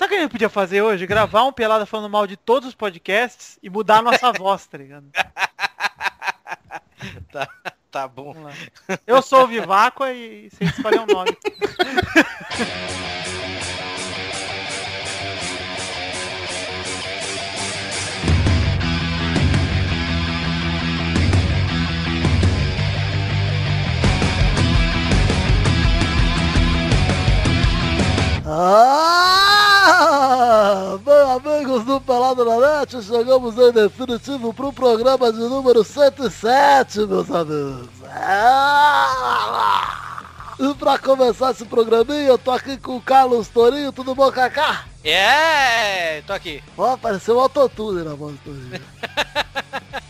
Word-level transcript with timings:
Sabe 0.00 0.06
o 0.06 0.16
que 0.16 0.18
a 0.18 0.22
gente 0.22 0.32
podia 0.32 0.48
fazer 0.48 0.80
hoje? 0.80 1.06
Gravar 1.06 1.44
um 1.44 1.52
pelada 1.52 1.84
falando 1.84 2.10
mal 2.10 2.26
de 2.26 2.34
todos 2.34 2.70
os 2.70 2.74
podcasts 2.74 3.58
e 3.62 3.68
mudar 3.68 3.98
a 3.98 4.02
nossa 4.02 4.32
voz, 4.32 4.66
tá 4.66 4.78
ligado? 4.78 5.04
Tá, 7.32 7.48
tá 7.90 8.08
bom. 8.08 8.34
Eu 9.06 9.22
sou 9.22 9.44
o 9.44 9.46
Viváqua 9.46 10.12
e 10.12 10.50
você 10.50 10.64
escolhe 10.64 10.98
um 10.98 11.06
nome. 11.06 11.30
Ah, 28.44 29.59
bem, 31.04 31.14
amigos 31.36 31.84
do 31.84 32.00
Pelado 32.00 32.44
na 32.44 32.78
Net, 32.78 33.02
chegamos 33.02 33.56
em 33.56 33.72
definitivo 33.72 34.52
para 34.52 34.66
o 34.66 34.72
programa 34.72 35.32
de 35.32 35.38
número 35.38 35.82
107, 35.82 37.06
meus 37.06 37.30
amigos. 37.30 37.88
Ah, 38.12 39.84
e 40.58 40.74
para 40.74 40.98
começar 40.98 41.52
esse 41.52 41.64
programinha, 41.64 42.28
eu 42.28 42.36
tô 42.38 42.50
aqui 42.50 42.76
com 42.76 42.96
o 42.96 43.00
Carlos 43.00 43.48
Torinho, 43.48 43.92
tudo 43.92 44.14
bom, 44.14 44.30
Kaká? 44.30 44.84
É, 45.02 46.20
tô 46.22 46.34
aqui. 46.34 46.62
Ó, 46.76 46.92
apareceu 46.92 47.36
um 47.36 47.40
autotune 47.40 48.02
na 48.02 48.14
voz 48.14 48.34
do 48.34 48.40
Torinho. 48.44 48.80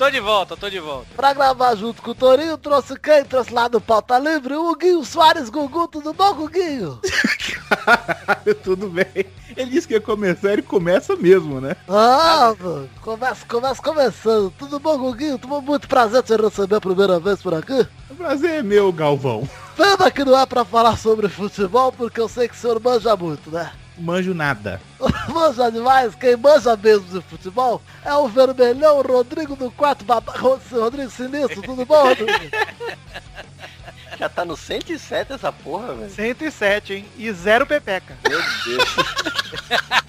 Tô 0.00 0.08
de 0.08 0.18
volta, 0.18 0.56
tô 0.56 0.70
de 0.70 0.80
volta. 0.80 1.08
Pra 1.14 1.34
gravar 1.34 1.74
junto 1.74 2.00
com 2.00 2.12
o 2.12 2.14
Torinho, 2.14 2.56
trouxe 2.56 2.98
quem? 2.98 3.22
Trouxe 3.22 3.52
lá 3.52 3.68
do 3.68 3.82
Pauta 3.82 4.18
Livre, 4.18 4.54
o 4.54 4.74
Guinho 4.74 5.04
Soares 5.04 5.50
Gugu, 5.50 5.86
tudo 5.88 6.14
bom, 6.14 6.32
Guguinho? 6.32 6.98
Tudo 8.64 8.88
bem. 8.88 9.26
Ele 9.54 9.70
disse 9.70 9.86
que 9.86 9.92
ia 9.92 10.00
começar, 10.00 10.54
ele 10.54 10.62
começa 10.62 11.14
mesmo, 11.16 11.60
né? 11.60 11.76
Ah, 11.86 12.54
mano, 12.58 12.88
começa, 13.02 13.44
começa 13.46 13.82
começando. 13.82 14.50
Tudo 14.58 14.80
bom, 14.80 14.96
Guguinho? 14.96 15.38
Tudo 15.38 15.60
muito 15.60 15.86
prazer 15.86 16.22
te 16.22 16.34
receber 16.34 16.76
a 16.76 16.80
primeira 16.80 17.20
vez 17.20 17.42
por 17.42 17.52
aqui. 17.52 17.86
O 18.08 18.14
prazer 18.14 18.52
é 18.52 18.62
meu, 18.62 18.90
Galvão. 18.90 19.46
Pena 19.76 20.10
que 20.10 20.24
não 20.24 20.38
é 20.38 20.46
pra 20.46 20.64
falar 20.64 20.96
sobre 20.96 21.28
futebol, 21.28 21.92
porque 21.92 22.18
eu 22.18 22.28
sei 22.28 22.48
que 22.48 22.54
o 22.54 22.58
senhor 22.58 22.80
manja 22.82 23.14
muito, 23.16 23.50
né? 23.50 23.70
Manjo 24.00 24.34
nada. 24.34 24.80
Manja 25.28 25.70
demais, 25.70 26.14
quem 26.14 26.36
manja 26.36 26.76
mesmo 26.76 27.06
de 27.06 27.20
futebol 27.28 27.82
é 28.04 28.14
o 28.14 28.28
vermelhão 28.28 29.02
Rodrigo 29.02 29.54
do 29.54 29.70
quarto 29.70 30.04
baba... 30.04 30.32
Rodrigo 30.70 31.10
Sinistro, 31.10 31.62
tudo 31.62 31.84
bom, 31.84 32.08
Rodrigo? 32.08 32.32
Já 34.18 34.28
tá 34.28 34.44
no 34.44 34.56
107 34.56 35.32
essa 35.32 35.52
porra, 35.52 35.94
velho. 35.94 36.10
107, 36.10 36.92
hein? 36.94 37.06
E 37.16 37.32
zero 37.32 37.66
pepeca. 37.66 38.16
Meu 38.28 38.40
Deus. 38.64 38.96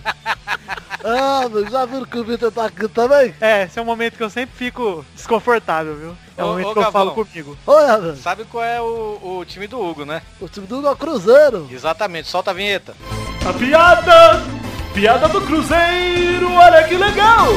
Ah, 1.04 1.50
mas 1.52 1.72
já 1.72 1.84
viram 1.86 2.06
que 2.06 2.18
o 2.20 2.24
Vitor 2.24 2.52
tá 2.52 2.66
aqui 2.66 2.88
também? 2.88 3.34
É, 3.42 3.64
esse 3.64 3.80
é 3.80 3.82
um 3.82 3.86
momento 3.86 4.18
que 4.18 4.24
eu 4.24 4.30
sempre 4.30 4.56
fico 4.56 5.04
desconfortável, 5.16 5.96
viu? 5.96 6.18
É 6.38 6.44
o 6.44 6.48
momento 6.50 6.68
ô, 6.68 6.74
que 6.74 6.80
eu 6.80 6.84
Gavão. 6.84 6.92
falo 6.92 7.12
comigo. 7.12 7.58
Sabe 8.22 8.46
qual 8.46 8.64
é 8.64 8.80
o, 8.80 9.40
o 9.40 9.46
time 9.46 9.66
do 9.66 9.82
Hugo, 9.82 10.06
né? 10.06 10.22
O 10.40 10.48
time 10.48 10.68
do 10.68 10.78
Hugo 10.78 10.88
é 10.88 10.92
o 10.92 10.96
Cruzeiro. 10.96 11.68
Exatamente, 11.72 12.28
solta 12.28 12.52
a 12.52 12.54
vinheta. 12.54 12.96
A 13.50 13.54
piada! 13.54 14.44
Piada 14.94 15.28
do 15.28 15.42
Cruzeiro, 15.42 16.54
olha 16.54 16.84
que 16.88 16.96
legal! 16.96 17.48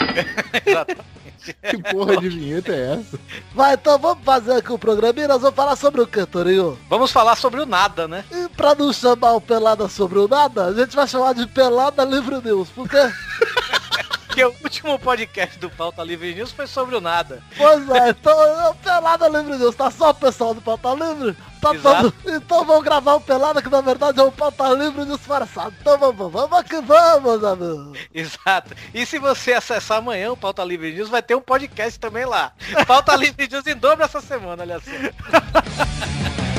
Exatamente. 0.64 1.19
Que 1.70 1.78
porra 1.92 2.16
de 2.16 2.28
vinheta 2.28 2.72
é 2.72 2.94
essa? 2.94 3.18
Vai, 3.54 3.74
então 3.74 3.98
vamos 3.98 4.24
fazer 4.24 4.52
aqui 4.52 4.72
o 4.72 4.78
programinha, 4.78 5.28
nós 5.28 5.40
vamos 5.40 5.56
falar 5.56 5.76
sobre 5.76 6.00
o 6.00 6.06
que, 6.06 6.24
Torinho? 6.26 6.78
Vamos 6.88 7.10
falar 7.10 7.36
sobre 7.36 7.60
o 7.60 7.66
nada, 7.66 8.06
né? 8.06 8.24
E 8.30 8.48
pra 8.50 8.74
não 8.74 8.92
chamar 8.92 9.32
o 9.32 9.40
Pelada 9.40 9.88
sobre 9.88 10.18
o 10.18 10.28
nada, 10.28 10.66
a 10.66 10.72
gente 10.72 10.94
vai 10.94 11.08
chamar 11.08 11.34
de 11.34 11.46
Pelada 11.46 12.04
Livre 12.04 12.40
News, 12.42 12.68
porque... 12.70 12.96
Porque 14.04 14.44
o 14.44 14.54
último 14.62 14.98
podcast 14.98 15.58
do 15.58 15.68
Pauta 15.68 16.02
Livre 16.04 16.34
News 16.34 16.52
foi 16.52 16.66
sobre 16.66 16.96
o 16.96 17.00
nada. 17.00 17.42
Pois 17.56 17.88
é, 17.90 18.10
então 18.10 18.70
o 18.70 18.74
Pelada 18.76 19.28
Livre 19.28 19.58
News, 19.58 19.74
tá 19.74 19.90
só 19.90 20.10
o 20.10 20.14
pessoal 20.14 20.54
do 20.54 20.62
Pauta 20.62 20.94
Livre? 20.94 21.36
Tá 21.60 21.74
todo... 21.74 22.14
Então 22.26 22.64
vamos 22.64 22.84
gravar 22.84 23.14
o 23.14 23.20
Pelada, 23.20 23.60
que 23.60 23.68
na 23.68 23.80
verdade 23.80 24.20
é 24.20 24.22
um 24.22 24.30
Pauta 24.30 24.68
Livre 24.72 25.04
disfarçado. 25.04 25.74
Então 25.80 25.98
vamos, 25.98 26.32
vamos 26.32 26.62
que 26.62 26.80
vamos, 26.80 27.44
amigo. 27.44 27.92
Exato. 28.14 28.74
E 28.94 29.04
se 29.04 29.18
você 29.18 29.52
acessar 29.52 29.98
amanhã 29.98 30.32
o 30.32 30.36
Pauta 30.36 30.64
Livre 30.64 30.92
News, 30.92 31.08
vai 31.08 31.22
ter 31.22 31.34
um 31.34 31.40
podcast 31.40 31.98
também 31.98 32.24
lá. 32.24 32.52
Pauta 32.86 33.16
Livre 33.16 33.48
News 33.48 33.66
em 33.66 33.76
dobro 33.76 34.04
essa 34.04 34.20
semana, 34.20 34.62
olha 34.62 34.80
só. 34.80 34.90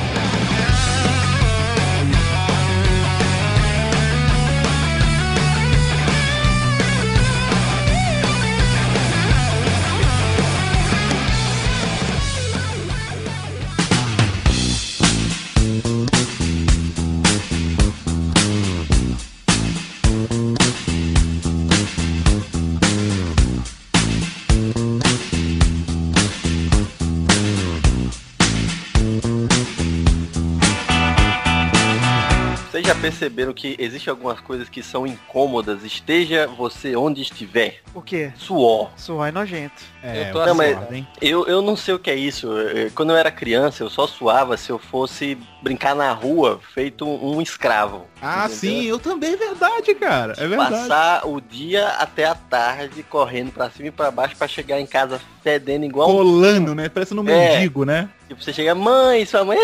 perceberam 33.02 33.52
que 33.52 33.76
existem 33.80 34.12
algumas 34.12 34.40
coisas 34.40 34.70
que 34.70 34.84
são 34.84 35.08
incômodas, 35.08 35.84
esteja 35.84 36.48
você 36.48 36.96
onde 36.96 37.22
estiver? 37.22 37.80
O 37.96 38.02
quê? 38.02 38.32
Suor. 38.38 38.92
Suar 38.96 39.30
é 39.30 39.32
nojento. 39.32 39.82
É, 40.04 40.30
Eu 40.30 40.34
tô 40.34 40.40
o 40.40 40.42
assim, 40.44 40.56
suado, 40.74 40.96
hein? 40.96 41.08
Eu, 41.20 41.48
eu 41.48 41.62
não 41.62 41.76
sei 41.76 41.94
o 41.96 42.00
que 42.00 42.12
é 42.12 42.16
isso. 42.16 42.48
Quando 42.94 43.10
eu 43.12 43.18
era 43.18 43.32
criança, 43.32 43.84
eu 43.84 43.90
só 43.90 44.06
suava 44.06 44.56
se 44.56 44.70
eu 44.70 44.78
fosse 44.78 45.38
brincar 45.64 45.96
na 45.96 46.12
rua 46.14 46.60
feito 46.74 47.06
um, 47.06 47.38
um 47.38 47.42
escravo. 47.42 48.06
Ah, 48.22 48.46
Entendeu? 48.46 48.56
sim, 48.58 48.84
eu 48.84 49.00
também, 49.00 49.34
é 49.34 49.38
verdade, 49.38 49.96
cara. 49.96 50.34
É 50.38 50.48
verdade. 50.48 50.70
Passar 50.72 51.28
o 51.28 51.42
dia 51.42 51.88
até 51.90 52.26
a 52.26 52.36
tarde 52.36 53.04
correndo 53.04 53.52
pra 53.52 53.70
cima 53.72 53.88
e 53.88 53.92
pra 53.92 54.12
baixo 54.12 54.36
pra 54.38 54.48
chegar 54.48 54.80
em 54.80 54.86
casa 54.86 55.20
fedendo 55.44 55.86
igual 55.86 56.08
um... 56.08 56.14
Colando, 56.14 56.76
né? 56.76 56.88
Parecendo 56.88 57.22
um 57.24 57.28
É. 57.30 57.56
mendigo, 57.56 57.84
né? 57.84 58.10
Tipo, 58.32 58.42
você 58.42 58.54
chega, 58.54 58.74
mãe, 58.74 59.26
sua 59.26 59.44
mãe... 59.44 59.58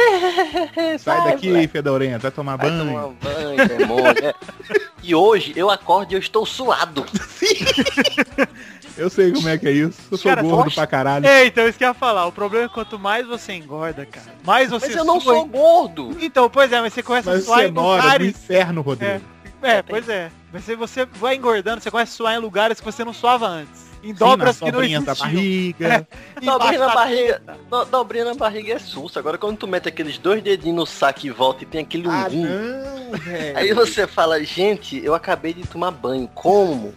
Sai 1.00 1.24
daqui, 1.24 1.48
moleque. 1.48 1.68
fedorento, 1.70 2.20
vai 2.24 2.32
tomar 2.32 2.58
Vai 2.58 2.70
banho. 2.70 2.86
tomar 2.86 3.34
banho, 3.34 3.68
demônio. 3.70 4.26
é. 4.26 4.34
E 5.02 5.16
hoje 5.16 5.54
eu 5.56 5.70
acordo 5.70 6.12
e 6.12 6.16
eu 6.16 6.20
estou 6.20 6.46
suado. 6.46 7.06
Eu 8.98 9.10
sei 9.12 9.32
como 9.32 9.48
é 9.48 9.58
que 9.60 9.68
é 9.68 9.72
isso. 9.72 10.02
Eu 10.12 10.18
sou 10.18 10.30
Cara, 10.32 10.42
gordo 10.42 10.64
poxa. 10.66 10.76
pra 10.76 10.88
caralho. 10.88 11.26
É, 11.26 11.46
então 11.46 11.68
isso 11.68 11.78
que 11.78 11.84
eu 11.84 11.90
ia 11.90 11.94
falar. 11.94 12.26
O 12.26 12.32
problema 12.32 12.66
é 12.66 12.68
que 12.68 12.74
quanto 12.74 12.98
mais 12.98 13.28
você 13.28 13.54
engorda, 13.54 14.06
cara, 14.08 14.26
mais 14.44 14.72
você 14.72 14.88
Mas 14.88 14.96
eu 14.96 15.06
não 15.06 15.22
sua 15.22 15.36
sou 15.36 15.46
gordo. 15.46 16.18
Então, 16.20 16.50
pois 16.50 16.72
é, 16.74 16.82
mas 16.82 16.94
você 16.94 17.04
começa 17.04 17.30
Mas 17.30 17.44
a 17.44 17.46
suar 17.46 17.60
você 17.60 17.68
em 17.68 17.72
mora 17.72 18.02
no 18.02 18.04
lugares... 18.04 18.28
inferno, 18.30 18.82
Rodrigo. 18.82 19.22
É, 19.62 19.82
pois 19.84 20.10
é. 20.10 20.32
Mas 20.52 20.66
se 20.66 20.76
você 20.76 21.06
vai 21.06 21.36
engordando, 21.36 21.80
você 21.82 21.92
começa 21.92 22.12
a 22.12 22.16
suar 22.18 22.36
em 22.36 22.40
lugares 22.40 22.80
que 22.80 22.86
você 22.86 23.06
não 23.06 23.14
suava 23.14 23.48
antes. 23.48 23.86
Em 24.04 24.08
Sim, 24.08 24.14
dobras 24.14 24.48
nas 24.48 24.58
que 24.60 24.66
não 24.66 24.72
dobrinhas 24.72 25.04
da 25.04 25.12
existiam. 25.12 25.32
barriga. 25.34 25.86
Embaixo 25.86 26.08
Dobrinha 26.42 26.80
na 26.80 26.94
barriga. 26.94 27.42
do- 27.70 27.86
Dobrinha 27.86 28.26
na 28.26 28.34
barriga 28.36 28.74
é 28.74 28.80
susto. 28.80 29.18
Agora 29.20 29.38
quando 29.38 29.58
tu 29.58 29.68
mete 29.68 29.88
aqueles 29.88 30.18
dois 30.18 30.42
dedinhos 30.42 30.76
no 30.78 30.86
saco 30.86 31.26
e 31.26 31.30
volta 31.30 31.64
e 31.64 31.68
tem 31.68 31.82
aquele 31.82 32.08
Ah, 32.08 32.28
não, 32.32 33.18
velho. 33.20 33.58
Aí 33.58 33.74
você 33.74 34.06
fala, 34.08 34.44
gente, 34.44 34.98
eu 35.04 35.14
acabei 35.16 35.54
de 35.54 35.64
tomar 35.68 35.92
banho. 35.92 36.28
Como 36.34 36.94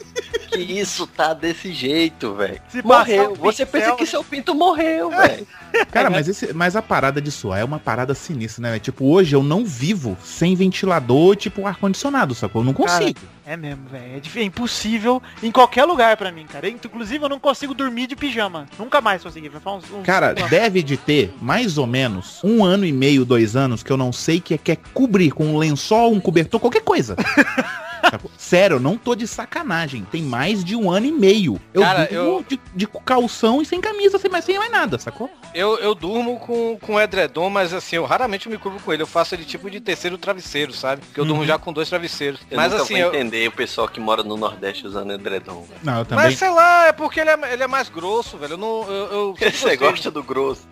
que 0.51 0.59
isso 0.59 1.07
tá 1.07 1.33
desse 1.33 1.73
jeito, 1.73 2.35
velho? 2.35 2.61
Morreu. 2.85 3.33
um 3.33 3.35
Você 3.37 3.65
pensa 3.65 3.85
pincel, 3.87 3.97
que 3.97 4.07
seu 4.07 4.25
pinto 4.25 4.55
morreu, 4.55 5.11
velho. 5.11 5.47
Cara, 5.93 6.11
mas, 6.11 6.27
esse, 6.29 6.53
mas 6.53 6.75
a 6.75 6.83
parada 6.83 7.21
de 7.21 7.31
suar 7.31 7.61
é 7.61 7.65
uma 7.65 7.79
parada 7.79 8.13
sinistra, 8.15 8.61
né? 8.71 8.79
Tipo, 8.79 9.05
hoje 9.07 9.35
eu 9.37 9.43
não 9.43 9.65
vivo 9.65 10.17
sem 10.23 10.55
ventilador, 10.57 11.37
tipo, 11.37 11.67
ar-condicionado, 11.67 12.35
sacou? 12.35 12.63
Eu 12.63 12.67
não 12.67 12.75
Cara, 12.75 12.99
consigo. 13.01 13.21
É 13.47 13.57
mesmo, 13.57 13.89
velho. 13.89 14.21
É, 14.37 14.39
é 14.41 14.43
impossível 14.43 15.23
em 15.43 15.51
qualquer 15.51 15.85
lugar 15.85 16.17
pra 16.17 16.31
mim, 16.33 16.47
cara. 16.47 16.69
Inclusive, 16.69 17.25
eu 17.25 17.29
não 17.29 17.39
consigo 17.41 17.73
dormir 17.75 18.07
de 18.09 18.15
pijama. 18.17 18.67
Nunca 18.79 19.01
mais 19.01 19.23
Vai 19.33 19.61
uns, 19.75 19.85
uns- 19.91 20.05
Cara, 20.05 20.35
uma- 20.37 20.49
deve 20.49 20.83
de 20.83 20.97
ter 20.97 21.33
mais 21.41 21.79
ou 21.79 21.87
menos 21.87 22.41
um 22.45 22.65
ano 22.65 22.85
e 22.85 22.93
meio, 22.93 23.25
dois 23.25 23.57
anos, 23.57 23.83
que 23.83 23.91
eu 23.91 23.97
não 23.97 24.13
sei 24.13 24.41
que 24.41 24.55
é, 24.55 24.59
que 24.59 24.73
é 24.73 24.77
cobrir 24.95 25.31
com 25.31 25.47
um 25.47 25.59
lençol, 25.59 26.13
um 26.13 26.21
cobertor, 26.21 26.59
qualquer 26.61 26.83
coisa. 26.83 27.17
Sério, 28.37 28.77
eu 28.77 28.81
não 28.81 28.97
tô 28.97 29.15
de 29.15 29.27
sacanagem. 29.27 30.07
Tem 30.11 30.23
mais 30.23 30.65
de 30.65 30.77
um 30.77 30.91
ano 30.91 31.07
e 31.07 31.13
meio. 31.13 31.61
Eu 31.75 31.83
Cara, 31.83 32.07
durmo 32.07 32.39
eu- 32.39 32.45
de, 32.49 32.61
de 32.75 32.87
calção 33.05 33.61
e 33.63 33.67
sem 33.67 33.81
camisa, 33.81 34.19
sem 34.19 34.31
mais, 34.31 34.45
sem 34.45 34.59
mais 34.59 34.71
nada, 34.71 34.99
sacou? 34.99 35.31
Eu, 35.55 35.79
eu 35.79 35.95
durmo 35.95 36.39
com, 36.39 36.79
com 36.81 37.01
edredom, 37.01 37.51
mas 37.51 37.73
assim, 37.75 37.97
eu 37.97 38.05
raramente 38.05 38.49
me 38.49 38.57
curvo 38.59 38.79
com 38.81 38.93
ele. 38.93 39.03
Eu 39.03 39.07
faço 39.07 39.35
ele 39.35 39.45
tipo 39.45 39.71
de 39.71 39.81
terceiro 39.81 40.17
travesseiro, 40.17 40.73
sabe? 40.73 41.03
Porque 41.03 41.21
eu 41.21 41.25
durmo 41.25 41.41
Uhum. 41.43 41.47
já 41.47 41.59
com 41.59 41.73
dois 41.73 41.89
travesseiros. 41.89 42.41
Eu 42.51 42.57
mas 42.57 42.71
nunca 42.71 42.85
assim, 42.85 42.95
vou 42.95 43.03
eu, 43.03 43.09
entender 43.09 43.49
o 43.49 43.53
pessoal 43.53 43.89
que 43.89 44.01
mora 44.01 44.23
no 44.23 44.37
Nordeste 44.37 44.87
usando 44.87 45.13
edredom. 45.13 45.63
velho. 45.63 45.81
Não, 45.83 45.99
eu 46.01 46.05
também. 46.05 46.25
mas 46.27 46.39
sei 46.39 46.51
lá, 46.51 46.87
é 46.89 46.93
porque 46.93 47.21
ele 47.21 47.31
é, 47.31 47.53
ele 47.53 47.63
é 47.63 47.67
mais 47.67 47.89
grosso, 47.89 48.37
velho. 48.39 48.55
Eu 48.55 48.59
não. 48.59 48.83
Eu, 48.89 49.07
eu 49.13 49.35
Você 49.39 49.51
gostei. 49.51 49.77
gosta 49.77 50.11
do 50.11 50.23
grosso. 50.23 50.63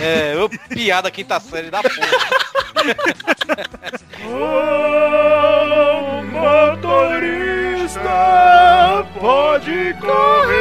É, 0.00 0.34
eu 0.34 0.48
piada 0.68 1.10
quinta 1.10 1.38
série 1.40 1.70
da 1.70 1.82
porra. 1.82 1.96
Oh, 4.28 4.36
motorista, 6.66 8.00
pode 9.18 9.94
correr, 10.00 10.56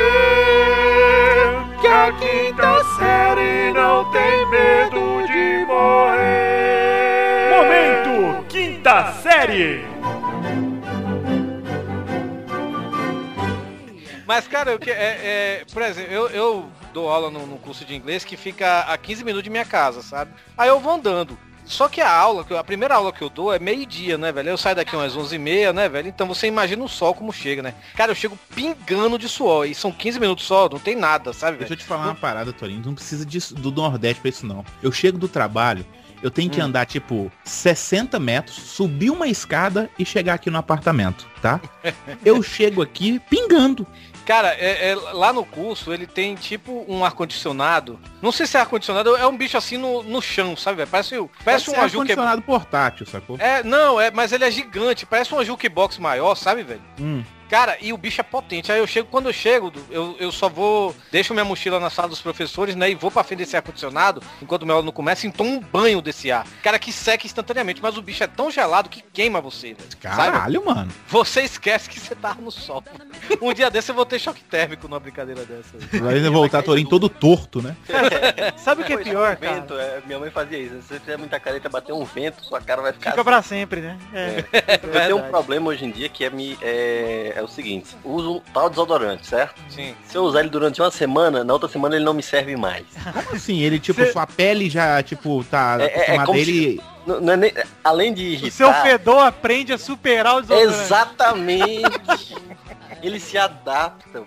que 1.82 1.88
a 1.88 2.12
quinta 2.14 2.84
série 2.98 3.74
não 3.74 4.12
tem 4.12 4.46
medo 4.50 5.26
de 5.28 5.66
morrer. 5.66 7.50
Momento 7.56 8.46
Quinta 8.48 9.14
Série! 9.14 9.84
Mas, 14.28 14.48
cara, 14.48 14.72
eu, 14.72 14.80
que, 14.80 14.90
é, 14.90 14.96
é, 14.96 15.66
por 15.72 15.82
exemplo, 15.84 16.12
eu, 16.12 16.28
eu 16.30 16.70
dou 16.94 17.10
aula 17.10 17.30
num, 17.30 17.58
curso 17.58 17.86
de 17.86 17.96
inglês 17.96 18.24
que 18.24 18.36
fica 18.36 18.80
a 18.82 18.98
15 18.98 19.24
minutos 19.24 19.44
de 19.44 19.50
minha 19.50 19.66
casa, 19.66 20.02
sabe? 20.02 20.32
Aí 20.58 20.68
eu 20.70 20.80
vou 20.80 20.94
andando. 20.94 21.38
Só 21.66 21.88
que 21.88 22.00
a 22.00 22.12
aula, 22.12 22.46
a 22.58 22.64
primeira 22.64 22.96
aula 22.96 23.12
que 23.12 23.22
eu 23.22 23.30
dou 23.30 23.54
é 23.54 23.60
meio-dia, 23.60 24.18
né, 24.18 24.32
velho? 24.32 24.50
Eu 24.50 24.58
saio 24.58 24.76
daqui 24.76 24.96
umas 24.96 25.16
11h30, 25.16 25.74
né, 25.74 25.90
velho? 25.90 26.08
Então 26.08 26.28
você 26.28 26.48
imagina 26.48 26.84
o 26.84 26.88
sol 26.88 27.14
como 27.14 27.34
chega, 27.34 27.62
né? 27.62 27.74
Cara, 27.96 28.12
eu 28.12 28.16
chego 28.16 28.38
pingando 28.54 29.18
de 29.18 29.28
suor. 29.28 29.66
E 29.66 29.74
são 29.74 29.92
15 29.92 30.20
minutos 30.20 30.46
só, 30.46 30.70
não 30.70 30.80
tem 30.80 30.96
nada, 30.96 31.34
sabe, 31.34 31.58
Deixa 31.58 31.74
eu 31.74 31.78
te 31.78 31.84
falar 31.84 32.06
uma 32.06 32.16
parada, 32.16 32.54
Torinho. 32.54 32.84
Não 32.86 32.94
precisa 32.94 33.26
disso, 33.26 33.56
do 33.56 33.72
Nordeste 33.72 34.22
pra 34.22 34.30
isso, 34.30 34.46
não. 34.46 34.64
Eu 34.82 34.92
chego 34.92 35.18
do 35.18 35.28
trabalho, 35.28 35.86
eu 36.22 36.32
tenho 36.32 36.50
que 36.50 36.60
andar, 36.62 36.86
tipo, 36.86 37.32
60 37.44 38.20
metros, 38.20 38.56
subir 38.56 39.10
uma 39.10 39.28
escada 39.28 39.90
e 39.98 40.06
chegar 40.06 40.34
aqui 40.36 40.50
no 40.50 40.58
apartamento, 40.58 41.28
tá? 41.42 41.60
Eu 42.26 42.42
chego 42.42 42.82
aqui 42.82 43.20
pingando. 43.30 43.86
Cara, 44.26 44.56
é- 44.56 44.92
é- 44.92 44.96
lá 44.96 45.32
no 45.32 45.46
curso 45.46 45.94
ele 45.94 46.08
tem 46.08 46.36
tipo 46.36 46.86
um 46.88 47.06
ar-condicionado. 47.06 48.00
Não 48.22 48.32
sei 48.32 48.48
se 48.48 48.58
é 48.58 48.60
ar-condicionado, 48.60 49.16
é 49.16 49.28
um 49.28 49.38
bicho 49.38 49.58
assim 49.58 49.78
no, 49.78 50.02
no 50.04 50.22
chão, 50.22 50.56
sabe, 50.58 50.78
velho? 50.78 50.90
Parece, 50.90 51.30
parece 51.44 51.70
um 51.70 51.74
Deve 51.74 51.90
ser 51.90 51.98
aju 51.98 52.06
que 52.06 52.12
é... 52.12 52.14
ar-condicionado 52.14 52.42
portátil, 52.42 53.06
sacou? 53.06 53.38
É, 53.40 53.64
não, 53.64 54.02
é, 54.02 54.10
mas 54.12 54.32
ele 54.32 54.44
é 54.44 54.52
gigante, 54.52 55.06
parece 55.06 55.32
uma 55.34 55.46
jukebox 55.46 55.98
maior, 55.98 56.36
sabe, 56.36 56.64
velho? 56.64 56.82
Hum. 57.00 57.24
Cara, 57.50 57.78
e 57.80 57.94
o 57.94 57.98
bicho 57.98 58.20
é 58.20 58.24
potente. 58.24 58.72
Aí 58.72 58.80
eu 58.80 58.88
chego, 58.88 59.08
quando 59.10 59.28
eu 59.28 59.34
chego, 59.34 59.72
eu, 59.92 60.16
eu 60.20 60.32
só 60.32 60.50
vou, 60.50 60.96
deixo 61.12 61.34
minha 61.34 61.46
mochila 61.46 61.80
na 61.80 61.90
sala 61.90 62.08
dos 62.08 62.22
professores, 62.22 62.76
né? 62.76 62.90
E 62.90 62.96
vou 62.96 63.12
pra 63.12 63.24
frente 63.24 63.40
desse 63.40 63.56
ar-condicionado, 63.56 64.22
enquanto 64.42 64.64
o 64.64 64.66
meu 64.66 64.76
aula 64.76 64.86
não 64.86 64.92
começa, 64.92 65.28
e 65.28 65.32
tomo 65.32 65.52
um 65.52 65.60
banho 65.60 66.02
desse 66.02 66.32
ar. 66.32 66.46
Cara, 66.64 66.80
que 66.80 66.92
seca 66.92 67.26
instantaneamente, 67.26 67.82
mas 67.82 67.98
o 67.98 68.02
bicho 68.02 68.24
é 68.24 68.28
tão 68.28 68.50
gelado 68.50 68.90
que 68.90 69.02
queima 69.14 69.40
você, 69.42 69.74
velho. 69.74 69.90
Sabe? 70.02 70.32
Caralho, 70.32 70.66
mano. 70.66 70.92
Você 71.08 71.42
esquece 71.42 71.90
que 71.90 72.00
você 72.00 72.16
tá 72.16 72.34
no 72.34 72.52
sol. 72.52 72.84
Um 73.42 73.54
dia 73.54 73.70
desse 73.70 73.92
eu 73.92 73.96
vou 73.96 74.06
ter 74.06 74.15
choque 74.20 74.44
térmico 74.44 74.88
numa 74.88 75.00
brincadeira 75.00 75.44
dessa. 75.46 75.76
aí. 75.94 76.00
Vai 76.00 76.30
voltar 76.30 76.62
Torinho 76.64 76.88
todo 76.90 77.08
torto, 77.10 77.62
né? 77.62 77.76
Sabe 78.58 78.82
o 78.82 78.86
que 78.86 78.94
é 78.94 78.98
pior, 78.98 79.38
um 79.38 79.40
vento, 79.40 79.68
cara? 79.76 79.82
é, 79.82 80.02
minha 80.06 80.20
mãe 80.20 80.30
fazia 80.30 80.58
isso. 80.58 80.76
Se 80.82 80.88
você 80.88 81.00
fizer 81.00 81.18
muita 81.18 81.40
careta, 81.40 81.70
bater 81.70 81.94
um 81.94 82.04
vento, 82.06 82.44
sua 82.46 82.62
cara 82.62 82.82
vai 82.82 82.94
ficar 82.94 83.12
Fica 83.12 83.22
assim. 83.22 83.30
pra 83.30 83.42
sempre, 83.42 83.82
né? 83.82 83.98
É. 84.14 84.44
Eu 84.84 84.92
tenho 84.92 85.18
um 85.18 85.30
problema 85.30 85.70
hoje 85.70 85.86
em 85.86 85.92
dia 85.92 86.10
que 86.10 86.24
é, 86.24 86.30
me, 86.30 86.58
é, 86.62 87.34
é 87.36 87.42
o 87.42 87.48
seguinte. 87.48 87.96
Uso 88.04 88.42
tal 88.54 88.70
desodorante, 88.70 89.26
certo? 89.28 89.62
Sim. 89.70 89.96
Se 90.06 90.18
eu 90.18 90.24
usar 90.24 90.40
ele 90.42 90.50
durante 90.50 90.82
uma 90.82 90.92
semana, 90.92 91.44
na 91.44 91.54
outra 91.54 91.70
semana 91.70 91.96
ele 91.96 92.06
não 92.06 92.14
me 92.14 92.24
serve 92.24 92.56
mais. 92.56 92.86
Como 93.14 93.36
assim? 93.36 93.60
Ele, 93.62 93.80
tipo, 93.80 94.02
Cê- 94.04 94.12
sua 94.12 94.26
pele 94.28 94.70
já, 94.70 95.02
tipo, 95.04 95.44
tá 95.50 95.78
É- 95.80 96.12
é- 96.12 96.16
é 96.16 96.26
como 96.26 96.38
a 96.38 96.42
ele... 96.42 96.82
Não- 97.06 97.22
não 97.22 97.34
é 97.34 97.38
nem- 97.38 97.54
além 97.84 98.14
de 98.14 98.24
O 98.24 98.26
irritar... 98.28 98.52
seu 98.52 98.74
fedor 98.74 99.20
aprende 99.26 99.72
a 99.74 99.78
superar 99.78 100.38
o 100.38 100.42
desodorante. 100.42 100.74
Exatamente. 100.84 102.36
Ele 103.04 103.20
se 103.20 103.38
adapta. 103.38 104.24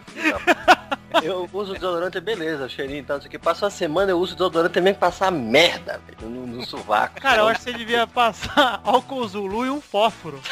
Eu 1.22 1.48
uso 1.52 1.74
desodorante, 1.74 2.20
beleza, 2.20 2.66
o 2.66 2.68
cheirinho 2.68 3.00
e 3.00 3.02
tal, 3.02 3.18
isso 3.18 3.26
aqui. 3.26 3.38
Passa 3.38 3.64
uma 3.64 3.70
semana, 3.70 4.12
eu 4.12 4.18
uso 4.18 4.34
desodorante 4.34 4.74
também 4.74 4.94
pra 4.94 5.08
passar 5.08 5.32
merda, 5.32 6.00
velho, 6.06 6.30
no, 6.30 6.46
no 6.46 6.64
sovaco. 6.64 7.20
Cara, 7.20 7.42
eu 7.42 7.48
acho 7.48 7.58
que 7.60 7.70
você 7.70 7.76
devia 7.76 8.06
passar 8.06 8.80
álcool 8.84 9.26
Zulu 9.26 9.66
e 9.66 9.70
um 9.70 9.80
fósforo. 9.80 10.40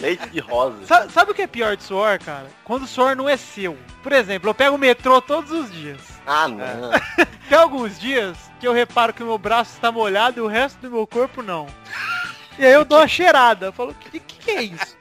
Leite 0.00 0.28
de 0.30 0.40
rosa. 0.40 0.84
Sa- 0.86 1.08
Sabe, 1.08 1.32
o 1.32 1.34
que 1.34 1.42
é 1.42 1.46
pior 1.46 1.76
de 1.76 1.82
suor, 1.82 2.18
cara? 2.18 2.46
Quando 2.64 2.82
o 2.84 2.86
suor 2.86 3.14
não 3.16 3.28
é 3.28 3.36
seu. 3.36 3.76
Por 4.02 4.12
exemplo, 4.12 4.50
eu 4.50 4.54
pego 4.54 4.74
o 4.76 4.78
metrô 4.78 5.20
todos 5.20 5.50
os 5.52 5.70
dias. 5.70 6.00
Ah, 6.26 6.48
não. 6.48 6.90
Tem 7.48 7.58
alguns 7.58 7.98
dias 7.98 8.36
que 8.58 8.66
eu 8.66 8.72
reparo 8.72 9.12
que 9.12 9.22
o 9.22 9.26
meu 9.26 9.38
braço 9.38 9.72
está 9.74 9.92
molhado 9.92 10.38
e 10.38 10.42
o 10.42 10.46
resto 10.46 10.78
do 10.80 10.90
meu 10.90 11.06
corpo 11.06 11.42
não. 11.42 11.66
E 12.58 12.64
aí 12.66 12.72
eu 12.72 12.84
dou 12.84 12.98
uma 12.98 13.08
cheirada. 13.08 13.66
Eu 13.66 13.72
falo, 13.72 13.94
que, 13.94 14.18
que 14.20 14.38
que 14.38 14.50
é 14.50 14.62
isso? 14.62 14.96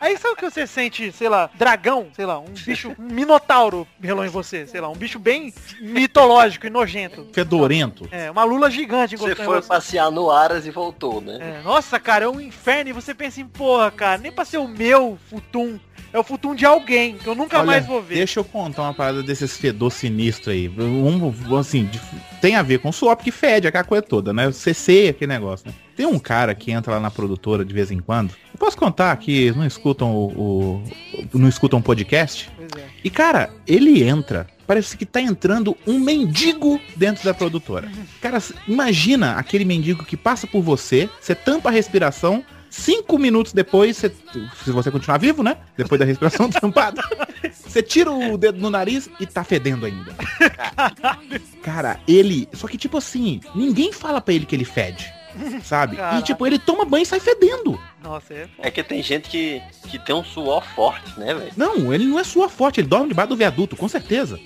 Aí 0.00 0.16
sabe 0.18 0.34
o 0.34 0.36
que 0.36 0.50
você 0.50 0.66
sente, 0.66 1.10
sei 1.12 1.28
lá, 1.28 1.48
dragão, 1.54 2.08
sei 2.14 2.26
lá, 2.26 2.38
um 2.38 2.50
bicho, 2.64 2.94
um 2.98 3.02
minotauro 3.04 3.86
relou 4.02 4.24
em 4.24 4.28
você, 4.28 4.66
sei 4.66 4.80
lá, 4.80 4.88
um 4.88 4.94
bicho 4.96 5.18
bem 5.18 5.52
mitológico 5.80 6.66
e 6.66 6.70
nojento. 6.70 7.26
Fedorento. 7.32 8.08
É, 8.10 8.30
uma 8.30 8.44
lula 8.44 8.70
gigante 8.70 9.16
Você 9.16 9.34
foi 9.34 9.60
você. 9.62 9.68
passear 9.68 10.10
no 10.10 10.30
Aras 10.30 10.66
e 10.66 10.70
voltou, 10.70 11.20
né? 11.20 11.38
É, 11.40 11.62
nossa, 11.62 11.98
cara, 11.98 12.24
é 12.24 12.28
um 12.28 12.40
inferno 12.40 12.90
e 12.90 12.92
você 12.92 13.14
pensa 13.14 13.40
em, 13.40 13.46
porra, 13.46 13.90
cara, 13.90 14.18
nem 14.18 14.32
pra 14.32 14.44
ser 14.44 14.58
o 14.58 14.68
meu 14.68 15.18
futum, 15.30 15.78
é 16.12 16.18
o 16.18 16.22
futum 16.22 16.54
de 16.54 16.64
alguém, 16.64 17.16
que 17.16 17.26
eu 17.26 17.34
nunca 17.34 17.58
Olha, 17.58 17.66
mais 17.66 17.86
vou 17.86 18.02
ver. 18.02 18.16
Deixa 18.16 18.40
eu 18.40 18.44
contar 18.44 18.82
uma 18.82 18.94
parada 18.94 19.22
desses 19.22 19.56
fedor 19.56 19.90
sinistro 19.90 20.50
aí. 20.50 20.68
Um, 20.68 21.56
assim, 21.56 21.84
de- 21.86 22.00
tem 22.40 22.54
a 22.56 22.62
ver 22.62 22.78
com 22.78 22.92
suor, 22.92 23.16
porque 23.16 23.30
fede 23.30 23.66
aquela 23.66 23.84
coisa 23.84 24.02
toda, 24.02 24.32
né? 24.32 24.50
CC, 24.52 25.08
aquele 25.10 25.32
negócio, 25.32 25.66
né? 25.66 25.74
Tem 25.96 26.06
um 26.06 26.18
cara 26.18 26.54
que 26.54 26.70
entra 26.70 26.92
lá 26.94 27.00
na 27.00 27.10
produtora 27.10 27.64
de 27.64 27.72
vez 27.72 27.90
em 27.90 27.98
quando. 27.98 28.30
Eu 28.52 28.58
posso 28.58 28.76
contar 28.76 29.16
que 29.16 29.50
não 29.52 29.64
escutam 29.76 30.14
o, 30.14 30.26
o- 30.82 30.82
não 31.38 31.48
escutam 31.48 31.80
podcast? 31.82 32.50
É. 32.76 32.82
E 33.04 33.10
cara, 33.10 33.50
ele 33.66 34.02
entra. 34.02 34.46
Parece 34.66 34.96
que 34.96 35.06
tá 35.06 35.20
entrando 35.20 35.76
um 35.86 35.96
mendigo 36.00 36.80
dentro 36.96 37.24
da 37.24 37.32
produtora. 37.32 37.88
Cara, 38.20 38.42
imagina 38.66 39.34
aquele 39.34 39.64
mendigo 39.64 40.04
que 40.04 40.16
passa 40.16 40.44
por 40.44 40.60
você, 40.60 41.08
você 41.20 41.36
tampa 41.36 41.68
a 41.68 41.72
respiração, 41.72 42.44
cinco 42.68 43.16
minutos 43.16 43.52
depois, 43.52 43.96
você- 43.96 44.12
se 44.64 44.72
você 44.72 44.90
continuar 44.90 45.18
vivo, 45.18 45.40
né? 45.44 45.56
Depois 45.76 46.00
da 46.00 46.04
respiração 46.04 46.50
tampada, 46.50 47.00
você 47.52 47.80
tira 47.80 48.10
o 48.10 48.36
dedo 48.36 48.58
no 48.58 48.68
nariz 48.68 49.08
e 49.20 49.26
tá 49.26 49.44
fedendo 49.44 49.86
ainda. 49.86 50.12
Cara, 51.62 52.00
ele. 52.08 52.48
Só 52.52 52.66
que 52.66 52.76
tipo 52.76 52.98
assim, 52.98 53.40
ninguém 53.54 53.92
fala 53.92 54.20
pra 54.20 54.34
ele 54.34 54.46
que 54.46 54.54
ele 54.56 54.64
fede. 54.64 55.12
Sabe? 55.64 55.96
Caraca. 55.96 56.18
E 56.18 56.22
tipo, 56.22 56.46
ele 56.46 56.58
toma 56.58 56.84
banho 56.84 57.02
e 57.02 57.06
sai 57.06 57.20
fedendo. 57.20 57.80
Nossa, 58.02 58.34
é. 58.34 58.48
É 58.58 58.70
que 58.70 58.82
tem 58.82 59.02
gente 59.02 59.28
que, 59.28 59.62
que 59.88 59.98
tem 59.98 60.14
um 60.14 60.24
suor 60.24 60.64
forte, 60.74 61.18
né, 61.18 61.34
velho? 61.34 61.52
Não, 61.56 61.92
ele 61.92 62.04
não 62.04 62.18
é 62.18 62.24
sua 62.24 62.48
forte, 62.48 62.80
ele 62.80 62.88
dorme 62.88 63.08
debaixo 63.08 63.30
do 63.30 63.36
viaduto, 63.36 63.76
com 63.76 63.88
certeza. 63.88 64.38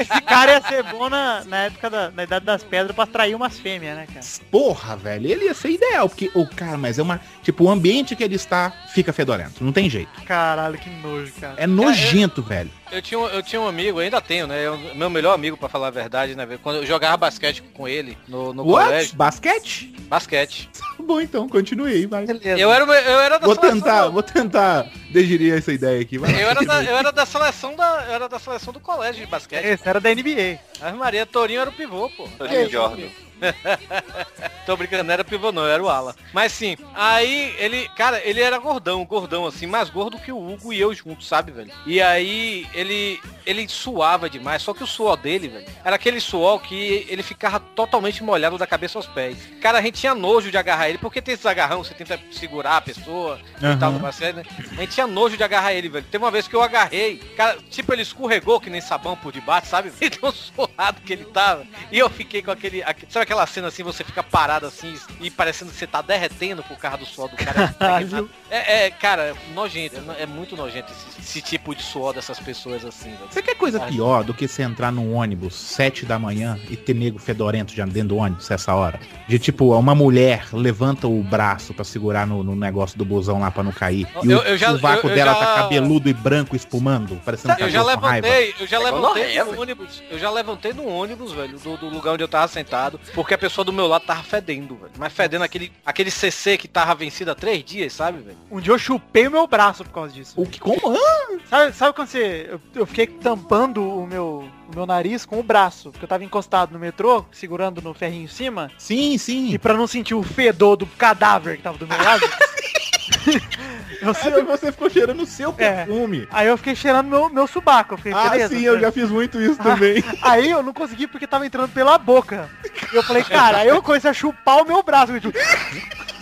Esse 0.00 0.20
cara 0.22 0.52
ia 0.52 0.62
ser 0.62 0.82
bom 0.84 1.08
na, 1.08 1.44
na 1.44 1.56
época 1.64 1.90
da 1.90 2.10
na 2.10 2.24
idade 2.24 2.44
das 2.44 2.62
pedras 2.62 2.94
pra 2.94 3.04
atrair 3.04 3.34
umas 3.34 3.58
fêmeas, 3.58 3.96
né, 3.96 4.06
cara? 4.06 4.26
Porra, 4.50 4.96
velho, 4.96 5.26
ele 5.30 5.44
ia 5.46 5.54
ser 5.54 5.70
ideal, 5.70 6.08
porque 6.08 6.30
o 6.34 6.46
cara, 6.46 6.76
mas 6.78 6.98
é 6.98 7.02
uma. 7.02 7.20
Tipo, 7.42 7.64
o 7.64 7.70
ambiente 7.70 8.14
que 8.16 8.22
ele 8.24 8.34
está 8.36 8.70
fica 8.92 9.12
fedorento. 9.12 9.62
Não 9.64 9.72
tem 9.72 9.88
jeito. 9.90 10.10
Caralho, 10.24 10.78
que 10.78 10.90
nojo, 10.90 11.32
cara. 11.40 11.54
É 11.56 11.66
nojento, 11.66 12.42
velho. 12.42 12.70
Eu 12.90 13.02
tinha, 13.02 13.18
um- 13.20 13.26
eu 13.26 13.42
tinha 13.42 13.60
um 13.60 13.68
amigo, 13.68 13.98
ainda 13.98 14.18
tenho, 14.20 14.46
né? 14.46 14.66
eu- 14.66 14.78
meu 14.94 15.10
melhor 15.10 15.34
amigo, 15.34 15.56
pra 15.58 15.68
falar 15.68 15.88
a 15.88 15.90
verdade, 15.90 16.34
né? 16.34 16.46
velho? 16.46 16.58
Quando 16.62 16.76
eu 16.76 16.86
jogava 16.86 17.16
basquete 17.18 17.62
com 17.74 17.86
ele 17.86 18.16
no, 18.26 18.54
no 18.54 18.64
What? 18.66 18.86
colégio. 18.88 19.14
Basquete? 19.16 19.94
Basquete. 20.08 20.70
Bom, 21.08 21.22
então, 21.22 21.48
continue 21.48 21.90
aí, 21.90 22.04
vai. 22.04 22.26
Eu 22.58 22.70
era, 22.70 22.84
eu 22.84 23.18
era 23.18 23.38
da 23.38 23.46
Vou 23.46 23.54
seleção 23.54 23.80
tentar, 23.80 24.04
do- 24.04 24.12
vou 24.12 24.22
tentar 24.22 24.86
digerir 25.10 25.54
essa 25.54 25.72
ideia 25.72 26.02
aqui. 26.02 26.18
Vai. 26.18 26.30
Eu 26.34 26.48
era, 26.50 26.62
da, 26.62 26.84
eu 26.84 26.96
era 26.98 27.10
da 27.10 27.24
seleção 27.24 27.74
da. 27.74 28.04
Eu 28.08 28.14
era 28.14 28.28
da 28.28 28.38
seleção 28.38 28.74
do 28.74 28.78
colégio 28.78 29.24
de 29.24 29.30
basquete. 29.30 29.64
Esse 29.64 29.88
era 29.88 29.98
da 29.98 30.10
NBA. 30.14 30.58
A 30.82 30.92
Maria 30.92 31.24
Torinho 31.24 31.62
era 31.62 31.70
o 31.70 31.72
pivô, 31.72 32.10
pô. 32.10 32.28
Torinho 32.36 32.68
Jordan. 32.68 33.06
Tô 34.66 34.76
brincando, 34.76 35.04
não 35.04 35.14
era 35.14 35.24
pivô 35.24 35.50
não, 35.50 35.66
era 35.66 35.82
o 35.82 35.88
ala. 35.88 36.14
Mas 36.32 36.52
sim, 36.52 36.76
aí 36.94 37.54
ele, 37.58 37.88
cara, 37.96 38.20
ele 38.22 38.40
era 38.40 38.58
gordão, 38.58 39.04
gordão 39.04 39.46
assim, 39.46 39.66
mais 39.66 39.88
gordo 39.88 40.18
que 40.18 40.30
o 40.30 40.36
Hugo 40.52 40.72
e 40.72 40.80
eu 40.80 40.92
juntos, 40.94 41.26
sabe, 41.26 41.50
velho? 41.52 41.70
E 41.86 42.00
aí 42.02 42.66
ele 42.74 43.20
ele 43.46 43.66
suava 43.66 44.28
demais, 44.28 44.60
só 44.60 44.74
que 44.74 44.84
o 44.84 44.86
suor 44.86 45.16
dele, 45.16 45.48
velho, 45.48 45.64
era 45.82 45.96
aquele 45.96 46.20
suor 46.20 46.60
que 46.60 47.06
ele 47.08 47.22
ficava 47.22 47.58
totalmente 47.58 48.22
molhado 48.22 48.58
da 48.58 48.66
cabeça 48.66 48.98
aos 48.98 49.06
pés. 49.06 49.38
Cara, 49.62 49.78
a 49.78 49.82
gente 49.82 49.94
tinha 50.00 50.14
nojo 50.14 50.50
de 50.50 50.58
agarrar 50.58 50.90
ele, 50.90 50.98
porque 50.98 51.22
tem 51.22 51.32
esses 51.32 51.46
agarrão, 51.46 51.82
você 51.82 51.94
tenta 51.94 52.20
segurar 52.30 52.76
a 52.76 52.80
pessoa 52.82 53.40
e 53.56 53.76
tal, 53.78 53.90
no 53.92 53.98
basquete, 54.00 54.36
né? 54.36 54.42
A 54.72 54.80
gente 54.82 54.92
tinha 54.92 55.06
nojo 55.06 55.34
de 55.34 55.42
agarrar 55.42 55.72
ele, 55.72 55.88
velho. 55.88 56.04
Teve 56.10 56.22
uma 56.22 56.30
vez 56.30 56.46
que 56.46 56.54
eu 56.54 56.60
agarrei, 56.62 57.16
cara, 57.38 57.56
tipo, 57.70 57.90
ele 57.94 58.02
escorregou 58.02 58.60
que 58.60 58.68
nem 58.68 58.82
sabão 58.82 59.16
por 59.16 59.32
debaixo, 59.32 59.68
sabe? 59.68 59.90
Tão 60.20 60.30
suado 60.30 61.00
que 61.00 61.14
ele 61.14 61.24
tava. 61.24 61.66
E 61.90 61.98
eu 61.98 62.10
fiquei 62.10 62.42
com 62.42 62.50
aquele, 62.50 62.82
aque- 62.82 63.06
sabe 63.08 63.24
aquela 63.28 63.46
cena 63.46 63.68
assim, 63.68 63.82
você 63.82 64.02
fica 64.02 64.22
parado 64.22 64.64
assim 64.64 64.94
e 65.20 65.30
parecendo 65.30 65.70
que 65.70 65.76
você 65.76 65.86
tá 65.86 66.00
derretendo 66.00 66.62
por 66.62 66.78
causa 66.78 66.96
do 66.96 67.04
suor 67.04 67.28
do 67.28 67.36
cara. 67.36 67.68
Caralho. 67.78 68.28
é, 68.50 68.86
é, 68.86 68.90
cara, 68.90 69.34
nojento, 69.52 69.96
é 70.16 70.22
é 70.22 70.26
muito 70.26 70.56
nojento 70.56 70.90
esse, 70.90 71.20
esse 71.20 71.42
tipo 71.42 71.74
de 71.74 71.82
suor 71.82 72.14
dessas 72.14 72.40
pessoas 72.40 72.84
assim. 72.84 73.14
Você 73.30 73.42
quer 73.42 73.54
coisa 73.54 73.78
pior 73.80 74.24
do 74.24 74.32
que 74.32 74.48
você 74.48 74.62
entrar 74.62 74.90
num 74.90 75.14
ônibus 75.14 75.54
sete 75.54 76.06
da 76.06 76.18
manhã 76.18 76.58
e 76.70 76.76
ter 76.76 76.94
nego 76.94 77.18
fedorento 77.18 77.74
já 77.74 77.84
dentro 77.84 78.08
do 78.08 78.16
ônibus 78.16 78.50
essa 78.50 78.74
hora? 78.74 78.98
De 79.28 79.38
tipo, 79.38 79.74
uma 79.76 79.94
mulher 79.94 80.46
levanta 80.52 81.06
o 81.06 81.22
braço 81.22 81.74
pra 81.74 81.84
segurar 81.84 82.26
no, 82.26 82.42
no 82.42 82.56
negócio 82.56 82.96
do 82.96 83.04
busão 83.04 83.40
lá 83.40 83.50
pra 83.50 83.62
não 83.62 83.72
cair. 83.72 84.08
E 84.24 84.30
Eu- 84.30 84.38
o 84.38 84.42
eu 84.42 84.56
já- 84.56 84.70
sovaco 84.72 85.06
eu- 85.06 85.10
eu 85.10 85.16
dela 85.16 85.34
já- 85.34 85.38
tá 85.38 85.54
cabeludo 85.56 86.08
e 86.08 86.14
branco 86.14 86.56
espumando, 86.56 87.20
parecendo 87.24 87.54
Eu 87.60 87.68
já 87.68 87.82
levantei, 87.82 88.54
eu 88.58 88.66
já 88.66 88.76
É 88.76 88.84
levantei 88.84 89.38
no 89.44 89.60
ônibus. 89.60 90.02
Eu 90.10 90.18
já 90.18 90.30
levantei 90.30 90.72
no 90.72 90.86
ônibus, 90.88 91.32
velho, 91.32 91.58
do, 91.58 91.76
do 91.76 91.88
lugar 91.90 92.14
onde 92.14 92.24
eu 92.24 92.28
tava 92.28 92.48
sentado, 92.48 92.98
porque 93.18 93.34
a 93.34 93.38
pessoa 93.38 93.64
do 93.64 93.72
meu 93.72 93.88
lado 93.88 94.04
tava 94.06 94.22
fedendo, 94.22 94.76
velho. 94.76 94.92
Mas 94.96 95.12
fedendo 95.12 95.42
aquele, 95.42 95.72
aquele 95.84 96.08
CC 96.08 96.56
que 96.56 96.68
tava 96.68 96.94
vencido 96.94 97.32
há 97.32 97.34
três 97.34 97.64
dias, 97.64 97.92
sabe, 97.92 98.20
velho? 98.20 98.36
Um 98.48 98.60
dia 98.60 98.72
eu 98.72 98.78
chupei 98.78 99.26
o 99.26 99.30
meu 99.32 99.44
braço 99.44 99.82
por 99.82 99.92
causa 99.92 100.14
disso. 100.14 100.40
O 100.40 100.46
que 100.46 100.60
como? 100.60 100.96
Ah, 100.96 101.38
Sabe, 101.50 101.72
sabe 101.72 101.96
quando 101.96 102.06
você. 102.06 102.46
Eu, 102.48 102.60
eu 102.76 102.86
fiquei 102.86 103.08
tampando 103.08 103.82
o 103.82 104.06
meu. 104.06 104.48
o 104.72 104.72
meu 104.76 104.86
nariz 104.86 105.26
com 105.26 105.40
o 105.40 105.42
braço. 105.42 105.90
Porque 105.90 106.04
eu 106.04 106.08
tava 106.08 106.22
encostado 106.22 106.70
no 106.72 106.78
metrô, 106.78 107.24
segurando 107.32 107.82
no 107.82 107.92
ferrinho 107.92 108.22
em 108.22 108.28
cima. 108.28 108.70
Sim, 108.78 109.18
sim. 109.18 109.52
E 109.52 109.58
pra 109.58 109.74
não 109.74 109.88
sentir 109.88 110.14
o 110.14 110.22
fedor 110.22 110.76
do 110.76 110.86
cadáver 110.86 111.56
que 111.56 111.62
tava 111.64 111.76
do 111.76 111.88
meu 111.88 111.98
lado. 112.00 112.22
eu, 114.00 114.36
Aí 114.36 114.42
você 114.42 114.72
ficou 114.72 114.88
cheirando 114.90 115.22
o 115.22 115.26
seu 115.26 115.54
É. 115.58 115.84
perfume. 115.84 116.28
Aí 116.30 116.46
eu 116.46 116.56
fiquei 116.56 116.74
cheirando 116.74 117.06
meu, 117.08 117.28
meu 117.30 117.46
subaco. 117.46 117.94
Eu 117.94 117.98
fiquei, 117.98 118.12
Ah, 118.12 118.28
beleza, 118.30 118.54
sim, 118.54 118.62
eu 118.62 118.78
já 118.78 118.92
fiz 118.92 119.10
muito 119.10 119.40
isso 119.40 119.56
também. 119.56 120.02
Aí 120.22 120.50
eu 120.50 120.62
não 120.62 120.72
consegui 120.72 121.06
porque 121.06 121.26
tava 121.26 121.46
entrando 121.46 121.70
pela 121.70 121.98
boca. 121.98 122.48
E 122.92 122.96
eu 122.96 123.02
falei, 123.02 123.24
cara, 123.24 123.58
aí 123.58 123.68
eu 123.68 123.82
comecei 123.82 124.10
a 124.10 124.14
chupar 124.14 124.58
o 124.62 124.66
meu 124.66 124.82
braço. 124.82 125.18
Tipo... 125.20 125.36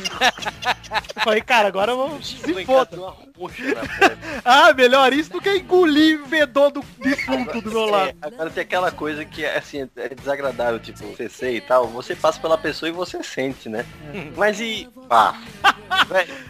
eu 0.00 1.23
falei, 1.23 1.41
cara, 1.41 1.69
agora 1.69 1.93
eu 1.93 1.97
vou 1.97 2.23
se 2.23 2.65
foda. 2.65 2.97
Ah, 4.45 4.73
melhor 4.73 5.12
isso 5.12 5.31
do 5.31 5.41
que 5.41 5.50
engolir 5.59 6.23
o 6.23 6.26
fedor 6.26 6.71
do 6.71 6.83
defunto 6.99 7.61
do 7.61 7.71
meu 7.71 7.88
É, 7.88 7.91
lado. 7.91 8.17
agora 8.23 8.50
tem 8.50 8.62
aquela 8.62 8.91
coisa 8.91 9.25
que 9.25 9.45
é 9.45 9.59
assim, 9.59 9.88
é 9.97 10.09
desagradável, 10.15 10.79
tipo, 10.81 10.99
você 11.07 11.29
sei 11.29 11.57
e 11.57 11.61
tal, 11.61 11.87
você 11.88 12.15
passa 12.17 12.41
pela 12.41 12.57
pessoa 12.57 12.88
e 12.88 12.93
você 12.93 13.23
sente, 13.23 13.69
né? 13.69 13.85
Mas 14.37 14.59
e 14.61 14.88
bafo? 15.09 15.41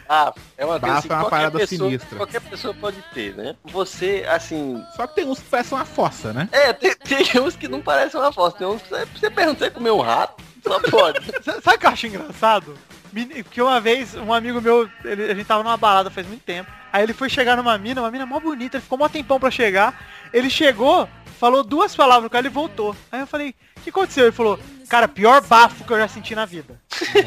Bafo 0.08 0.40
é 0.56 0.64
uma 0.64 0.78
coisa 0.80 0.94
Bafo 0.94 1.06
é 1.08 1.14
uma 1.14 1.20
qualquer 1.22 1.30
parada 1.30 1.58
pessoa, 1.58 1.90
sinistra. 1.90 2.16
Qualquer 2.16 2.40
pessoa 2.40 2.74
pode 2.74 3.02
ter, 3.12 3.34
né? 3.34 3.54
Você, 3.64 4.24
assim. 4.28 4.82
Só 4.96 5.06
que 5.06 5.14
tem 5.16 5.24
uns 5.26 5.38
que 5.40 5.48
parecem 5.48 5.76
uma 5.78 5.84
fossa, 5.84 6.32
né? 6.32 6.48
É, 6.52 6.72
tem, 6.72 6.94
tem 6.96 7.26
uns 7.42 7.54
que 7.56 7.68
não 7.68 7.80
parecem 7.82 8.18
uma 8.20 8.32
foto. 8.32 8.56
Tem 8.58 8.66
uns 8.66 8.82
que 8.82 8.88
você- 8.88 9.30
pergunta, 9.30 9.58
você 9.64 9.70
comeu 9.70 9.98
um 9.98 10.00
rato? 10.02 10.42
Só 10.62 10.80
pode. 10.80 11.24
Sa- 11.44 11.60
Sabe 11.60 11.76
o 11.76 11.78
que 11.80 11.86
eu 11.86 11.90
acho 11.90 12.06
engraçado? 12.06 12.78
Porque 13.24 13.62
uma 13.62 13.80
vez, 13.80 14.14
um 14.14 14.32
amigo 14.32 14.60
meu, 14.60 14.88
ele- 15.04 15.30
a 15.30 15.34
gente 15.34 15.46
tava 15.46 15.62
numa 15.62 15.76
balada 15.76 16.10
faz 16.10 16.26
muito 16.26 16.42
tempo. 16.42 16.70
Aí 16.92 17.02
ele 17.02 17.12
foi 17.14 17.28
chegar 17.28 17.56
numa 17.56 17.76
mina, 17.78 18.00
uma 18.02 18.10
mina 18.10 18.26
mó 18.26 18.38
bonita, 18.40 18.76
ele 18.76 18.82
ficou 18.82 18.98
mó 18.98 19.08
tempão 19.08 19.38
pra 19.40 19.50
chegar. 19.50 20.02
Ele 20.32 20.48
chegou, 20.50 21.08
falou 21.38 21.62
duas 21.64 21.94
palavras 21.94 22.24
no 22.24 22.30
cara 22.30 22.46
e 22.46 22.50
voltou. 22.50 22.94
Aí 23.12 23.20
eu 23.20 23.26
falei, 23.26 23.54
o 23.76 23.80
que 23.80 23.90
aconteceu? 23.90 24.24
Ele 24.24 24.32
falou, 24.32 24.58
cara, 24.88 25.06
pior 25.08 25.40
bafo 25.42 25.84
que 25.84 25.92
eu 25.92 25.98
já 25.98 26.08
senti 26.08 26.34
na 26.34 26.44
vida. 26.46 26.80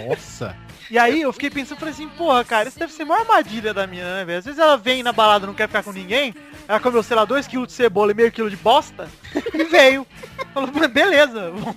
Nossa. 0.08 0.55
E 0.91 0.98
aí 0.98 1.22
eu 1.22 1.31
fiquei 1.31 1.51
pensando, 1.51 1.77
falei 1.77 1.93
assim, 1.93 2.10
porra, 2.10 2.43
cara, 2.43 2.67
isso 2.67 2.79
deve 2.79 2.91
ser 2.91 3.03
uma 3.03 3.19
armadilha 3.19 3.75
da 3.75 3.86
mina, 3.86 4.15
né, 4.17 4.25
velho? 4.25 4.39
Às 4.39 4.46
vezes 4.46 4.60
ela 4.60 4.75
vem 4.75 5.03
na 5.03 5.12
balada 5.13 5.46
e 5.46 5.48
não 5.48 5.53
quer 5.53 5.67
ficar 5.67 5.84
com 5.84 5.91
ninguém, 5.91 6.34
ela 6.67 6.79
comeu, 6.79 7.03
sei 7.03 7.15
lá, 7.15 7.27
2kg 7.27 7.67
de 7.67 7.74
cebola 7.74 8.12
e 8.12 8.15
meio 8.15 8.31
quilo 8.31 8.50
de 8.50 8.55
bosta, 8.58 9.08
e 9.53 9.63
veio. 9.65 10.08
Falou, 10.51 10.67
beleza, 10.89 11.51
vou, 11.51 11.75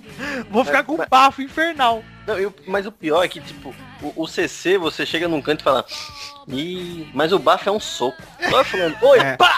vou 0.49 0.65
ficar 0.65 0.83
com 0.83 0.93
um 0.95 1.05
bafo 1.07 1.43
infernal. 1.43 2.03
Não, 2.25 2.39
e 2.39 2.47
o- 2.47 2.55
mas 2.67 2.87
o 2.87 2.91
pior 2.91 3.23
é 3.23 3.27
que, 3.27 3.39
tipo, 3.39 3.75
o, 4.03 4.13
o 4.23 4.27
CC, 4.27 4.77
você 4.77 5.05
chega 5.05 5.27
num 5.27 5.41
canto 5.41 5.61
e 5.61 5.63
fala. 5.63 5.85
Ih, 6.47 7.07
mas 7.13 7.31
o 7.31 7.39
bafo 7.39 7.69
é 7.69 7.71
um 7.71 7.79
soco. 7.79 8.21
Só 8.49 8.63
falando, 8.63 8.95
oi, 9.01 9.19
É. 9.19 9.37
pá! 9.37 9.57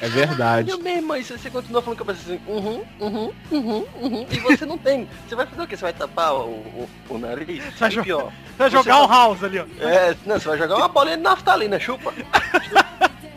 É 0.00 0.08
verdade. 0.08 0.70
E 0.70 0.72
eu 0.72 0.78
mesmo, 0.78 1.12
aí 1.12 1.24
você 1.24 1.50
continua 1.50 1.82
falando 1.82 1.96
que 1.96 2.02
eu 2.02 2.06
penso 2.06 2.20
assim, 2.22 2.40
uhum, 2.46 2.84
uhum, 3.00 3.32
uhum, 3.50 3.86
uhum, 4.00 4.26
e 4.30 4.38
você 4.38 4.64
não 4.64 4.78
tem. 4.78 5.08
Você 5.28 5.34
vai 5.34 5.44
fazer 5.44 5.62
o 5.62 5.66
quê? 5.66 5.76
Você 5.76 5.82
vai 5.82 5.92
tapar 5.92 6.34
o, 6.34 6.50
o, 6.50 6.88
o 7.10 7.18
nariz? 7.18 7.64
Vai 7.78 7.88
E 7.90 7.92
jo- 7.94 8.02
pior. 8.04 8.32
Vai 8.56 8.70
Você 8.70 8.76
jogar 8.76 8.96
um 9.02 9.06
só- 9.08 9.12
house 9.12 9.42
ali, 9.42 9.58
ó. 9.58 9.64
É, 9.84 10.16
não, 10.24 10.38
você 10.38 10.48
vai 10.48 10.56
jogar 10.58 10.76
uma 10.76 10.86
bolinha 10.88 11.16
de 11.16 11.22
naftalina, 11.24 11.80
chupa. 11.80 12.14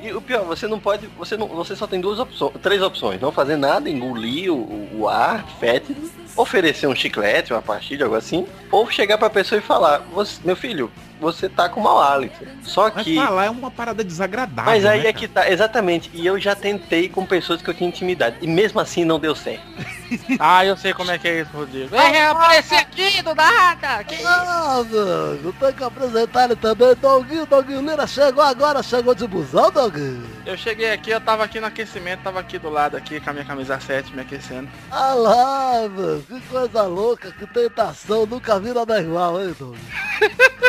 E 0.03 0.11
o 0.13 0.21
pior, 0.21 0.43
você 0.45 0.67
não 0.67 0.79
pode, 0.79 1.07
você 1.17 1.35
não, 1.35 1.47
você 1.47 1.75
só 1.75 1.87
tem 1.87 1.99
duas 1.99 2.19
opções, 2.19 2.53
três 2.61 2.81
opções, 2.81 3.19
não 3.19 3.31
fazer 3.31 3.55
nada, 3.55 3.89
engolir 3.89 4.51
o, 4.53 4.99
o 4.99 5.09
ar 5.09 5.43
fétido, 5.59 6.11
oferecer 6.35 6.87
um 6.87 6.95
chiclete, 6.95 7.53
uma 7.53 7.61
pastilha, 7.61 8.05
algo 8.05 8.15
assim, 8.15 8.45
ou 8.71 8.89
chegar 8.89 9.17
pra 9.17 9.29
pessoa 9.29 9.59
e 9.59 9.61
falar, 9.63 9.99
"Você- 10.13 10.39
meu 10.43 10.55
filho, 10.55 10.91
você 11.21 11.47
tá 11.47 11.69
com 11.69 11.79
mau 11.79 12.01
hálito. 12.01 12.35
Só 12.63 12.91
Mas 12.93 13.03
que 13.03 13.15
falar 13.15 13.45
é 13.45 13.49
uma 13.49 13.69
parada 13.69 14.03
desagradável. 14.03 14.71
mas 14.71 14.83
aí 14.83 15.03
né, 15.03 15.09
é 15.09 15.13
que 15.13 15.27
tá, 15.27 15.49
exatamente. 15.49 16.09
E 16.13 16.25
eu 16.25 16.39
já 16.39 16.55
tentei 16.55 17.07
com 17.07 17.25
pessoas 17.25 17.61
que 17.61 17.69
eu 17.69 17.73
tinha 17.73 17.87
intimidade. 17.87 18.37
E 18.41 18.47
mesmo 18.47 18.79
assim 18.79 19.05
não 19.05 19.19
deu 19.19 19.35
certo. 19.35 19.61
Ah, 20.39 20.65
eu 20.65 20.75
sei 20.75 20.93
como 20.93 21.09
é 21.09 21.17
que 21.17 21.25
é 21.25 21.39
isso, 21.39 21.51
Rodrigo. 21.53 21.95
É, 21.95 22.25
aparecer 22.25 22.75
aqui 22.75 23.21
do 23.21 23.33
nada. 23.33 24.03
Que... 24.03 24.21
Ah, 24.25 24.81
amigo, 24.81 25.53
tem 25.57 25.71
que 25.71 25.83
apresentar 25.85 26.45
ele 26.45 26.55
também, 26.57 26.93
Doguinho, 26.95 27.45
Doguinho 27.45 27.79
Lira 27.79 28.05
chegou 28.05 28.43
agora, 28.43 28.83
chegou 28.83 29.15
de 29.15 29.25
busão, 29.25 29.71
Doguinho. 29.71 30.21
Eu 30.45 30.57
cheguei 30.57 30.91
aqui, 30.91 31.11
eu 31.11 31.21
tava 31.21 31.45
aqui 31.45 31.61
no 31.61 31.67
aquecimento, 31.67 32.23
tava 32.23 32.41
aqui 32.41 32.59
do 32.59 32.69
lado 32.69 32.97
aqui 32.97 33.21
com 33.21 33.29
a 33.29 33.33
minha 33.33 33.45
camisa 33.45 33.79
7 33.79 34.13
me 34.13 34.21
aquecendo. 34.21 34.67
Ah 34.91 35.13
lá, 35.13 35.87
mano, 35.87 36.21
que 36.23 36.41
coisa 36.41 36.83
louca, 36.83 37.31
que 37.31 37.47
tentação, 37.47 38.25
nunca 38.25 38.59
vi 38.59 38.73
nada 38.73 38.99
igual, 38.99 39.41
hein, 39.41 39.55
Doug? 39.57 39.77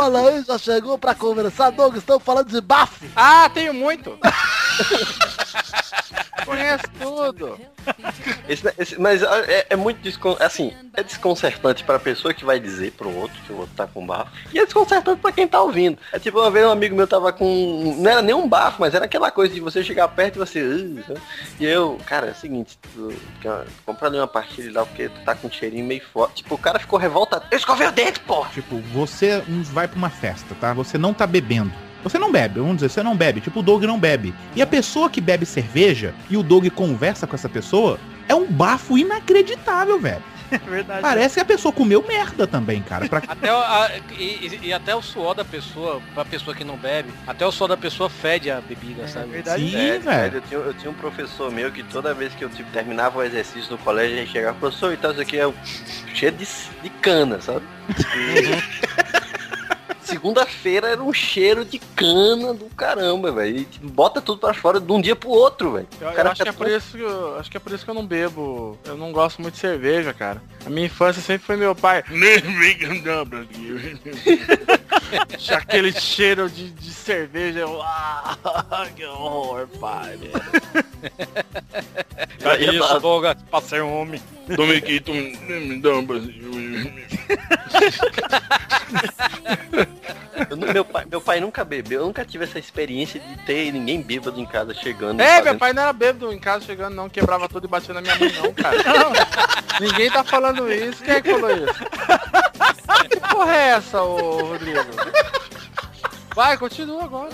Olha 0.00 0.20
aí, 0.20 0.44
já 0.46 0.56
chegou 0.56 0.96
pra 0.96 1.12
conversar, 1.12 1.70
Doug, 1.70 1.96
estamos 1.96 2.22
falando 2.22 2.48
de 2.48 2.60
bafo. 2.60 3.04
Ah, 3.16 3.50
tenho 3.52 3.74
muito. 3.74 4.16
Conheço 6.44 6.84
tudo. 6.98 7.58
Esse- 8.48 8.72
esse- 8.78 8.98
mas 9.00 9.22
é, 9.22 9.66
é 9.70 9.76
muito 9.76 10.00
descon, 10.00 10.36
assim, 10.40 10.72
é 10.94 11.02
desconcertante 11.02 11.84
pra 11.84 11.98
pessoa 11.98 12.32
que 12.32 12.44
vai 12.44 12.58
dizer 12.58 12.92
pro 12.92 13.14
outro 13.14 13.38
que 13.42 13.52
o 13.52 13.58
outro 13.58 13.74
tá 13.76 13.86
com 13.86 14.06
bafo. 14.06 14.30
E 14.52 14.58
é 14.58 14.64
desconcertante 14.64 15.20
pra 15.20 15.30
quem 15.32 15.46
tá 15.46 15.60
ouvindo. 15.60 15.98
É 16.12 16.18
tipo, 16.18 16.38
uma 16.40 16.50
vez 16.50 16.64
um 16.66 16.70
amigo 16.70 16.96
meu 16.96 17.06
tava 17.06 17.32
com. 17.32 17.94
Não 17.98 18.10
era 18.10 18.22
nem 18.22 18.34
um 18.34 18.48
bafo, 18.48 18.80
mas 18.80 18.94
era 18.94 19.04
aquela 19.04 19.30
coisa 19.30 19.52
de 19.52 19.60
você 19.60 19.82
chegar 19.84 20.08
perto 20.08 20.36
e 20.36 20.38
você. 20.38 21.02
Sabe? 21.06 21.20
e 21.60 21.66
eu, 21.66 21.98
cara, 22.06 22.28
é 22.28 22.30
o 22.30 22.34
seguinte, 22.34 22.78
tu, 22.94 23.12
ali 24.06 24.16
uma 24.18 24.26
pastilha 24.26 24.72
lá 24.80 24.86
porque 24.86 25.08
tu 25.08 25.20
tá 25.24 25.34
com 25.34 25.48
um 25.48 25.50
cheirinho 25.50 25.84
meio 25.84 26.02
forte. 26.12 26.42
Tipo, 26.42 26.54
o 26.54 26.58
cara 26.58 26.78
ficou 26.78 26.98
revoltado. 26.98 27.44
Eu 27.50 27.58
escovei 27.58 27.86
o 27.86 27.92
dente, 27.92 28.20
porra! 28.20 28.50
Tipo, 28.54 28.78
você 28.92 29.42
vai 29.72 29.86
pra 29.86 29.98
uma 29.98 30.10
festa, 30.10 30.54
tá? 30.60 30.72
Você 30.72 30.96
não 30.96 31.12
tá 31.12 31.26
bebendo. 31.26 31.72
Você 32.02 32.18
não 32.18 32.30
bebe, 32.32 32.60
vamos 32.60 32.76
dizer, 32.76 32.88
você 32.90 33.02
não 33.02 33.16
bebe. 33.16 33.40
Tipo, 33.40 33.60
o 33.60 33.62
Doug 33.62 33.82
não 33.84 33.98
bebe. 33.98 34.34
E 34.54 34.62
a 34.62 34.66
pessoa 34.66 35.10
que 35.10 35.20
bebe 35.20 35.44
cerveja 35.44 36.14
e 36.30 36.36
o 36.36 36.42
Doug 36.42 36.66
conversa 36.70 37.26
com 37.26 37.34
essa 37.34 37.48
pessoa, 37.48 37.98
é 38.28 38.34
um 38.34 38.46
bafo 38.46 38.96
inacreditável, 38.98 39.98
velho. 40.00 40.22
É 40.50 40.56
verdade. 40.56 41.02
Parece 41.02 41.34
que 41.34 41.40
a 41.40 41.44
pessoa 41.44 41.70
comeu 41.70 42.02
merda 42.08 42.46
também, 42.46 42.80
cara. 42.80 43.06
Pra... 43.06 43.18
Até 43.28 43.50
a- 43.50 43.90
e, 44.18 44.60
e- 44.62 44.72
até 44.72 44.94
o 44.96 45.02
suor 45.02 45.34
da 45.34 45.44
pessoa, 45.44 46.00
pra 46.14 46.24
pessoa 46.24 46.56
que 46.56 46.64
não 46.64 46.74
bebe, 46.78 47.10
até 47.26 47.44
o 47.46 47.52
suor 47.52 47.68
da 47.68 47.76
pessoa 47.76 48.08
fede 48.08 48.50
a 48.50 48.58
bebida, 48.58 49.02
É 49.02 49.06
sabe? 49.08 49.28
verdade. 49.28 49.68
Sim, 49.70 49.76
É, 49.76 49.98
velho. 49.98 50.36
Eu 50.36 50.40
tinha, 50.40 50.60
eu 50.60 50.72
tinha 50.72 50.90
um 50.90 50.94
professor 50.94 51.52
meu 51.52 51.70
que 51.70 51.82
toda 51.82 52.14
vez 52.14 52.32
que 52.34 52.42
eu 52.42 52.48
tipo, 52.48 52.70
terminava 52.72 53.18
o 53.18 53.22
exercício 53.22 53.70
no 53.72 53.76
colégio, 53.76 54.16
ele 54.16 54.26
chegava, 54.26 54.56
professor, 54.58 54.90
e 54.90 54.96
tal, 54.96 55.10
isso 55.12 55.20
aqui 55.20 55.36
é 55.36 55.46
um 55.46 55.52
cheiro 56.14 56.34
de, 56.36 56.46
de 56.82 56.88
cana, 57.02 57.38
sabe? 57.42 57.66
E- 58.16 59.17
Segunda-feira 60.08 60.88
era 60.88 61.02
um 61.02 61.12
cheiro 61.12 61.64
de 61.66 61.78
cana 61.78 62.54
do 62.54 62.64
caramba, 62.66 63.30
velho. 63.30 63.64
Tipo, 63.64 63.88
bota 63.90 64.22
tudo 64.22 64.38
pra 64.38 64.54
fora 64.54 64.80
de 64.80 64.90
um 64.90 65.00
dia 65.00 65.14
pro 65.14 65.28
outro, 65.28 65.72
velho. 65.72 65.88
Eu, 66.00 66.10
eu 66.10 66.30
acho 66.30 66.42
que 66.42 66.48
é 66.48 66.52
por 66.52 66.66
isso 66.66 66.96
que 66.96 67.02
eu 67.02 67.38
acho 67.38 67.50
que 67.50 67.56
é 67.58 67.60
por 67.60 67.72
isso 67.72 67.84
que 67.84 67.90
eu 67.90 67.94
não 67.94 68.06
bebo. 68.06 68.78
Eu 68.84 68.96
não 68.96 69.12
gosto 69.12 69.42
muito 69.42 69.54
de 69.54 69.60
cerveja, 69.60 70.14
cara. 70.14 70.42
A 70.64 70.70
minha 70.70 70.86
infância 70.86 71.20
sempre 71.20 71.46
foi 71.46 71.56
meu 71.56 71.74
pai. 71.74 72.02
Aquele 75.56 75.92
cheiro 75.92 76.48
de, 76.48 76.70
de 76.70 76.90
cerveja, 76.90 77.60
eu. 77.60 77.82
Ah, 77.82 78.86
que 78.96 79.04
horror, 79.04 79.68
pai, 79.78 80.16
velho. 80.16 80.32
Cadê 82.40 82.70
isso, 82.72 83.00
Boga, 83.00 83.36
pra 83.50 83.60
ser 83.60 83.82
homem. 83.82 84.20
Domiquito, 84.56 85.12
me 85.12 85.80
dá 85.80 85.90
um 85.90 86.06
Eu 90.50 90.56
meu, 90.56 90.84
pai, 90.84 91.04
meu 91.10 91.20
pai 91.20 91.40
nunca 91.40 91.64
bebeu, 91.64 92.00
eu 92.00 92.06
nunca 92.06 92.24
tive 92.24 92.44
essa 92.44 92.58
experiência 92.58 93.20
de 93.20 93.36
ter 93.44 93.72
ninguém 93.72 94.00
bêbado 94.00 94.40
em 94.40 94.46
casa 94.46 94.72
chegando. 94.72 95.20
É, 95.20 95.26
fazendo- 95.26 95.44
meu 95.44 95.58
pai 95.58 95.72
não 95.72 95.82
era 95.82 95.92
bêbado 95.92 96.32
em 96.32 96.38
casa 96.38 96.64
chegando, 96.64 96.94
não, 96.94 97.08
quebrava 97.08 97.48
tudo 97.48 97.66
e 97.66 97.68
batia 97.68 97.92
na 97.92 98.00
minha 98.00 98.16
mãe, 98.16 98.32
não, 98.32 98.52
cara. 98.54 98.78
Ninguém 99.80 100.10
tá 100.10 100.22
falando 100.24 100.72
isso. 100.72 101.02
Quem 101.02 101.14
é 101.14 101.20
que 101.20 101.30
falou 101.30 101.50
isso? 101.50 101.74
Que 103.10 103.20
porra 103.20 103.54
é 103.54 103.68
essa, 103.70 104.02
ô 104.02 104.46
Rodrigo? 104.46 104.80
Vai, 106.34 106.56
continua 106.56 107.04
agora. 107.04 107.30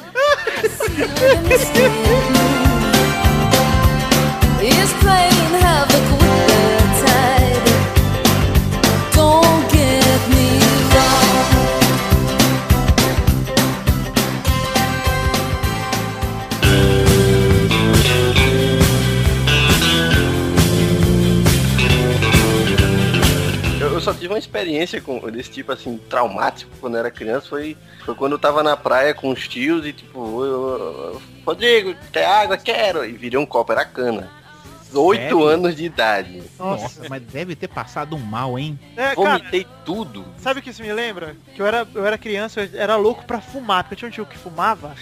is 4.63 4.93
playing 5.03 5.55
havoc 5.61 6.23
with 6.23 6.84
só 24.05 24.13
tive 24.13 24.29
uma 24.29 24.39
experiência 24.39 25.01
com 25.01 25.19
desse 25.31 25.51
tipo 25.51 25.73
assim, 25.73 25.99
traumático 26.11 26.71
quando 26.79 26.95
eu 26.95 27.01
era 27.01 27.11
criança, 27.11 27.49
foi, 27.49 27.75
foi 28.05 28.15
quando 28.15 28.33
eu 28.33 28.39
tava 28.39 28.63
na 28.63 28.77
praia 28.77 29.15
com 29.15 29.31
os 29.31 29.49
tios 29.49 29.87
e 29.87 29.95
tipo, 29.95 30.45
eu- 30.45 30.53
eu- 31.15 31.23
Rodrigo, 31.47 31.95
quer 32.13 32.27
água? 32.27 32.57
Quero! 32.59 33.05
E 33.05 33.13
virei 33.13 33.39
um 33.39 33.47
copo, 33.47 33.73
era 33.73 33.85
cana. 33.85 34.31
Oito 34.95 35.21
Sério? 35.23 35.45
anos 35.45 35.75
de 35.77 35.85
idade. 35.85 36.43
Nossa. 36.59 36.83
Nossa, 36.83 37.07
mas 37.09 37.23
deve 37.23 37.55
ter 37.57 37.69
passado 37.69 38.15
um 38.17 38.21
mal, 38.21 38.59
hein? 38.59 38.79
É, 38.97 39.15
cara, 39.15 39.39
Vomitei 39.39 39.67
tudo. 39.85 40.25
sabe 40.39 40.61
o 40.61 40.63
que 40.63 40.71
isso 40.71 40.83
me 40.83 40.93
lembra? 40.93 41.37
Que 41.55 41.61
eu 41.63 41.67
era, 41.67 41.87
eu 41.95 42.07
era 42.07 42.17
criança, 42.19 42.63
eu 42.63 42.81
era 42.81 42.97
louco 42.97 43.25
pra 43.25 43.41
fumar, 43.41 43.85
porque 43.85 43.95
eu 43.95 43.99
tinha 43.99 44.09
um 44.09 44.13
tio 44.13 44.27
que 44.27 44.39
fumava. 44.39 44.95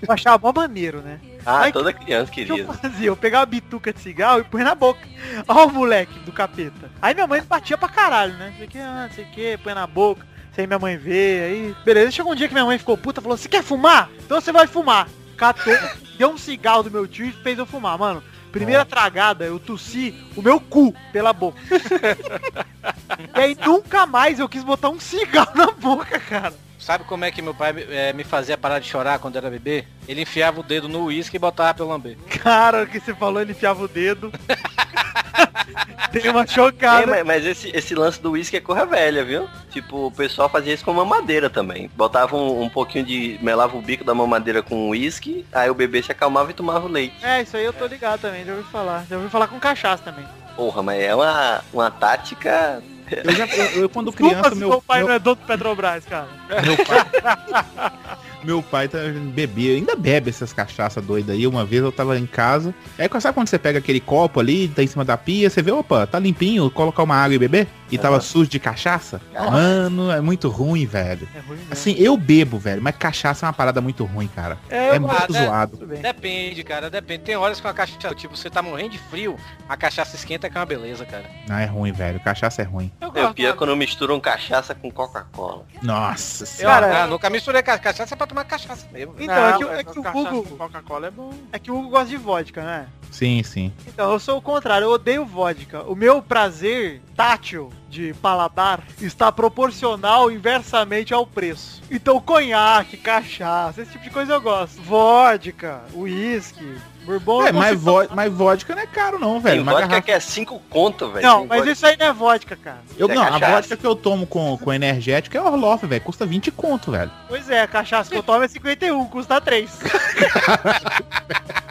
Eu 0.00 0.12
achava 0.12 0.38
mó 0.38 0.52
maneiro, 0.52 1.00
né? 1.00 1.20
Ah, 1.44 1.62
Aí, 1.62 1.72
toda 1.72 1.92
criança 1.92 2.30
O 2.30 2.34
que 2.34 2.44
queria. 2.44 2.62
eu 2.64 2.72
fazia? 2.72 3.06
Eu 3.08 3.16
pegava 3.16 3.42
a 3.42 3.46
bituca 3.46 3.92
de 3.92 4.00
cigarro 4.00 4.40
e 4.40 4.44
punha 4.44 4.64
na 4.64 4.74
boca. 4.74 5.00
Ó 5.48 5.66
o 5.66 5.72
moleque 5.72 6.18
do 6.20 6.32
capeta. 6.32 6.90
Aí 7.00 7.14
minha 7.14 7.26
mãe 7.26 7.42
batia 7.42 7.76
pra 7.78 7.88
caralho, 7.88 8.34
né? 8.34 8.50
Não 8.50 8.56
sei 8.58 8.66
o 8.66 8.68
que, 8.70 8.78
ah, 8.78 9.06
não 9.08 9.14
sei 9.14 9.24
o 9.24 9.28
que, 9.30 9.58
põe 9.58 9.74
na 9.74 9.86
boca. 9.86 10.26
Sem 10.54 10.66
minha 10.66 10.78
mãe 10.78 10.96
ver, 10.98 11.42
aí... 11.44 11.76
Beleza, 11.84 12.10
chegou 12.10 12.32
um 12.32 12.34
dia 12.34 12.46
que 12.46 12.52
minha 12.54 12.66
mãe 12.66 12.76
ficou 12.78 12.96
puta, 12.96 13.20
falou, 13.22 13.36
você 13.38 13.48
quer 13.48 13.62
fumar? 13.62 14.10
Então 14.24 14.40
você 14.40 14.52
vai 14.52 14.66
fumar. 14.66 15.08
Catou, 15.36 15.72
deu 16.18 16.30
um 16.30 16.36
cigarro 16.38 16.82
do 16.82 16.90
meu 16.90 17.06
tio 17.06 17.26
e 17.26 17.32
fez 17.32 17.58
eu 17.58 17.64
fumar, 17.66 17.96
mano. 17.98 18.22
Primeira 18.52 18.84
tragada, 18.84 19.44
eu 19.44 19.58
tossi 19.58 20.14
o 20.36 20.42
meu 20.42 20.60
cu 20.60 20.94
pela 21.10 21.32
boca. 21.32 21.58
e 23.34 23.40
aí 23.40 23.56
nunca 23.66 24.06
mais 24.06 24.38
eu 24.38 24.48
quis 24.48 24.62
botar 24.62 24.90
um 24.90 25.00
cigarro 25.00 25.56
na 25.56 25.70
boca, 25.70 26.20
cara. 26.20 26.54
Sabe 26.82 27.04
como 27.04 27.24
é 27.24 27.30
que 27.30 27.40
meu 27.40 27.54
pai 27.54 27.72
eh, 27.90 28.12
me 28.12 28.24
fazia 28.24 28.58
parar 28.58 28.80
de 28.80 28.88
chorar 28.88 29.20
quando 29.20 29.36
era 29.36 29.48
bebê? 29.48 29.84
Ele 30.08 30.22
enfiava 30.22 30.58
o 30.58 30.64
dedo 30.64 30.88
no 30.88 31.04
uísque 31.04 31.36
e 31.36 31.38
botava 31.38 31.72
pra 31.72 31.84
eu 31.84 31.88
lamber. 31.88 32.16
Cara, 32.42 32.82
o 32.82 32.86
que 32.88 32.98
você 32.98 33.14
falou, 33.14 33.40
ele 33.40 33.52
enfiava 33.52 33.84
o 33.84 33.88
dedo. 33.88 34.32
Dei 36.10 36.28
uma 36.28 36.42
É, 36.42 36.46
chocada. 36.46 37.06
mas, 37.06 37.24
mas 37.24 37.46
esse, 37.46 37.70
esse 37.74 37.94
lance 37.94 38.20
do 38.20 38.32
uísque 38.32 38.56
é 38.56 38.60
corra 38.60 38.84
velha, 38.84 39.24
viu? 39.24 39.48
Tipo, 39.70 40.06
o 40.08 40.10
pessoal 40.10 40.48
fazia 40.48 40.74
isso 40.74 40.84
com 40.84 40.92
mamadeira 40.92 41.48
também. 41.48 41.88
Botava 41.96 42.36
um, 42.36 42.62
um 42.64 42.68
pouquinho 42.68 43.04
de. 43.04 43.38
melava 43.40 43.76
o 43.76 43.80
bico 43.80 44.02
da 44.04 44.12
mamadeira 44.14 44.60
com 44.62 44.90
uísque, 44.90 45.46
aí 45.52 45.70
o 45.70 45.74
bebê 45.74 46.02
se 46.02 46.10
acalmava 46.12 46.50
e 46.50 46.54
tomava 46.54 46.86
o 46.86 46.90
leite. 46.90 47.24
É, 47.24 47.42
isso 47.42 47.56
aí 47.56 47.64
eu 47.64 47.72
tô 47.72 47.86
ligado 47.86 48.20
também, 48.20 48.44
já 48.44 48.52
ouvi 48.54 48.68
falar. 48.70 49.06
Já 49.08 49.16
ouvi 49.16 49.30
falar 49.30 49.46
com 49.46 49.58
cachaça 49.60 50.02
também. 50.02 50.24
Porra, 50.56 50.82
mas 50.82 51.00
é 51.00 51.14
uma, 51.14 51.64
uma 51.72 51.90
tática. 51.90 52.82
Eu, 53.24 53.32
já, 53.32 53.46
eu, 53.46 53.82
eu, 53.82 53.88
quando 53.88 54.10
Desculpa 54.10 54.34
criança, 54.34 54.50
se 54.50 54.56
meu, 54.56 54.68
meu 54.68 54.82
pai 54.82 54.98
meu, 54.98 55.08
não 55.08 55.14
é 55.14 55.18
dono 55.18 55.36
do 55.36 55.46
Petrobras, 55.46 56.04
cara. 56.04 56.28
meu 56.64 56.76
pai, 56.84 57.92
meu 58.44 58.62
pai 58.62 58.88
tá, 58.88 58.98
bebia, 59.34 59.76
ainda 59.76 59.94
bebe 59.94 60.30
essas 60.30 60.52
cachaças 60.52 61.04
doidas 61.04 61.34
aí. 61.34 61.46
Uma 61.46 61.64
vez 61.64 61.82
eu 61.82 61.92
tava 61.92 62.18
em 62.18 62.26
casa. 62.26 62.74
Aí 62.98 63.08
sabe 63.20 63.34
quando 63.34 63.48
você 63.48 63.58
pega 63.58 63.78
aquele 63.78 64.00
copo 64.00 64.40
ali, 64.40 64.68
tá 64.68 64.82
em 64.82 64.86
cima 64.86 65.04
da 65.04 65.16
pia, 65.16 65.50
você 65.50 65.62
vê, 65.62 65.70
opa, 65.70 66.06
tá 66.06 66.18
limpinho, 66.18 66.70
colocar 66.70 67.02
uma 67.02 67.16
água 67.16 67.34
e 67.34 67.38
beber? 67.38 67.68
E 67.92 67.98
tava 67.98 68.20
sujo 68.20 68.48
de 68.50 68.58
cachaça? 68.58 69.20
Mano, 69.34 70.10
é 70.10 70.20
muito 70.20 70.48
ruim, 70.48 70.86
velho. 70.86 71.28
É 71.34 71.40
ruim 71.40 71.58
mesmo. 71.58 71.72
Assim, 71.72 71.94
eu 71.98 72.16
bebo, 72.16 72.58
velho, 72.58 72.80
mas 72.82 72.96
cachaça 72.96 73.44
é 73.44 73.46
uma 73.46 73.52
parada 73.52 73.80
muito 73.80 74.04
ruim, 74.04 74.26
cara. 74.28 74.58
É, 74.70 74.96
É 74.96 74.98
muito 74.98 75.32
né? 75.32 75.44
zoado. 75.46 75.86
Depende, 75.86 76.64
cara, 76.64 76.88
depende. 76.90 77.24
Tem 77.24 77.36
horas 77.36 77.60
que 77.60 77.66
a 77.66 77.72
cachaça, 77.74 78.14
tipo, 78.14 78.36
você 78.36 78.48
tá 78.48 78.62
morrendo 78.62 78.90
de 78.90 78.98
frio, 78.98 79.36
a 79.68 79.76
cachaça 79.76 80.16
esquenta 80.16 80.48
que 80.48 80.56
é 80.56 80.60
uma 80.60 80.66
beleza, 80.66 81.04
cara. 81.04 81.24
Não, 81.46 81.56
é 81.58 81.66
ruim, 81.66 81.92
velho. 81.92 82.18
Cachaça 82.20 82.62
é 82.62 82.64
ruim. 82.64 82.90
Eu 83.00 83.12
É 83.28 83.32
pior 83.32 83.54
quando 83.56 83.76
misturam 83.76 84.18
cachaça 84.20 84.74
com 84.74 84.90
Coca-Cola. 84.90 85.64
Nossa 85.82 86.44
Eu, 86.44 86.46
senhora. 86.46 86.86
Cara, 86.88 87.04
ah, 87.04 87.06
nunca 87.06 87.28
misturei 87.30 87.62
ca- 87.62 87.78
cachaça 87.78 88.14
é 88.14 88.16
pra 88.16 88.26
tomar 88.26 88.44
cachaça 88.44 88.86
mesmo. 88.90 89.14
Então, 89.18 89.34
é 89.36 89.50
Não, 89.52 89.58
que, 89.58 89.64
é 89.64 89.84
que 89.84 89.98
o 89.98 90.02
cachaça 90.02 90.18
Hugo. 90.30 90.42
com 90.44 90.56
Coca-Cola 90.56 91.06
é 91.08 91.10
bom. 91.10 91.32
É 91.52 91.58
que 91.58 91.70
o 91.70 91.78
Hugo 91.78 91.90
gosta 91.90 92.06
de 92.08 92.16
vodka, 92.16 92.62
né? 92.62 92.86
Sim, 93.12 93.42
sim. 93.44 93.70
Então, 93.86 94.10
eu 94.12 94.18
sou 94.18 94.38
o 94.38 94.42
contrário, 94.42 94.86
eu 94.86 94.90
odeio 94.90 95.24
vodka. 95.24 95.82
O 95.82 95.94
meu 95.94 96.20
prazer 96.22 97.00
tátil 97.14 97.70
de 97.88 98.14
paladar 98.14 98.80
está 99.00 99.30
proporcional 99.30 100.30
inversamente 100.30 101.12
ao 101.12 101.24
preço. 101.26 101.82
Então, 101.90 102.18
conhaque, 102.20 102.96
cachaça, 102.96 103.82
esse 103.82 103.92
tipo 103.92 104.04
de 104.04 104.10
coisa 104.10 104.32
eu 104.32 104.40
gosto. 104.40 104.80
Vodka, 104.82 105.82
uísque, 105.94 106.74
bourbon. 107.04 107.46
É, 107.46 107.52
mas, 107.52 107.74
consigo- 107.74 107.82
vo 108.08 108.14
mas 108.16 108.32
vodka 108.32 108.74
não 108.74 108.82
é 108.82 108.86
caro 108.86 109.18
não, 109.18 109.38
velho. 109.38 109.56
Tem 109.56 109.62
Uma 109.62 109.72
vodka 109.72 109.88
garrafa- 109.88 110.06
que 110.06 110.10
é 110.12 110.18
5 110.20 110.58
conto, 110.70 111.10
velho. 111.10 111.26
Não, 111.26 111.38
Tem 111.40 111.48
mas 111.48 111.58
vodka- 111.58 111.72
isso 111.72 111.86
aí 111.86 111.96
não 111.98 112.06
é 112.06 112.12
vodka, 112.14 112.56
cara. 112.56 112.78
Eu, 112.96 113.10
é 113.10 113.14
não, 113.14 113.22
a 113.24 113.30
cachaça. 113.32 113.52
vodka 113.52 113.76
que 113.76 113.86
eu 113.86 113.94
tomo 113.94 114.26
com, 114.26 114.56
com 114.56 114.72
energético 114.72 115.36
é 115.36 115.40
Orloff, 115.42 115.86
velho. 115.86 116.00
Custa 116.02 116.24
20 116.24 116.50
conto, 116.50 116.90
velho. 116.90 117.10
Pois 117.28 117.50
é, 117.50 117.60
a 117.60 117.66
cachaça 117.68 118.08
que 118.10 118.16
eu 118.16 118.22
tomo 118.22 118.42
é 118.42 118.48
51, 118.48 119.04
custa 119.04 119.38
3. 119.38 119.70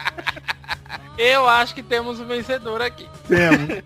Eu 1.18 1.48
acho 1.48 1.74
que 1.74 1.82
temos 1.82 2.18
um 2.20 2.26
vencedor 2.26 2.80
aqui. 2.82 3.08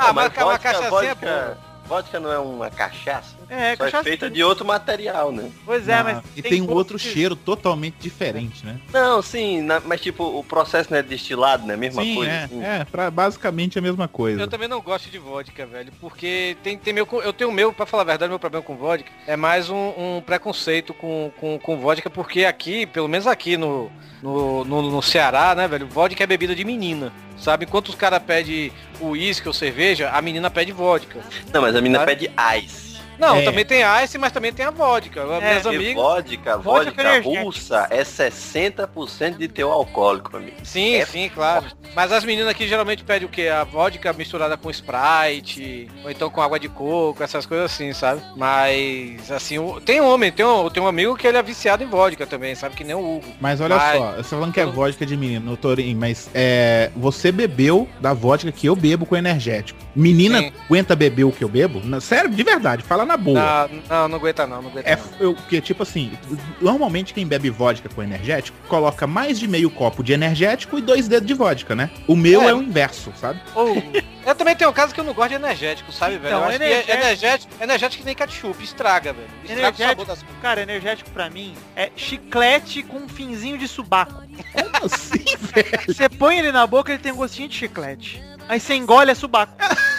Ah, 0.00 0.06
Não, 0.08 0.14
mas, 0.14 0.28
mas 0.32 0.36
uma 0.44 0.52
vodka, 0.52 0.58
cachaçinha 0.72 0.86
é 0.86 0.90
boa. 0.90 1.02
vodka, 1.14 1.58
vodka 1.86 2.20
não 2.20 2.32
é 2.32 2.38
uma 2.38 2.70
cachaça? 2.70 3.34
É, 3.50 3.74
Só 3.76 3.84
é 3.84 3.90
cachaça. 3.90 4.04
feita 4.04 4.28
de 4.30 4.42
outro 4.44 4.64
material, 4.66 5.32
né? 5.32 5.50
Pois 5.64 5.88
é, 5.88 5.94
Ah, 5.94 6.04
mas. 6.04 6.22
e 6.36 6.42
tem 6.42 6.60
um 6.60 6.66
gosto 6.66 6.76
outro 6.78 6.98
de- 6.98 7.04
cheiro 7.04 7.34
totalmente 7.34 7.96
diferente, 7.98 8.64
né? 8.64 8.78
Não, 8.92 9.22
sim, 9.22 9.62
na- 9.62 9.80
mas 9.80 10.00
tipo, 10.00 10.22
o 10.22 10.44
processo 10.44 10.90
não 10.90 10.98
é 10.98 11.02
destilado, 11.02 11.66
né? 11.66 11.74
Mesma 11.76 12.02
Sim, 12.02 12.14
coisa. 12.14 12.30
é, 12.30 12.44
assim. 12.44 12.62
é 12.64 12.84
pra, 12.84 13.10
basicamente 13.10 13.78
a 13.78 13.82
mesma 13.82 14.06
coisa. 14.06 14.40
Eu 14.40 14.48
também 14.48 14.68
não 14.68 14.80
gosto 14.80 15.08
de 15.10 15.18
vodka, 15.18 15.64
velho, 15.66 15.90
porque 16.00 16.56
tem, 16.62 16.76
tem 16.76 16.92
meu, 16.92 17.08
eu 17.24 17.32
tenho 17.32 17.48
o 17.50 17.52
meu, 17.52 17.72
pra 17.72 17.86
falar 17.86 18.02
a 18.02 18.06
verdade, 18.06 18.28
meu 18.30 18.38
problema 18.38 18.62
com 18.64 18.76
vodka 18.76 19.10
é 19.26 19.36
mais 19.36 19.70
um, 19.70 19.92
um 19.96 20.22
preconceito 20.24 20.92
com, 20.92 21.32
com, 21.38 21.58
com 21.58 21.76
vodka, 21.78 22.10
porque 22.10 22.44
aqui, 22.44 22.86
pelo 22.86 23.08
menos 23.08 23.26
aqui 23.26 23.56
no, 23.56 23.90
no, 24.22 24.64
no, 24.64 24.82
no 24.90 25.02
Ceará, 25.02 25.54
né, 25.54 25.66
velho, 25.66 25.86
vodka 25.86 26.22
é 26.22 26.26
bebida 26.26 26.54
de 26.54 26.64
menina, 26.64 27.12
sabe? 27.38 27.64
Enquanto 27.64 27.88
os 27.88 27.94
caras 27.94 28.22
pedem 28.22 28.70
uísque 29.00 29.48
ou 29.48 29.54
cerveja, 29.54 30.10
a 30.10 30.20
menina 30.20 30.50
pede 30.50 30.70
vodka. 30.72 31.20
Não, 31.52 31.62
mas 31.62 31.74
a 31.74 31.80
menina 31.80 32.02
Ah. 32.02 32.06
pede 32.06 32.30
ice. 32.62 32.87
Não, 33.18 33.36
É. 33.36 33.42
também 33.42 33.64
tem 33.64 33.82
ice, 34.04 34.16
mas 34.18 34.32
também 34.32 34.52
tem 34.52 34.64
a 34.66 34.70
vodka. 34.70 35.24
Minhas 35.24 35.42
É, 35.42 35.54
Porque 35.60 35.76
amigas... 35.76 35.94
vodka, 35.94 36.56
Vodka 36.58 37.02
vodka 37.18 37.40
russa 37.42 37.86
é 37.90 38.04
60% 38.04 39.36
de 39.38 39.48
teu 39.48 39.70
alcoólico, 39.72 40.36
amigo. 40.36 40.56
Sim, 40.62 40.94
É 40.96 41.04
sim, 41.06 41.28
claro. 41.32 41.66
Mas 41.94 42.12
as 42.12 42.24
meninas 42.24 42.48
aqui 42.50 42.66
geralmente 42.68 43.02
pedem 43.04 43.26
o 43.26 43.30
quê? 43.30 43.48
A 43.48 43.64
vodka 43.64 44.12
misturada 44.12 44.56
com 44.56 44.70
Sprite, 44.70 45.88
ou 46.04 46.10
então 46.10 46.30
com 46.30 46.40
água 46.40 46.58
de 46.58 46.68
coco, 46.68 47.22
essas 47.22 47.46
coisas 47.46 47.66
assim, 47.72 47.92
sabe? 47.92 48.22
Mas, 48.36 49.30
assim, 49.30 49.56
tem 49.84 50.00
homem, 50.00 50.30
tem 50.30 50.44
um, 50.44 50.68
tem 50.70 50.82
um 50.82 50.86
amigo 50.86 51.16
que 51.16 51.26
ele 51.26 51.36
é 51.36 51.42
viciado 51.42 51.82
em 51.82 51.86
vodka 51.86 52.26
também, 52.26 52.54
sabe? 52.54 52.74
Que 52.74 52.84
nem 52.84 52.94
o 52.94 53.16
Hugo. 53.16 53.26
Mas 53.40 53.60
olha 53.60 53.76
Mas- 53.76 53.96
só, 53.98 54.10
você 54.12 54.16
tá 54.22 54.28
falando 54.28 54.52
que 54.52 54.60
é 54.60 54.66
vodka 54.66 55.04
de 55.06 55.16
menino, 55.16 55.56
Torinho, 55.56 55.96
mas 55.96 56.28
é, 56.34 56.90
você 56.96 57.30
bebeu 57.32 57.88
da 58.00 58.12
vodka 58.12 58.52
que 58.52 58.66
eu 58.66 58.76
bebo 58.76 59.06
com 59.06 59.16
energético. 59.16 59.78
Menina 59.94 60.38
Sim. 60.40 60.52
aguenta 60.66 60.94
beber 60.94 61.24
o 61.24 61.32
que 61.32 61.42
eu 61.42 61.48
bebo? 61.48 61.80
Sério, 62.00 62.30
de 62.30 62.42
verdade, 62.42 62.82
fala 62.82 63.04
na 63.08 63.16
boa. 63.16 63.68
Não, 63.68 63.82
não, 63.88 64.08
não 64.08 64.16
aguenta 64.18 64.46
não, 64.46 64.62
não 64.62 64.70
aguenta 64.70 64.88
É, 64.88 64.94
não. 64.96 65.04
eu, 65.18 65.34
porque, 65.34 65.60
tipo 65.60 65.82
assim, 65.82 66.12
normalmente 66.60 67.12
quem 67.12 67.26
bebe 67.26 67.50
vodka 67.50 67.88
com 67.88 68.02
energético 68.02 68.56
coloca 68.68 69.06
mais 69.06 69.38
de 69.40 69.48
meio 69.48 69.70
copo 69.70 70.04
de 70.04 70.12
energético 70.12 70.78
e 70.78 70.80
dois 70.82 71.08
dedos 71.08 71.26
de 71.26 71.34
vodka, 71.34 71.74
né? 71.74 71.90
O 72.06 72.14
meu 72.14 72.42
É. 72.42 72.48
é, 72.50 72.54
o 72.54 72.62
inverso, 72.62 73.12
sabe? 73.20 73.40
Ou, 73.54 73.82
Eu 74.26 74.34
também 74.34 74.54
tenho 74.54 74.68
um 74.68 74.74
caso 74.74 74.92
que 74.94 75.00
eu 75.00 75.04
não 75.04 75.14
gosto 75.14 75.30
de 75.30 75.34
energético, 75.36 75.90
sabe, 75.90 76.18
velho? 76.18 76.34
Eu 76.34 76.38
Então, 76.38 76.44
acho 76.48 76.56
energético- 76.56 76.86
que 76.86 76.92
energético, 77.02 77.52
energético 77.62 78.00
que 78.02 78.06
nem 78.06 78.14
ketchup, 78.14 78.62
estraga, 78.62 79.12
velho. 79.14 79.26
Estraga 79.42 79.48
o 79.48 79.58
Energético- 79.62 79.88
sabor 79.88 80.06
das 80.06 80.22
coisas. 80.22 80.42
cara, 80.42 80.60
energético 80.62 81.10
pra 81.10 81.30
mim 81.30 81.54
é 81.74 81.90
chiclete 81.96 82.82
com 82.82 82.98
um 82.98 83.08
finzinho 83.08 83.56
de 83.56 83.66
subaco. 83.66 84.22
Como 84.52 84.70
assim, 84.84 85.24
velho? 85.40 85.80
Você 85.86 86.08
põe 86.10 86.38
ele 86.38 86.52
na 86.52 86.66
boca, 86.66 86.92
ele 86.92 87.02
tem 87.02 87.10
um 87.10 87.16
gostinho 87.16 87.48
de 87.48 87.54
chiclete. 87.56 88.22
Aí 88.48 88.60
você 88.60 88.74
engole, 88.74 89.10
é 89.10 89.14
subaco. 89.14 89.54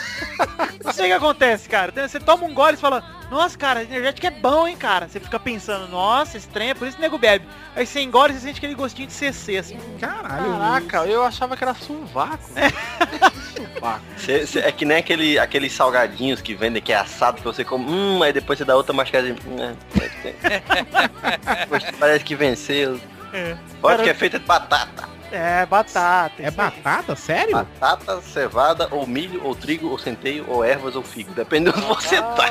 Não 0.84 0.92
sei 0.94 1.06
o 1.06 1.08
que 1.08 1.14
acontece, 1.14 1.68
cara. 1.70 1.92
Você 2.08 2.20
toma 2.20 2.46
um 2.46 2.54
gole 2.54 2.74
e 2.76 2.78
fala, 2.80 3.04
nossa, 3.30 3.58
cara, 3.58 3.84
energético 3.84 4.28
é 4.28 4.32
bom, 4.32 4.68
hein, 4.68 4.76
cara. 4.78 5.08
Você 5.08 5.20
fica 5.20 5.40
pensando, 5.40 5.88
nossa, 5.88 6.38
estranho, 6.38 6.72
é 6.72 6.74
por 6.74 6.88
isso 6.88 6.98
que 6.98 7.02
o 7.02 7.06
nego 7.06 7.18
bebe. 7.18 7.48
Aí 7.76 7.86
você 7.86 8.02
engole 8.02 8.34
e 8.34 8.36
você 8.36 8.42
sente 8.48 8.58
aquele 8.58 8.76
gostinho 8.76 9.08
de 9.08 9.14
CC, 9.14 9.58
assim. 9.58 9.78
Caralho. 10.00 10.52
Caraca, 10.52 11.06
eu 11.06 11.24
achava 11.24 11.56
que 11.56 11.64
era 11.64 11.74
sovaco. 11.74 12.44
sovaco. 13.56 14.02
Cê- 14.18 14.46
cê- 14.48 14.60
é 14.60 14.72
que 14.72 14.86
nem 14.86 14.98
aquele, 14.98 15.38
aqueles 15.40 15.72
salgadinhos 15.74 16.42
que 16.42 16.54
vendem 16.56 16.82
que 16.82 16.92
é 16.92 16.98
assado 16.98 17.38
que 17.38 17.44
você 17.44 17.64
come, 17.64 17.86
hum, 17.90 18.24
aí 18.24 18.34
depois 18.34 18.58
você 18.60 18.66
dá 18.66 18.76
outra 18.76 18.94
mascadinha. 18.94 19.36
Hum, 19.46 19.76
é, 20.00 20.28
é, 20.28 20.56
é. 20.56 21.92
Parece 22.00 22.24
que 22.26 22.36
venceu. 22.36 23.00
É. 23.32 23.56
Vodka 23.82 23.98
Cara, 23.98 24.10
é 24.10 24.14
feita 24.14 24.40
de 24.40 24.46
batata. 24.46 25.08
É, 25.32 25.66
batata. 25.66 26.34
É 26.42 26.52
batata? 26.52 27.16
Sério? 27.16 27.52
Batata, 27.54 28.22
cevada, 28.22 28.88
ou 28.92 29.06
milho, 29.08 29.42
ou 29.44 29.56
trigo, 29.56 29.90
ou 29.90 29.98
centeio, 29.98 30.46
ou 30.48 30.64
ervas, 30.64 30.96
ou 30.96 31.04
figo. 31.04 31.32
Depende 31.34 31.72
de 31.72 31.78
onde 31.78 31.88
você 31.88 32.18
tá. 32.18 32.50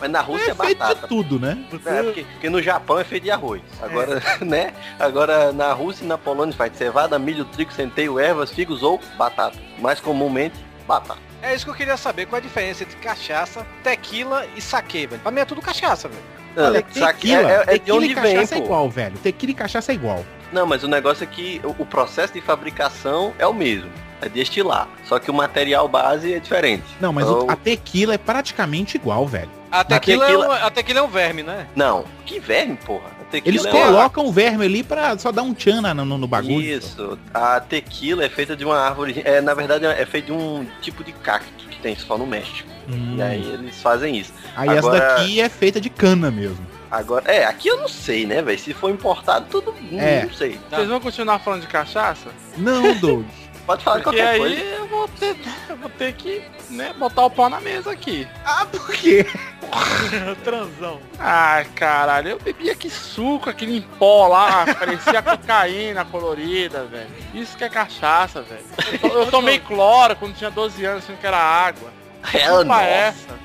Mas 0.00 0.10
na 0.10 0.20
Rússia 0.20 0.48
é, 0.48 0.50
É 0.50 0.54
feito 0.54 0.78
batata. 0.78 1.00
de 1.02 1.06
tudo, 1.08 1.38
né? 1.38 1.64
É, 1.84 2.02
porque, 2.02 2.24
porque 2.24 2.50
no 2.50 2.62
Japão 2.62 2.98
é 2.98 3.04
feito 3.04 3.24
de 3.24 3.30
arroz. 3.30 3.62
Agora, 3.82 4.22
né? 4.44 4.72
Agora 4.98 5.52
na 5.52 5.72
Rússia 5.72 6.04
e 6.04 6.06
na 6.08 6.18
Polônia 6.18 6.54
faz 6.54 6.76
cevada, 6.76 7.18
milho, 7.18 7.44
trigo, 7.44 7.72
centeio, 7.72 8.18
ervas, 8.18 8.50
figos 8.50 8.82
ou 8.82 9.00
batata. 9.16 9.58
Mais 9.78 10.00
comumente, 10.00 10.56
batata. 10.86 11.20
É 11.42 11.54
isso 11.54 11.64
que 11.66 11.70
eu 11.70 11.74
queria 11.74 11.96
saber, 11.96 12.26
qual 12.26 12.38
a 12.38 12.42
diferença 12.42 12.82
entre 12.82 12.96
cachaça, 12.96 13.64
tequila 13.82 14.46
e 14.56 14.60
saque, 14.60 15.06
velho. 15.06 15.20
Pra 15.22 15.30
mim 15.30 15.40
é 15.40 15.44
tudo 15.44 15.60
cachaça, 15.60 16.08
velho. 16.08 16.22
Olha, 16.58 16.80
tequila, 16.82 17.42
é, 17.42 17.54
é- 17.54 17.56
é 17.56 17.64
de 17.64 17.66
tequila 17.80 17.96
onde 17.98 18.06
e 18.06 18.14
vem, 18.14 18.34
cachaça 18.36 18.54
é 18.54 18.58
pô. 18.58 18.64
igual, 18.64 18.90
velho. 18.90 19.18
Tequila 19.18 19.52
e 19.52 19.54
cachaça 19.54 19.92
é 19.92 19.94
igual. 19.94 20.24
Não, 20.52 20.66
mas 20.66 20.82
o 20.84 20.88
negócio 20.88 21.24
é 21.24 21.26
que 21.26 21.60
o, 21.64 21.84
processo 21.86 22.32
de 22.32 22.40
fabricação 22.40 23.32
é 23.38 23.46
o 23.46 23.52
mesmo. 23.52 23.90
É 24.20 24.28
destilar. 24.28 24.88
Só 25.04 25.18
que 25.18 25.30
o 25.30 25.34
material 25.34 25.86
base 25.88 26.32
é 26.32 26.38
diferente. 26.38 26.84
Não, 27.00 27.12
mas 27.12 27.26
o- 27.28 27.42
Então- 27.42 27.50
a 27.50 27.56
tequila 27.56 28.14
é 28.14 28.18
praticamente 28.18 28.96
igual, 28.96 29.26
velho. 29.26 29.50
A 29.70 29.84
tequila, 29.84 30.24
tequila- 30.26 30.44
É, 30.44 30.48
um, 30.48 30.66
a 30.66 30.70
tequila 30.70 31.00
é 31.00 31.02
um 31.02 31.08
verme, 31.08 31.42
né? 31.42 31.66
Não, 31.76 32.04
que 32.24 32.38
verme, 32.40 32.76
porra. 32.76 33.16
Eles 33.44 33.64
é 33.64 33.70
colocam 33.70 34.24
o 34.24 34.32
verme 34.32 34.64
ali 34.64 34.82
pra 34.82 35.18
só 35.18 35.32
dar 35.32 35.42
um 35.42 35.52
tchan 35.52 35.82
no, 35.82 36.04
no 36.04 36.26
bagulho. 36.28 36.60
Isso. 36.62 37.18
A 37.34 37.60
tequila 37.60 38.24
é 38.24 38.28
feita 38.28 38.56
de 38.56 38.64
uma 38.64 38.78
árvore. 38.78 39.20
É, 39.24 39.40
na 39.40 39.52
verdade, 39.52 39.84
é 39.84 40.06
feita 40.06 40.26
de 40.28 40.32
um 40.32 40.64
tipo 40.80 41.02
de 41.02 41.12
cacto 41.12 41.66
que 41.68 41.78
tem 41.80 41.96
só 41.96 42.16
no 42.16 42.26
México. 42.26 42.68
Hum. 42.88 43.16
E 43.18 43.22
aí 43.22 43.42
eles 43.52 43.82
fazem 43.82 44.16
isso. 44.16 44.32
Aí 44.56 44.68
essa 44.68 44.78
Agora- 44.88 45.16
daqui 45.16 45.40
é 45.40 45.48
feita 45.48 45.80
de 45.80 45.90
cana 45.90 46.30
mesmo. 46.30 46.64
Agora, 46.90 47.30
é, 47.32 47.44
aqui 47.44 47.68
eu 47.68 47.76
não 47.78 47.88
sei, 47.88 48.24
né, 48.26 48.40
velho? 48.42 48.58
Se 48.58 48.72
for 48.72 48.90
importado, 48.90 49.46
tudo. 49.50 49.74
não- 49.90 50.00
É. 50.00 50.24
Não 50.24 50.32
sei. 50.32 50.60
Vocês 50.70 50.88
vão 50.88 51.00
continuar 51.00 51.38
falando 51.40 51.62
de 51.62 51.66
cachaça? 51.66 52.28
Não, 52.56 52.94
Doug. 53.00 53.26
Pode 53.66 53.82
falar 53.82 53.96
de 53.98 54.04
Porque 54.04 54.18
qualquer 54.18 54.32
aí 54.34 54.38
coisa. 54.38 54.62
eu 54.62 54.86
vou 54.86 55.08
ter, 55.08 55.36
eu 55.68 55.76
vou 55.76 55.90
ter 55.90 56.12
que, 56.12 56.40
né, 56.70 56.94
botar 56.96 57.24
o 57.24 57.30
pau 57.30 57.48
na 57.50 57.60
mesa 57.60 57.90
aqui. 57.90 58.26
ah, 58.44 58.64
por 58.70 58.88
quê? 58.92 59.26
Transão. 60.44 61.00
Ai, 61.18 61.64
caralho, 61.74 62.28
eu 62.30 62.38
bebia 62.38 62.76
que 62.76 62.88
suco, 62.88 63.50
aquele 63.50 63.78
em 63.78 63.82
pó 63.82 64.28
lá, 64.28 64.72
parecia 64.74 65.20
cocaína 65.22 66.04
colorida, 66.04 66.84
velho. 66.84 67.08
Isso 67.34 67.56
que 67.56 67.64
é 67.64 67.68
cachaça, 67.68 68.42
velho. 68.42 68.64
Eu 69.02 69.22
Eu 69.24 69.30
tomei 69.32 69.58
cloro 69.58 70.14
quando 70.14 70.34
tinha 70.36 70.50
12 70.50 70.84
anos, 70.84 71.02
achando 71.02 71.18
que 71.18 71.26
era 71.26 71.36
água. 71.38 71.90
É, 72.32 72.46
Culpa 72.48 72.64
nossa. 72.64 72.82
essa. 72.84 73.38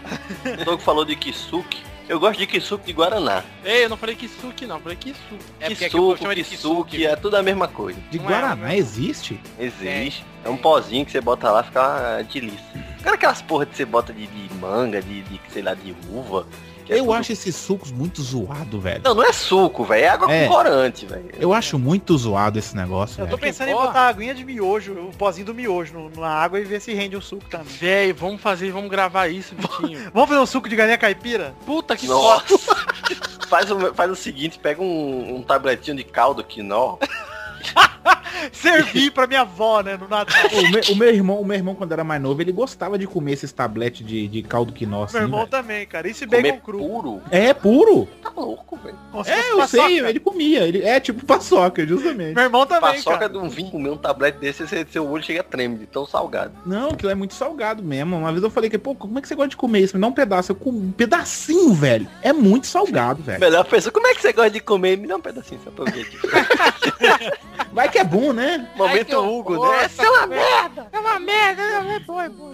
O 0.62 0.66
Doug 0.66 0.82
falou 0.82 1.04
de 1.06 1.16
kisuke. 1.16 1.84
Eu 2.12 2.20
gosto 2.20 2.40
de 2.40 2.46
kisuke 2.46 2.86
de 2.86 2.92
Guaraná. 2.92 3.42
Ei, 3.64 3.86
eu 3.86 3.90
não 3.90 3.96
falei 3.96 4.18
kisuke 4.18 4.66
não, 4.66 4.76
eu 4.76 4.82
falei 4.82 4.98
kisuke. 4.98 5.46
É 5.62 5.70
porque 5.70 5.86
aqui 5.86 5.96
o 5.96 6.00
povo 6.00 6.18
Kisuke, 6.18 6.36
de 6.36 6.44
kisuke, 6.44 7.06
é 7.06 7.16
tudo 7.16 7.38
a 7.38 7.42
mesma 7.42 7.70
coisa. 7.70 7.98
De 8.12 8.18
Não 8.18 8.26
é, 8.26 8.28
Guaraná 8.28 8.68
né? 8.68 8.78
existe? 8.78 9.40
Existe. 9.58 10.26
É 10.44 10.50
um 10.50 10.58
pozinho 10.58 11.06
que 11.06 11.12
você 11.14 11.22
bota 11.22 11.50
lá, 11.50 11.64
fica 11.64 11.80
uma 11.80 12.24
delícia. 12.24 12.86
Cara, 13.02 13.16
aquelas 13.16 13.42
porra 13.42 13.66
que 13.66 13.78
você 13.78 13.86
bota 13.86 14.12
de, 14.12 14.28
de 14.28 14.54
manga, 14.56 15.02
de, 15.02 15.22
de, 15.22 15.40
sei 15.54 15.62
lá, 15.62 15.74
de 15.74 15.96
uva. 16.12 16.46
Que 16.92 16.96
é 16.96 17.00
Eu 17.00 17.06
tudo- 17.06 17.14
acho 17.14 17.32
esses 17.32 17.56
sucos 17.56 17.92
muito 17.92 18.22
zoado, 18.22 18.80
velho. 18.80 19.02
Não, 19.04 19.14
não 19.16 19.24
é 19.24 19.32
suco, 19.34 19.84
velho. 19.86 20.04
É 20.06 20.08
água 20.10 20.32
É. 20.34 20.48
com 20.48 20.54
corante, 20.54 21.06
velho. 21.06 21.30
Eu 21.40 21.54
acho 21.54 21.78
muito 21.80 22.18
zoado 22.18 22.60
esse 22.60 22.76
negócio, 22.76 23.22
Eu 23.22 23.26
tô 23.26 23.38
velho. 23.38 23.42
pensando 23.42 23.70
em 23.70 23.74
botar 23.74 24.02
a 24.02 24.08
aguinha 24.08 24.34
de 24.34 24.44
miojo, 24.44 24.94
o 24.94 25.12
pozinho 25.18 25.46
do 25.48 25.54
miojo 25.54 25.94
no- 25.94 26.22
na 26.22 26.28
água 26.30 26.60
e 26.60 26.64
ver 26.64 26.80
se 26.82 26.94
rende 26.94 27.16
o 27.16 27.22
suco 27.22 27.46
também. 27.50 27.68
Véi, 27.80 28.14
vamos 28.14 28.42
fazer, 28.42 28.72
vamos 28.72 28.90
gravar 28.90 29.28
isso, 29.28 29.56
Vitinho. 29.56 30.00
Vamos 30.14 30.30
fazer 30.30 30.42
um 30.42 30.46
suco 30.46 30.68
de 30.70 30.76
galinha 30.76 30.98
caipira? 30.98 31.54
Puta 31.66 31.96
que 31.96 32.08
foda. 32.08 32.44
Nossa. 32.50 32.76
faz, 33.48 33.70
o, 33.72 33.94
faz 33.94 34.10
o 34.12 34.16
seguinte, 34.16 34.58
pega 34.60 34.82
um, 34.82 35.36
um 35.38 35.42
tabletinho 35.44 35.96
de 35.98 36.04
caldo 36.04 36.44
quinó. 36.44 36.98
Servir 38.52 39.12
pra 39.12 39.28
minha 39.28 39.42
avó, 39.42 39.82
né, 39.82 39.98
no 39.98 40.08
Natal. 40.08 40.36
O, 40.52 40.72
me- 40.72 40.82
o 40.94 40.96
meu 40.96 41.10
irmão, 41.10 41.42
o 41.42 41.46
meu 41.46 41.56
irmão, 41.58 41.76
quando 41.76 41.92
era 41.92 42.04
mais 42.04 42.22
novo, 42.22 42.42
ele 42.42 42.52
gostava 42.52 42.98
de 42.98 43.06
comer 43.08 43.34
esses 43.34 43.52
tabletes 43.52 44.06
de, 44.06 44.28
de 44.28 44.42
caldo 44.44 44.72
quinó, 44.74 45.04
assim, 45.04 45.14
Meu 45.18 45.24
irmão 45.24 45.40
velho. 45.42 45.52
também, 45.52 45.86
cara. 45.88 46.08
Isso 46.10 46.24
e 46.24 46.28
bacon 46.28 46.42
Comer 46.42 46.62
cru. 46.62 46.78
puro. 46.80 47.22
É, 47.30 47.54
puro. 47.54 48.08
Tá 48.22 48.32
louco, 48.36 48.78
velho. 48.78 48.96
Se 49.24 49.32
É, 49.32 49.52
eu 49.52 49.58
paçoca. 49.58 49.68
sei, 49.88 50.00
ele 50.00 50.20
comia. 50.20 50.62
Ele, 50.68 50.84
é 50.84 51.00
tipo 51.00 51.26
paçoca, 51.26 51.86
justamente. 51.86 52.34
Meu 52.36 52.44
irmão 52.44 52.66
também, 52.66 52.94
Paçoca 52.96 53.18
cara. 53.20 53.30
de 53.32 53.38
um 53.38 53.50
vinho, 53.50 53.72
comer 53.72 53.90
um 53.90 53.98
tablete 53.98 54.38
desse, 54.40 54.66
seu 54.92 55.08
olho 55.10 55.24
chega 55.24 55.42
a 55.42 55.44
tremer 55.44 55.80
de 55.80 55.86
tão 55.88 56.06
salgado. 56.06 56.54
Não, 56.66 56.90
aquilo 56.90 57.12
é 57.12 57.16
muito 57.16 57.34
salgado 57.34 57.84
mesmo. 57.84 58.16
Uma 58.18 58.32
vez 58.32 58.44
eu 58.44 58.50
falei 58.50 58.70
que, 58.70 58.78
pô, 58.78 58.96
como 58.96 59.18
é 59.20 59.22
que 59.22 59.28
você 59.28 59.36
gosta 59.36 59.50
de 59.50 59.58
comer 59.58 59.80
isso? 59.82 59.96
Me 59.96 60.02
dá 60.02 60.08
um 60.08 60.12
pedaço. 60.12 60.52
Eu 60.52 60.56
comi 60.56 60.80
um 60.88 60.92
pedacinho, 60.92 61.74
velho. 61.74 62.08
É 62.22 62.32
muito 62.34 62.68
salgado, 62.68 63.22
velho. 63.24 63.40
Melhor 63.40 63.66
pessoa, 63.66 63.92
como 63.92 64.08
é 64.08 64.14
que 64.16 64.22
você 64.22 64.34
gosta 64.34 64.52
de 64.52 64.60
comer? 64.60 64.98
Me 64.98 65.08
dá 65.08 65.16
um 65.16 65.22
pedacinho, 65.22 65.60
só 65.64 65.72
pra 65.72 65.86
ver 65.92 66.02
aqui. 66.02 66.18
Vai 67.72 67.88
que 67.90 67.98
é 67.98 68.04
bom, 68.04 68.21
né? 68.34 68.68
Momento 68.76 69.08
que 69.08 69.16
Hugo, 69.16 69.54
horror, 69.56 69.72
né? 69.72 69.84
Essa 69.86 70.04
é 70.06 70.10
uma 70.10 70.28
merda. 70.28 70.88
É 70.92 71.00
uma 71.00 71.20
merda, 71.20 71.62
é 71.62 71.96
é 71.96 72.30
bom. 72.30 72.54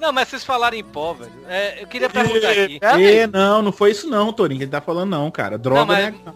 Não, 0.00 0.12
mas 0.12 0.28
vocês 0.28 0.44
falaram 0.44 0.76
em 0.76 0.84
pó, 0.84 1.14
velho. 1.14 1.32
É, 1.48 1.82
eu 1.82 1.86
queria 1.86 2.08
perguntar 2.08 2.50
aqui. 2.50 2.78
É, 2.80 3.26
não, 3.26 3.62
não 3.62 3.72
foi 3.72 3.90
isso 3.90 4.08
não, 4.08 4.32
Torinho, 4.32 4.58
que 4.58 4.64
ele 4.64 4.70
tá 4.70 4.80
falando 4.80 5.10
não, 5.10 5.30
cara. 5.30 5.56
Droga, 5.58 5.80
Não, 5.80 5.86
mas- 5.86 6.04
né? 6.04 6.14
Não, 6.24 6.32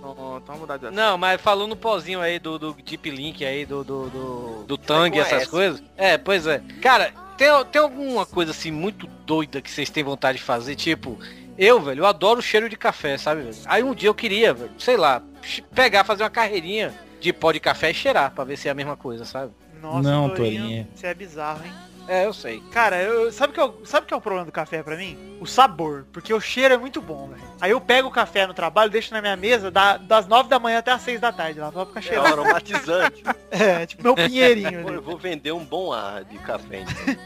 então. 0.74 0.90
Não, 0.90 1.18
mas 1.18 1.40
falou 1.40 1.68
no 1.68 1.76
pozinho 1.76 2.20
aí 2.20 2.38
do, 2.38 2.58
do 2.58 2.72
Deep 2.72 3.10
Link 3.10 3.44
aí, 3.44 3.66
do, 3.66 3.84
do, 3.84 4.08
do, 4.10 4.64
do 4.66 4.78
Tang, 4.78 5.16
essas 5.18 5.42
essa. 5.42 5.50
coisas. 5.50 5.82
É, 5.96 6.16
pois 6.16 6.46
é. 6.46 6.62
Cara, 6.80 7.12
tem, 7.36 7.48
tem 7.70 7.82
alguma 7.82 8.24
coisa 8.26 8.50
assim 8.50 8.70
muito 8.70 9.06
doida 9.26 9.60
que 9.60 9.70
vocês 9.70 9.90
têm 9.90 10.02
vontade 10.02 10.38
de 10.38 10.44
fazer? 10.44 10.74
Tipo, 10.74 11.18
eu, 11.56 11.80
velho, 11.80 12.00
eu 12.00 12.06
adoro 12.06 12.40
o 12.40 12.42
cheiro 12.42 12.68
de 12.68 12.76
café, 12.76 13.18
sabe, 13.18 13.42
velho? 13.42 13.56
Aí 13.66 13.82
um 13.82 13.94
dia 13.94 14.08
eu 14.08 14.14
queria, 14.14 14.52
velho, 14.54 14.72
sei 14.78 14.96
lá, 14.96 15.22
pegar, 15.74 16.04
fazer 16.04 16.22
uma 16.22 16.30
carreirinha 16.30 16.92
de 17.20 17.32
pó 17.32 17.52
de 17.52 17.60
café 17.60 17.90
e 17.90 17.94
cheirar, 17.94 18.30
pra 18.32 18.44
ver 18.44 18.56
se 18.56 18.68
é 18.68 18.70
a 18.70 18.74
mesma 18.74 18.96
coisa, 18.96 19.24
sabe? 19.24 19.52
Nossa, 19.80 20.02
Não, 20.08 20.28
Torinho, 20.28 20.62
Torinho. 20.62 20.88
Isso 20.94 21.06
é 21.06 21.14
bizarro, 21.14 21.64
hein? 21.64 21.72
É, 22.08 22.24
eu 22.26 22.32
sei. 22.32 22.60
Cara, 22.72 23.00
eu, 23.00 23.30
sabe 23.30 23.52
o 23.52 23.54
que, 23.54 23.60
eu- 23.60 23.82
sabe 23.84 24.04
o 24.04 24.08
que 24.08 24.12
é 24.12 24.16
o 24.16 24.20
problema 24.20 24.44
do 24.44 24.50
café 24.50 24.82
pra 24.82 24.96
mim? 24.96 25.36
O 25.40 25.46
sabor. 25.46 26.04
Porque 26.12 26.34
o 26.34 26.40
cheiro 26.40 26.74
é 26.74 26.76
muito 26.76 27.00
bom, 27.00 27.28
velho. 27.28 27.40
Aí 27.60 27.70
eu 27.70 27.80
pego 27.80 28.08
o 28.08 28.10
café 28.10 28.46
no 28.48 28.54
trabalho, 28.54 28.90
deixo 28.90 29.14
na 29.14 29.20
minha 29.20 29.36
mesa 29.36 29.70
da- 29.70 29.96
das 29.96 30.26
9 30.26 30.48
da 30.48 30.58
manhã 30.58 30.78
até 30.78 30.90
as 30.90 31.02
6 31.02 31.20
da 31.20 31.30
tarde 31.30 31.60
lá, 31.60 31.70
pra 31.70 31.86
ficar 31.86 32.00
É 32.00 32.02
cheirando. 32.02 32.26
aromatizante. 32.32 33.22
É, 33.52 33.84
tipo 33.86 34.02
meu 34.02 34.14
pinheirinho 34.14 34.82
Pô, 34.82 34.90
eu 34.90 35.02
vou 35.02 35.16
vender 35.18 35.52
um 35.52 35.64
bom 35.64 35.92
ar 35.92 36.24
de 36.24 36.36
café. 36.38 36.80
Então. 36.80 37.16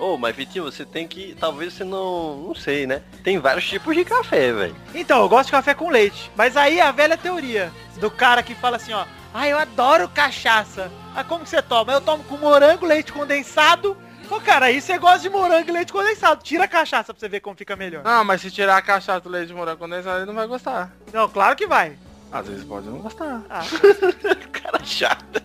Ô, 0.00 0.16
mas 0.16 0.36
Vitinho, 0.36 0.64
você 0.64 0.84
tem 0.84 1.06
que. 1.06 1.36
Talvez 1.38 1.72
você 1.72 1.84
não. 1.84 2.36
Não 2.48 2.54
sei, 2.54 2.86
né? 2.86 3.02
Tem 3.22 3.38
vários 3.38 3.68
tipos 3.68 3.94
de 3.94 4.04
café, 4.04 4.52
velho. 4.52 4.76
Então, 4.94 5.20
eu 5.20 5.28
gosto 5.28 5.46
de 5.46 5.52
café 5.52 5.74
com 5.74 5.88
leite. 5.90 6.30
Mas 6.36 6.56
aí 6.56 6.78
é 6.78 6.82
a 6.82 6.92
velha 6.92 7.16
teoria 7.16 7.72
do 7.98 8.10
cara 8.10 8.42
que 8.42 8.54
fala 8.54 8.76
assim, 8.76 8.92
ó. 8.92 9.04
Ah, 9.32 9.48
eu 9.48 9.58
adoro 9.58 10.08
cachaça. 10.08 10.90
Ah, 11.14 11.24
como 11.24 11.44
que 11.44 11.50
você 11.50 11.62
toma? 11.62 11.92
Eu 11.92 12.00
tomo 12.00 12.24
com 12.24 12.36
morango, 12.36 12.84
leite 12.84 13.12
condensado. 13.12 13.96
Pô, 14.28 14.40
cara, 14.40 14.66
aí 14.66 14.80
você 14.80 14.96
gosta 14.98 15.20
de 15.20 15.28
morango 15.28 15.68
e 15.68 15.72
leite 15.72 15.92
condensado. 15.92 16.42
Tira 16.42 16.64
a 16.64 16.68
cachaça 16.68 17.12
pra 17.12 17.18
você 17.18 17.28
ver 17.28 17.40
como 17.40 17.56
fica 17.56 17.74
melhor. 17.74 18.04
Não, 18.04 18.24
mas 18.24 18.40
se 18.40 18.50
tirar 18.50 18.76
a 18.76 18.82
cachaça 18.82 19.20
do 19.20 19.28
leite 19.28 19.48
de 19.48 19.54
morango 19.54 19.78
condensado, 19.78 20.18
ele 20.18 20.26
não 20.26 20.34
vai 20.34 20.46
gostar. 20.46 20.92
Não, 21.12 21.28
claro 21.28 21.56
que 21.56 21.66
vai. 21.66 21.96
Às 22.32 22.46
vezes 22.46 22.64
pode 22.64 22.86
não 22.88 22.98
gostar. 22.98 23.42
Ah, 23.50 23.62
Cara 24.52 24.84
chato. 24.84 25.42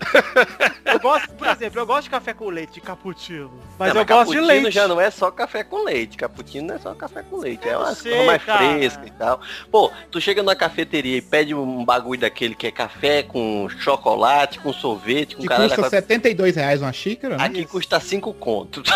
eu 0.86 1.00
gosto, 1.00 1.30
por 1.34 1.48
exemplo, 1.48 1.80
eu 1.80 1.86
gosto 1.86 2.04
de 2.04 2.10
café 2.12 2.34
com 2.34 2.48
leite, 2.50 2.74
de 2.74 2.82
cappuccino. 2.82 3.52
Mas 3.80 3.92
Não, 3.94 4.02
eu 4.02 4.06
gosto 4.06 4.30
de 4.30 4.36
cappuccino 4.38 4.46
leite. 4.48 4.72
já 4.72 4.88
não 4.88 5.02
é 5.02 5.10
só 5.10 5.32
café 5.32 5.64
com 5.64 5.84
leite. 5.84 6.16
Cappuccino 6.18 6.68
não 6.68 6.76
é 6.76 6.80
só 6.80 6.94
café 6.94 7.24
com 7.24 7.38
leite. 7.38 7.68
É 7.68 7.74
Eu 7.74 7.80
uma 7.80 7.96
sei, 7.96 8.12
coisa 8.12 8.26
mais 8.28 8.44
cara. 8.44 8.60
fresca 8.60 9.04
e 9.08 9.12
tal. 9.12 9.42
Pô, 9.72 9.92
tu 10.12 10.22
chega 10.22 10.44
na 10.44 10.56
cafeteria 10.56 11.18
e 11.18 11.22
pede 11.22 11.56
um 11.56 11.84
bagulho 11.84 12.22
daquele 12.22 12.54
que 12.54 12.68
é 12.68 12.72
café 12.72 13.24
com 13.24 13.68
chocolate, 13.80 14.60
com 14.60 14.72
sorvete, 14.72 15.36
com 15.36 15.42
Que 15.42 15.48
caralho. 15.48 15.70
custa 15.70 15.82
da- 15.84 15.90
72 15.90 16.56
reais 16.56 16.82
uma 16.82 16.94
xícara, 16.94 17.38
né? 17.38 17.44
Aqui 17.46 17.66
custa 17.66 18.00
5 18.00 18.32
conto. 18.36 18.84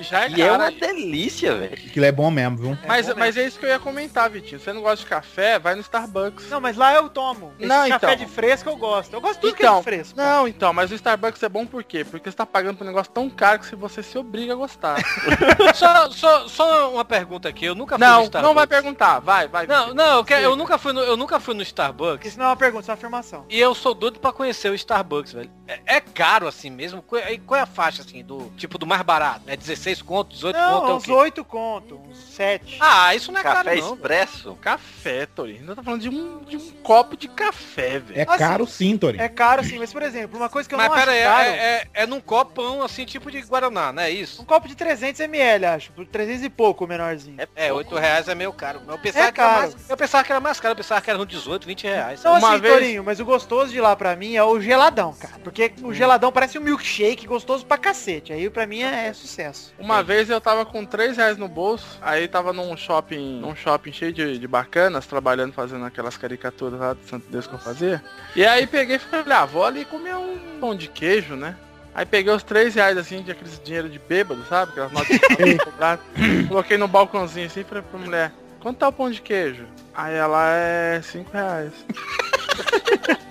Já 0.00 0.24
é 0.26 0.30
E 0.30 0.42
é 0.42 0.46
cara. 0.46 0.58
uma 0.64 0.70
delícia, 0.70 1.54
velho. 1.56 1.72
Aquilo 1.74 2.04
é 2.04 2.12
bom 2.12 2.30
mesmo, 2.30 2.56
viu? 2.56 2.78
Mas, 2.86 3.02
bom 3.06 3.08
mesmo. 3.08 3.18
mas 3.18 3.36
é 3.36 3.46
isso 3.46 3.58
que 3.58 3.64
eu 3.64 3.70
ia 3.70 3.78
comentar, 3.78 4.28
Vitinho. 4.30 4.60
Você 4.60 4.72
não 4.72 4.82
gosta 4.82 5.02
de 5.04 5.06
café, 5.10 5.55
vai 5.58 5.74
no 5.74 5.80
Starbucks. 5.80 6.48
Não, 6.50 6.60
mas 6.60 6.76
lá 6.76 6.94
eu 6.94 7.08
tomo. 7.08 7.52
Esse 7.58 7.68
Não, 7.68 7.88
café 7.88 8.12
então. 8.14 8.16
de 8.16 8.26
fresco 8.26 8.68
eu 8.68 8.76
gosto. 8.76 9.12
Eu 9.12 9.20
gosto 9.20 9.34
de 9.36 9.40
tudo 9.40 9.54
que 9.54 9.62
é 9.62 9.66
Então, 9.66 9.78
de 9.78 9.84
fresco. 9.84 10.16
cara. 10.16 10.28
Não, 10.36 10.48
então, 10.48 10.72
mas 10.72 10.90
o 10.90 10.94
Starbucks 10.94 11.42
é 11.42 11.48
bom 11.48 11.66
por 11.66 11.82
quê? 11.84 12.04
Porque 12.04 12.30
você 12.30 12.36
tá 12.36 12.46
pagando 12.46 12.76
por 12.78 12.84
um 12.84 12.86
negócio 12.88 13.12
tão 13.12 13.28
caro 13.30 13.58
que 13.60 13.66
se 13.66 13.74
você 13.76 14.02
se 14.02 14.16
obriga 14.18 14.52
a 14.52 14.56
gostar. 14.56 14.96
Só, 15.74 16.10
só, 16.10 16.48
só 16.48 16.90
uma 16.92 17.04
pergunta 17.04 17.48
aqui, 17.48 17.64
eu 17.64 17.74
nunca 17.74 17.96
fui 17.98 18.06
no 18.06 18.12
não, 18.12 18.22
Starbucks. 18.24 18.48
não 18.48 18.54
vai 18.54 18.66
perguntar. 18.66 19.18
Vai, 19.20 19.48
vai. 19.48 19.66
Não, 19.66 19.92
não, 19.94 20.18
eu, 20.18 20.24
quero- 20.24 20.42
eu 20.42 20.56
nunca 20.56 20.78
fui 20.78 20.92
no, 20.92 21.00
eu 21.00 21.16
nunca 21.16 21.38
fui 21.40 21.54
no 21.54 21.62
Starbucks. 21.62 22.28
Isso 22.28 22.38
não 22.38 22.46
é 22.46 22.48
uma 22.48 22.56
pergunta, 22.56 22.82
isso 22.82 22.90
é 22.90 22.94
uma 22.94 22.96
afirmação. 22.96 23.44
E 23.48 23.58
eu 23.58 23.74
sou 23.74 23.94
doido 23.94 24.18
pra 24.20 24.32
conhecer 24.32 24.70
o 24.70 24.74
Starbucks, 24.74 25.32
velho. 25.32 25.50
É, 25.66 25.96
é 25.96 26.00
caro 26.00 26.46
assim 26.46 26.70
mesmo? 26.70 27.02
Qual 27.02 27.20
é, 27.20 27.36
qual 27.38 27.58
é 27.58 27.62
a 27.62 27.66
faixa 27.66 28.02
assim 28.02 28.24
do 28.24 28.50
tipo 28.56 28.78
do 28.78 28.86
mais 28.86 29.02
barato? 29.02 29.42
É 29.46 29.56
16 29.56 30.02
conto, 30.02 30.30
18 30.34 30.56
Não, 30.56 30.80
conto, 30.80 30.90
é 30.90 30.94
uns 30.94 31.04
quê? 31.04 31.12
8 31.12 31.44
conto, 31.44 32.00
uns 32.08 32.16
7. 32.18 32.76
Ah, 32.80 33.14
isso 33.14 33.32
não 33.32 33.40
é 33.40 33.42
Café 33.42 33.64
caro 33.64 33.80
não. 33.80 33.94
expresso. 33.94 34.54
Café, 34.60 35.26
Tori. 35.46 35.58
Ainda 35.60 35.74
tá 35.76 35.82
falando 35.82 36.00
de 36.02 36.08
um, 36.08 36.40
de 36.44 36.56
um 36.56 36.70
copo 36.82 37.16
de 37.16 37.28
café, 37.28 37.98
velho. 37.98 38.20
É 38.20 38.22
Assim, 38.28 38.38
caro 38.38 38.66
sim, 38.66 38.96
Torinho. 38.98 39.22
É 39.22 39.28
caro 39.28 39.64
sim, 39.64 39.78
mas 39.78 39.92
por 39.92 40.02
exemplo, 40.02 40.36
uma 40.38 40.48
coisa 40.48 40.68
que 40.68 40.74
eu 40.74 40.78
Mas 40.78 40.88
não 40.88 40.94
pera 40.94 41.10
acho 41.12 41.20
aí, 41.20 41.24
caro... 41.24 41.48
é, 41.48 41.56
é, 41.56 41.88
é 41.94 42.06
num 42.06 42.20
copão 42.20 42.82
assim, 42.82 43.04
tipo 43.04 43.30
de 43.30 43.40
Guaraná, 43.42 43.92
não 43.92 44.02
é 44.02 44.06
Um 44.10 44.12
isso? 44.12 44.44
copo 44.44 44.68
de 44.68 44.74
300ml, 44.74 45.64
acho. 45.74 45.92
Por 45.92 46.06
300 46.06 46.44
e 46.44 46.50
pouco, 46.50 46.84
o 46.84 46.88
menorzinho. 46.88 47.36
É, 47.54 47.72
8 47.72 47.94
reais 47.94 48.28
é 48.28 48.34
meio 48.34 48.52
caro. 48.52 48.80
Eu 48.86 48.98
pensava, 48.98 49.26
É 49.28 49.32
que 49.32 49.40
era 49.40 49.48
caro. 49.50 49.60
mais, 49.72 49.90
eu 49.90 49.96
pensava 49.96 50.24
que 50.24 50.32
era 50.32 50.40
mais 50.40 50.60
caro, 50.60 50.72
eu 50.72 50.76
pensava 50.76 51.00
que 51.00 51.10
era 51.10 51.18
uns 51.18 51.26
18, 51.26 51.66
20 51.66 51.84
reais. 51.84 52.20
Então 52.20 52.36
Uma 52.36 52.50
assim, 52.52 52.60
vez- 52.60 52.74
Torinho, 52.74 53.04
mas 53.04 53.20
o 53.20 53.24
gostoso 53.24 53.70
de 53.72 53.80
lá 53.80 53.94
pra 53.94 54.16
mim 54.16 54.34
é 54.34 54.42
o 54.42 54.60
geladão, 54.60 55.12
cara. 55.14 55.34
Porque 55.44 55.72
o 55.82 55.92
geladão 55.94 56.32
parece 56.32 56.58
um 56.58 56.62
milkshake 56.62 57.26
gostoso 57.26 57.64
pra 57.64 57.78
cacete. 57.78 58.32
Aí 58.32 58.48
pra 58.50 58.66
mim 58.66 58.82
é, 58.82 59.06
é 59.08 59.12
sucesso. 59.12 59.72
Uma 59.78 60.02
vez 60.02 60.28
eu 60.30 60.40
tava 60.40 60.64
com 60.66 60.84
3 60.84 61.16
reais 61.16 61.36
no 61.36 61.48
bolso, 61.48 61.98
aí 62.02 62.26
tava 62.28 62.52
num 62.52 62.76
shopping, 62.76 63.40
num 63.40 63.54
shopping 63.54 63.92
cheio 63.92 64.12
de, 64.12 64.38
de 64.38 64.48
bacanas, 64.48 65.06
trabalhando, 65.06 65.35
fazendo 65.52 65.84
aquelas 65.84 66.16
caricaturas 66.16 66.78
lá 66.78 66.92
do 66.92 67.04
Santo 67.06 67.26
Deus 67.30 67.46
que 67.46 67.54
eu 67.54 67.58
fazia. 67.58 68.02
E 68.34 68.44
aí 68.44 68.66
peguei 68.66 68.96
e 68.96 68.98
falei, 68.98 69.32
ah, 69.32 69.44
vou 69.44 69.64
ali 69.64 69.84
comer 69.84 70.14
um 70.16 70.38
pão 70.60 70.74
de 70.74 70.88
queijo, 70.88 71.34
né? 71.34 71.56
Aí 71.94 72.04
peguei 72.04 72.32
os 72.32 72.42
3 72.42 72.74
reais 72.74 72.98
assim, 72.98 73.22
de 73.22 73.30
aqueles 73.30 73.60
dinheiro 73.64 73.88
de 73.88 73.98
bêbado, 73.98 74.44
sabe? 74.48 74.72
Aquelas 74.72 74.92
notas 74.92 75.18
de 75.18 75.58
cobrado. 75.64 76.02
Coloquei 76.48 76.76
no 76.76 76.86
balcãozinho 76.86 77.46
assim 77.46 77.60
e 77.60 77.64
falei 77.64 77.82
pra 77.82 77.98
mulher, 77.98 78.32
quanto 78.60 78.78
tá 78.78 78.88
o 78.88 78.92
pão 78.92 79.10
de 79.10 79.22
queijo? 79.22 79.64
Aí 79.94 80.14
ela 80.14 80.50
é 80.50 81.00
5 81.02 81.32
reais. 81.32 81.72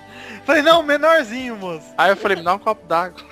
Falei, 0.46 0.62
não, 0.62 0.80
menorzinho, 0.80 1.56
moço. 1.56 1.86
Aí 1.98 2.10
eu 2.10 2.16
falei, 2.16 2.36
me 2.36 2.44
dá 2.44 2.54
um 2.54 2.58
copo 2.60 2.86
d'água. 2.86 3.18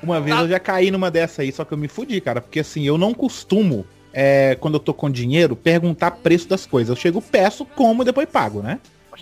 Uma 0.00 0.20
vez 0.20 0.38
eu 0.38 0.48
já 0.48 0.60
caí 0.60 0.92
numa 0.92 1.10
dessa 1.10 1.42
aí, 1.42 1.50
só 1.50 1.64
que 1.64 1.72
eu 1.72 1.78
me 1.78 1.88
fudi, 1.88 2.20
cara. 2.20 2.40
Porque 2.40 2.60
assim, 2.60 2.84
eu 2.84 2.96
não 2.96 3.12
costumo, 3.12 3.84
é, 4.12 4.56
quando 4.60 4.74
eu 4.74 4.80
tô 4.80 4.92
com 4.94 5.10
dinheiro, 5.10 5.54
perguntar 5.56 6.10
preço 6.12 6.48
das 6.48 6.66
coisas. 6.66 6.90
Eu 6.90 6.96
chego, 7.00 7.20
peço, 7.22 7.64
como 7.64 8.02
e 8.02 8.04
depois 8.04 8.28
pago, 8.28 8.62
né? 8.62 8.78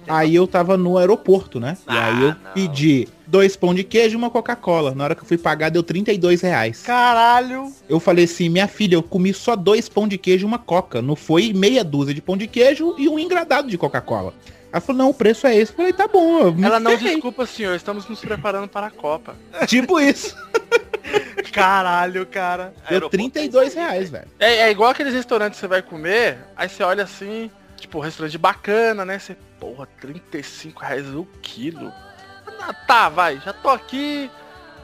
Aí 0.06 0.34
eu 0.34 0.46
tava 0.46 0.76
no 0.76 0.98
aeroporto, 0.98 1.58
né? 1.58 1.74
e 1.88 1.90
Ah, 1.90 2.04
aí 2.06 2.22
eu 2.22 2.28
não. 2.28 2.36
pedi 2.52 3.08
dois 3.26 3.56
pão 3.56 3.74
de 3.74 3.82
queijo 3.82 4.14
e 4.14 4.16
uma 4.18 4.28
Coca-Cola. 4.28 4.94
Na 4.94 5.04
hora 5.04 5.14
que 5.14 5.22
eu 5.22 5.26
fui 5.26 5.38
pagar, 5.38 5.70
deu 5.70 5.82
32 5.82 6.42
reais. 6.42 6.82
Caralho. 6.82 7.72
Eu 7.88 7.98
falei 7.98 8.26
assim, 8.26 8.50
minha 8.50 8.68
filha, 8.68 8.94
eu 8.96 9.02
comi 9.02 9.32
só 9.32 9.56
dois 9.56 9.88
pão 9.88 10.06
de 10.06 10.18
queijo 10.18 10.44
e 10.44 10.48
uma 10.48 10.58
coca. 10.58 11.00
Não 11.00 11.16
foi 11.16 11.50
meia 11.54 11.82
dúzia 11.82 12.12
de 12.12 12.20
pão 12.20 12.36
de 12.36 12.46
queijo 12.46 12.94
e 12.98 13.08
um 13.08 13.18
engradado 13.18 13.68
de 13.70 13.78
Coca-Cola. 13.78 14.34
Ela 14.70 14.80
falou, 14.82 14.98
não, 15.02 15.08
o 15.10 15.14
preço 15.14 15.46
é 15.46 15.56
esse. 15.56 15.72
Eu 15.72 15.76
falei, 15.76 15.92
tá 15.94 16.06
bom. 16.06 16.40
eu 16.40 16.52
me 16.52 16.64
Ela 16.64 16.78
não 16.78 16.90
ferrei. 16.90 17.12
desculpa, 17.14 17.46
senhor, 17.46 17.74
estamos 17.74 18.06
nos 18.06 18.20
preparando 18.20 18.68
para 18.68 18.88
a 18.88 18.90
Copa. 18.90 19.34
Tipo 19.66 19.98
isso. 19.98 20.36
Caralho, 21.52 22.26
cara. 22.26 22.72
Deu 22.88 22.96
Aeroporto 22.96 23.16
32 23.16 23.74
reais, 23.74 24.10
velho. 24.10 24.28
É, 24.38 24.56
é 24.58 24.70
igual 24.70 24.90
aqueles 24.90 25.14
restaurantes 25.14 25.58
que 25.58 25.60
você 25.60 25.68
vai 25.68 25.82
comer, 25.82 26.38
aí 26.56 26.68
você 26.68 26.82
olha 26.82 27.04
assim, 27.04 27.50
tipo, 27.76 28.00
restaurante 28.00 28.38
bacana, 28.38 29.04
né? 29.04 29.18
Você, 29.18 29.36
porra, 29.58 29.86
35 30.00 30.80
reais 30.80 31.06
o 31.14 31.26
quilo. 31.42 31.92
Ah, 32.60 32.72
tá, 32.72 33.08
vai, 33.08 33.40
já 33.44 33.52
tô 33.52 33.68
aqui, 33.68 34.30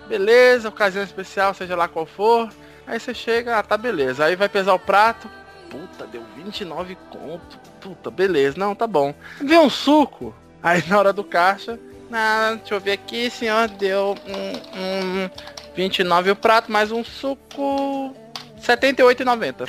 beleza, 0.08 0.68
ocasião 0.68 1.02
especial, 1.02 1.54
seja 1.54 1.76
lá 1.76 1.88
qual 1.88 2.06
for. 2.06 2.52
Aí 2.86 2.98
você 2.98 3.14
chega, 3.14 3.58
ah, 3.58 3.62
tá 3.62 3.76
beleza. 3.76 4.24
Aí 4.24 4.36
vai 4.36 4.48
pesar 4.48 4.74
o 4.74 4.78
prato, 4.78 5.28
puta, 5.70 6.06
deu 6.06 6.22
29 6.36 6.96
conto. 7.10 7.58
Puta, 7.80 8.10
beleza, 8.10 8.56
não, 8.58 8.74
tá 8.74 8.86
bom. 8.86 9.14
Vê 9.40 9.58
um 9.58 9.70
suco. 9.70 10.34
Aí 10.62 10.82
na 10.86 10.98
hora 10.98 11.12
do 11.12 11.24
caixa, 11.24 11.78
não, 12.08 12.56
deixa 12.56 12.74
eu 12.74 12.80
ver 12.80 12.92
aqui, 12.92 13.30
senhor, 13.30 13.68
deu 13.68 14.14
um, 14.26 14.80
um 14.80 15.30
29 15.74 16.30
o 16.30 16.36
prato, 16.36 16.70
mais 16.70 16.92
um 16.92 17.02
suco 17.02 18.14
78,90. 18.60 19.66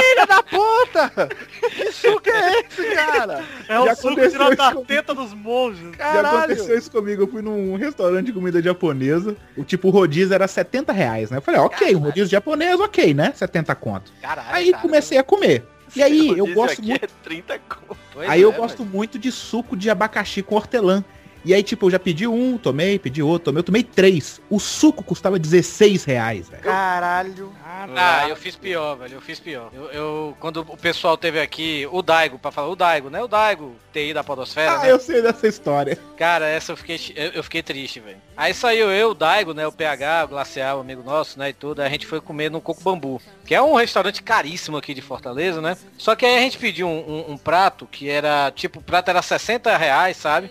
Filha 0.00 0.26
da 0.26 0.42
puta! 0.42 1.28
Que 1.70 1.92
suco 1.92 2.30
é 2.30 2.60
esse, 2.60 2.94
cara? 2.94 3.44
É 3.68 3.78
o 3.78 3.84
Já 3.86 3.94
suco 3.94 4.08
aconteceu 4.08 4.30
tirado 4.30 4.56
da 4.56 4.64
isso 4.64 4.72
comigo. 4.72 4.86
teta 4.86 5.14
dos 5.14 5.34
monges. 5.34 5.96
Já 5.96 6.20
aconteceu 6.20 6.64
Caralho! 6.64 6.78
isso 6.78 6.90
comigo. 6.90 7.22
Eu 7.22 7.28
fui 7.28 7.42
num 7.42 7.76
restaurante 7.76 8.26
de 8.26 8.32
comida 8.32 8.62
japonesa. 8.62 9.36
O 9.56 9.64
tipo, 9.64 9.88
o 9.88 9.90
rodízio 9.90 10.34
era 10.34 10.48
70 10.48 10.92
reais, 10.92 11.30
né? 11.30 11.38
Eu 11.38 11.42
falei, 11.42 11.60
ok, 11.60 11.94
um 11.94 12.00
rodízio 12.00 12.30
japonês, 12.30 12.78
ok, 12.80 13.12
né? 13.12 13.32
70 13.34 13.74
conto. 13.74 14.12
Caralho. 14.22 14.48
Aí 14.52 14.70
cara. 14.70 14.82
comecei 14.82 15.18
a 15.18 15.22
comer. 15.22 15.64
E 15.94 16.02
aí, 16.02 16.38
eu 16.38 16.46
gosto 16.54 16.82
muito. 16.82 17.04
É 17.04 17.08
30 17.24 17.58
conto. 17.68 17.98
Pois 18.12 18.30
Aí 18.30 18.40
eu 18.40 18.52
é, 18.52 18.56
gosto 18.56 18.84
muito 18.84 19.18
de 19.18 19.32
suco 19.32 19.76
de 19.76 19.90
abacaxi 19.90 20.42
com 20.42 20.54
hortelã. 20.54 21.04
E 21.44 21.54
aí, 21.54 21.62
tipo, 21.62 21.86
eu 21.86 21.90
já 21.90 21.98
pedi 21.98 22.26
um, 22.26 22.58
tomei, 22.58 22.98
pedi 22.98 23.22
outro, 23.22 23.46
tomei, 23.46 23.60
eu 23.60 23.64
tomei 23.64 23.82
três. 23.82 24.40
O 24.50 24.60
suco 24.60 25.02
custava 25.02 25.38
16 25.38 26.04
reais, 26.04 26.48
velho. 26.48 26.62
Caralho. 26.62 27.52
Ah, 27.96 28.28
eu 28.28 28.36
fiz 28.36 28.56
pior, 28.56 28.96
velho. 28.96 29.14
Eu 29.14 29.20
fiz 29.22 29.40
pior. 29.40 29.70
Eu, 29.72 29.84
eu- 29.90 30.36
quando 30.38 30.58
o 30.60 30.76
pessoal 30.76 31.16
teve 31.16 31.40
aqui, 31.40 31.88
o 31.90 32.02
Daigo, 32.02 32.38
pra 32.38 32.50
falar, 32.50 32.68
o 32.68 32.76
Daigo, 32.76 33.08
né? 33.08 33.22
O 33.22 33.28
Daigo, 33.28 33.74
TI 33.92 34.12
da 34.12 34.22
Podosfera, 34.22 34.72
Ah, 34.72 34.78
né? 34.82 34.92
eu 34.92 35.00
sei 35.00 35.22
dessa 35.22 35.46
história. 35.48 35.98
Cara, 36.16 36.46
essa 36.46 36.72
eu 36.72 36.76
fiquei, 36.76 37.00
eu, 37.16 37.30
eu 37.32 37.42
fiquei 37.42 37.62
triste, 37.62 38.00
velho. 38.00 38.18
Aí 38.36 38.52
saiu 38.52 38.90
eu, 38.90 39.10
o 39.12 39.14
Daigo, 39.14 39.54
né? 39.54 39.66
O 39.66 39.72
PH, 39.72 40.24
o 40.24 40.28
Glacial, 40.28 40.80
amigo 40.80 41.02
nosso, 41.02 41.38
né? 41.38 41.48
E 41.48 41.52
tudo. 41.54 41.80
Aí 41.80 41.86
a 41.86 41.90
gente 41.90 42.06
foi 42.06 42.20
comer 42.20 42.50
no 42.50 42.60
Coco 42.60 42.82
Bambu, 42.82 43.20
que 43.46 43.54
é 43.54 43.62
um 43.62 43.74
restaurante 43.74 44.22
caríssimo 44.22 44.76
aqui 44.76 44.92
de 44.92 45.00
Fortaleza, 45.00 45.62
né? 45.62 45.74
Só 45.96 46.14
que 46.14 46.26
aí 46.26 46.36
a 46.36 46.40
gente 46.40 46.58
pediu 46.58 46.86
um, 46.86 46.98
um- 46.98 47.32
um 47.32 47.36
prato 47.38 47.86
que 47.90 48.10
era, 48.10 48.50
tipo, 48.54 48.80
o 48.80 48.82
prato 48.82 49.08
era 49.08 49.22
60 49.22 49.74
reais, 49.76 50.18
sabe? 50.18 50.50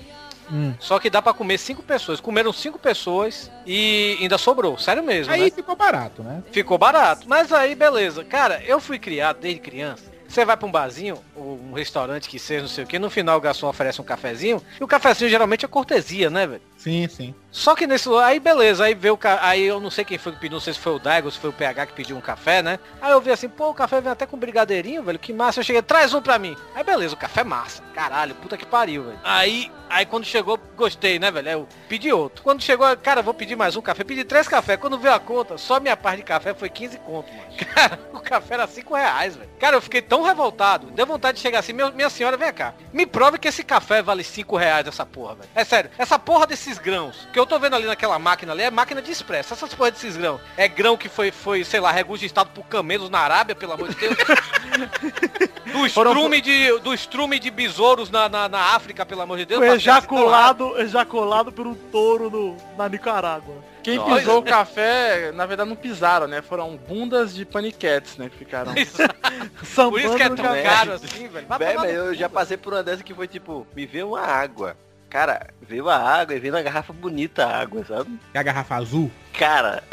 Hum. 0.51 0.73
Só 0.79 0.99
que 0.99 1.09
dá 1.09 1.21
pra 1.21 1.33
comer 1.33 1.57
cinco 1.57 1.83
pessoas. 1.83 2.19
Comeram 2.19 2.51
cinco 2.51 2.79
pessoas 2.79 3.51
e 3.65 4.17
ainda 4.21 4.37
sobrou. 4.37 4.77
Sério 4.77 5.03
mesmo, 5.03 5.31
Aí 5.33 5.45
né? 5.45 5.51
ficou 5.51 5.75
barato, 5.75 6.23
né? 6.23 6.43
Ficou 6.51 6.77
barato. 6.77 7.27
Mas 7.27 7.51
aí, 7.51 7.75
beleza. 7.75 8.23
Cara, 8.23 8.61
eu 8.65 8.79
fui 8.79 8.99
criado 8.99 9.39
desde 9.39 9.59
criança. 9.59 10.09
Você 10.29 10.45
vai 10.45 10.55
pra 10.55 10.67
um 10.67 10.71
barzinho, 10.71 11.17
ou 11.35 11.59
um 11.59 11.73
restaurante 11.73 12.29
que 12.29 12.37
seja, 12.37 12.61
não 12.61 12.69
sei 12.69 12.83
o 12.83 12.87
que, 12.87 12.99
no 12.99 13.09
final 13.09 13.35
o 13.35 13.41
garçom 13.41 13.67
oferece 13.67 13.99
um 13.99 14.03
cafezinho, 14.03 14.61
e 14.79 14.83
o 14.83 14.87
cafezinho 14.87 15.27
geralmente 15.27 15.65
é 15.65 15.67
cortesia, 15.67 16.29
né, 16.29 16.45
velho? 16.45 16.61
Sim, 16.77 17.07
sim. 17.07 17.33
Só 17.49 17.73
que 17.73 17.87
nesse 17.87 18.07
aí 18.13 18.39
beleza, 18.39 18.83
aí 18.85 18.93
veio 18.93 19.15
o 19.15 19.17
ca... 19.17 19.39
aí 19.41 19.63
eu 19.63 19.79
não 19.79 19.89
sei 19.89 20.05
quem 20.05 20.19
foi 20.19 20.31
que 20.33 20.39
pediu, 20.39 20.53
não 20.53 20.61
sei 20.61 20.73
se 20.73 20.79
foi 20.79 20.93
o 20.93 20.99
Daigo, 20.99 21.31
se 21.31 21.39
foi 21.39 21.49
o 21.49 21.53
PH 21.53 21.87
que 21.87 21.93
pediu 21.93 22.15
um 22.15 22.21
café, 22.21 22.61
né? 22.61 22.77
Aí 23.01 23.11
eu 23.11 23.19
vi 23.19 23.31
assim, 23.31 23.49
pô, 23.49 23.71
o 23.71 23.73
café 23.73 23.99
vem 23.99 24.11
até 24.11 24.27
com 24.27 24.37
brigadeirinho, 24.37 25.01
velho, 25.01 25.17
que 25.17 25.33
massa. 25.33 25.61
Eu 25.61 25.63
cheguei, 25.63 25.81
traz 25.81 26.13
um 26.13 26.21
pra 26.21 26.37
mim. 26.37 26.55
Aí 26.75 26.83
beleza, 26.83 27.15
o 27.15 27.17
café 27.17 27.41
é 27.41 27.43
massa. 27.43 27.81
Caralho, 27.95 28.35
puta 28.35 28.55
que 28.55 28.67
pariu, 28.67 29.05
velho. 29.05 29.19
Aí, 29.23 29.71
aí 29.89 30.05
quando 30.05 30.25
chegou, 30.25 30.59
gostei, 30.75 31.19
né, 31.19 31.31
velho? 31.31 31.49
Eu 31.49 31.67
pedi 31.87 32.11
outro. 32.11 32.43
Quando 32.43 32.61
chegou, 32.61 32.95
cara, 32.97 33.21
vou 33.21 33.33
pedir 33.33 33.55
mais 33.55 33.75
um 33.75 33.81
café. 33.81 34.03
Pedi 34.03 34.23
três 34.23 34.47
cafés. 34.47 34.79
Quando 34.79 34.97
veio 34.97 35.13
a 35.13 35.19
conta, 35.19 35.57
só 35.57 35.79
minha 35.79 35.97
parte 35.97 36.17
de 36.17 36.23
café 36.23 36.53
foi 36.53 36.69
15 36.69 36.99
conto, 36.99 37.31
mano. 37.33 37.49
Cara, 37.73 37.99
o 38.13 38.19
café 38.19 38.55
era 38.55 38.67
5 38.67 38.93
reais, 38.93 39.35
velho. 39.35 39.49
Cara, 39.59 39.75
eu 39.75 39.81
fiquei 39.81 40.01
tão 40.01 40.21
revoltado. 40.21 40.87
Deu 40.91 41.05
vontade 41.05 41.37
de 41.37 41.41
chegar 41.41 41.59
assim, 41.59 41.73
minha 41.73 42.09
senhora, 42.09 42.37
vem 42.37 42.51
cá. 42.53 42.73
Me 42.91 43.05
prove 43.05 43.37
que 43.37 43.47
esse 43.47 43.63
café 43.63 44.01
vale 44.01 44.23
5 44.23 44.55
reais 44.55 44.87
essa 44.87 45.05
porra, 45.05 45.35
velho. 45.35 45.49
É 45.55 45.63
sério, 45.63 45.89
essa 45.97 46.17
porra 46.17 46.47
desses 46.47 46.77
grãos, 46.77 47.27
que 47.31 47.39
eu 47.39 47.45
tô 47.45 47.57
vendo 47.59 47.75
ali 47.75 47.85
naquela 47.85 48.19
máquina 48.19 48.51
ali, 48.51 48.63
é 48.63 48.71
máquina 48.71 49.01
de 49.01 49.11
expresso. 49.11 49.53
Essas 49.53 49.73
porra 49.73 49.91
desses 49.91 50.17
grãos. 50.17 50.41
É 50.57 50.67
grão 50.67 50.97
que 50.97 51.09
foi, 51.09 51.31
foi 51.31 51.63
sei 51.63 51.79
lá, 51.79 51.91
regurgitado 51.91 52.49
por 52.51 52.65
camelos 52.65 53.09
na 53.09 53.19
Arábia, 53.19 53.55
pelo 53.55 53.73
amor 53.73 53.89
de 53.89 53.95
Deus. 53.95 54.17
do 55.71 55.85
estrume 55.85 56.41
de, 56.41 56.79
do 56.79 56.93
estrume 56.93 57.39
de 57.39 57.49
besouros 57.49 58.09
na, 58.09 58.27
na, 58.27 58.49
na 58.49 58.75
África, 58.75 59.05
pelo 59.05 59.21
amor 59.21 59.37
de 59.37 59.45
Deus. 59.45 59.59
Foi 59.59 59.78
ejaculado, 59.79 60.79
ejaculado 60.79 61.51
por 61.51 61.65
um 61.65 61.73
touro 61.73 62.29
no, 62.29 62.57
na 62.77 62.87
Nicarágua. 62.89 63.55
Quem 63.81 63.97
Nossa. 63.97 64.15
pisou 64.15 64.39
o 64.39 64.43
café, 64.43 65.31
na 65.31 65.45
verdade 65.45 65.69
não 65.69 65.75
pisaram, 65.75 66.27
né? 66.27 66.41
Foram 66.41 66.75
bundas 66.75 67.33
de 67.33 67.45
paniquetes, 67.45 68.17
né? 68.17 68.29
Que 68.29 68.37
ficaram. 68.37 68.73
Por 68.75 69.99
isso 69.99 70.15
que 70.15 70.23
é 70.23 70.29
tão 70.29 70.63
caro 70.63 70.93
assim, 70.93 71.27
velho. 71.27 71.47
No 71.49 71.85
eu 71.85 72.13
já 72.13 72.27
velho. 72.27 72.29
passei 72.29 72.57
por 72.57 72.73
uma 72.73 72.83
dessa 72.83 73.03
que 73.03 73.13
foi 73.13 73.27
tipo, 73.27 73.65
me 73.75 73.85
vê 73.85 74.03
uma 74.03 74.21
água. 74.21 74.75
Cara, 75.09 75.47
veio 75.61 75.89
a 75.89 75.97
água 75.97 76.35
e 76.35 76.39
veio 76.39 76.53
na 76.53 76.61
garrafa 76.61 76.93
bonita 76.93 77.45
a 77.45 77.61
água, 77.61 77.83
sabe? 77.85 78.19
É 78.33 78.39
a 78.39 78.43
garrafa 78.43 78.75
azul? 78.75 79.09
Cara, 79.33 79.83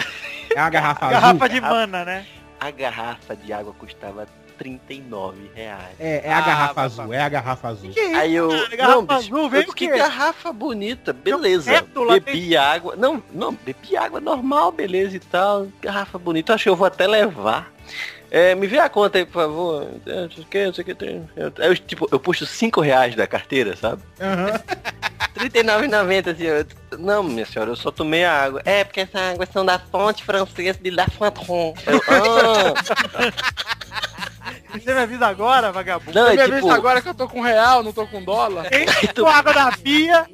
É 0.55 0.61
a 0.61 0.69
garrafa 0.69 1.07
azul? 1.07 1.21
Garrafa 1.21 1.49
de 1.49 1.61
mana, 1.61 2.05
né? 2.05 2.27
a 2.59 2.71
garrafa 2.71 3.37
de 3.37 3.53
água 3.53 3.73
custava 3.79 4.27
39 4.59 5.51
reais. 5.55 5.95
É, 5.99 6.23
é 6.29 6.33
a 6.33 6.39
Ah, 6.39 6.41
garrafa 6.41 6.81
azul, 6.83 7.13
é 7.13 7.21
a 7.23 7.29
garrafa 7.29 7.69
azul. 7.69 7.91
Que 7.91 8.01
isso? 8.01 8.17
Aí 8.17 8.35
eu. 8.35 8.49
cara? 8.49 8.77
Garrafa 8.77 8.95
não, 8.95 9.03
bicho, 9.07 9.19
azul, 9.21 9.51
veio 9.51 9.73
que 9.75 9.87
garrafa 9.89 10.53
bonita, 10.53 11.13
beleza. 11.13 11.71
reto 11.71 12.03
lá 12.03 12.15
Bebi 12.15 12.57
água. 12.57 12.95
Não, 12.97 13.23
não, 13.33 13.53
bebi 13.53 13.97
água 13.97 14.21
normal, 14.21 14.73
beleza 14.73 15.17
e 15.17 15.21
tal. 15.21 15.69
Garrafa 15.81 16.19
bonita, 16.19 16.55
acho 16.55 16.65
que 16.65 16.69
eu 16.71 16.77
vou 16.77 16.87
até 16.87 17.07
levar. 17.07 17.73
É, 18.29 18.55
me 18.57 18.67
vê 18.67 18.79
a 18.81 18.89
conta 18.89 19.19
aí, 19.19 19.25
por 19.25 19.35
favor. 19.35 19.89
É, 20.05 20.23
Não 20.23 20.31
sei 20.31 20.43
o 20.43 20.47
que, 20.47 20.67
não 20.67 20.75
sei 20.75 20.83
o 20.83 20.85
que 20.85 20.95
tem. 20.95 21.31
Eu, 21.37 21.53
eu, 21.59 21.77
tipo, 21.77 22.09
eu 22.11 22.19
puxo 22.19 22.45
5 22.45 22.81
reais 22.81 23.15
da 23.15 23.27
carteira, 23.27 23.77
sabe? 23.77 24.03
Aham. 24.21 24.61
R$39,90, 25.37 26.33
assim. 26.33 26.45
eu- 26.45 26.67
Não, 26.99 27.23
minha 27.23 27.45
senhora, 27.45 27.71
eu 27.71 27.77
só 27.77 27.91
tomei 27.91 28.25
a 28.25 28.33
água. 28.45 28.63
É, 28.65 28.83
porque 28.85 29.01
essa 29.01 29.21
água 29.21 29.45
são 29.47 29.67
da 29.67 29.79
fonte 29.79 30.25
francesa 30.25 30.79
de 30.83 30.91
La 30.91 31.07
Fontaine. 31.09 31.75
Eu, 31.87 32.01
ah, 32.09 32.75
Você 34.73 34.95
me 34.95 35.01
avisa 35.01 35.27
agora, 35.27 35.73
vagabundo. 35.73 36.13
não, 36.19 36.27
Você 36.27 36.33
é 36.33 36.37
me 36.37 36.43
tipo, 36.43 36.55
avisa 36.55 36.75
agora 36.75 37.03
que 37.03 37.09
eu 37.09 37.15
tô 37.15 37.29
com 37.29 37.41
real, 37.41 37.83
não 37.83 37.93
tô 37.93 38.07
com 38.07 38.23
dólar. 38.23 38.67
Enche 38.75 39.13
com 39.13 39.27
água 39.27 39.53
da 39.53 39.73
pia. 39.73 40.27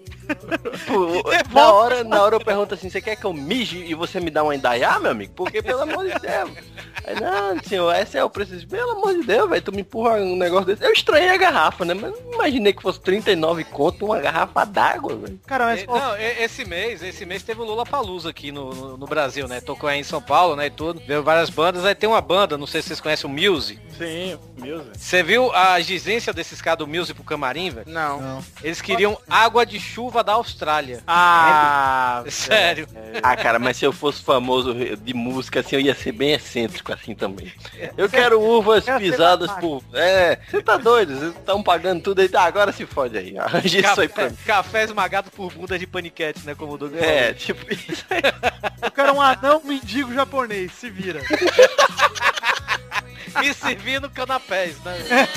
tipo, 0.76 1.22
na 1.52 1.72
hora, 1.72 2.04
na 2.04 2.22
hora 2.22 2.36
eu 2.36 2.40
pergunto 2.40 2.74
assim, 2.74 2.88
você 2.88 3.00
quer 3.00 3.16
que 3.16 3.24
eu 3.24 3.32
mije 3.32 3.84
e 3.84 3.94
você 3.94 4.20
me 4.20 4.30
dá 4.30 4.42
uma 4.42 4.54
indaiá, 4.54 4.98
meu 4.98 5.10
amigo? 5.10 5.32
Porque, 5.34 5.62
pelo 5.62 5.82
amor 5.82 6.04
de 6.04 6.18
Deus. 6.18 6.50
Aí, 7.04 7.18
não, 7.20 7.60
senhor, 7.64 7.92
esse 7.96 8.16
é 8.16 8.22
o 8.24 8.30
preço. 8.30 8.66
Pelo 8.68 8.92
amor 8.92 9.14
de 9.14 9.24
Deus, 9.24 9.50
velho, 9.50 9.62
tu 9.62 9.72
me 9.72 9.80
empurra 9.80 10.18
um 10.18 10.36
negócio 10.36 10.66
desse. 10.66 10.84
Eu 10.84 10.92
estranhei 10.92 11.30
a 11.30 11.36
garrafa, 11.36 11.84
né? 11.84 11.94
Mas 11.94 12.12
não 12.12 12.34
imaginei 12.34 12.72
que 12.72 12.80
fosse 12.80 13.00
39 13.00 13.64
conto 13.64 14.06
uma 14.06 14.20
garrafa 14.20 14.64
d'água, 14.64 15.16
velho. 15.16 15.40
Cara, 15.46 15.64
mas 15.64 15.84
Não, 15.84 16.16
esse 16.16 16.64
mês, 16.64 17.02
esse 17.02 17.26
mês 17.26 17.42
teve 17.42 17.60
o 17.60 17.64
Lula 17.64 17.84
Palusa 17.84 18.30
aqui 18.30 18.52
no, 18.52 18.72
no, 18.72 18.96
no 18.96 19.06
Brasil, 19.06 19.48
né? 19.48 19.60
Tocou 19.60 19.88
aí 19.88 19.98
em 19.98 20.04
São 20.04 20.22
Paulo, 20.22 20.54
né? 20.54 20.66
E 20.66 20.70
tudo. 20.70 21.02
Veio 21.04 21.24
várias 21.24 21.50
bandas. 21.50 21.84
Aí 21.84 21.94
tem 21.94 22.08
uma 22.08 22.20
banda, 22.20 22.56
não 22.56 22.66
sei 22.68 22.80
se 22.80 22.88
vocês 22.88 23.00
conhecem 23.00 23.28
o 23.28 23.32
Muse. 23.32 23.80
Sim, 23.98 24.38
music. 24.58 24.90
Você 24.98 25.22
viu 25.22 25.52
a 25.54 25.78
exigência 25.78 26.32
desses 26.32 26.60
caras 26.62 26.78
do 26.78 26.86
Muse 26.86 27.12
pro 27.14 27.22
camarim, 27.22 27.70
velho? 27.70 27.86
Não. 27.88 28.20
Não. 28.20 28.44
Eles 28.62 28.80
queriam 28.80 29.18
água 29.28 29.64
de 29.66 29.78
chuva 29.78 30.24
da 30.24 30.32
Austrália. 30.32 31.00
Ah, 31.06 32.24
Sério. 32.28 32.86
Ah, 33.22 33.36
cara, 33.36 33.58
mas 33.58 33.76
se 33.76 33.84
eu 33.84 33.92
fosse 33.92 34.22
famoso 34.22 34.74
de 34.74 35.14
música, 35.14 35.60
assim, 35.60 35.76
eu 35.76 35.80
ia 35.80 35.94
ser 35.94 36.12
bem 36.12 36.32
excêntrico 36.32 36.92
assim 36.92 37.14
também. 37.14 37.52
Eu 37.96 38.08
quero 38.08 38.40
uvas 38.40 38.86
Eu 38.88 38.98
pisadas 38.98 39.50
por... 39.52 39.82
É, 39.92 40.38
você 40.50 40.62
tá 40.62 40.76
doido, 40.76 41.16
vocês 41.18 41.34
estão 41.36 41.62
pagando 41.62 42.02
tudo 42.02 42.20
aí. 42.20 42.28
Tá, 42.28 42.42
agora 42.44 42.72
se 42.72 42.86
fode 42.86 43.16
aí. 43.18 43.38
Arranja 43.38 43.78
isso 43.80 44.00
aí 44.00 44.08
pra 44.08 44.24
Café, 44.24 44.30
mim. 44.30 44.36
café 44.46 44.84
esmagado 44.84 45.30
por 45.30 45.52
bunda 45.52 45.78
de 45.78 45.86
paniquete, 45.86 46.40
né? 46.46 46.54
Como 46.54 46.72
o 46.72 46.78
Doug 46.78 46.94
É, 46.96 47.20
falou. 47.20 47.34
tipo 47.34 47.72
isso 47.74 48.04
aí. 48.10 48.22
eu 48.82 48.90
quero 48.90 49.12
um 49.14 49.20
anão 49.20 49.60
mendigo 49.64 50.12
japonês, 50.14 50.72
se 50.72 50.88
vira. 50.90 51.20
Me 53.40 53.54
servir 53.54 54.00
no 54.00 54.10
canapés, 54.10 54.76
né? 54.84 55.28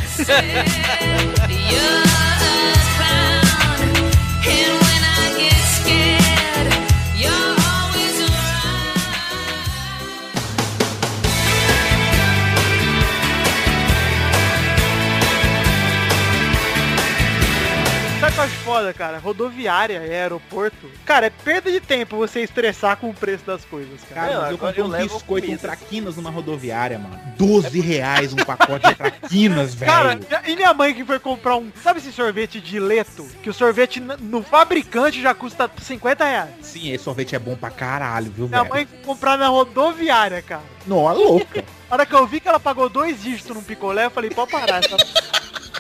Sabe 18.20 18.34
qual 18.36 18.48
é 18.48 18.50
foda, 18.50 18.94
cara. 18.94 19.18
Rodoviária 19.20 20.02
e 20.06 20.12
aeroporto. 20.14 20.90
Cara, 21.06 21.28
é 21.28 21.30
perda 21.30 21.72
de 21.72 21.80
tempo 21.80 22.16
você 22.18 22.42
estressar 22.42 22.98
com 22.98 23.10
o 23.10 23.14
preço 23.14 23.46
das 23.46 23.64
coisas, 23.66 24.00
cara. 24.10 24.22
Cara, 24.22 24.34
Não, 24.34 24.42
mas 24.42 24.52
eu 24.52 24.58
comprei 24.58 24.82
eu 24.84 24.88
um 24.88 24.92
biscoito, 24.92 25.46
um 25.48 25.50
comida. 25.52 25.58
traquinas 25.62 26.16
numa 26.16 26.30
rodoviária, 26.32 26.98
mano. 26.98 27.20
12 27.38 27.80
reais 27.82 28.32
um 28.34 28.38
pacote 28.38 28.88
de 28.88 28.96
traquinas, 28.96 29.76
velho. 29.76 29.92
Cara, 29.92 30.20
e 30.48 30.56
minha 30.56 30.74
mãe 30.74 30.94
que 30.94 31.04
foi 31.06 31.20
comprar 31.20 31.58
um. 31.58 31.72
Sabe 31.84 32.00
esse 32.00 32.12
sorvete 32.12 32.60
de 32.62 32.80
leto? 32.80 33.28
Que 33.44 33.50
o 33.50 33.54
sorvete 33.54 34.00
no 34.00 34.42
fabricante 34.42 35.22
já 35.22 35.34
custa 35.36 35.70
50 35.82 36.24
reais. 36.26 36.50
Sim, 36.62 36.92
esse 36.92 37.04
sorvete 37.04 37.36
é 37.36 37.40
bom 37.40 37.56
pra 37.56 37.70
caralho, 37.70 38.32
viu, 38.32 38.48
Minha 38.48 38.62
velho? 38.64 38.74
mãe 38.74 38.86
foi 38.88 38.98
comprar 39.00 39.38
na 39.38 39.50
rodoviária, 39.50 40.42
cara. 40.42 40.64
Nossa, 40.88 41.20
louca. 41.20 41.64
Na 41.88 41.98
hora 41.98 42.06
que 42.08 42.16
eu 42.16 42.26
vi 42.26 42.40
que 42.40 42.48
ela 42.48 42.60
pagou 42.60 42.90
dois 42.90 43.22
dígitos 43.22 43.56
num 43.56 43.62
picolé, 43.62 44.06
eu 44.06 44.10
falei, 44.12 44.32
pode 44.32 44.52
parar. 44.52 44.84
essa- 44.84 44.98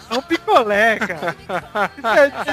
É 0.10 0.14
um 0.14 0.22
picolé, 0.22 0.98
cara. 1.00 1.36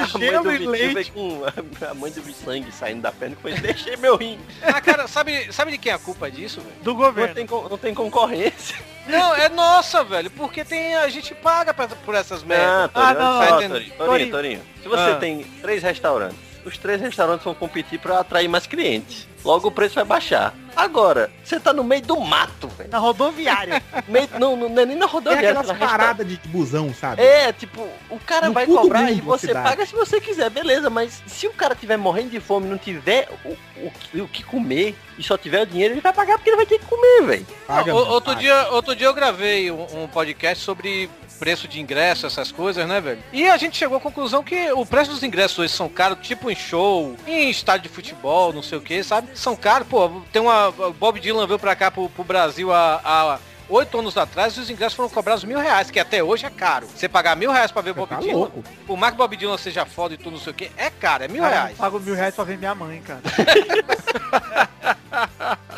Isso 0.05 0.17
é, 0.17 0.19
gelo 0.19 0.51
e 0.51 0.57
leite. 0.65 1.11
com 1.11 1.41
a 1.89 1.93
mãe 1.93 2.11
do 2.11 2.33
sangue 2.33 2.71
saindo 2.71 3.01
da 3.01 3.11
perna 3.11 3.35
e 3.37 3.41
foi, 3.41 3.53
deixei 3.53 3.95
meu 3.97 4.15
rim. 4.15 4.39
Ah, 4.61 4.81
cara, 4.81 5.07
sabe, 5.07 5.51
sabe 5.53 5.71
de 5.71 5.77
quem 5.77 5.91
é 5.91 5.95
a 5.95 5.99
culpa 5.99 6.29
disso, 6.31 6.61
velho? 6.61 6.75
Do 6.81 6.91
Não 6.91 6.97
governo. 6.99 7.35
tem, 7.35 7.45
co- 7.45 7.67
não 7.69 7.77
tem 7.77 7.93
concorrência. 7.93 8.75
Não, 9.07 9.35
é 9.35 9.49
nossa, 9.49 10.03
velho. 10.03 10.29
Porque 10.31 10.63
tem, 10.63 10.95
a 10.95 11.07
gente 11.09 11.35
paga 11.35 11.73
pra- 11.73 11.87
por 11.87 12.15
essas 12.15 12.41
merdas. 12.43 12.65
Ah, 12.67 12.87
Torinho, 12.89 13.09
Ah, 13.09 13.13
não, 13.13 13.39
não. 13.39 13.69
Torinho. 13.69 13.93
Torinho, 13.97 14.31
Torinho. 14.31 14.61
Se 14.81 14.87
você 14.87 15.11
Ah. 15.11 15.15
tem 15.15 15.43
três 15.61 15.83
restaurantes, 15.83 16.37
os 16.65 16.77
três 16.77 16.99
restaurantes 17.01 17.43
vão 17.43 17.53
competir 17.53 17.99
pra 17.99 18.19
atrair 18.19 18.47
mais 18.47 18.65
clientes. 18.67 19.27
Logo 19.43 19.67
o 19.67 19.71
preço 19.71 19.95
vai 19.95 20.05
baixar. 20.05 20.53
Agora, 20.73 21.29
você 21.43 21.59
tá 21.59 21.73
no 21.73 21.83
meio 21.83 22.01
do 22.01 22.17
mato, 22.19 22.67
velho. 22.69 22.89
Na 22.89 22.97
rodoviária. 22.97 23.83
Meio- 24.07 24.29
Não, 24.39 24.55
não, 24.55 24.69
não 24.69 24.81
é 24.81 24.85
nem 24.85 24.95
na 24.95 25.05
rodoviária. 25.05 25.49
aquelas 25.49 25.67
na 25.67 25.73
resta- 25.73 25.87
paradas 25.97 26.25
de 26.27 26.37
busão, 26.47 26.93
sabe? 26.93 27.21
É, 27.21 27.51
tipo, 27.51 27.85
o 28.09 28.17
cara 28.19 28.47
No 28.47 28.53
vai 28.53 28.65
cobrar 28.65 29.11
e 29.11 29.19
você 29.19 29.47
cidade. 29.47 29.67
paga 29.69 29.85
se 29.85 29.93
você 29.93 30.21
quiser, 30.21 30.49
beleza, 30.49 30.89
mas 30.89 31.21
se 31.27 31.45
o 31.45 31.51
cara 31.53 31.75
tiver 31.75 31.97
morrendo 31.97 32.29
de 32.29 32.39
fome 32.39 32.67
e 32.67 32.69
não 32.69 32.77
tiver 32.77 33.27
o, 33.43 33.49
o, 33.85 33.91
que- 33.91 34.21
o 34.21 34.27
que 34.29 34.43
comer 34.43 34.95
e 35.17 35.23
só 35.23 35.37
tiver 35.37 35.61
o 35.63 35.65
dinheiro, 35.65 35.93
ele 35.93 36.01
vai 36.01 36.13
pagar 36.13 36.37
porque 36.37 36.49
ele 36.49 36.57
vai 36.57 36.65
ter 36.65 36.79
que 36.79 36.85
comer, 36.85 37.23
velho. 37.25 37.45
Outro, 37.93 38.31
paga. 38.31 38.39
dia, 38.39 38.67
outro 38.71 38.95
dia 38.95 39.07
eu 39.07 39.13
gravei 39.13 39.69
um, 39.71 40.03
um 40.03 40.07
podcast 40.07 40.63
sobre 40.63 41.09
preço 41.43 41.67
de 41.67 41.81
ingresso, 41.81 42.25
essas 42.25 42.53
coisas, 42.53 42.87
né, 42.87 43.01
velho? 43.01 43.21
E 43.33 43.49
a 43.49 43.57
gente 43.57 43.75
chegou 43.75 43.97
à 43.97 43.99
conclusão 43.99 44.41
que 44.41 44.71
o 44.71 44.85
preço 44.85 45.11
dos 45.11 45.23
ingressos 45.23 45.59
hoje 45.59 45.73
são 45.73 45.89
caros, 45.89 46.25
tipo 46.25 46.49
em 46.49 46.55
show, 46.55 47.17
em 47.27 47.49
estádio 47.49 47.89
de 47.89 47.93
futebol, 47.93 48.53
não 48.53 48.63
sei 48.63 48.77
o 48.77 48.81
que, 48.81 49.03
sabe? 49.03 49.27
São 49.35 49.53
caros, 49.53 49.85
pô, 49.85 50.09
tem 50.31 50.41
uma... 50.41 50.71
Bob 50.71 51.19
Dylan 51.19 51.45
veio 51.45 51.59
pra 51.59 51.75
cá, 51.75 51.91
pro, 51.91 52.07
pro 52.07 52.23
Brasil, 52.23 52.71
há... 52.71 53.01
há 53.03 53.39
Oito 53.69 53.97
anos 53.99 54.17
atrás, 54.17 54.57
os 54.57 54.69
ingressos 54.69 54.93
foram 54.95 55.09
cobrados 55.09 55.43
mil 55.43 55.57
reais, 55.59 55.89
que 55.89 55.99
até 55.99 56.23
hoje 56.23 56.45
é 56.45 56.49
caro. 56.49 56.87
Você 56.87 57.07
pagar 57.07 57.35
mil 57.35 57.51
reais 57.51 57.71
pra 57.71 57.81
ver 57.81 57.93
Bob 57.93 58.09
Tá 58.09 58.17
Dylan, 58.17 58.33
louco. 58.33 58.63
por 58.85 58.97
mais 58.97 59.11
que 59.13 59.17
Bob 59.17 59.35
Dylan 59.35 59.57
seja 59.57 59.85
foda 59.85 60.13
e 60.13 60.17
tudo, 60.17 60.31
não 60.31 60.39
sei 60.39 60.51
o 60.51 60.55
que, 60.55 60.69
é 60.77 60.89
caro, 60.89 61.23
é 61.23 61.27
mil 61.27 61.41
Cara, 61.41 61.53
eu 61.53 61.57
reais. 61.59 61.71
não 61.71 61.77
pago 61.77 61.99
mil 61.99 62.13
reais 62.15 62.35
pra 62.35 62.43
ver 62.43 62.57
minha 62.57 62.75
mãe, 62.75 63.01
cara. 63.01 63.21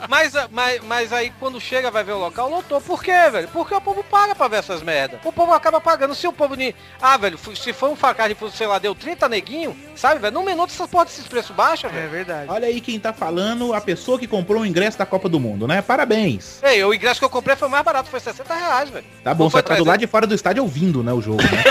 Mas, 0.08 0.34
mas, 0.52 0.82
mas 0.84 1.12
aí 1.12 1.34
quando 1.39 1.60
chega 1.60 1.89
vai 1.89 2.04
ver 2.04 2.12
o 2.13 2.19
local, 2.19 2.48
lotou. 2.50 2.80
Por 2.80 3.04
quê, 3.04 3.12
velho? 3.32 3.48
Porque 3.48 3.74
o 3.74 3.82
povo 3.82 4.04
paga 4.04 4.36
pra 4.36 4.48
ver 4.48 4.58
essas 4.58 4.82
merda. 4.84 5.19
O 5.24 5.32
povo 5.34 5.52
acaba 5.52 5.82
pagando. 5.82 6.13
Se 6.13 6.28
o 6.28 6.32
povo... 6.32 6.54
ni- 6.56 6.76
Ah, 7.02 7.17
velho, 7.17 7.38
se 7.56 7.74
for 7.74 7.89
um 7.89 7.95
facade, 7.95 8.36
de 8.36 8.52
sei 8.52 8.67
lá, 8.67 8.78
deu 8.78 8.93
30 8.93 9.28
neguinho, 9.28 9.76
sabe, 9.95 10.19
velho? 10.21 10.34
Num 10.34 10.43
minuto 10.45 10.69
essas 10.71 10.88
porra 10.89 11.06
desses 11.06 11.28
preços 11.28 11.56
baixam, 11.56 11.89
É 11.89 11.93
velho. 11.93 12.10
verdade. 12.10 12.50
Olha 12.52 12.67
aí 12.67 12.80
quem 12.80 13.00
tá 13.00 13.12
falando, 13.12 13.74
a 13.74 13.82
pessoa 13.82 14.19
que 14.19 14.28
comprou 14.28 14.62
o 14.62 14.65
ingresso 14.65 14.98
da 14.98 15.06
Copa 15.08 15.28
do 15.28 15.39
Mundo, 15.39 15.67
né? 15.67 15.82
Parabéns. 15.82 16.62
Ei, 16.63 16.84
o 16.84 16.93
ingresso 16.93 17.19
que 17.19 17.26
eu 17.26 17.30
comprei 17.30 17.56
foi 17.56 17.67
mais 17.76 17.86
barato, 17.86 18.10
foi 18.10 18.20
60 18.20 18.54
reais, 18.54 18.90
velho. 18.90 19.06
Tá 19.24 19.34
bom, 19.34 19.46
Não 19.46 19.50
você 19.50 19.58
tá 19.58 19.62
do 19.62 19.84
300. 19.84 19.88
lado 19.88 20.00
de 20.00 20.08
fora 20.08 20.26
do 20.28 20.34
estádio 20.34 20.64
ouvindo, 20.64 21.04
né, 21.04 21.12
o 21.14 21.22
jogo, 21.22 21.42
né? 21.44 21.64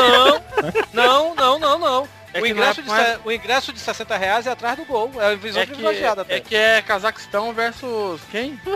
Não, 0.92 1.34
não, 1.34 1.58
não, 1.58 1.78
não. 1.78 2.08
É 2.34 2.40
o, 2.40 2.42
que 2.42 2.48
ingresso 2.50 2.82
não 2.82 2.94
de, 2.94 3.00
é 3.00 3.04
mais- 3.06 3.20
o 3.24 3.32
ingresso 3.32 3.72
de 3.72 3.80
60 3.80 4.16
reais 4.16 4.46
é 4.46 4.50
atrás 4.50 4.76
do 4.76 4.84
gol. 4.84 5.10
É 5.18 5.32
a 5.32 5.34
visão 5.36 5.62
É 5.62 5.66
que, 5.66 5.72
privilegiada 5.72 6.22
até. 6.22 6.36
é 6.36 6.40
que 6.40 6.54
é 6.56 6.82
Cazaquistão 6.82 7.52
versus 7.52 8.20
quem? 8.30 8.58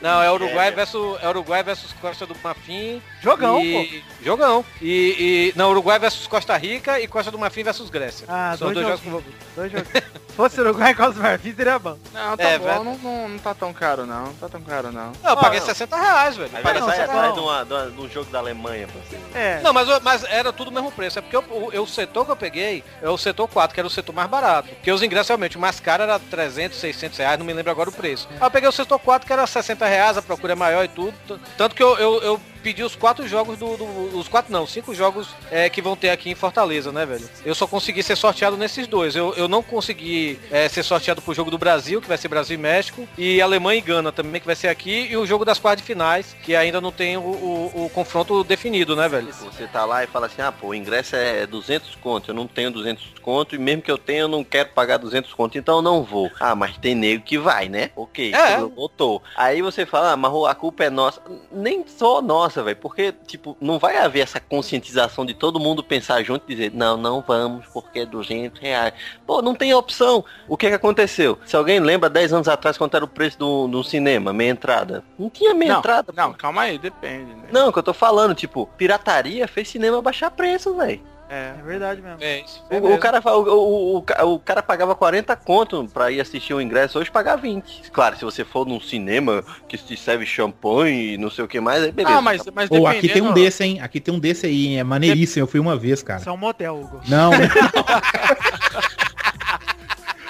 Não, 0.00 0.22
é 0.22 0.30
Uruguai 0.30 0.70
versus 0.70 1.18
é 1.22 1.28
Uruguai 1.28 1.62
versus 1.62 1.92
Costa 1.94 2.26
do 2.26 2.36
Marfim. 2.42 3.00
Jogão, 3.22 3.60
e... 3.62 4.04
Jogão. 4.22 4.62
E, 4.80 5.52
e 5.54 5.58
não, 5.58 5.70
Uruguai 5.70 5.98
versus 5.98 6.26
Costa 6.26 6.54
Rica 6.58 7.00
e 7.00 7.06
Costa 7.08 7.30
do 7.30 7.38
Marfim 7.38 7.62
versus 7.62 7.88
Grécia. 7.88 8.26
Ah, 8.28 8.54
São 8.58 8.70
dois 8.72 8.86
dois 8.86 9.00
jogos. 9.00 9.04
jogos 9.12 9.34
Dois 9.56 9.72
jogos. 9.72 9.88
Se 9.88 10.34
fosse 10.36 10.60
Uruguai 10.60 10.90
e 10.92 10.94
Costa 10.94 11.12
do 11.14 11.20
Marfim, 11.22 11.54
seria 11.54 11.78
bom. 11.78 11.96
Não, 12.12 12.36
tá 12.36 12.42
É, 12.44 12.58
bom, 12.58 12.64
velho. 12.66 12.84
não, 12.84 12.98
não, 12.98 13.28
não 13.30 13.38
tá 13.38 13.54
tão 13.54 13.72
caro 13.72 14.04
não, 14.04 14.24
não 14.26 14.34
tá 14.34 14.48
tão 14.48 14.60
caro 14.60 14.92
não. 14.92 15.12
Não, 15.22 15.30
eu 15.30 15.36
paguei 15.38 15.60
não. 15.60 15.66
60 15.66 15.96
reais, 15.96 16.36
velho. 16.36 16.50
Aí 16.54 16.62
Paguei 16.62 16.82
vai 16.82 16.90
sair 16.90 17.06
60 17.06 17.18
atrás 17.18 17.34
reais. 17.72 17.98
um 17.98 18.08
jogo 18.10 18.30
da 18.30 18.38
Alemanha 18.40 18.86
pra 18.88 19.00
você. 19.00 19.18
É. 19.38 19.60
Não, 19.62 19.72
mas, 19.72 19.88
mas 20.02 20.24
era 20.24 20.52
tudo 20.52 20.68
o 20.68 20.72
mesmo 20.74 20.92
preço. 20.92 21.18
É 21.18 21.22
porque 21.22 21.36
eu- 21.36 21.44
o, 21.48 21.70
eu- 21.72 21.82
o 21.84 21.86
setor 21.88 22.26
que 22.26 22.32
eu 22.32 22.36
peguei 22.36 22.83
é 23.02 23.08
o 23.08 23.18
setor 23.18 23.48
4, 23.48 23.74
que 23.74 23.80
era 23.80 23.86
o 23.86 23.90
setor 23.90 24.14
mais 24.14 24.28
barato. 24.28 24.68
Porque 24.68 24.90
os 24.90 25.02
ingressos 25.02 25.28
realmente, 25.28 25.56
o 25.56 25.60
mais 25.60 25.80
caro 25.80 26.02
era 26.02 26.18
300, 26.18 26.78
600 26.78 27.18
reais, 27.18 27.38
não 27.38 27.46
me 27.46 27.52
lembro 27.52 27.70
agora 27.70 27.90
o 27.90 27.92
preço. 27.92 28.28
Aí 28.32 28.46
eu 28.46 28.50
peguei 28.50 28.68
o 28.68 28.72
setor 28.72 28.98
4, 28.98 29.26
que 29.26 29.32
era 29.32 29.46
60 29.46 29.86
reais, 29.86 30.16
a 30.16 30.22
procura 30.22 30.52
é 30.52 30.56
maior 30.56 30.84
e 30.84 30.88
tudo. 30.88 31.14
Tanto 31.56 31.74
que 31.74 31.82
eu, 31.82 31.96
eu, 31.98 32.22
eu 32.22 32.40
pedi 32.64 32.82
os 32.82 32.96
quatro 32.96 33.28
jogos 33.28 33.58
do, 33.58 33.76
do- 33.76 34.18
Os 34.18 34.26
quatro 34.26 34.50
não, 34.50 34.66
cinco 34.66 34.94
jogos 34.94 35.28
é, 35.50 35.68
que 35.68 35.82
vão 35.82 35.94
ter 35.94 36.08
aqui 36.08 36.30
em 36.30 36.34
Fortaleza, 36.34 36.90
né, 36.90 37.04
velho? 37.04 37.28
Eu 37.44 37.54
só 37.54 37.66
consegui 37.66 38.02
ser 38.02 38.16
sorteado 38.16 38.56
nesses 38.56 38.86
dois. 38.86 39.14
Eu, 39.14 39.34
eu 39.34 39.46
não 39.46 39.62
consegui 39.62 40.40
é, 40.50 40.66
ser 40.68 40.82
sorteado 40.82 41.20
pro 41.20 41.34
jogo 41.34 41.50
do 41.50 41.58
Brasil, 41.58 42.00
que 42.00 42.08
vai 42.08 42.16
ser 42.16 42.28
Brasil 42.28 42.54
e 42.54 42.58
México, 42.58 43.06
e 43.18 43.42
Alemanha 43.42 43.78
e 43.78 43.82
Gana 43.82 44.10
também, 44.10 44.40
que 44.40 44.46
vai 44.46 44.56
ser 44.56 44.68
aqui, 44.68 45.08
e 45.10 45.16
o 45.16 45.26
jogo 45.26 45.44
das 45.44 45.58
quartas 45.58 45.82
de 45.82 45.86
finais, 45.86 46.34
que 46.42 46.56
ainda 46.56 46.80
não 46.80 46.90
tem 46.90 47.16
o, 47.18 47.20
o- 47.20 47.84
o 47.84 47.90
confronto 47.90 48.42
definido, 48.44 48.96
né, 48.96 49.08
velho? 49.08 49.32
Você 49.32 49.66
tá 49.66 49.84
lá 49.84 50.02
e 50.02 50.06
fala 50.06 50.26
assim, 50.26 50.40
ah, 50.40 50.50
pô, 50.52 50.68
o 50.68 50.74
ingresso 50.74 51.16
é 51.16 51.46
200 51.46 51.94
conto, 51.96 52.30
eu 52.30 52.34
não 52.34 52.46
tenho 52.46 52.70
200 52.70 53.04
conto, 53.20 53.54
e 53.54 53.58
mesmo 53.58 53.82
que 53.82 53.90
eu 53.90 53.98
tenha, 53.98 54.20
eu 54.20 54.28
não 54.28 54.42
quero 54.44 54.70
pagar 54.70 54.96
200 54.98 55.32
conto, 55.34 55.58
então 55.58 55.76
eu 55.76 55.82
não 55.82 56.02
vou. 56.02 56.30
Ah, 56.40 56.54
mas 56.54 56.76
tem 56.78 56.94
nego 56.94 57.22
que 57.24 57.36
vai, 57.36 57.68
né? 57.68 57.90
Ok, 57.96 58.32
É. 58.34 58.60
eu 58.60 58.68
votou. 58.70 59.22
Aí 59.36 59.60
você 59.60 59.84
fala, 59.84 60.12
ah, 60.12 60.16
mas 60.16 60.32
a 60.46 60.54
culpa 60.54 60.84
é 60.84 60.90
nossa. 60.90 61.20
Nem 61.50 61.84
só 61.86 62.22
nossa, 62.22 62.53
velho, 62.62 62.76
porque, 62.76 63.12
tipo, 63.26 63.56
não 63.60 63.78
vai 63.78 63.96
haver 63.98 64.20
essa 64.20 64.40
conscientização 64.40 65.24
de 65.24 65.34
todo 65.34 65.60
mundo 65.60 65.82
pensar 65.82 66.22
junto 66.22 66.44
e 66.48 66.54
dizer, 66.54 66.72
não, 66.74 66.96
não 66.96 67.20
vamos, 67.20 67.66
porque 67.72 68.00
é 68.00 68.06
200 68.06 68.60
reais. 68.60 68.94
Pô, 69.26 69.42
não 69.42 69.54
tem 69.54 69.74
opção. 69.74 70.24
O 70.48 70.56
que 70.56 70.68
que 70.68 70.74
aconteceu? 70.74 71.38
Se 71.44 71.56
alguém 71.56 71.80
lembra 71.80 72.08
10 72.08 72.32
anos 72.32 72.48
atrás 72.48 72.76
quanto 72.76 72.96
era 72.96 73.04
o 73.04 73.08
preço 73.08 73.38
do, 73.38 73.68
do 73.68 73.82
cinema, 73.82 74.32
meia 74.32 74.50
entrada? 74.50 75.02
Não 75.18 75.30
tinha 75.30 75.54
meia 75.54 75.72
não, 75.72 75.78
entrada. 75.80 76.12
pô. 76.12 76.20
não, 76.20 76.32
calma 76.32 76.62
aí, 76.62 76.78
depende, 76.78 77.34
né? 77.34 77.48
Não, 77.50 77.68
o 77.68 77.72
que 77.72 77.78
eu 77.78 77.82
tô 77.82 77.94
falando, 77.94 78.34
tipo, 78.34 78.66
pirataria 78.76 79.48
fez 79.48 79.68
cinema 79.68 80.00
baixar 80.02 80.30
preço, 80.30 80.74
velho. 80.74 81.13
É. 81.34 81.54
É 81.58 81.62
verdade 81.64 82.00
mesmo. 82.00 82.18
É 82.20 82.40
isso. 82.40 82.62
O, 82.70 82.94
o 82.94 82.98
cara, 82.98 83.20
o, 83.24 83.40
o, 83.40 83.96
o, 83.96 84.02
ca- 84.02 84.24
o 84.24 84.38
cara 84.38 84.62
pagava 84.62 84.94
40 84.94 85.34
conto 85.36 85.88
pra 85.92 86.10
ir 86.10 86.20
assistir 86.20 86.54
o 86.54 86.60
ingresso, 86.60 86.98
hoje 86.98 87.10
paga 87.10 87.36
20. 87.36 87.90
Claro, 87.90 88.16
se 88.16 88.24
você 88.24 88.44
for 88.44 88.66
num 88.66 88.80
cinema 88.80 89.42
que 89.68 89.76
te 89.76 89.96
serve 89.96 90.24
champanhe 90.26 91.14
e 91.14 91.18
não 91.18 91.30
sei 91.30 91.44
o 91.44 91.48
que 91.48 91.60
mais, 91.60 91.82
aí 91.82 91.90
beleza. 91.92 92.16
Ah, 92.18 92.22
mas, 92.22 92.42
mas 92.54 92.68
Pô, 92.68 92.86
aqui 92.86 93.08
tem 93.08 93.22
um 93.22 93.32
desse, 93.32 93.64
hein? 93.64 93.80
Aqui 93.80 94.00
tem 94.00 94.14
um 94.14 94.18
desse 94.18 94.46
aí, 94.46 94.66
hein? 94.68 94.78
É 94.78 94.84
maneiríssimo. 94.84 95.42
Eu 95.42 95.46
fui 95.48 95.58
uma 95.60 95.76
vez, 95.76 96.02
cara. 96.02 96.20
Isso 96.20 96.28
é 96.28 96.32
um 96.32 96.36
motel, 96.36 96.76
Hugo. 96.80 97.00
Não, 97.08 97.30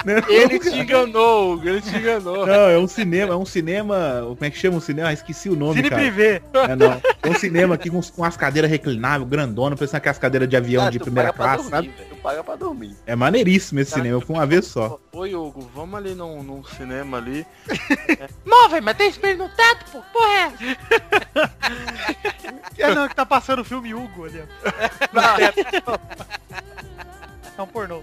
Ele 0.28 0.58
te 0.58 0.68
enganou, 0.76 1.54
Hugo, 1.54 1.68
ele 1.68 1.80
te 1.80 1.96
enganou. 1.96 2.46
não, 2.46 2.68
é 2.68 2.78
um 2.78 2.86
cinema, 2.86 3.32
é 3.32 3.36
um 3.36 3.46
cinema. 3.46 4.22
Como 4.24 4.38
é 4.44 4.50
que 4.50 4.58
chama 4.58 4.76
o 4.78 4.80
cinema? 4.80 5.08
Ah, 5.08 5.12
esqueci 5.12 5.48
o 5.48 5.56
nome, 5.56 5.76
Cine 5.76 5.88
cara. 5.90 6.02
privê. 6.02 6.42
É, 6.52 6.76
não. 6.76 7.00
É 7.22 7.28
um 7.28 7.34
cinema 7.34 7.74
aqui 7.74 7.88
com, 7.90 8.00
com 8.02 8.24
as 8.24 8.36
cadeiras 8.36 8.70
reclináveis, 8.70 9.28
grandona, 9.28 9.76
parecendo 9.76 9.96
aquelas 9.98 10.18
cadeiras 10.18 10.48
de 10.48 10.56
avião 10.56 10.84
Ah, 10.86 10.90
de 10.90 10.98
primeira 10.98 11.32
classe, 11.32 11.70
dormir, 11.70 11.70
sabe? 11.70 12.08
Tu 12.10 12.16
paga 12.16 12.44
pra 12.44 12.56
dormir. 12.56 12.94
É 13.06 13.16
maneiríssimo 13.16 13.80
esse 13.80 13.92
cinema. 13.92 14.16
Eu 14.16 14.20
fui 14.20 14.34
uma 14.36 14.46
vez 14.46 14.66
só. 14.66 14.98
Oi, 15.12 15.34
Hugo, 15.34 15.70
vamos 15.74 15.94
ali 15.98 16.14
num, 16.14 16.42
num 16.42 16.62
cinema 16.64 17.16
ali. 17.18 17.46
Não, 18.44 18.68
velho, 18.68 18.84
mas 18.84 18.96
tem 18.96 19.08
espelho 19.08 19.38
no 19.38 19.48
teto, 19.48 19.84
pô. 19.92 20.02
Porra 20.12 20.28
é? 20.34 20.52
É 22.76 22.94
não, 22.94 23.08
que 23.08 23.14
tá 23.14 23.24
passando 23.24 23.60
o 23.60 23.64
filme 23.64 23.94
Hugo 23.94 24.24
ali, 24.26 24.42
ó. 25.86 25.98
É 27.56 27.62
um 27.62 27.66
pornô. 27.66 28.02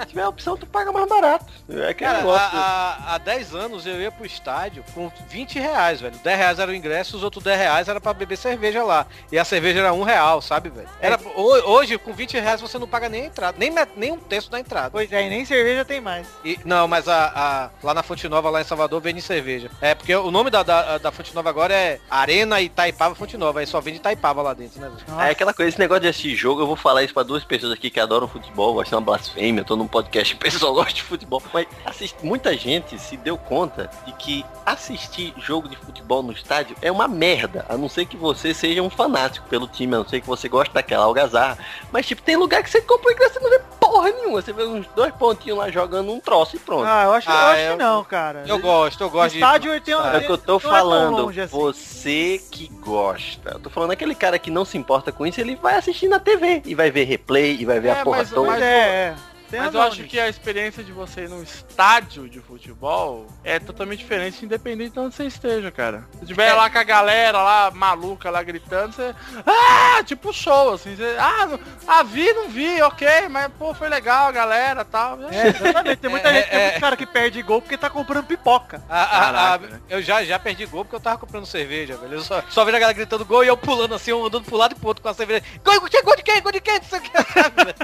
Se 0.00 0.06
tiver 0.06 0.22
a 0.22 0.28
opção, 0.28 0.56
tu 0.56 0.66
paga 0.66 0.92
mais 0.92 1.08
barato. 1.08 1.44
É 1.68 1.88
aquele 1.88 1.94
Cara, 2.10 2.18
negócio. 2.18 2.58
há, 2.58 2.96
há, 3.08 3.14
há 3.14 3.18
10 3.18 3.54
anos 3.54 3.86
eu 3.86 4.00
ia 4.00 4.10
pro 4.10 4.26
estádio 4.26 4.84
com 4.94 5.10
20 5.28 5.58
reais, 5.58 6.00
velho. 6.00 6.16
10 6.22 6.38
reais 6.38 6.58
era 6.58 6.70
o 6.70 6.74
ingresso, 6.74 7.16
os 7.16 7.22
outros 7.22 7.42
10 7.44 7.58
reais 7.58 7.88
era 7.88 8.00
pra 8.00 8.12
beber 8.12 8.36
cerveja 8.36 8.82
lá. 8.84 9.06
E 9.32 9.38
a 9.38 9.44
cerveja 9.44 9.80
era 9.80 9.92
um 9.92 10.02
real, 10.02 10.40
sabe, 10.42 10.68
velho? 10.68 10.88
Era, 11.00 11.18
ho- 11.34 11.70
hoje, 11.70 11.98
com 11.98 12.12
20 12.12 12.38
reais, 12.38 12.60
você 12.60 12.78
não 12.78 12.86
paga 12.86 13.08
nem 13.08 13.22
a 13.22 13.26
entrada, 13.26 13.56
nem, 13.58 13.72
nem 13.96 14.12
um 14.12 14.18
terço 14.18 14.50
da 14.50 14.60
entrada. 14.60 14.90
Pois 14.90 15.10
é, 15.12 15.26
e 15.26 15.30
nem 15.30 15.44
cerveja 15.44 15.84
tem 15.84 16.00
mais. 16.00 16.26
E- 16.44 16.58
não, 16.64 16.86
mas 16.86 17.08
a, 17.08 17.32
a- 17.34 17.70
lá 17.82 17.94
na 17.94 18.02
Fonte 18.02 18.28
Nova, 18.28 18.50
lá 18.50 18.60
em 18.60 18.64
Salvador, 18.64 19.00
vende 19.00 19.22
cerveja. 19.22 19.70
É, 19.80 19.94
porque 19.94 20.14
o 20.14 20.30
nome 20.30 20.50
da, 20.50 20.62
da, 20.62 20.98
da 20.98 21.12
Fonte 21.12 21.34
Nova 21.34 21.48
agora 21.50 21.74
é 21.74 21.98
Arena 22.10 22.60
Itaipava 22.60 23.14
Fonte 23.14 23.36
Nova. 23.36 23.60
Aí 23.60 23.66
só 23.66 23.80
vende 23.80 23.98
Itaipava 23.98 24.42
lá 24.42 24.54
dentro, 24.54 24.80
né, 24.80 24.88
velho? 24.90 25.20
É 25.20 25.30
aquela 25.30 25.52
coisa, 25.54 25.68
esse 25.68 25.78
negócio 25.78 26.02
de 26.02 26.08
assistir 26.08 26.34
jogo, 26.36 26.60
eu 26.60 26.66
vou 26.66 26.76
falar 26.76 27.02
isso 27.02 27.14
pra 27.14 27.22
duas 27.22 27.44
pessoas 27.44 27.72
aqui 27.72 27.90
que 27.90 28.00
adoram 28.00 28.26
futebol, 28.28 28.74
vai 28.74 28.84
ser 28.86 28.94
uma 28.94 29.00
blasfêmia, 29.00 29.45
eu 29.60 29.64
tô 29.64 29.76
num 29.76 29.86
podcast, 29.86 30.34
o 30.36 30.38
pessoal 30.38 30.74
gosta 30.74 30.92
de 30.92 31.02
futebol, 31.02 31.42
mas 31.52 31.66
assiste, 31.84 32.16
muita 32.24 32.56
gente 32.56 32.98
se 32.98 33.16
deu 33.16 33.36
conta 33.36 33.90
de 34.04 34.12
que 34.12 34.44
assistir 34.64 35.32
jogo 35.38 35.68
de 35.68 35.76
futebol 35.76 36.22
no 36.22 36.32
estádio 36.32 36.76
é 36.82 36.90
uma 36.90 37.06
merda, 37.08 37.64
a 37.68 37.76
não 37.76 37.88
ser 37.88 38.06
que 38.06 38.16
você 38.16 38.52
seja 38.52 38.82
um 38.82 38.90
fanático 38.90 39.48
pelo 39.48 39.66
time, 39.68 39.94
a 39.94 39.98
não 39.98 40.08
ser 40.08 40.20
que 40.20 40.26
você 40.26 40.48
goste 40.48 40.72
daquela 40.74 41.04
algazarra, 41.04 41.58
mas 41.92 42.06
tipo, 42.06 42.22
tem 42.22 42.36
lugar 42.36 42.62
que 42.62 42.70
você 42.70 42.80
compra 42.80 43.12
e 43.12 43.40
não 43.40 43.50
vê 43.50 43.60
porra 43.80 44.10
nenhuma. 44.10 44.40
Você 44.42 44.52
vê 44.52 44.64
uns 44.64 44.86
dois 44.94 45.12
pontinhos 45.14 45.58
lá 45.58 45.70
jogando 45.70 46.12
um 46.12 46.20
troço 46.20 46.56
e 46.56 46.58
pronto. 46.58 46.84
Ah, 46.86 47.04
eu 47.04 47.12
acho, 47.12 47.28
eu 47.28 47.34
Ah, 47.34 47.50
acho 47.52 47.60
eu- 47.60 47.76
que 47.76 47.82
não, 47.82 48.04
cara. 48.04 48.44
Eu 48.46 48.58
gosto, 48.58 49.00
eu 49.02 49.10
gosto 49.10 49.32
de... 49.32 49.38
Estádio 49.38 49.72
ele 49.72 49.80
tem 49.80 49.94
um... 49.94 50.00
É 50.04 50.18
o 50.18 50.20
que 50.20 50.30
eu 50.30 50.38
tô 50.38 50.52
não 50.52 50.58
é 50.58 50.60
falando. 50.78 51.16
longe 51.22 51.40
assim. 51.40 51.56
Você 51.56 52.42
que 52.50 52.68
gosta. 52.68 53.52
Eu 53.52 53.60
tô 53.60 53.70
falando 53.70 53.92
aquele 53.92 54.14
cara 54.14 54.38
que 54.38 54.50
não 54.50 54.64
se 54.64 54.76
importa 54.76 55.12
com 55.12 55.26
isso, 55.26 55.40
ele 55.40 55.56
vai 55.56 55.76
assistir 55.76 56.08
na 56.08 56.18
TV. 56.18 56.62
E 56.64 56.74
vai 56.74 56.90
ver 56.90 57.04
replay, 57.04 57.56
e 57.60 57.64
vai 57.64 57.78
ver 57.80 57.88
É, 57.88 58.00
a 58.00 58.04
porra 58.04 58.18
mas- 58.18 58.30
toda. 58.30 58.46
Mas 58.50 58.62
é, 58.62 58.64
é. 58.66 59.14
Tem 59.50 59.60
Mas 59.60 59.74
eu 59.74 59.82
acho 59.82 60.04
que 60.04 60.18
a 60.18 60.28
experiência 60.28 60.82
de 60.82 60.92
você 60.92 61.22
ir 61.22 61.28
num 61.28 61.42
estádio 61.42 62.28
de 62.28 62.40
futebol 62.40 63.26
é 63.44 63.58
totalmente 63.58 64.00
diferente, 64.00 64.44
independente 64.44 64.90
de 64.92 64.98
onde 64.98 65.14
você 65.14 65.24
esteja, 65.24 65.70
cara. 65.70 66.04
Se 66.18 66.26
tiver 66.26 66.52
lá 66.52 66.68
com 66.68 66.78
a 66.78 66.82
galera 66.82 67.40
lá, 67.40 67.70
maluca 67.70 68.28
lá 68.30 68.42
gritando, 68.42 68.92
você. 68.92 69.14
Ah! 69.46 70.02
Tipo 70.04 70.32
show, 70.32 70.74
assim. 70.74 70.96
Você, 70.96 71.16
ah, 71.18 71.46
não, 71.46 71.60
ah, 71.86 72.02
vi, 72.02 72.32
não 72.32 72.48
vi, 72.48 72.80
ok, 72.82 73.28
mas 73.30 73.48
pô, 73.58 73.72
foi 73.72 73.88
legal 73.88 74.28
a 74.28 74.32
galera 74.32 74.82
e 74.82 74.84
tal. 74.84 75.18
É, 75.30 75.48
exatamente. 75.48 75.96
Tem 75.98 76.10
muita 76.10 76.26
É, 76.26 76.34
gente, 76.34 76.50
tem 76.50 76.60
é, 76.60 76.68
muito 76.70 76.80
cara 76.80 76.96
que 76.96 77.06
perde 77.06 77.40
gol 77.42 77.62
porque 77.62 77.78
tá 77.78 77.88
comprando 77.88 78.26
pipoca. 78.26 78.82
A- 78.88 79.02
a- 79.04 79.54
a- 79.54 79.60
eu 79.88 80.02
já, 80.02 80.24
já 80.24 80.38
perdi 80.38 80.66
gol 80.66 80.84
porque 80.84 80.96
eu 80.96 81.00
tava 81.00 81.18
comprando 81.18 81.46
cerveja, 81.46 81.96
velho. 81.96 82.14
Eu 82.14 82.20
só, 82.22 82.42
só 82.48 82.64
vi 82.64 82.70
a 82.70 82.78
galera 82.78 82.92
gritando 82.92 83.24
gol 83.24 83.44
e 83.44 83.48
eu 83.48 83.56
pulando 83.56 83.94
assim, 83.94 84.12
um 84.12 84.26
andando 84.26 84.44
pro 84.44 84.56
lado 84.56 84.72
e 84.72 84.74
pro 84.74 84.88
outro 84.88 85.02
com 85.02 85.08
a 85.08 85.14
cerveja. 85.14 85.42
Gol, 85.64 85.80
gol, 85.80 85.88
gol 86.04 86.16
de 86.16 86.22
quem? 86.22 86.42
Gol 86.42 86.52
de 86.52 86.60
quem? 86.60 86.74
Não 86.74 86.84
sei 86.84 86.98
o 86.98 87.02
que, 87.02 87.10
sabe? 87.32 87.74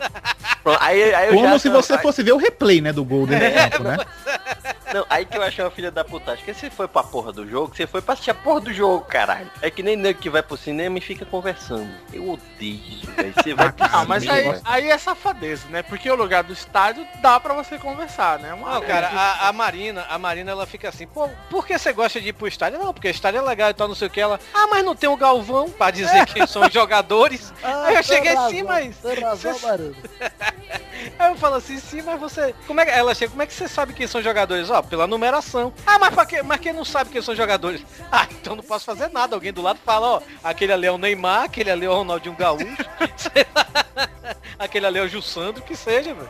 Pronto, 0.63 0.79
aí, 0.81 1.15
aí 1.15 1.29
eu 1.29 1.35
Como 1.35 1.49
já 1.49 1.59
se 1.63 1.69
acho- 1.69 1.77
você 1.83 1.93
aí- 1.95 1.99
fosse 2.03 2.23
ver 2.23 2.33
o 2.33 2.37
replay, 2.37 2.81
né, 2.81 2.93
do 2.93 3.05
gol 3.05 3.27
dentro 3.27 3.49
do 3.51 3.59
É, 3.59 3.71
campo, 3.71 3.85
né? 3.85 3.97
Não, 4.93 5.07
aí 5.09 5.25
que 5.25 5.39
eu 5.39 5.43
achei 5.43 5.65
uma 5.65 5.71
filha 5.71 5.91
da 5.91 6.05
putagem. 6.05 6.45
Porque 6.45 6.53
você 6.53 6.69
foi 6.69 6.87
pra 6.87 7.03
porra 7.03 7.33
do 7.33 7.49
jogo, 7.49 7.75
você 7.75 7.87
foi 7.87 8.03
pra 8.03 8.13
assistir 8.13 8.31
a 8.31 8.35
porra 8.35 8.61
do 8.61 8.75
jogo, 8.75 9.03
caralho. 9.07 9.51
É 9.63 9.71
que 9.71 9.83
nem 9.83 9.97
nego 9.97 10.19
que 10.21 10.29
vai 10.29 10.43
pro 10.43 10.55
cinema 10.55 10.99
e 10.99 11.01
fica 11.01 11.25
conversando. 11.25 11.89
Eu 12.13 12.29
odeio 12.29 12.79
isso, 13.01 13.11
velho. 13.13 13.33
Você 13.35 13.55
vai 13.55 13.73
pro 13.73 13.87
Ah, 13.91 14.05
mas 14.07 14.29
aí, 14.29 14.61
aí 14.63 14.91
é 14.91 14.99
safadeza, 14.99 15.67
né? 15.71 15.83
Porque 15.83 16.11
o 16.11 16.15
lugar 16.15 16.43
do 16.43 16.53
estádio 16.53 17.07
dá 17.23 17.41
pra 17.41 17.55
você 17.55 17.79
conversar, 17.79 18.39
né? 18.39 18.53
Uma 18.53 18.75
Não, 18.75 18.83
cara, 18.83 19.09
a, 19.09 19.49
a 19.49 19.53
Marina, 19.55 20.05
a 20.11 20.19
Marina, 20.19 20.51
ela 20.51 20.67
fica 20.67 20.91
assim, 20.91 21.07
pô, 21.07 21.27
por 21.49 21.67
que 21.67 21.79
você 21.79 21.91
gosta 21.95 22.21
de 22.21 22.29
ir 22.29 22.33
pro 22.35 22.47
estádio? 22.47 22.79
Não, 22.79 22.93
porque 22.93 23.09
o 23.09 23.11
estádio 23.11 23.39
é 23.39 23.43
legal 23.43 23.71
e 23.71 23.75
tal, 23.75 23.89
não 23.89 23.95
sei 23.95 24.09
o 24.09 24.11
que. 24.11 24.21
Ela, 24.21 24.39
ah, 24.53 24.67
mas 24.71 24.85
não 24.85 24.95
tem 24.95 25.09
o 25.09 25.17
Galvão 25.17 25.71
pra 25.71 25.91
dizer 25.91 26.27
quem 26.29 26.47
são 26.47 26.67
os 26.67 26.73
jogadores. 26.73 27.51
Aí 27.63 27.95
eu 27.95 28.03
cheguei 28.03 28.33
assim, 28.37 28.63
mas... 28.63 28.95
Tem 28.99 29.21
razão, 29.25 29.59
Marina. 29.61 29.95
Aí 31.19 31.31
eu 31.31 31.37
falo 31.37 31.57
assim, 31.57 31.79
sim, 31.79 32.03
mas 32.03 32.19
você... 32.21 32.55
Como 32.67 32.81
é 32.81 32.85
que... 32.85 32.91
Ela 32.91 33.15
chega, 33.15 33.31
como 33.31 33.43
é 33.43 33.47
que 33.47 33.53
você 33.55 33.69
sabe 33.69 33.93
quem 33.95 34.07
são 34.07 34.23
jogadores? 34.23 34.71
Ó, 34.71 34.83
pela 34.83 35.07
numeração. 35.07 35.73
Ah, 35.87 35.99
mas, 35.99 36.15
pra 36.15 36.27
quê? 36.27 36.43
mas 36.43 36.61
quem 36.61 36.73
não 36.73 36.85
sabe 36.85 37.11
quem 37.11 37.23
são 37.23 37.35
jogadores? 37.35 37.83
Ah, 38.15 38.27
então 38.31 38.55
não 38.55 38.63
posso 38.63 38.85
fazer 38.85 39.09
nada. 39.09 39.35
Alguém 39.35 39.53
do 39.55 39.63
lado 39.63 39.79
fala, 39.87 40.07
ó, 40.07 40.21
aquele 40.45 40.71
ali 40.73 40.87
é 40.87 40.91
o 40.93 40.99
Neymar, 40.99 41.45
aquele 41.45 41.71
ali 41.71 41.87
é 41.87 41.89
o 41.91 41.95
Ronaldinho 41.95 42.35
Gaúcho, 42.37 42.67
sei 43.17 43.47
lá. 43.55 43.67
Aquele 44.59 44.87
ali 44.87 44.99
é 44.99 45.03
o 45.03 45.09
Jussandro, 45.09 45.63
que 45.63 45.75
seja, 45.75 46.15
velho. 46.15 46.29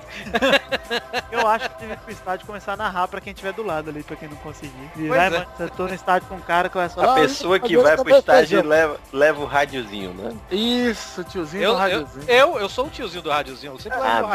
Eu 1.30 1.46
acho 1.46 1.68
que 1.76 1.84
ir 1.84 1.96
pro 1.98 2.10
estádio 2.12 2.46
começar 2.46 2.72
a 2.72 2.76
narrar 2.76 3.08
pra 3.08 3.20
quem 3.20 3.32
tiver 3.34 3.52
do 3.52 3.62
lado 3.62 3.90
ali, 3.90 4.02
pra 4.02 4.16
quem 4.16 4.28
não 4.28 4.36
conseguir. 4.38 4.72
Pois 4.94 5.08
Vai, 5.08 5.26
é. 5.26 5.30
mano, 5.30 5.46
eu 5.58 5.70
tô 5.70 5.82
no 5.88 5.94
estádio 5.94 6.28
com 6.28 6.36
um 6.36 6.40
cara 6.40 6.68
que 6.68 6.78
a 6.78 6.84
A 6.84 6.88
falar. 6.88 7.14
pessoa 7.16 7.58
que 7.58 7.76
vai 7.76 7.96
pro 7.96 8.16
estádio 8.16 8.66
leva, 8.66 8.98
leva 9.12 9.40
o 9.40 9.44
rádiozinho, 9.44 10.14
né? 10.14 10.34
Isso, 10.50 11.22
tiozinho 11.24 11.62
Eu, 11.62 11.70
do 11.70 11.74
eu, 11.74 11.78
radiozinho. 11.78 12.24
eu, 12.30 12.58
eu 12.60 12.68
sou 12.68 12.86
o 12.86 12.90
tiozinho 12.90 13.22
do 13.22 13.30
rádiozinho, 13.30 13.72
eu 13.74 13.78
sempre 13.78 13.98
levo 13.98 14.08
Ah, 14.08 14.18
o 14.18 14.28
meu 14.28 14.30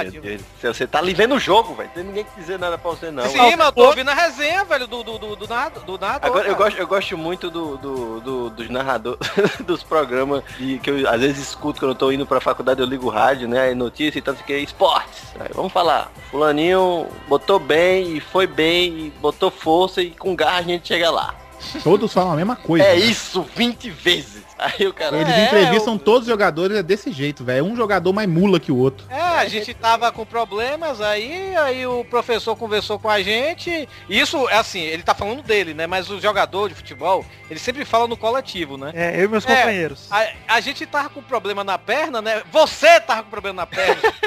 céu. 0.59 0.73
Você 0.73 0.85
tá 0.87 0.99
ali 0.99 1.13
vendo 1.13 1.35
o 1.35 1.39
jogo, 1.39 1.73
velho. 1.75 1.89
Tem 1.93 2.03
ninguém 2.03 2.23
que 2.23 2.39
dizer 2.39 2.57
nada 2.59 2.77
pra 2.77 2.91
você, 2.91 3.09
não. 3.11 3.23
Sim, 3.27 3.55
mas 3.55 3.67
eu 3.67 3.71
tô 3.71 3.85
ouvindo 3.85 4.09
a 4.09 4.13
resenha, 4.13 4.63
velho, 4.65 4.87
do, 4.87 5.03
do, 5.03 5.17
do, 5.17 5.35
do 5.35 5.47
nada, 5.47 5.79
do 5.81 5.97
nada. 5.97 6.25
Agora, 6.27 6.47
eu 6.47 6.55
gosto, 6.55 6.77
eu 6.77 6.87
gosto 6.87 7.17
muito 7.17 7.49
do, 7.49 7.77
do, 7.77 8.19
do- 8.21 8.49
dos 8.49 8.69
narradores, 8.69 9.19
dos 9.65 9.83
programas 9.83 10.43
de- 10.57 10.79
que 10.79 10.89
eu 10.89 11.09
às 11.09 11.19
vezes 11.21 11.39
escuto 11.49 11.79
quando 11.79 11.91
eu 11.91 11.95
tô 11.95 12.11
indo 12.11 12.25
pra 12.25 12.39
faculdade, 12.41 12.81
eu 12.81 12.85
ligo 12.87 13.07
o 13.07 13.09
rádio, 13.09 13.47
né? 13.47 13.61
Aí 13.61 13.75
notícia 13.75 14.19
e 14.19 14.21
tanto 14.21 14.43
que 14.43 14.57
esportes. 14.57 15.23
Aí, 15.39 15.49
vamos 15.53 15.71
falar. 15.71 16.11
Fulaninho 16.31 17.07
botou 17.27 17.59
bem 17.59 18.17
e 18.17 18.19
foi 18.19 18.47
bem 18.47 19.07
e 19.07 19.09
botou 19.21 19.49
força 19.51 20.01
e 20.01 20.11
com 20.11 20.35
garra 20.35 20.59
a 20.59 20.61
gente 20.63 20.87
chega 20.87 21.09
lá. 21.09 21.35
Todos 21.83 22.13
falam 22.13 22.33
a 22.33 22.35
mesma 22.35 22.55
coisa. 22.55 22.85
é 22.85 22.93
né? 22.93 22.99
isso, 22.99 23.41
20 23.55 23.89
vezes. 23.89 24.46
Aí 24.57 24.87
o 24.87 24.93
cara. 24.93 25.17
Eles 25.17 25.33
É, 25.33 25.45
entrevistam 25.45 25.93
eu- 25.93 25.99
todos 25.99 26.21
os 26.21 26.27
jogadores 26.27 26.77
é 26.77 26.83
desse 26.83 27.11
jeito, 27.11 27.43
velho. 27.43 27.65
Um 27.65 27.75
jogador 27.75 28.11
mais 28.11 28.27
mula 28.27 28.59
que 28.59 28.71
o 28.71 28.77
outro. 28.77 29.05
É, 29.09 29.19
a 29.21 29.47
gente 29.47 29.73
tava 29.73 30.11
com 30.11 30.25
problemas 30.25 30.99
aí, 30.99 31.55
aí 31.55 31.85
o 31.85 32.03
professor 32.05 32.55
conversou 32.55 32.97
com 32.97 33.09
a 33.09 33.21
gente. 33.21 33.87
Isso, 34.09 34.47
é 34.49 34.57
assim, 34.57 34.81
ele 34.81 35.03
tá 35.03 35.13
falando 35.13 35.43
dele, 35.43 35.73
né? 35.73 35.85
Mas 35.85 36.09
o 36.09 36.19
jogador 36.19 36.69
de 36.69 36.75
futebol, 36.75 37.23
ele 37.49 37.59
sempre 37.59 37.85
fala 37.85 38.07
no 38.07 38.17
coletivo, 38.17 38.77
né? 38.77 38.91
É, 38.95 39.19
eu 39.19 39.25
e 39.25 39.27
meus 39.27 39.45
É. 39.45 39.55
companheiros. 39.55 40.07
A, 40.11 40.27
a 40.47 40.59
gente 40.59 40.85
tava 40.85 41.09
com 41.09 41.21
problema 41.21 41.63
na 41.63 41.77
perna, 41.77 42.21
né? 42.21 42.41
Você 42.51 42.99
tava 42.99 43.23
com 43.23 43.29
problema 43.29 43.61
na 43.61 43.67
perna. 43.67 44.01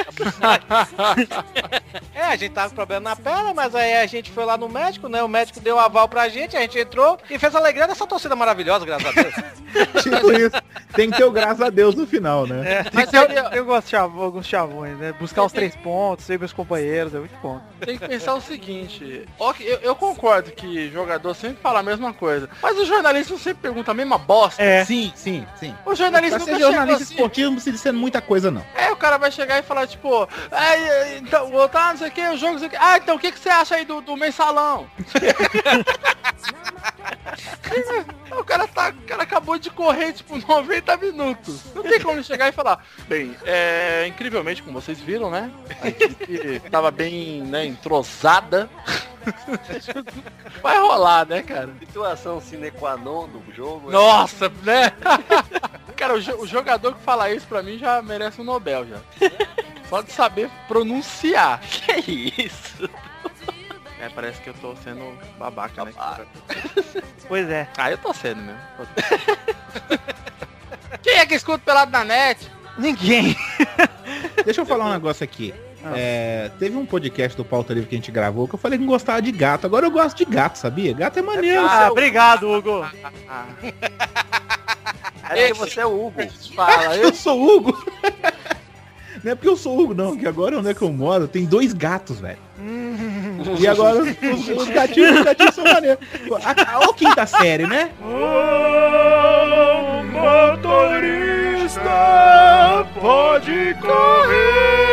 é, 2.15 2.23
a 2.25 2.37
gente 2.37 2.53
tava 2.53 2.69
com 2.71 2.75
problema 2.77 3.11
na 3.11 3.17
perna, 3.17 3.53
mas 3.55 3.75
aí 3.75 3.95
a 3.97 4.07
gente 4.07 4.31
foi 4.31 4.45
lá 4.45 4.57
no 4.57 4.69
médico, 4.69 5.09
né? 5.09 5.23
O 5.23 5.29
médico 5.29 5.61
deu 5.61 5.77
um 5.77 5.81
aval 5.81 6.09
pra 6.09 6.29
gente, 6.29 6.57
a 6.57 6.61
gente 6.61 6.79
entrou 6.79 7.19
e 7.29 7.39
fez 7.39 7.55
a 7.55 7.59
alegria 7.59 7.87
dessa 7.87 8.07
torcida 8.07 8.35
maravilhosa, 8.37 8.85
graças 8.85 9.07
a 9.07 9.13
Deus. 9.13 9.35
Tipo 10.03 10.33
isso. 10.33 10.57
Tem 10.95 11.09
que 11.09 11.17
ter 11.17 11.25
o 11.25 11.31
graças 11.31 11.61
a 11.61 11.71
Deus 11.71 11.95
no 11.95 12.05
final, 12.07 12.47
né? 12.47 12.81
É, 12.81 12.83
tem 12.85 13.07
que 13.07 13.13
ter- 13.13 13.57
eu 13.57 13.65
gosto 13.65 13.89
de 13.89 13.97
alguns 13.97 14.45
chavões, 14.47 14.99
né? 14.99 15.13
Buscar 15.13 15.45
os 15.45 15.53
três 15.53 15.77
pontos, 15.77 16.25
ser 16.25 16.39
meus 16.39 16.53
companheiros, 16.53 17.15
é 17.15 17.19
muito 17.21 17.37
bom. 17.41 17.61
Tem 17.81 17.97
que 17.97 18.09
pensar 18.09 18.35
o 18.35 18.41
seguinte, 18.41 19.25
ok, 19.39 19.65
eu, 19.67 19.79
eu 19.79 19.95
concordo 19.95 20.51
que 20.51 20.91
jogador 20.91 21.33
sempre 21.35 21.59
fala 21.63 21.79
a 21.79 21.83
mesma 21.83 22.13
coisa, 22.13 22.49
mas 22.61 22.77
o 22.77 22.85
jornalista 22.85 23.37
sempre 23.39 23.63
pergunta 23.63 23.93
a 23.93 23.95
mesma 23.95 24.19
bosta. 24.19 24.61
É. 24.61 24.85
Sim, 24.85 25.13
sim, 25.15 25.47
sim. 25.57 25.75
O 25.87 25.95
jornalista 25.95 26.37
Pra 26.39 26.45
ser 26.45 26.51
nunca 26.53 26.59
chegou 26.65 26.73
jornalista 26.75 27.05
assim. 27.05 27.15
esportivo 27.15 27.47
não 27.51 27.55
precisa 27.57 27.79
ser 27.79 27.93
muita 27.93 28.21
coisa, 28.21 28.51
não. 28.51 28.65
É, 28.75 28.91
o 28.91 28.97
cara 28.97 29.17
vai 29.17 29.31
chegar 29.31 29.61
e 29.61 29.63
falar, 29.63 29.87
tipo, 29.87 30.29
é, 30.51 31.19
então, 31.19 31.47
o 31.51 31.53
outro, 31.55 31.79
ah, 31.81 31.91
não 31.91 31.99
sei 31.99 32.09
o 32.09 32.11
que, 32.11 32.21
o 32.21 32.37
jogo, 32.37 32.53
não 32.53 32.59
sei 32.59 32.69
o 32.69 32.71
que. 32.71 32.77
Ah, 32.77 32.99
então 32.99 33.17
o 33.17 33.19
que, 33.19 33.33
que 33.33 33.39
você 33.39 33.49
acha 33.49 33.75
aí 33.75 33.85
do, 33.85 34.01
do 34.01 34.17
mensalão? 34.17 34.89
o 38.39 38.45
cara 38.45 38.69
tá. 38.69 38.91
O 38.91 39.07
cara 39.07 39.23
acabou 39.23 39.59
de 39.59 39.71
correr, 39.71 40.13
tipo, 40.13 40.37
90 40.37 40.97
minutos. 40.99 41.63
Não 41.75 41.83
tem 41.83 42.01
como 42.01 42.17
ele 42.17 42.23
chegar 42.23 42.49
e 42.49 42.53
falar. 42.53 42.85
Bem, 43.09 43.35
é. 43.45 44.07
Incrivelmente, 44.07 44.63
como 44.63 44.81
vocês 44.81 45.01
viram, 45.01 45.31
né? 45.31 45.51
A 45.83 45.89
equipe 45.89 46.61
tava 46.71 46.91
bem, 46.91 47.43
né, 47.43 47.67
entrosada. 47.67 48.71
Vai 50.63 50.79
rolar, 50.79 51.27
né, 51.27 51.43
cara? 51.43 51.71
Situação 51.81 52.41
sine 52.41 52.71
qua 52.71 52.97
non 52.97 53.29
do 53.29 53.43
jogo. 53.55 53.89
é- 53.89 53.93
Nossa, 53.93 54.49
né? 54.63 54.93
Cara, 55.97 56.15
o, 56.15 56.21
jo- 56.21 56.37
o 56.41 56.47
jogador 56.47 56.95
que 56.95 57.03
fala 57.03 57.31
isso 57.31 57.47
pra 57.47 57.63
mim 57.63 57.77
já 57.79 58.01
merece 58.01 58.41
um 58.41 58.45
Nobel 58.45 58.87
já. 58.87 58.97
Só 59.89 60.01
de 60.01 60.11
saber 60.13 60.51
pronunciar. 60.67 61.61
Que 61.69 62.33
isso? 62.45 62.89
É, 64.01 64.09
parece 64.09 64.41
que 64.41 64.49
eu 64.49 64.55
tô 64.55 64.75
sendo 64.77 65.19
babaca, 65.39 65.85
né? 65.85 65.93
Babaca. 65.95 66.27
Pois 67.29 67.51
é. 67.51 67.69
Ah, 67.77 67.91
eu 67.91 67.99
tô 67.99 68.15
sendo 68.15 68.41
mesmo. 68.41 68.61
Quem 71.03 71.19
é 71.19 71.27
que 71.27 71.35
escuta 71.35 71.59
pelado 71.65 71.91
na 71.91 72.03
net? 72.05 72.51
Ninguém. 72.79 73.37
Deixa 74.45 74.63
eu 74.63 74.67
falar 74.67 74.87
um 74.87 74.93
negócio 74.93 75.23
aqui. 75.23 75.55
É, 75.95 76.51
teve 76.59 76.77
um 76.77 76.85
podcast 76.85 77.35
do 77.37 77.45
Pauta 77.45 77.73
Livre 77.73 77.89
que 77.89 77.95
a 77.95 77.99
gente 77.99 78.11
gravou 78.13 78.47
que 78.47 78.55
eu 78.55 78.59
falei 78.59 78.79
que 78.79 78.85
não 78.85 78.93
gostava 78.93 79.23
de 79.23 79.33
gato. 79.33 79.65
Agora 79.67 79.87
eu 79.87 79.91
gosto 79.91 80.19
de 80.19 80.25
gato, 80.27 80.57
sabia? 80.59 80.93
Gato 80.93 81.19
é 81.19 81.23
maneiro. 81.23 81.65
Ah, 81.67 81.89
obrigado, 81.91 82.51
Hugo. 82.51 82.85
Ah, 83.29 83.47
É 85.33 85.49
porque 85.49 85.55
você 85.71 85.81
é 85.81 85.87
o 85.87 86.07
Hugo. 86.07 86.21
fala, 86.57 86.97
eu 86.97 87.05
Eu 87.05 87.15
sou 87.15 87.41
Hugo. 87.41 87.85
Não 89.23 89.33
é 89.33 89.35
porque 89.35 89.49
eu 89.49 89.57
sou 89.57 89.79
Hugo, 89.79 89.93
não, 89.93 90.17
que 90.17 90.27
agora 90.27 90.59
onde 90.59 90.71
é 90.71 90.75
que 90.75 90.81
eu 90.81 90.91
moro 90.91 91.29
tem 91.29 91.45
dois 91.45 91.75
gatos, 91.75 92.19
velho. 92.21 92.39
E 93.61 93.69
agora 93.69 93.99
os, 94.03 94.09
os 94.09 94.69
gatinhos, 94.71 95.19
os 95.19 95.25
gatinhos 95.25 95.55
são 95.55 95.63
maneiros. 95.65 95.99
Pô, 96.27 96.37
a- 96.37 96.95
quinta 96.95 97.27
série, 97.27 97.67
né? 97.67 97.91
O 98.01 98.07
motorista 101.61 102.87
pode 102.99 103.75
correr, 103.83 104.90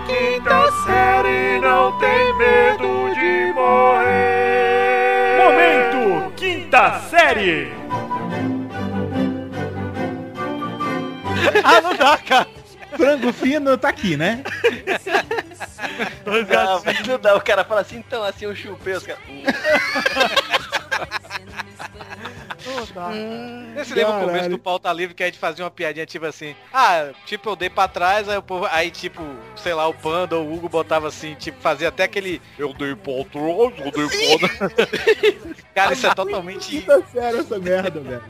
quinta 0.00 0.72
série 0.84 1.60
não 1.60 1.98
tem 1.98 2.34
medo 2.36 3.14
de 3.14 3.52
morrer. 3.54 5.36
Momento 5.38 6.32
quinta 6.36 7.00
série. 7.08 7.72
Ah, 11.62 11.80
não 11.80 11.94
dá, 11.94 12.18
cara. 12.18 12.46
Frango 12.96 13.32
fino 13.32 13.76
tá 13.76 13.88
aqui, 13.88 14.16
né? 14.16 14.42
Ah, 16.56 16.80
mas 16.84 17.06
não 17.06 17.18
dá, 17.18 17.36
o 17.36 17.40
cara 17.40 17.64
fala 17.64 17.80
assim, 17.80 17.96
então 17.98 18.22
assim 18.22 18.44
eu 18.46 18.54
chupei 18.54 18.94
os 18.94 19.04
caras. 19.04 19.22
Hum, 22.82 23.66
Não 23.68 23.74
dá. 23.74 23.84
Você 23.84 23.94
lembra 23.94 24.16
o 24.16 24.24
começo 24.26 24.48
do 24.50 24.58
pauta 24.58 24.92
livre 24.92 25.14
que 25.14 25.22
a 25.22 25.26
gente 25.26 25.38
fazia 25.38 25.64
uma 25.64 25.70
piadinha 25.70 26.06
tipo 26.06 26.26
assim, 26.26 26.54
ah, 26.72 27.10
tipo, 27.24 27.50
eu 27.50 27.56
dei 27.56 27.70
pra 27.70 27.88
trás, 27.88 28.28
aí 28.28 28.36
o 28.36 28.42
povo, 28.42 28.66
aí 28.70 28.90
tipo, 28.90 29.22
sei 29.56 29.74
lá, 29.74 29.86
o 29.88 29.94
Panda 29.94 30.36
ou 30.36 30.46
o 30.46 30.54
Hugo 30.54 30.68
botava 30.68 31.08
assim, 31.08 31.34
tipo, 31.34 31.60
fazia 31.60 31.88
até 31.88 32.04
aquele. 32.04 32.40
Eu 32.58 32.72
dei 32.74 32.94
pra 32.94 33.12
trás, 33.30 33.72
eu 33.84 33.92
dei 33.92 34.08
pra 34.08 35.56
Cara, 35.74 35.92
isso 35.92 36.06
é 36.06 36.14
totalmente. 36.14 36.70
Quinta 36.70 37.02
série 37.12 37.38
essa 37.38 37.58
merda, 37.58 38.00
velho. 38.00 38.22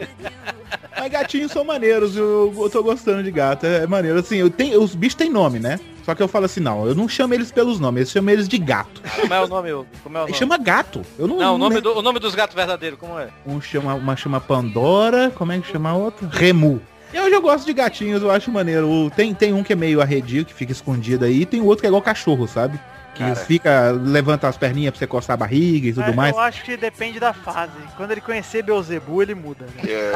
Mas 0.91 0.99
Mas 0.99 1.13
gatinhos 1.13 1.53
são 1.53 1.65
maneiros, 1.65 2.17
eu, 2.17 2.53
eu 2.57 2.71
tô 2.71 2.83
gostando 2.83 3.23
de 3.23 3.31
gato, 3.31 3.67
é 3.67 3.87
maneiro. 3.87 4.19
Assim, 4.19 4.37
eu 4.39 4.51
tenho, 4.51 4.83
os 4.83 4.95
bichos 4.95 5.15
têm 5.15 5.31
nome, 5.31 5.59
né? 5.59 5.79
Só 6.07 6.15
que 6.15 6.23
eu 6.23 6.29
falo 6.29 6.45
assim, 6.45 6.61
não, 6.61 6.87
eu 6.87 6.95
não 6.95 7.09
chamo 7.09 7.35
eles 7.35 7.51
pelos 7.51 7.81
nomes, 7.81 8.03
eu 8.09 8.13
chamo 8.13 8.31
eles 8.31 8.47
de 8.49 8.59
gato. 8.59 9.03
Como 9.21 9.35
é 9.35 9.41
o 9.43 9.49
nome? 9.49 9.71
Como 10.05 10.17
é 10.17 10.21
o 10.21 10.23
Ele 10.23 10.31
nome? 10.31 10.35
chama 10.35 10.57
gato. 10.57 11.03
Eu 11.19 11.27
não, 11.27 11.37
Não, 11.37 11.55
o 11.57 11.59
nome, 11.59 11.81
do, 11.81 11.99
o 11.99 12.01
nome 12.01 12.21
dos 12.21 12.33
gatos 12.33 12.55
verdadeiros, 12.55 12.97
como 12.97 13.19
é? 13.19 13.27
Um 13.45 13.61
chama, 13.61 13.93
uma 13.95 14.15
chama 14.15 14.41
Pandora, 14.41 15.33
como 15.35 15.51
é 15.51 15.59
que 15.59 15.67
chama 15.67 15.91
a 15.91 15.95
outra? 15.95 16.29
Remu. 16.31 16.81
E 17.13 17.19
hoje 17.19 17.35
eu 17.35 17.43
gosto 17.43 17.67
de 17.67 17.73
gatinhos, 17.73 18.23
eu 18.23 18.31
acho 18.31 18.53
maneiro. 18.53 19.11
Tem, 19.17 19.35
tem 19.35 19.53
um 19.53 19.65
que 19.65 19.73
é 19.73 19.77
meio 19.77 20.01
arredio, 20.01 20.45
que 20.45 20.55
fica 20.55 20.71
escondido 20.71 21.25
aí, 21.25 21.41
e 21.43 21.45
tem 21.47 21.61
outro 21.61 21.81
que 21.81 21.87
é 21.87 21.89
igual 21.89 22.01
cachorro, 22.01 22.47
sabe? 22.47 22.79
Que 23.15 23.25
Cara. 23.25 23.35
fica, 23.35 23.91
levanta 23.91 24.47
as 24.47 24.57
perninhas 24.57 24.93
pra 24.93 24.99
você 25.01 25.07
coçar 25.09 25.35
a 25.35 25.37
barriga 25.39 25.89
e 25.89 25.93
tudo 25.93 26.11
É, 26.11 26.13
mais. 26.15 26.33
Eu 26.35 26.41
acho 26.41 26.63
que 26.63 26.77
depende 26.77 27.19
da 27.19 27.33
fase. 27.33 27.73
Quando 27.97 28.13
ele 28.13 28.21
conhecer 28.21 28.63
Beuzebu, 28.63 29.23
ele 29.23 29.35
muda. 29.35 29.65
Né? 29.75 29.91
É. 29.91 30.13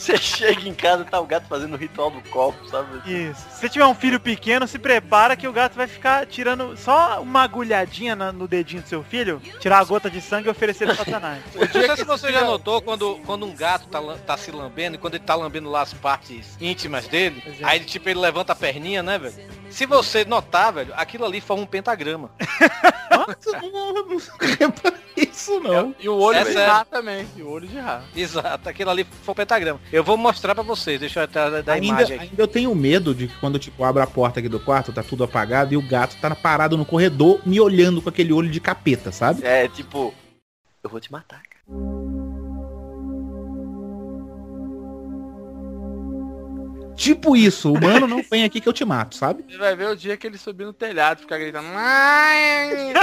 Você 0.00 0.16
chega 0.16 0.66
em 0.66 0.72
casa 0.72 1.04
tá 1.04 1.20
o 1.20 1.26
gato 1.26 1.46
fazendo 1.46 1.74
o 1.74 1.76
ritual 1.76 2.10
do 2.10 2.22
copo, 2.30 2.66
sabe? 2.68 2.88
Isso. 3.04 3.40
Se 3.50 3.60
você 3.60 3.68
tiver 3.68 3.84
um 3.84 3.94
filho 3.94 4.18
pequeno, 4.18 4.66
se 4.66 4.78
prepara 4.78 5.36
que 5.36 5.46
o 5.46 5.52
gato 5.52 5.74
vai 5.74 5.86
ficar 5.86 6.26
tirando 6.26 6.74
só 6.74 7.20
uma 7.20 7.42
agulhadinha 7.42 8.16
na- 8.16 8.32
no 8.32 8.48
dedinho 8.48 8.80
do 8.82 8.88
seu 8.88 9.02
filho, 9.04 9.42
tirar 9.60 9.78
a 9.80 9.84
gota 9.84 10.10
de 10.10 10.22
sangue 10.22 10.48
e 10.48 10.50
oferecer 10.50 10.86
pro 10.86 10.96
satanás. 10.96 11.42
Eu 11.54 11.60
não 11.60 11.68
sei 11.86 11.96
se 11.98 12.04
você 12.04 12.32
já 12.32 12.44
notou 12.44 12.80
quando, 12.80 13.20
quando 13.26 13.44
um 13.44 13.54
gato 13.54 13.88
tá, 13.88 14.00
tá 14.26 14.36
se 14.38 14.50
lambendo 14.50 14.96
e 14.96 14.98
quando 14.98 15.16
ele 15.16 15.24
tá 15.24 15.34
lambendo 15.34 15.68
lá 15.70 15.82
as 15.82 15.92
partes 15.92 16.56
íntimas 16.58 17.06
dele, 17.06 17.42
é. 17.60 17.64
aí 17.66 17.80
tipo 17.80 18.08
ele 18.08 18.20
levanta 18.20 18.52
a 18.54 18.56
perninha, 18.56 19.02
né, 19.02 19.18
velho? 19.18 19.34
Se 19.70 19.86
você 19.86 20.24
notar, 20.24 20.72
velho, 20.72 20.92
aquilo 20.96 21.24
ali 21.24 21.40
forma 21.40 21.62
um 21.62 21.66
pentagrama. 21.66 22.30
Nossa, 23.10 23.60
não, 23.72 24.18
isso 25.16 25.60
não. 25.60 25.94
E 25.98 26.08
o 26.08 26.16
olho 26.16 26.38
É 26.38 26.44
de 26.44 26.52
sério. 26.52 26.72
rato 26.72 26.88
também. 26.90 27.26
E 27.36 27.42
o 27.42 27.48
olho 27.50 27.66
de 27.66 27.78
rato. 27.78 28.04
Exato, 28.14 28.68
aquilo 28.68 28.90
ali 28.90 29.04
foi 29.22 29.32
um 29.32 29.36
pentagrama. 29.36 29.80
Eu 29.92 30.02
vou 30.04 30.16
mostrar 30.16 30.54
pra 30.54 30.62
vocês, 30.64 30.98
deixa 31.00 31.20
eu 31.20 31.24
atrás 31.24 31.64
da 31.64 31.72
Ainda, 31.74 31.86
imagem 31.86 32.16
aqui. 32.16 32.28
ainda 32.30 32.42
eu 32.42 32.48
tenho 32.48 32.74
medo 32.74 33.14
de 33.14 33.28
que 33.28 33.36
quando 33.38 33.58
tipo, 33.58 33.82
eu 33.82 33.86
abro 33.86 34.02
a 34.02 34.06
porta 34.06 34.40
aqui 34.40 34.48
do 34.48 34.60
quarto, 34.60 34.92
tá 34.92 35.02
tudo 35.02 35.24
apagado 35.24 35.74
e 35.74 35.76
o 35.76 35.82
gato 35.82 36.16
tá 36.20 36.34
parado 36.34 36.76
no 36.76 36.84
corredor 36.84 37.40
me 37.46 37.60
olhando 37.60 38.00
com 38.00 38.08
aquele 38.08 38.32
olho 38.32 38.50
de 38.50 38.60
capeta, 38.60 39.10
sabe? 39.12 39.44
É 39.44 39.68
tipo, 39.68 40.14
eu 40.82 40.90
vou 40.90 41.00
te 41.00 41.10
matar, 41.10 41.42
cara. 41.42 42.19
Tipo 47.00 47.34
isso, 47.34 47.72
o 47.72 47.80
mano 47.80 48.06
não 48.06 48.22
vem 48.22 48.44
aqui 48.44 48.60
que 48.60 48.68
eu 48.68 48.74
te 48.74 48.84
mato, 48.84 49.16
sabe? 49.16 49.42
Você 49.48 49.56
vai 49.56 49.74
ver 49.74 49.88
o 49.88 49.96
dia 49.96 50.18
que 50.18 50.26
ele 50.26 50.36
subir 50.36 50.66
no 50.66 50.72
telhado 50.74 51.16
e 51.16 51.20
ficar 51.22 51.38
gritando. 51.38 51.66
"Mãe!" 51.68 52.92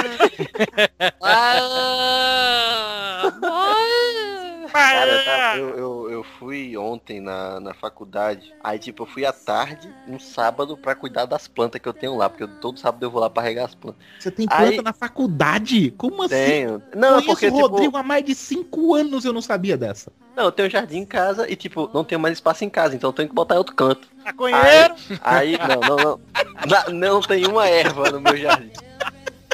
Cara, 4.71 5.23
tá- 5.23 5.57
eu, 5.57 5.69
eu, 5.77 6.09
eu 6.11 6.23
fui 6.39 6.77
ontem 6.77 7.19
na, 7.19 7.59
na 7.59 7.73
faculdade. 7.73 8.53
Aí, 8.63 8.77
tipo, 8.79 9.03
eu 9.03 9.07
fui 9.07 9.25
à 9.25 9.31
tarde, 9.33 9.89
um 10.07 10.19
sábado, 10.19 10.77
pra 10.77 10.95
cuidar 10.95 11.25
das 11.25 11.47
plantas 11.47 11.81
que 11.81 11.87
eu 11.87 11.93
tenho 11.93 12.15
lá. 12.15 12.29
Porque 12.29 12.43
eu- 12.43 12.47
todo 12.59 12.79
sábado 12.79 13.03
eu 13.03 13.09
vou 13.11 13.21
lá 13.21 13.29
pra 13.29 13.43
regar 13.43 13.65
as 13.65 13.75
plantas. 13.75 14.01
Você 14.19 14.31
tem 14.31 14.47
planta 14.47 14.63
Aí- 14.63 14.81
na 14.81 14.93
faculdade? 14.93 15.91
Como 15.91 16.23
assim? 16.23 16.29
Tenho. 16.35 16.81
Não, 16.95 17.07
é 17.07 17.11
Conheço 17.11 17.25
porque, 17.27 17.47
o 17.47 17.51
tipo, 17.51 17.67
Rodrigo 17.67 17.97
há 17.97 18.03
mais 18.03 18.23
de 18.25 18.35
cinco 18.35 18.93
anos 18.95 19.25
eu 19.25 19.33
não 19.33 19.41
sabia 19.41 19.77
dessa. 19.77 20.11
não, 20.35 20.45
eu 20.45 20.51
tenho 20.51 20.69
jardim 20.69 20.97
em 20.99 21.05
casa 21.05 21.49
e, 21.49 21.55
tipo, 21.55 21.89
não 21.93 22.03
tenho 22.03 22.19
mais 22.21 22.35
espaço 22.35 22.63
em 22.63 22.69
casa. 22.69 22.95
Então 22.95 23.09
eu 23.09 23.13
tenho 23.13 23.27
que 23.29 23.33
botar 23.35 23.55
em 23.55 23.57
outro 23.59 23.75
canto. 23.75 24.07
Maconheiro! 24.25 24.93
Aí, 25.21 25.57
não, 25.57 25.79
não, 25.81 25.95
não. 26.03 26.19
Na- 26.69 26.89
não 26.89 27.21
tem 27.21 27.45
uma 27.47 27.67
erva 27.67 28.11
no 28.11 28.21
meu 28.21 28.35
jardim. 28.37 28.71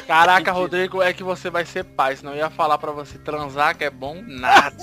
Caraca, 0.06 0.52
Rodrigo, 0.52 1.00
é 1.02 1.12
que 1.12 1.22
você 1.22 1.48
vai 1.50 1.64
ser 1.64 1.84
pai, 1.84 2.16
senão 2.16 2.32
eu 2.32 2.38
ia 2.38 2.50
falar 2.50 2.76
pra 2.78 2.92
você 2.92 3.18
transar 3.18 3.76
que 3.76 3.84
é 3.84 3.90
bom 3.90 4.22
nada. 4.26 4.76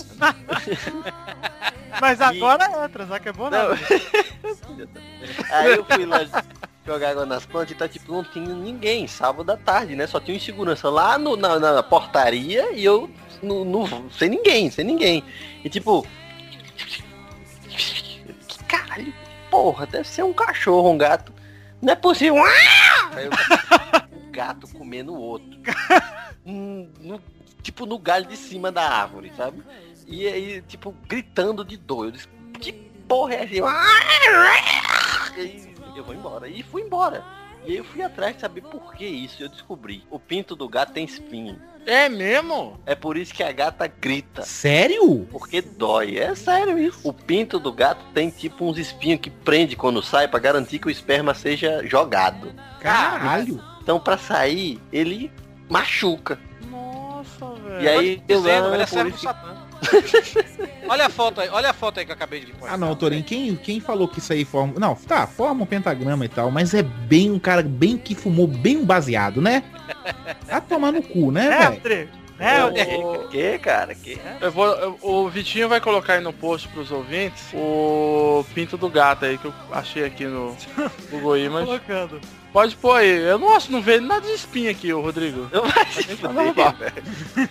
Mas 2.00 2.20
agora 2.22 2.64
é, 2.66 2.88
transar 2.88 3.22
que 3.22 3.30
é 3.30 3.34
bom 3.34 3.50
Não. 3.50 3.70
não. 3.70 3.76
Aí 5.52 5.72
eu 5.74 5.86
fui 5.86 6.06
lá 6.06 6.20
jogar 6.86 7.10
água 7.12 7.26
nas 7.26 7.46
plantas 7.46 7.72
e 7.72 7.76
tá 7.76 7.88
tipo, 7.88 8.12
não 8.12 8.24
tinha 8.24 8.54
ninguém, 8.56 9.08
sábado 9.08 9.52
à 9.52 9.58
tarde, 9.58 9.96
né? 9.96 10.08
Só 10.08 10.20
tinha 10.20 10.36
um 10.36 10.40
segurança 10.40 10.90
lá 10.90 11.18
no, 11.18 11.36
na, 11.38 11.60
na 11.60 11.84
portaria 11.84 12.72
e 12.74 12.84
eu 12.84 13.10
no, 13.44 13.64
no- 13.64 14.10
sem 14.12 14.30
ninguém, 14.30 14.72
sem 14.72 14.84
ninguém. 14.86 15.24
E 15.64 15.70
tipo. 15.70 16.06
Que 18.48 18.64
caralho, 18.68 19.14
porra, 19.52 19.86
deve 19.86 20.08
ser 20.08 20.24
um 20.24 20.34
cachorro, 20.34 20.90
um 20.92 20.98
gato. 20.98 21.32
Não 21.82 21.94
é 21.94 21.96
possível. 21.96 22.42
Aí 23.14 23.26
eu- 23.26 23.32
gato 24.32 24.68
comendo 24.70 25.14
o 25.14 25.20
outro. 25.20 25.60
Hum, 26.44 26.90
no- 27.00 27.22
tipo 27.62 27.86
no 27.86 28.00
galho 28.00 28.26
de 28.26 28.36
cima 28.36 28.72
da 28.72 28.82
árvore, 28.90 29.32
sabe? 29.38 29.62
E 30.08 30.26
aí, 30.28 30.60
tipo, 30.64 30.92
gritando 31.08 31.64
de 31.64 31.78
dor. 31.78 32.06
Eu 32.06 32.12
disse, 32.14 32.28
que 32.60 32.74
porra 32.74 33.36
é 33.36 33.44
essa? 33.44 33.54
E 35.38 35.40
aí, 35.40 35.74
eu 35.96 36.04
vou 36.04 36.16
embora. 36.16 36.48
E 36.48 36.64
fui 36.64 36.82
embora. 36.82 37.24
E 37.64 37.74
aí 37.74 37.78
eu 37.78 37.84
fui 37.84 38.02
atrás 38.02 38.34
de 38.34 38.42
saber 38.42 38.62
por 38.62 38.96
que 38.96 39.06
isso. 39.06 39.40
E 39.40 39.44
eu 39.46 39.50
descobri. 39.50 40.04
O 40.10 40.18
pinto 40.20 40.56
do 40.56 40.68
gato 40.68 40.94
tem 40.94 41.06
espinho. 41.06 41.62
É 41.86 42.10
mesmo? 42.10 42.80
É 42.88 42.96
por 42.96 43.18
isso 43.18 43.34
que 43.36 43.44
a 43.44 43.52
gata 43.52 43.86
grita. 43.86 44.42
Sério? 44.42 45.28
Porque 45.32 45.62
dói. 45.62 46.18
É 46.18 46.34
sério 46.34 46.80
isso. 46.80 47.08
O 47.08 47.14
pinto 47.14 47.60
do 47.60 47.72
gato 47.72 48.04
tem 48.16 48.32
tipo 48.32 48.66
uns 48.66 48.80
espinhos 48.80 49.20
que 49.22 49.30
prende 49.30 49.76
quando 49.76 50.02
sai 50.02 50.28
pra 50.28 50.40
garantir 50.40 50.80
que 50.80 50.88
o 50.88 50.92
esperma 50.92 51.36
seja 51.36 51.86
jogado. 51.88 52.52
Caralho. 52.80 53.62
Então 53.82 54.00
pra 54.00 54.18
sair, 54.18 54.80
ele 54.92 55.32
machuca. 55.70 56.40
Nossa, 56.70 57.46
velho. 57.68 57.82
E 57.82 57.88
aí 57.88 58.24
eu 58.28 58.38
Dizendo, 58.38 58.72
velho, 58.72 58.84
é 58.84 58.88
olha 60.88 61.06
a 61.08 61.10
foto 61.10 61.42
aí, 61.42 61.50
olha 61.50 61.70
a 61.72 61.74
foto 61.74 62.00
aí 62.00 62.06
que 62.06 62.12
eu 62.12 62.16
acabei 62.16 62.42
de 62.42 62.52
pôr. 62.54 62.70
Ah 62.70 62.78
não, 62.78 62.96
Torinho, 62.96 63.24
quem, 63.24 63.56
quem 63.56 63.80
falou 63.80 64.08
que 64.08 64.20
isso 64.20 64.32
aí 64.32 64.46
forma. 64.46 64.74
Não, 64.80 64.96
tá, 64.96 65.26
forma 65.26 65.64
um 65.64 65.66
pentagrama 65.66 66.24
e 66.24 66.30
tal, 66.30 66.52
mas 66.52 66.74
é 66.74 66.84
bem 66.84 67.32
um 67.32 67.40
cara 67.40 67.64
bem 67.64 67.98
que 67.98 68.14
fumou 68.14 68.46
bem 68.46 68.86
baseado, 68.86 69.42
né? 69.42 69.64
Tá 70.48 70.62
tomar 70.62 70.92
no 70.92 71.02
cu, 71.02 71.32
né, 71.32 71.48
É. 71.48 72.21
É, 72.42 72.60
Rodrigo. 72.62 73.28
Que, 73.30 73.52
que, 73.52 73.60
cara? 73.60 73.94
Que? 73.96 74.20
Eu 74.42 74.52
vou, 74.52 74.66
eu- 74.68 74.98
o 75.02 75.30
Vitinho 75.30 75.70
vai 75.70 75.80
colocar 75.80 76.14
aí 76.14 76.22
no 76.22 76.34
post 76.34 76.68
pros 76.70 76.92
ouvintes 76.92 77.44
o 77.54 78.44
pinto 78.56 78.78
do 78.78 78.90
gato 78.90 79.26
aí 79.26 79.38
que 79.38 79.46
eu 79.46 79.54
achei 79.72 80.04
aqui 80.04 80.26
no 80.26 80.56
Google 81.10 81.38
Images. 81.40 81.66
colocando. 81.68 82.20
Pode 82.52 82.76
pôr 82.76 82.96
aí. 82.98 83.10
Eu 83.24 83.38
não 83.40 83.56
acho, 83.56 83.72
não 83.72 83.82
vejo 83.82 84.02
nada 84.06 84.22
de 84.28 84.34
espinha 84.34 84.72
aqui, 84.72 84.92
ô 84.92 85.02
Rodrigo. 85.02 85.48
Não 85.54 85.62
vai 85.68 85.86
se 85.92 86.04
Tá 86.18 86.30
fuder, 86.30 86.46
normal. 86.46 86.76
velho. 86.78 87.50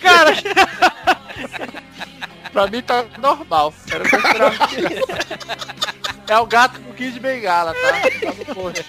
Cara, 0.00 0.30
Pra 2.54 2.68
mim 2.68 2.80
tá 2.80 3.04
normal. 3.18 3.74
Era 3.90 4.04
o 4.04 4.08
que 4.08 4.14
eu 4.14 4.20
esperava. 4.20 4.54
É 6.26 6.38
o 6.38 6.46
gato 6.46 6.80
com 6.80 6.92
Kid 6.94 7.20
Bengala, 7.20 7.74
tá? 7.74 7.90
Tá 7.90 8.32
no 8.38 8.54
post. 8.54 8.86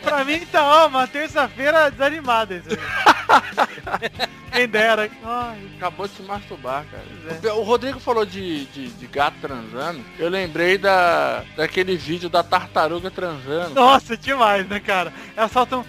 pra 0.00 0.24
mim 0.24 0.40
tá, 0.46 0.64
ó, 0.64 0.86
uma 0.86 1.06
terça-feira 1.06 1.90
desanimada 1.90 2.54
isso 2.54 2.68
aí. 2.70 4.10
Quem 4.52 4.68
dera. 4.68 5.10
Ai, 5.22 5.58
Acabou 5.76 6.08
de 6.08 6.14
se 6.14 6.22
masturbar, 6.22 6.86
cara. 6.90 7.54
O 7.54 7.62
Rodrigo 7.62 8.00
falou 8.00 8.24
de, 8.24 8.64
de, 8.66 8.88
de 8.88 9.06
gato 9.06 9.36
transando. 9.40 10.02
Eu 10.18 10.30
lembrei 10.30 10.78
da, 10.78 11.44
daquele 11.56 11.96
vídeo 11.96 12.30
da 12.30 12.42
tartaruga 12.42 13.10
transando. 13.10 13.74
nossa, 13.74 14.16
demais, 14.16 14.66
né, 14.66 14.80
cara? 14.80 15.12
Elas 15.36 15.52
soltam... 15.52 15.84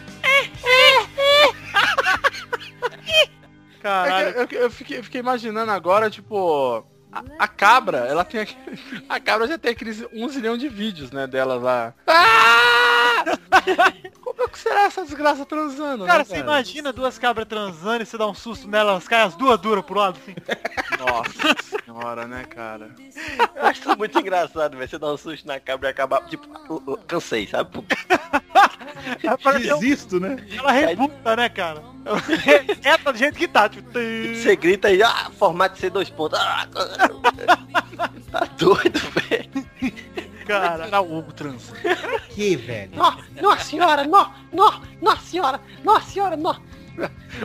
Caralho. 3.81 4.39
É 4.39 4.47
que 4.47 4.55
eu, 4.55 4.61
eu 4.61 4.71
fiquei, 4.71 4.97
eu 4.99 5.03
fiquei 5.03 5.19
imaginando 5.19 5.71
agora, 5.71 6.09
tipo, 6.09 6.85
a, 7.11 7.23
a 7.39 7.47
cabra, 7.47 7.99
ela 7.99 8.23
tem 8.23 8.41
aquele, 8.41 9.05
A 9.09 9.19
cabra 9.19 9.47
já 9.47 9.57
tem 9.57 9.71
aqueles 9.71 10.05
um 10.13 10.29
zilhão 10.29 10.57
de 10.57 10.69
vídeos, 10.69 11.11
né, 11.11 11.27
dela 11.27 11.55
lá. 11.55 11.93
Ah! 12.07 13.23
Como 14.21 14.43
é 14.43 14.47
que 14.47 14.57
será 14.57 14.83
essa 14.83 15.03
desgraça 15.03 15.45
transando, 15.45 16.05
Cara, 16.05 16.19
né, 16.19 16.23
você 16.23 16.37
imagina 16.37 16.93
duas 16.93 17.19
cabras 17.19 17.45
transando 17.47 18.03
e 18.03 18.05
você 18.05 18.17
dá 18.17 18.25
um 18.27 18.33
susto 18.33 18.67
nelas, 18.67 18.91
elas 18.91 19.07
caem 19.07 19.23
as 19.25 19.35
duas 19.35 19.59
duras 19.59 19.83
pro 19.83 19.99
lado, 19.99 20.17
assim. 20.21 20.35
Nossa 20.97 21.55
senhora, 21.85 22.27
né, 22.27 22.45
cara? 22.45 22.95
Eu 23.55 23.65
acho 23.65 23.81
isso 23.81 23.97
muito 23.97 24.17
engraçado, 24.17 24.77
velho. 24.77 24.89
Você 24.89 24.97
dá 24.97 25.11
um 25.11 25.17
susto 25.17 25.45
na 25.45 25.59
cabra 25.59 25.89
e 25.89 25.91
acabar. 25.91 26.25
Tipo, 26.27 26.97
cansei, 27.07 27.47
sabe? 27.47 27.85
Um- 29.45 29.59
Desisto, 29.79 30.19
né? 30.19 30.37
Ela 30.57 30.71
rebuta, 30.71 31.35
né, 31.35 31.49
cara? 31.49 31.83
Reta 32.81 33.13
do 33.13 33.17
jeito 33.19 33.37
que 33.37 33.47
tá, 33.47 33.69
tipo... 33.69 33.89
Você 33.91 34.55
grita 34.55 34.87
aí, 34.87 35.01
ah, 35.03 35.29
formato 35.37 35.77
C 35.79 35.89
dois 35.89 36.09
pontos. 36.09 36.39
Ah, 36.39 36.67
tá 38.31 38.45
doido, 38.57 38.99
velho. 39.29 39.67
Cara, 40.47 40.85
Era 40.87 41.01
o 41.01 41.19
Hugo 41.19 41.31
transando. 41.33 41.79
Que, 42.29 42.55
velho? 42.55 42.91
Nó, 42.95 43.15
nossa 43.41 43.63
senhora, 43.63 44.03
nó, 44.03 44.31
nó, 44.51 44.81
nossa 45.01 45.21
senhora, 45.23 45.61
nossa 45.83 46.09
senhora, 46.09 46.35
nó. 46.35 46.55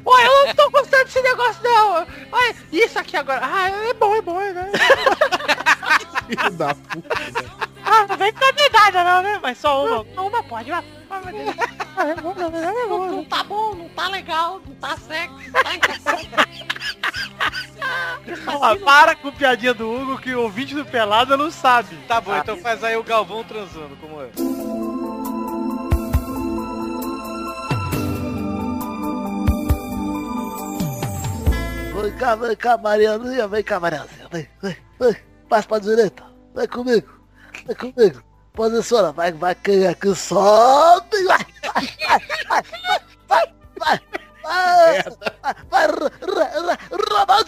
Olha, 0.05 0.25
eu 0.27 0.47
não 0.47 0.55
tô 0.55 0.71
gostando 0.71 1.05
desse 1.05 1.21
negócio 1.23 1.63
não. 1.63 2.07
Olha, 2.33 2.57
isso 2.73 2.99
aqui 2.99 3.17
agora. 3.17 3.41
Ah, 3.43 3.69
é 3.71 3.95
bom, 3.95 4.15
é 4.17 4.23
bom, 4.23 4.39
né? 4.41 4.73
Filho 6.27 6.51
da 6.53 6.75
puta, 6.75 7.15
velho. 7.15 7.66
Ah, 7.87 8.07
não 8.09 8.17
vem 8.17 8.33
com 8.33 8.41
candidato 8.41 8.95
não, 8.95 9.23
né? 9.23 9.39
Mas 9.43 9.59
só 9.59 9.87
uma. 9.87 10.23
Uma 10.23 10.43
pode, 10.43 10.71
uma. 10.71 10.83
Não 13.11 13.25
tá 13.25 13.43
bom, 13.45 13.75
não 13.75 13.89
tá 13.91 14.09
legal, 14.09 14.61
não 14.67 14.75
tá 14.75 14.97
sexy, 14.97 15.51
tá. 15.53 15.61
Ah, 18.61 18.77
para 18.85 19.15
com 19.15 19.31
piadinha 19.31 19.73
do 19.73 19.91
Hugo 19.91 20.19
que 20.19 20.35
o 20.35 20.43
ouvinte 20.43 20.75
do 20.75 20.85
Pelada 20.85 21.37
não 21.37 21.51
sabe. 21.51 21.97
Tá 22.09 22.21
bom, 22.21 22.37
então 22.37 22.57
faz 22.57 22.83
aí 22.83 22.97
o 22.97 23.03
Galvão 23.03 23.45
transando, 23.45 23.97
como 23.97 24.21
é? 24.21 24.31
Vem 32.03 32.17
cá, 32.17 32.35
vem 32.37 32.57
cá, 32.57 32.77
Marianinha, 32.77 33.49
vem 33.49 33.63
cá, 33.65 33.81
Marianinha, 33.81 34.29
vem, 34.31 34.49
vem, 34.63 34.77
vem, 35.01 35.17
mais 35.51 35.67
pra 35.67 35.79
direita, 35.79 36.25
vem 36.55 36.69
comigo, 36.69 37.09
vem 37.67 37.77
comigo. 37.93 38.23
Posiciona, 38.53 39.13
vai, 39.13 39.33
vai, 39.33 39.55
quem 39.55 39.87
aqui 39.87 40.15
sobe, 40.15 41.25
vai, 41.25 41.47
vai, 41.63 41.89
vai, 42.09 42.23
vai, 42.49 42.63
vai, 43.29 43.43
vai, 43.79 44.01
vai, 44.49 44.75
vai, 45.43 45.55
vai, 45.69 47.27
vai, 47.27 47.45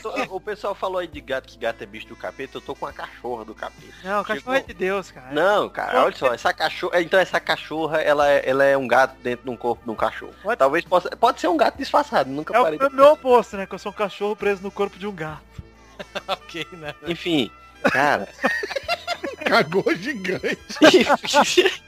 tô- 0.00 0.34
o 0.34 0.40
pessoal 0.40 0.74
falou 0.74 0.98
aí 0.98 1.06
de 1.06 1.20
gato 1.20 1.46
que 1.48 1.58
gato 1.58 1.82
é 1.82 1.86
bicho 1.86 2.08
do 2.08 2.16
capeta, 2.16 2.56
eu 2.56 2.60
tô 2.60 2.74
com 2.74 2.86
a 2.86 2.92
cachorra 2.92 3.44
do 3.44 3.54
capeta. 3.54 3.94
Não, 4.02 4.20
o 4.22 4.24
cachorro 4.24 4.54
é 4.56 4.60
de 4.60 4.74
Deus, 4.74 5.10
cara. 5.10 5.30
Não, 5.32 5.68
cara, 5.68 6.04
olha 6.04 6.16
só, 6.16 6.32
essa 6.34 6.52
cachorra. 6.52 7.00
Então 7.00 7.18
essa 7.18 7.38
cachorra, 7.40 8.00
ela 8.00 8.28
é, 8.28 8.48
ela 8.48 8.64
é 8.64 8.76
um 8.76 8.86
gato 8.88 9.14
dentro 9.22 9.44
de 9.44 9.50
um 9.50 9.56
corpo 9.56 9.84
de 9.84 9.90
um 9.90 9.94
cachorro. 9.94 10.34
Pode- 10.42 10.58
Talvez 10.58 10.84
possa. 10.84 11.10
Pode 11.16 11.40
ser 11.40 11.48
um 11.48 11.56
gato 11.56 11.76
disfarçado, 11.78 12.28
nunca 12.30 12.56
É 12.56 12.60
parei. 12.62 12.78
o 12.78 12.90
meu 12.90 13.12
oposto, 13.12 13.56
né? 13.56 13.66
Que 13.66 13.74
eu 13.74 13.78
sou 13.78 13.92
um 13.92 13.94
cachorro 13.94 14.34
preso 14.36 14.62
no 14.62 14.70
corpo 14.70 14.98
de 14.98 15.06
um 15.06 15.12
gato. 15.12 15.67
ok, 16.28 16.66
né? 16.72 16.94
Enfim, 17.06 17.50
cara. 17.82 18.28
Cagou 19.44 19.94
gigante. 19.94 20.58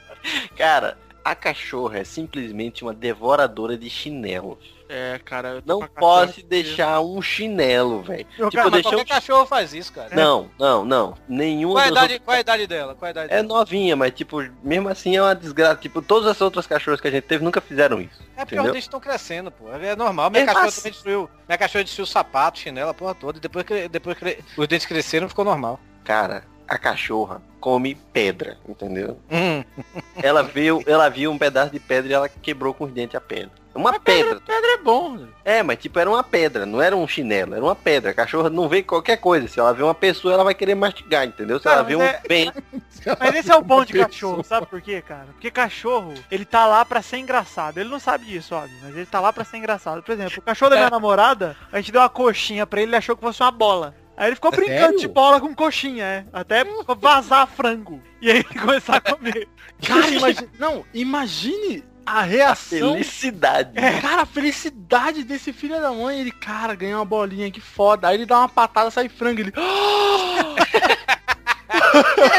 cara, 0.57 0.97
a 1.23 1.35
cachorra 1.35 1.99
é 1.99 2.03
simplesmente 2.03 2.83
uma 2.83 2.93
devoradora 2.93 3.77
de 3.77 3.89
chinelos. 3.89 4.57
É, 4.93 5.17
cara, 5.23 5.47
eu 5.49 5.61
tô 5.61 5.79
Não 5.79 5.87
pode 5.87 6.43
deixar 6.43 6.99
um 6.99 7.21
chinelo, 7.21 8.01
velho. 8.01 8.25
Tipo, 8.25 8.51
Cara, 8.51 8.81
qualquer 8.81 9.05
cachorro 9.05 9.45
faz 9.45 9.73
isso, 9.73 9.93
cara. 9.93 10.13
Não, 10.13 10.51
não, 10.59 10.83
não. 10.83 11.15
Nenhuma 11.29 11.75
Qual 11.75 11.79
a, 11.79 11.83
das 11.83 11.91
idade, 11.91 12.13
outras- 12.13 12.25
qual 12.25 12.37
a 12.37 12.39
idade 12.41 12.67
dela? 12.67 12.95
Qual 12.95 13.07
a 13.07 13.11
idade 13.11 13.33
É 13.33 13.35
dela? 13.37 13.47
novinha, 13.47 13.95
mas 13.95 14.11
tipo, 14.13 14.41
mesmo 14.61 14.89
assim 14.89 15.15
é 15.15 15.21
uma 15.21 15.33
desgraça. 15.33 15.77
Tipo, 15.77 16.01
todas 16.01 16.27
as 16.29 16.41
outras 16.41 16.67
cachorras 16.67 16.99
que 16.99 17.07
a 17.07 17.11
gente 17.11 17.23
teve 17.23 17.41
nunca 17.41 17.61
fizeram 17.61 18.01
isso. 18.01 18.21
É 18.35 18.41
porque 18.43 18.55
entendeu? 18.55 18.63
os 18.65 18.71
dentes 18.73 18.83
estão 18.85 18.99
crescendo, 18.99 19.49
pô. 19.49 19.71
É 19.71 19.95
normal. 19.95 20.29
Minha 20.29 20.43
É, 20.43 20.45
cachorra 20.47 20.71
também 20.73 20.91
destruiu. 20.91 21.29
Minha 21.47 21.57
cachorra 21.57 21.83
destruiu 21.85 22.05
sapato, 22.05 22.59
chinela, 22.59 22.91
a 22.91 22.93
porra 22.93 23.15
toda. 23.15 23.37
E 23.37 23.41
depois 23.41 23.65
que, 23.65 23.87
depois 23.87 24.17
que 24.17 24.39
os 24.57 24.67
dentes 24.67 24.85
cresceram, 24.85 25.29
ficou 25.29 25.45
normal. 25.45 25.79
Cara, 26.03 26.43
a 26.71 26.77
cachorra 26.77 27.41
come 27.59 27.95
pedra, 28.13 28.57
entendeu? 28.67 29.19
Hum. 29.29 29.61
Ela 30.23 30.41
viu, 30.41 30.81
ela 30.87 31.09
viu 31.09 31.29
um 31.29 31.37
pedaço 31.37 31.69
de 31.69 31.79
pedra 31.81 32.09
e 32.09 32.13
ela 32.13 32.29
quebrou 32.29 32.73
com 32.73 32.85
os 32.85 32.91
dentes 32.93 33.13
a 33.13 33.19
pedra. 33.21 33.51
Uma 33.75 33.99
pedra. 33.99 34.39
Pedra 34.39 34.71
é 34.71 34.77
bom, 34.77 35.17
velho. 35.17 35.33
É, 35.43 35.61
mas 35.61 35.77
tipo, 35.77 35.99
era 35.99 36.09
uma 36.09 36.23
pedra, 36.23 36.65
não 36.65 36.81
era 36.81 36.95
um 36.95 37.07
chinelo, 37.07 37.53
era 37.53 37.63
uma 37.63 37.75
pedra. 37.75 38.11
A 38.11 38.13
cachorra 38.13 38.49
não 38.49 38.69
vê 38.69 38.81
qualquer 38.83 39.17
coisa. 39.17 39.47
Se 39.47 39.59
ela 39.59 39.73
vê 39.73 39.83
uma 39.83 39.93
pessoa, 39.93 40.33
ela 40.33 40.43
vai 40.45 40.53
querer 40.53 40.75
mastigar, 40.75 41.25
entendeu? 41.25 41.59
Se 41.59 41.67
ela 41.67 41.83
vê 41.83 41.95
um 41.95 42.01
é- 42.01 42.21
bem. 42.27 42.51
Mas 43.19 43.35
esse 43.35 43.51
é 43.51 43.55
o 43.55 43.61
bom 43.61 43.83
de 43.83 43.93
cachorro, 43.93 44.43
sabe 44.43 44.67
por 44.67 44.81
quê, 44.81 45.01
cara? 45.01 45.27
Porque 45.33 45.49
cachorro, 45.51 46.13
ele 46.29 46.45
tá 46.45 46.65
lá 46.65 46.85
pra 46.85 47.01
ser 47.01 47.17
engraçado. 47.17 47.79
Ele 47.79 47.89
não 47.89 47.99
sabe 47.99 48.25
disso, 48.25 48.53
óbvio, 48.53 48.77
mas 48.83 48.95
ele 48.95 49.07
tá 49.07 49.19
lá 49.19 49.33
pra 49.33 49.43
ser 49.43 49.57
engraçado. 49.57 50.03
Por 50.03 50.11
exemplo, 50.11 50.37
o 50.37 50.41
cachorro 50.41 50.69
da 50.69 50.75
minha 50.75 50.89
namorada, 50.89 51.57
a 51.71 51.77
gente 51.77 51.91
deu 51.91 51.99
uma 51.99 52.09
coxinha 52.09 52.67
pra 52.67 52.79
ele, 52.79 52.91
ele 52.91 52.95
achou 52.97 53.15
que 53.15 53.23
fosse 53.23 53.41
uma 53.41 53.49
bola. 53.49 53.95
Aí 54.21 54.27
ele 54.27 54.35
ficou 54.35 54.51
brincando 54.51 54.79
Sério? 54.79 54.99
de 54.99 55.07
bola 55.07 55.41
com 55.41 55.55
coxinha, 55.55 56.05
é. 56.05 56.23
Até 56.31 56.63
vazar 56.95 57.47
frango. 57.47 57.99
E 58.21 58.29
aí 58.29 58.37
ele 58.37 58.59
começar 58.59 58.97
a 58.97 59.01
comer. 59.01 59.49
Cara, 59.83 60.07
imagine... 60.09 60.49
Não, 60.59 60.85
imagine 60.93 61.83
a 62.05 62.21
reação. 62.21 62.93
Felicidade. 62.93 63.73
Cara, 63.99 64.21
a 64.21 64.25
felicidade 64.27 65.23
desse 65.23 65.51
filho 65.51 65.81
da 65.81 65.91
mãe, 65.91 66.19
ele, 66.19 66.31
cara, 66.31 66.75
ganhou 66.75 66.99
uma 66.99 67.05
bolinha, 67.05 67.49
que 67.49 67.59
foda. 67.59 68.09
Aí 68.09 68.15
ele 68.15 68.27
dá 68.27 68.37
uma 68.37 68.47
patada, 68.47 68.91
sai 68.91 69.09
frango, 69.09 69.41
ele. 69.41 69.53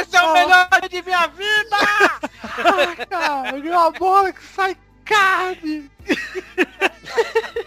Esse 0.01 0.17
é 0.17 0.23
o 0.23 0.33
melhor 0.35 0.69
de 0.89 1.03
minha 1.03 1.27
vida! 1.27 1.77
Ah, 2.45 3.07
cara, 3.07 3.59
ganhou 3.59 3.81
uma 3.81 3.91
bola 3.91 4.33
que 4.33 4.45
sai 4.45 4.77
carne. 5.05 5.91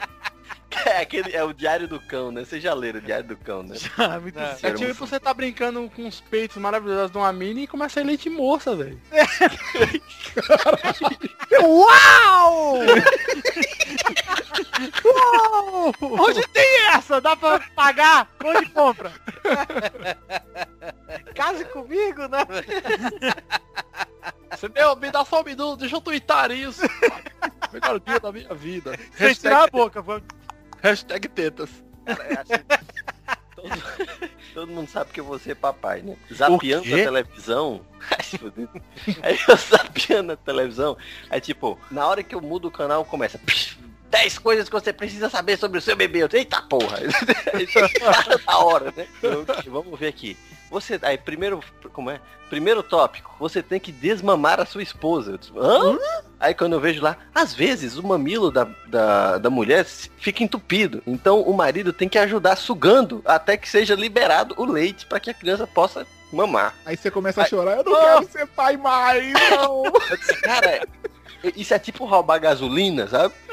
É, 0.86 1.02
aquele, 1.02 1.36
é 1.36 1.44
o 1.44 1.54
diário 1.54 1.88
do 1.88 2.00
cão, 2.00 2.32
né? 2.32 2.44
Vocês 2.44 2.62
já 2.62 2.74
leram 2.74 3.00
o 3.00 3.02
diário 3.02 3.28
do 3.28 3.38
cão, 3.38 3.64
né? 3.64 3.76
Ah, 3.98 4.20
muito 4.20 4.38
É. 4.40 4.58
É 4.64 4.72
tipo 4.74 5.06
você 5.08 5.20
tá 5.20 5.34
brincando 5.34 5.90
com 5.96 6.08
os 6.08 6.22
peitos 6.22 6.58
maravilhosos 6.58 7.12
de 7.12 7.18
uma 7.18 7.32
mina 7.34 7.62
e 7.62 7.68
começa 7.68 8.00
a 8.00 8.04
ir 8.04 8.06
leite 8.06 8.30
moça, 8.30 8.76
velho. 8.76 9.00
Uau! 11.64 12.76
Uau! 15.06 15.94
Onde 16.02 16.48
tem 16.50 16.88
essa? 16.94 17.22
Dá 17.22 17.36
pra 17.36 17.60
pagar? 17.76 18.28
Onde 18.44 18.70
compra? 18.70 19.12
Case 21.34 21.66
comigo, 21.66 22.28
né? 22.28 22.40
Você 24.52 24.70
deu, 24.70 24.96
me 24.96 25.12
dá 25.12 25.26
só 25.26 25.42
um 25.42 25.44
minuto, 25.44 25.80
deixa 25.80 25.96
eu 25.96 26.02
twittar 26.02 26.52
isso. 26.52 26.82
Melhor 27.74 28.00
dia 28.00 28.20
da 28.20 28.32
minha 28.32 28.54
vida. 28.54 28.98
Sem 29.18 29.34
tirar 29.34 29.64
a 29.64 29.68
boca. 29.68 30.02
vamos- 30.02 30.24
Hashtag 30.86 31.28
tetas. 31.30 31.70
Cara, 32.06 32.24
é 32.24 32.34
assim, 32.34 32.64
todo, 33.56 34.30
todo 34.54 34.72
mundo 34.72 34.88
sabe 34.88 35.12
que 35.12 35.20
eu 35.20 35.26
vou 35.26 35.40
ser 35.40 35.56
papai, 35.56 36.04
né? 36.04 36.16
Zapeando 36.32 36.84
quê? 36.84 36.94
a 36.94 37.04
televisão. 37.06 37.82
Aí 39.24 39.40
eu 39.48 39.56
zapeando 39.58 40.34
a 40.34 40.38
televisão. 40.38 40.96
Aí 41.28 41.42
tipo, 41.42 41.80
na 41.90 42.06
hora 42.08 42.22
que 42.22 42.36
eu 42.36 42.42
mudo 42.42 42.68
o 42.68 42.72
canal, 42.72 43.04
começa. 43.04 43.40
"Psh, 43.40 43.78
10 44.12 44.38
coisas 44.38 44.70
que 44.70 44.76
você 44.76 44.94
precisa 44.94 45.28
saber 45.28 45.58
sobre 45.58 45.80
o 45.80 45.82
seu 45.82 45.96
bebê. 45.96 46.22
Eu, 46.22 46.30
Eita 46.32 46.62
porra! 46.62 47.00
na 48.46 48.58
hora, 48.60 48.94
né? 48.96 49.08
Eu, 49.24 49.44
vamos 49.66 50.00
ver 50.00 50.08
aqui. 50.10 50.38
Você. 50.70 51.00
Aí, 51.02 51.18
primeiro. 51.18 51.62
Como 51.94 52.10
é? 52.10 52.20
Primeiro 52.50 52.84
tópico, 52.84 53.36
você 53.40 53.64
tem 53.64 53.80
que 53.80 53.92
desmamar 53.92 54.60
a 54.60 54.66
sua 54.66 54.84
esposa. 54.84 55.38
Disse, 55.38 55.52
Hã? 55.58 55.98
Aí 56.40 56.54
quando 56.54 56.74
eu 56.74 56.80
vejo 56.80 57.02
lá, 57.02 57.18
às 57.34 57.54
vezes 57.54 57.98
o 57.98 58.06
mamilo 58.06 58.52
da, 58.52 58.68
da, 58.88 59.38
da 59.38 59.50
mulher 59.50 59.84
fica 59.86 60.44
entupido. 60.44 61.02
Então 61.08 61.42
o 61.42 61.54
marido 61.54 61.92
tem 61.92 62.08
que 62.08 62.20
ajudar 62.20 62.56
sugando 62.56 63.22
até 63.26 63.58
que 63.58 63.68
seja 63.68 63.96
liberado 63.96 64.54
o 64.58 64.66
leite 64.66 65.06
para 65.06 65.20
que 65.20 65.30
a 65.30 65.34
criança 65.34 65.66
possa 65.66 66.06
mamar. 66.32 66.76
Aí 66.86 66.96
você 66.98 67.10
começa 67.10 67.42
a 67.42 67.46
chorar, 67.46 67.78
eu 67.78 67.84
não 67.84 68.00
quero 68.00 68.32
ser 68.32 68.48
pai 68.48 68.78
mais, 68.78 69.34
não. 69.52 69.86
Eu 70.10 70.18
disse, 70.18 70.40
Cara, 70.42 70.88
isso 71.56 71.74
é 71.74 71.80
tipo 71.80 72.06
roubar 72.06 72.40
gasolina, 72.40 73.08
sabe? 73.08 73.34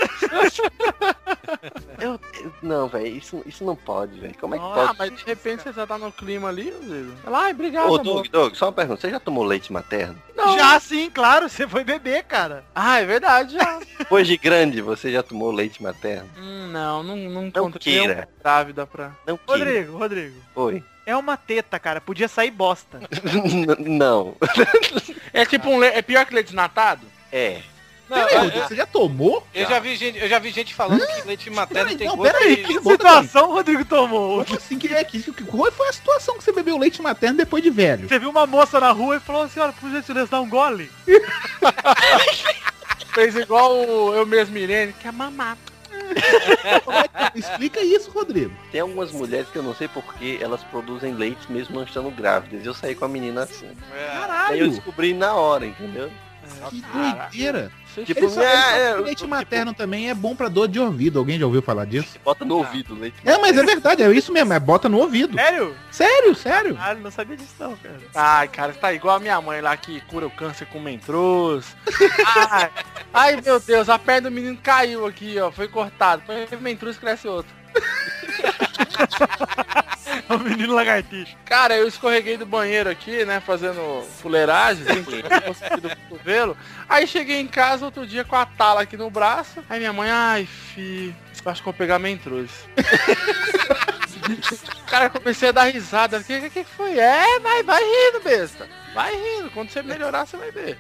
Eu, 1.99 2.19
eu- 2.43 2.53
não, 2.63 2.89
velho, 2.89 3.07
isso, 3.07 3.43
isso 3.47 3.63
não 3.65 3.77
pode, 3.77 4.19
velho. 4.19 4.35
Como 4.41 4.55
é 4.55 4.59
que 4.59 4.65
Ah, 4.65 4.87
pode? 4.87 4.99
mas 4.99 5.17
de 5.17 5.25
repente 5.25 5.63
você 5.63 5.73
já 5.73 5.87
tá 5.87 5.97
no 5.99 6.11
clima 6.11 6.49
ali, 6.49 6.71
Rodrigo. 6.71 7.13
Ai, 7.27 7.53
obrigado, 7.53 7.91
Ô. 7.91 7.99
Doug, 7.99 8.27
Doug, 8.29 8.55
só 8.55 8.67
uma 8.67 8.73
pergunta. 8.73 9.01
Você 9.01 9.11
já 9.11 9.21
tomou 9.21 9.45
leite 9.45 9.73
materno? 9.73 10.21
Não. 10.35 10.57
Já 10.59 10.81
sim, 10.81 11.09
claro, 11.11 11.49
você 11.49 11.69
foi 11.69 11.85
beber, 11.85 12.25
cara. 12.25 12.65
Ah, 12.75 12.99
é 13.01 13.05
verdade, 13.07 13.55
já. 13.55 13.79
Depois 13.99 14.27
de 14.27 14.37
grande, 14.37 14.81
você 14.81 15.13
já 15.13 15.23
tomou 15.23 15.53
leite 15.53 15.81
materno? 15.83 16.29
hum, 16.37 16.69
não, 16.73 17.03
não, 17.05 17.17
não, 17.17 17.51
Não 17.55 17.71
queira. 17.73 18.29
grávida 18.43 18.85
pra... 18.87 19.13
Não 19.27 19.37
queira. 19.37 19.65
Rodrigo, 19.65 19.99
Rodrigo. 19.99 20.37
Oi. 20.57 20.83
É 21.07 21.17
uma 21.17 21.37
teta, 21.37 21.79
cara. 21.79 22.01
Podia 22.01 22.27
sair 22.29 22.51
bosta. 22.51 23.01
não. 23.79 24.35
É 25.33 25.45
tipo 25.45 25.69
um 25.69 25.79
le... 25.79 25.87
é 25.87 26.03
pior 26.03 26.25
que 26.27 26.35
leite 26.35 26.47
desnatado? 26.47 27.07
É. 27.31 27.61
Não, 28.09 28.19
Peraí, 28.19 28.35
eu, 28.35 28.41
Rodrigo, 28.43 28.69
você 28.69 28.77
já 28.77 28.87
tomou? 28.87 29.47
eu 29.55 29.67
já 29.67 29.79
vi 29.79 29.97
gente, 29.97 30.19
eu 30.19 30.29
já 30.29 30.39
vi 30.39 30.51
gente 30.51 30.75
falando 30.75 31.07
que 31.07 31.23
leite 31.27 31.49
materno 31.49 31.85
Peraí, 31.85 31.97
tem 31.97 32.09
não, 32.09 32.17
gosto 32.17 32.33
peraí, 32.33 32.57
de... 32.57 32.63
que 32.65 32.79
Que 32.79 32.83
situação 32.91 33.51
o 33.51 33.53
Rodrigo 33.55 33.85
tomou? 33.87 34.45
Como 34.45 34.59
assim 34.59 34.79
que 34.79 34.93
é 34.93 35.03
que, 35.05 35.23
que- 35.23 35.45
Qual 35.45 35.73
foi 35.73 35.89
a 35.89 35.93
situação 35.93 36.37
que 36.37 36.45
você 36.45 36.53
bebeu 36.53 36.77
leite 36.77 37.01
materno 37.01 37.39
depois 37.39 37.63
de 37.63 37.71
velho? 37.71 38.09
Você 38.09 38.19
viu 38.19 38.29
uma 38.29 38.47
moça 38.47 38.79
na 38.81 38.91
rua 38.91 39.17
e 39.17 39.21
falou, 39.21 39.49
senhora, 39.49 39.73
por 39.73 39.91
gentileza, 39.91 40.27
dá 40.31 40.41
um 40.41 40.49
gole? 40.49 40.91
Fez 43.15 43.37
igual 43.37 43.75
o 43.77 44.15
eu 44.15 44.27
mesmo, 44.27 44.57
Irene, 44.57 44.93
que 44.95 45.07
é 45.07 45.13
mamar. 45.13 45.57
Como 46.85 46.99
é 46.99 47.09
que- 47.09 47.39
Explica 47.39 47.81
isso, 47.81 48.11
Rodrigo. 48.11 48.53
Tem 48.71 48.81
algumas 48.81 49.13
mulheres 49.13 49.49
que 49.51 49.57
eu 49.57 49.63
não 49.63 49.75
sei 49.75 49.89
porque 49.89 50.39
elas 50.41 50.63
produzem 50.65 51.15
leite 51.15 51.51
mesmo 51.51 51.77
não 51.77 51.85
estando 51.85 52.11
grávidas. 52.11 52.65
Eu 52.65 52.75
saí 52.75 52.95
com 52.95 53.05
a 53.05 53.09
menina 53.09 53.43
assim. 53.45 53.67
É. 53.95 53.99
Aí 53.99 54.15
eu 54.15 54.21
Caralho, 54.21 54.71
descobri 54.71 55.15
na 55.15 55.35
hora, 55.35 55.67
entendeu? 55.67 56.11
que 56.71 56.83
doideira. 56.93 57.71
Tipo, 58.05 58.29
só, 58.29 58.43
é, 58.43 58.57
só- 58.57 58.71
é, 58.77 58.95
leite 58.97 59.19
tipo, 59.19 59.29
materno 59.31 59.75
também 59.75 60.09
é 60.09 60.15
bom 60.15 60.35
pra 60.35 60.49
dor 60.49 60.69
de 60.69 60.81
ouvido. 60.81 61.19
Alguém 61.19 61.39
já 61.39 61.45
ouviu 61.47 61.61
falar 61.63 61.85
disso? 61.85 62.19
Bota 62.25 62.45
no 62.45 62.57
ouvido 62.57 62.95
o 62.95 62.99
leite. 62.99 63.17
É, 63.25 63.37
mas 63.39 63.57
é 63.57 63.63
verdade, 63.63 64.03
é 64.03 64.11
isso 64.13 64.33
mesmo, 64.33 64.53
é 64.53 64.59
bota 64.61 64.89
no 64.89 64.99
ouvido. 64.99 65.35
Sério? 65.37 65.77
Sério, 65.91 66.35
sério. 66.35 66.79
Ah, 66.81 66.95
não 66.95 67.11
sabia 67.11 67.37
disso 67.37 67.55
não, 67.59 67.77
cara. 67.77 67.99
Ai, 68.15 68.49
cara, 68.49 68.73
você 68.73 68.79
tá 68.79 68.93
igual 68.93 69.17
a 69.17 69.21
minha 69.21 69.41
mãe 69.41 69.61
lá 69.61 69.77
que 69.77 70.01
cura 70.03 70.27
o 70.27 70.31
câncer 70.31 70.67
com 70.67 70.81
mentruz. 70.81 71.77
Ai, 72.51 72.71
ai, 73.13 73.41
meu 73.45 73.61
Deus, 73.61 73.89
a 73.89 73.99
perna 73.99 74.31
do 74.31 74.35
menino 74.35 74.59
caiu 74.63 75.07
aqui, 75.07 75.39
ó. 75.39 75.51
Foi 75.51 75.69
cortado. 75.69 76.23
Foi 76.27 76.47
mentruz, 76.59 76.97
cresce 76.97 77.29
outro. 77.29 77.53
o 80.29 80.39
menino 80.39 80.75
lagartixa. 80.75 81.37
Cara, 81.45 81.77
eu 81.77 81.87
escorreguei 81.87 82.37
do 82.37 82.47
banheiro 82.47 82.91
aqui, 82.91 83.25
né, 83.25 83.41
fazendo 83.41 84.03
fuleiragem, 84.21 84.85
assim, 84.85 85.81
do 85.81 85.97
cotovelo. 85.97 86.57
Aí 86.89 87.07
cheguei 87.07 87.41
em 87.41 87.47
casa 87.47 87.85
outro 87.85 88.07
dia 88.07 88.25
com 88.25 88.37
a 88.37 88.47
tala 88.47 88.83
aqui 88.83 88.97
no 88.97 89.11
braço. 89.11 89.63
Aí 89.69 89.79
minha 89.79 89.93
mãe, 89.93 90.11
ai, 90.11 90.47
fi, 90.47 91.15
acho 91.45 91.61
que 91.61 91.65
vou 91.65 91.75
pegar 91.75 91.99
mentruz. 91.99 92.51
Cara, 94.87 95.11
comecei 95.11 95.49
a 95.49 95.53
dar 95.53 95.65
risada. 95.65 96.19
O 96.19 96.25
que, 96.25 96.41
que 96.43 96.51
que 96.51 96.65
foi? 96.65 96.99
É, 96.99 97.41
vai, 97.41 97.63
vai 97.63 97.83
rindo, 97.83 98.21
besta. 98.23 98.69
Vai 98.95 99.15
rindo. 99.15 99.51
Quando 99.51 99.71
você 99.71 99.83
melhorar, 99.83 100.27
você 100.27 100.37
vai 100.37 100.51
ver. 100.51 100.79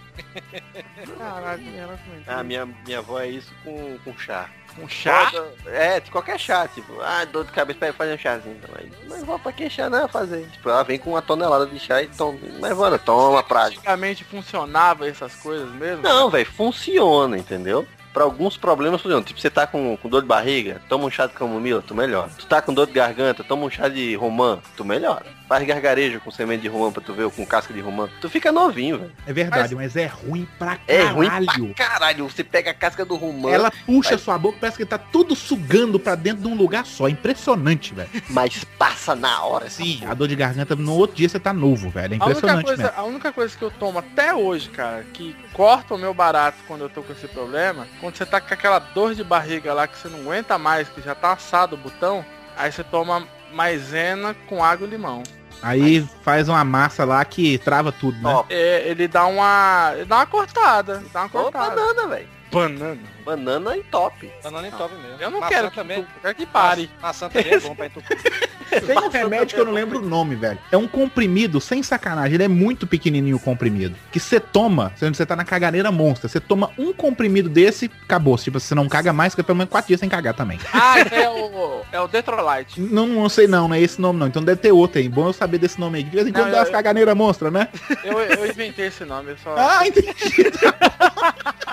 Caralho, 1.18 1.76
ela. 1.76 1.98
Ah, 2.26 2.44
minha, 2.44 2.66
minha 2.66 2.98
avó 2.98 3.20
é 3.20 3.28
isso 3.28 3.52
com, 3.64 3.98
com 4.04 4.16
chá. 4.18 4.48
Um 4.78 4.88
chá? 4.88 5.30
Foda- 5.30 5.52
É, 5.66 6.00
de 6.00 6.10
qualquer 6.10 6.38
chá, 6.38 6.66
tipo, 6.66 7.00
ah, 7.00 7.24
dor 7.24 7.44
de 7.44 7.52
cabeça, 7.52 7.78
pega 7.78 7.92
fazer 7.92 8.14
um 8.14 8.18
chazinho. 8.18 8.56
Então, 8.62 8.74
aí, 8.78 8.90
mas 9.08 9.22
vó, 9.22 9.36
pra 9.38 9.52
que 9.52 9.68
chá 9.68 9.90
não 9.90 10.08
fazer? 10.08 10.46
Tipo, 10.50 10.70
ela 10.70 10.82
vem 10.82 10.98
com 10.98 11.10
uma 11.10 11.22
tonelada 11.22 11.66
de 11.66 11.78
chá 11.78 12.02
e 12.02 12.08
toma. 12.08 12.38
Mas, 12.60 12.76
mano, 12.76 12.98
toma 12.98 13.42
prática. 13.42 13.80
Antigamente 13.80 14.24
funcionava 14.24 15.06
essas 15.08 15.34
coisas 15.36 15.68
mesmo? 15.72 16.02
Não, 16.02 16.30
velho, 16.30 16.46
funciona, 16.50 17.36
entendeu? 17.36 17.86
Pra 18.12 18.24
alguns 18.24 18.56
problemas 18.56 19.00
funciona. 19.00 19.22
Tipo, 19.24 19.40
você 19.40 19.48
tá 19.50 19.66
com, 19.66 19.96
com 19.96 20.08
dor 20.08 20.20
de 20.22 20.28
barriga, 20.28 20.80
toma 20.88 21.04
um 21.06 21.10
chá 21.10 21.26
de 21.26 21.32
camomila, 21.32 21.82
tu 21.86 21.94
melhora. 21.94 22.28
Tu 22.38 22.46
tá 22.46 22.60
com 22.60 22.74
dor 22.74 22.86
de 22.86 22.92
garganta, 22.92 23.42
toma 23.42 23.64
um 23.64 23.70
chá 23.70 23.88
de 23.88 24.14
romã, 24.16 24.58
tu 24.76 24.84
melhora. 24.84 25.24
Faz 25.48 25.66
gargarejo 25.66 26.18
com 26.20 26.30
semente 26.30 26.62
de 26.62 26.68
romã 26.68 26.90
pra 26.90 27.02
tu 27.02 27.12
ver, 27.12 27.24
ou 27.24 27.30
com 27.30 27.44
casca 27.44 27.74
de 27.74 27.80
romã. 27.80 28.08
Tu 28.20 28.28
fica 28.30 28.50
novinho, 28.52 28.98
velho. 28.98 29.12
É 29.26 29.32
verdade, 29.32 29.74
mas, 29.74 29.96
é 29.96 30.06
ruim 30.06 30.46
pra 30.58 30.78
É 30.88 31.04
caralho. 31.04 31.16
ruim 31.58 31.72
pra 31.74 31.86
caralho. 31.88 32.28
Você 32.28 32.42
pega 32.44 32.70
a 32.70 32.74
casca 32.74 33.04
do 33.04 33.16
romã, 33.16 33.50
Ela 33.50 33.70
puxa 33.84 34.12
Mas- 34.12 34.20
sua 34.22 34.38
boca, 34.38 34.58
parece 34.60 34.78
que 34.78 34.86
tá 34.86 34.96
tudo 34.98 35.34
sugando 35.34 35.98
pra 35.98 36.14
dentro 36.14 36.42
de 36.42 36.48
um 36.48 36.54
lugar 36.54 36.86
só. 36.86 37.08
Impressionante, 37.08 37.94
velho. 37.94 38.08
mas 38.30 38.64
passa 38.78 39.14
na 39.14 39.42
hora. 39.44 39.68
Sim, 39.70 39.98
porra. 40.00 40.12
a 40.12 40.14
dor 40.14 40.28
de 40.28 40.36
garganta 40.36 40.74
no 40.76 40.94
outro 40.94 41.16
dia 41.16 41.28
você 41.28 41.38
tá 41.40 41.52
novo, 41.52 41.90
velho. 41.90 42.14
É 42.14 42.16
A 42.18 42.24
única, 42.24 42.30
impressionante 42.38 42.64
coisa, 42.64 42.94
a 42.96 43.02
única 43.04 43.32
coisa 43.32 43.56
que 43.56 43.62
eu 43.62 43.70
tomo 43.70 43.98
até 43.98 44.34
hoje, 44.34 44.68
cara, 44.70 45.04
que 45.12 45.34
corta 45.52 45.94
o 45.94 45.98
meu 45.98 46.14
barato 46.14 46.58
quando 46.66 46.82
eu 46.82 46.88
tô 46.88 47.02
com 47.02 47.12
esse 47.12 47.26
problema, 47.28 47.86
quando 48.03 48.16
você 48.16 48.26
tá 48.26 48.38
com 48.40 48.53
aquela 48.53 48.78
dor 48.80 49.14
de 49.14 49.24
barriga 49.24 49.72
lá 49.72 49.86
que 49.86 49.96
você 49.96 50.09
não 50.09 50.18
aguenta 50.20 50.59
mais, 50.59 50.88
que 50.88 51.00
já 51.00 51.14
tá 51.14 51.32
assado 51.32 51.74
o 51.76 51.78
botão, 51.78 52.22
aí 52.57 52.70
você 52.70 52.84
toma 52.84 53.26
maisena 53.53 54.34
com 54.48 54.62
água 54.62 54.86
e 54.86 54.90
limão. 54.90 55.22
Aí 55.62 56.05
faz 56.24 56.48
uma 56.48 56.64
massa 56.64 57.05
lá 57.05 57.24
que 57.24 57.57
trava 57.59 57.92
tudo, 57.92 58.18
né? 58.20 58.28
Ó, 58.34 58.44
É, 58.50 58.82
ele 58.88 59.07
dá 59.07 59.26
uma. 59.26 59.92
Ele 59.94 60.05
dá 60.05 60.16
uma 60.16 60.26
cortada. 60.26 61.03
Dá 61.12 61.20
uma 61.20 61.26
Ô, 61.26 61.30
cortada. 61.30 61.70
banana, 61.76 62.09
velho. 62.09 62.28
Banana. 62.50 63.00
Banana 63.24 63.76
e 63.76 63.84
top. 63.84 64.30
Banana 64.42 64.66
em 64.68 64.70
top 64.72 64.92
mesmo. 64.96 65.16
Eu 65.22 65.30
não 65.30 65.38
Maçã 65.40 65.55
quero 65.55 65.70
que, 65.70 65.76
também. 65.76 66.03
tu- 66.03 66.09
eu 66.16 66.20
quero 66.20 66.34
que 66.34 66.46
pare. 66.46 66.90
Maçã 67.00 67.28
também 67.28 67.53
é 67.53 67.61
bom 67.61 67.74
pra 67.76 67.86
entupir. 67.86 68.18
Tem 68.80 68.98
um 68.98 69.08
remédio 69.08 69.54
que 69.54 69.60
eu 69.60 69.64
não 69.64 69.72
lembro 69.72 69.98
o 69.98 70.02
nome, 70.08 70.34
velho. 70.34 70.58
É 70.70 70.76
um 70.76 70.88
comprimido, 70.88 71.60
sem 71.60 71.82
sacanagem. 71.82 72.34
Ele 72.34 72.44
é 72.44 72.48
muito 72.48 72.86
pequenininho 72.86 73.36
o 73.36 73.40
comprimido. 73.40 73.94
Que 74.10 74.18
você 74.18 74.40
toma, 74.40 74.92
você 74.96 75.26
tá 75.26 75.36
na 75.36 75.44
caganeira 75.44 75.90
monstra, 75.92 76.28
você 76.28 76.40
toma 76.40 76.70
um 76.78 76.92
comprimido 76.92 77.48
desse, 77.48 77.90
acabou. 78.04 78.36
Tipo, 78.36 78.58
você 78.58 78.74
não 78.74 78.88
caga 78.88 79.12
mais, 79.12 79.32
fica 79.34 79.44
pelo 79.44 79.58
menos 79.58 79.70
quatro 79.70 79.88
dias 79.88 80.00
sem 80.00 80.08
cagar 80.08 80.34
também. 80.34 80.58
Ah, 80.72 81.00
esse 81.00 81.14
é 81.14 81.28
o. 81.28 81.82
É 81.92 82.00
o 82.00 82.08
Detrolite. 82.08 82.80
Não, 82.80 83.06
não 83.06 83.28
sei 83.28 83.46
não, 83.46 83.68
não 83.68 83.74
é 83.74 83.80
esse 83.80 84.00
nome 84.00 84.18
não. 84.18 84.26
Então 84.26 84.42
deve 84.42 84.60
ter 84.60 84.72
outro 84.72 84.98
aí. 84.98 85.08
Bom 85.08 85.26
eu 85.26 85.32
saber 85.32 85.58
desse 85.58 85.78
nome 85.78 85.98
aí. 85.98 86.04
De 86.04 86.10
vez 86.10 86.26
em 86.26 86.32
quando 86.32 86.50
dá 86.50 86.58
umas 86.58 86.70
caganeiras 86.70 87.14
monstra, 87.14 87.50
né? 87.50 87.68
Eu, 88.02 88.18
eu 88.18 88.46
inventei 88.46 88.86
esse 88.86 89.04
nome. 89.04 89.32
Eu 89.32 89.38
só... 89.38 89.54
Ah, 89.56 89.86
entendi. 89.86 90.12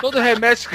Todo 0.00 0.20
remédio. 0.20 0.70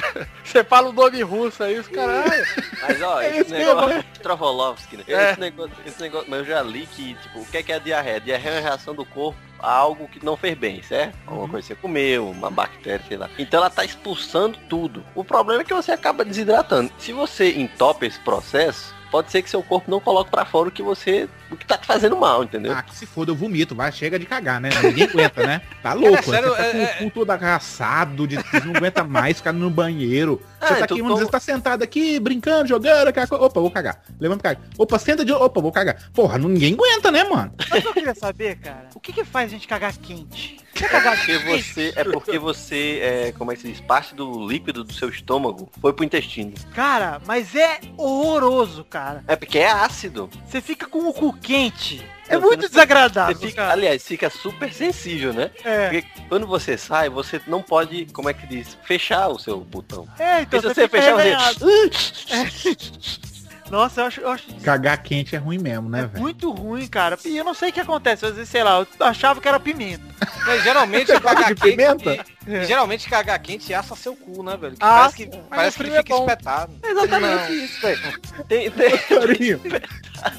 Você 0.46 0.64
fala 0.64 0.90
o 0.90 0.94
nome 0.94 1.22
russo 1.24 1.64
aí, 1.64 1.78
os 1.80 1.88
caralho. 1.88 2.46
Mas 2.82 3.02
ó, 3.02 3.22
É 3.22 3.38
esse 3.38 3.52
negócio. 3.52 4.06
Trovolovsky, 4.22 4.98
né? 4.98 5.04
É. 5.08 5.32
Esse, 5.32 5.40
negócio, 5.40 5.74
esse 5.86 6.02
negócio. 6.02 6.28
Mas 6.30 6.40
eu 6.40 6.46
já 6.46 6.62
li 6.62 6.86
que, 6.86 7.16
tipo, 7.16 7.40
o 7.40 7.46
que 7.46 7.58
é 7.58 7.64
que 7.64 7.72
é 7.72 7.76
a 7.76 7.80
diarreia? 7.80 8.20
Diarreia 8.20 8.54
é 8.54 8.58
uma 8.60 8.70
reação 8.70 8.94
do 8.94 9.06
corpo 9.06 9.38
a 9.60 9.72
algo 9.72 10.08
que 10.08 10.24
não 10.24 10.38
fez 10.38 10.58
bem, 10.58 10.82
certo? 10.84 11.16
Alguma 11.26 11.50
coisa 11.50 11.68
que 11.68 11.74
você 11.74 11.82
comeu, 11.82 12.30
uma 12.30 12.52
bactéria, 12.52 13.04
sei 13.08 13.18
lá. 13.18 13.30
Então 13.38 13.60
ela 13.60 13.70
tá 13.70 13.84
expulsando 13.84 14.58
tudo. 14.70 15.04
O 15.16 15.24
problema 15.24 15.62
é 15.62 15.66
que 15.66 15.74
você 15.74 15.92
acaba 15.92 16.24
desidratando. 16.24 16.92
Se 17.00 17.12
você 17.12 17.52
entope 17.54 18.06
esse 18.06 18.20
processo, 18.20 18.94
pode 19.12 19.32
ser 19.32 19.42
que 19.42 19.50
seu 19.50 19.64
corpo 19.64 19.90
não 19.90 20.00
coloque 20.00 20.30
pra 20.30 20.46
fora 20.46 20.70
o 20.70 20.72
que 20.72 20.84
você. 20.84 21.28
O 21.52 21.56
que 21.56 21.66
tá 21.66 21.78
te 21.78 21.86
fazendo 21.86 22.16
mal, 22.18 22.44
entendeu? 22.44 22.74
Ah, 22.74 22.82
que 22.82 22.96
se 22.96 23.06
foda, 23.06 23.32
eu 23.32 23.36
vomito. 23.36 23.76
Vai, 23.76 23.92
chega 23.92 24.18
de 24.18 24.26
cagar, 24.26 24.60
né? 24.60 24.70
Ninguém 24.84 25.08
aguenta, 25.08 25.46
né? 25.46 25.62
Tá 25.82 25.94
louco. 25.94 26.24
sério, 26.24 26.50
você 26.50 26.64
tá 26.64 26.72
com 26.72 26.78
é- 26.78 26.84
o 26.84 27.04
cu 27.04 27.12
todo 27.12 27.30
agaçado, 27.32 28.28
de, 28.28 28.38
você 28.38 28.60
não 28.66 28.76
aguenta 28.76 29.04
mais 29.04 29.38
ficar 29.38 29.54
no 29.54 29.70
banheiro. 29.70 30.42
Você 30.60 30.74
Ah, 30.74 30.76
tá 30.78 30.86
então 30.86 30.98
aqui, 30.98 31.14
vezes 31.16 31.30
tá 31.30 31.40
sentado 31.40 31.84
aqui, 31.84 32.20
brincando, 32.20 32.68
jogando, 32.68 33.08
aquela 33.08 33.28
coisa. 33.28 33.44
Opa, 33.44 33.60
vou 33.62 33.70
cagar. 33.70 34.02
Levanta 34.20 34.44
caga. 34.44 34.62
Opa, 34.78 34.98
senta 34.98 35.24
de 35.24 35.32
Opa, 35.32 35.62
vou 35.62 35.72
cagar. 35.72 36.10
Porra, 36.12 36.38
ninguém 36.38 36.74
aguenta, 36.74 37.12
né, 37.12 37.24
mano? 37.24 37.54
Que 37.58 37.88
eu 37.88 37.94
queria 37.94 38.16
saber, 38.16 38.58
cara? 38.58 38.90
O 38.96 39.00
que 39.00 39.14
que 39.14 39.24
faz 39.24 39.52
a 39.52 39.54
gente 39.54 39.68
cagar 39.68 39.96
quente? 39.96 40.58
Quer 40.76 40.94
É 40.94 41.00
porque 41.00 41.38
você, 41.38 41.94
é 41.96 42.04
porque 42.04 42.38
você, 42.38 43.00
é, 43.02 43.32
como 43.32 43.50
é 43.50 43.56
que 43.56 43.62
se 43.62 43.72
diz, 43.72 43.80
parte 43.80 44.14
do 44.14 44.46
líquido 44.46 44.84
do 44.84 44.92
seu 44.92 45.08
estômago 45.08 45.70
foi 45.80 45.94
pro 45.94 46.04
intestino. 46.04 46.54
Cara, 46.74 47.22
mas 47.26 47.56
é 47.56 47.80
horroroso, 47.98 48.84
cara. 48.84 49.24
É 49.26 49.38
porque 49.38 49.58
é 49.58 49.72
ácido. 49.72 50.30
Você 50.46 50.60
fica 50.60 50.86
com 50.86 51.08
o 51.08 51.14
cu 51.14 51.32
quente. 51.36 52.06
É 52.28 52.38
muito 52.40 52.62
você 52.62 52.70
desagradável, 52.70 53.38
fica, 53.38 53.58
cara. 53.58 53.74
aliás, 53.74 54.04
fica 54.04 54.30
super 54.32 54.74
sensível, 54.74 55.32
né? 55.32 55.52
É, 55.64 55.90
Porque 55.90 56.08
quando 56.28 56.48
você 56.48 56.76
sai, 56.76 57.08
você 57.08 57.40
não 57.46 57.62
pode, 57.62 58.08
como 58.08 58.28
é 58.30 58.34
que 58.34 58.48
diz, 58.48 58.76
fechar 58.84 59.28
o 59.28 59.38
seu 59.38 59.60
botão. 59.60 60.08
é, 60.18 60.42
então 60.42 60.60
Porque 60.60 60.74
você, 60.74 60.74
se 60.74 60.88
você 60.88 60.90
fechar, 60.90 61.54
você... 61.54 63.26
Nossa, 63.70 64.02
eu 64.02 64.06
acho, 64.06 64.22
eu 64.22 64.30
acho 64.30 64.46
Cagar 64.64 65.02
quente 65.02 65.36
é 65.36 65.40
ruim 65.40 65.58
mesmo, 65.58 65.90
né, 65.90 66.02
é 66.02 66.06
velho? 66.06 66.22
muito 66.22 66.52
ruim, 66.52 66.86
cara. 66.88 67.18
E 67.26 67.36
eu 67.36 67.44
não 67.44 67.54
sei 67.56 67.70
o 67.70 67.74
que 67.74 67.80
acontece. 67.80 68.24
Às 68.26 68.34
vezes, 68.36 68.48
sei 68.50 68.64
lá, 68.64 68.80
eu 68.80 69.06
achava 69.06 69.42
que 69.42 69.48
era 69.48 69.60
pimenta. 69.60 70.04
Mas 70.46 70.64
geralmente 70.64 71.08
Você 71.12 71.20
gosta 71.20 71.36
cagar 71.36 71.54
de 71.54 71.62
quente. 71.62 71.76
pimenta? 71.76 72.26
e- 72.48 72.52
e 72.54 72.66
geralmente 72.66 73.10
cagar 73.10 73.40
quente 73.40 73.74
assa 73.74 73.96
seu 73.96 74.16
cu, 74.16 74.44
né, 74.44 74.56
velho? 74.56 74.74
Que 74.76 74.84
Ah, 74.84 74.96
parece 75.00 75.16
que, 75.16 75.28
parece 75.50 75.78
que 75.78 75.84
ele 75.84 75.96
é 75.96 76.04
fica 76.04 76.16
bom. 76.16 76.22
espetado. 76.26 76.74
É 76.84 76.92
exatamente 76.92 77.54
isso, 77.66 77.82
velho. 77.82 78.20
Tem, 78.48 78.70
tem... 78.70 78.98
Torinho, 79.00 79.60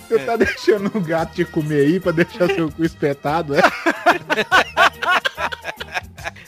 você 0.08 0.18
tá 0.20 0.36
deixando 0.36 0.96
o 0.96 1.00
gato 1.00 1.34
te 1.34 1.44
comer 1.44 1.80
aí 1.86 1.98
pra 2.00 2.12
deixar 2.12 2.46
seu 2.54 2.70
cu 2.70 2.84
espetado, 2.84 3.54
é? 3.56 3.60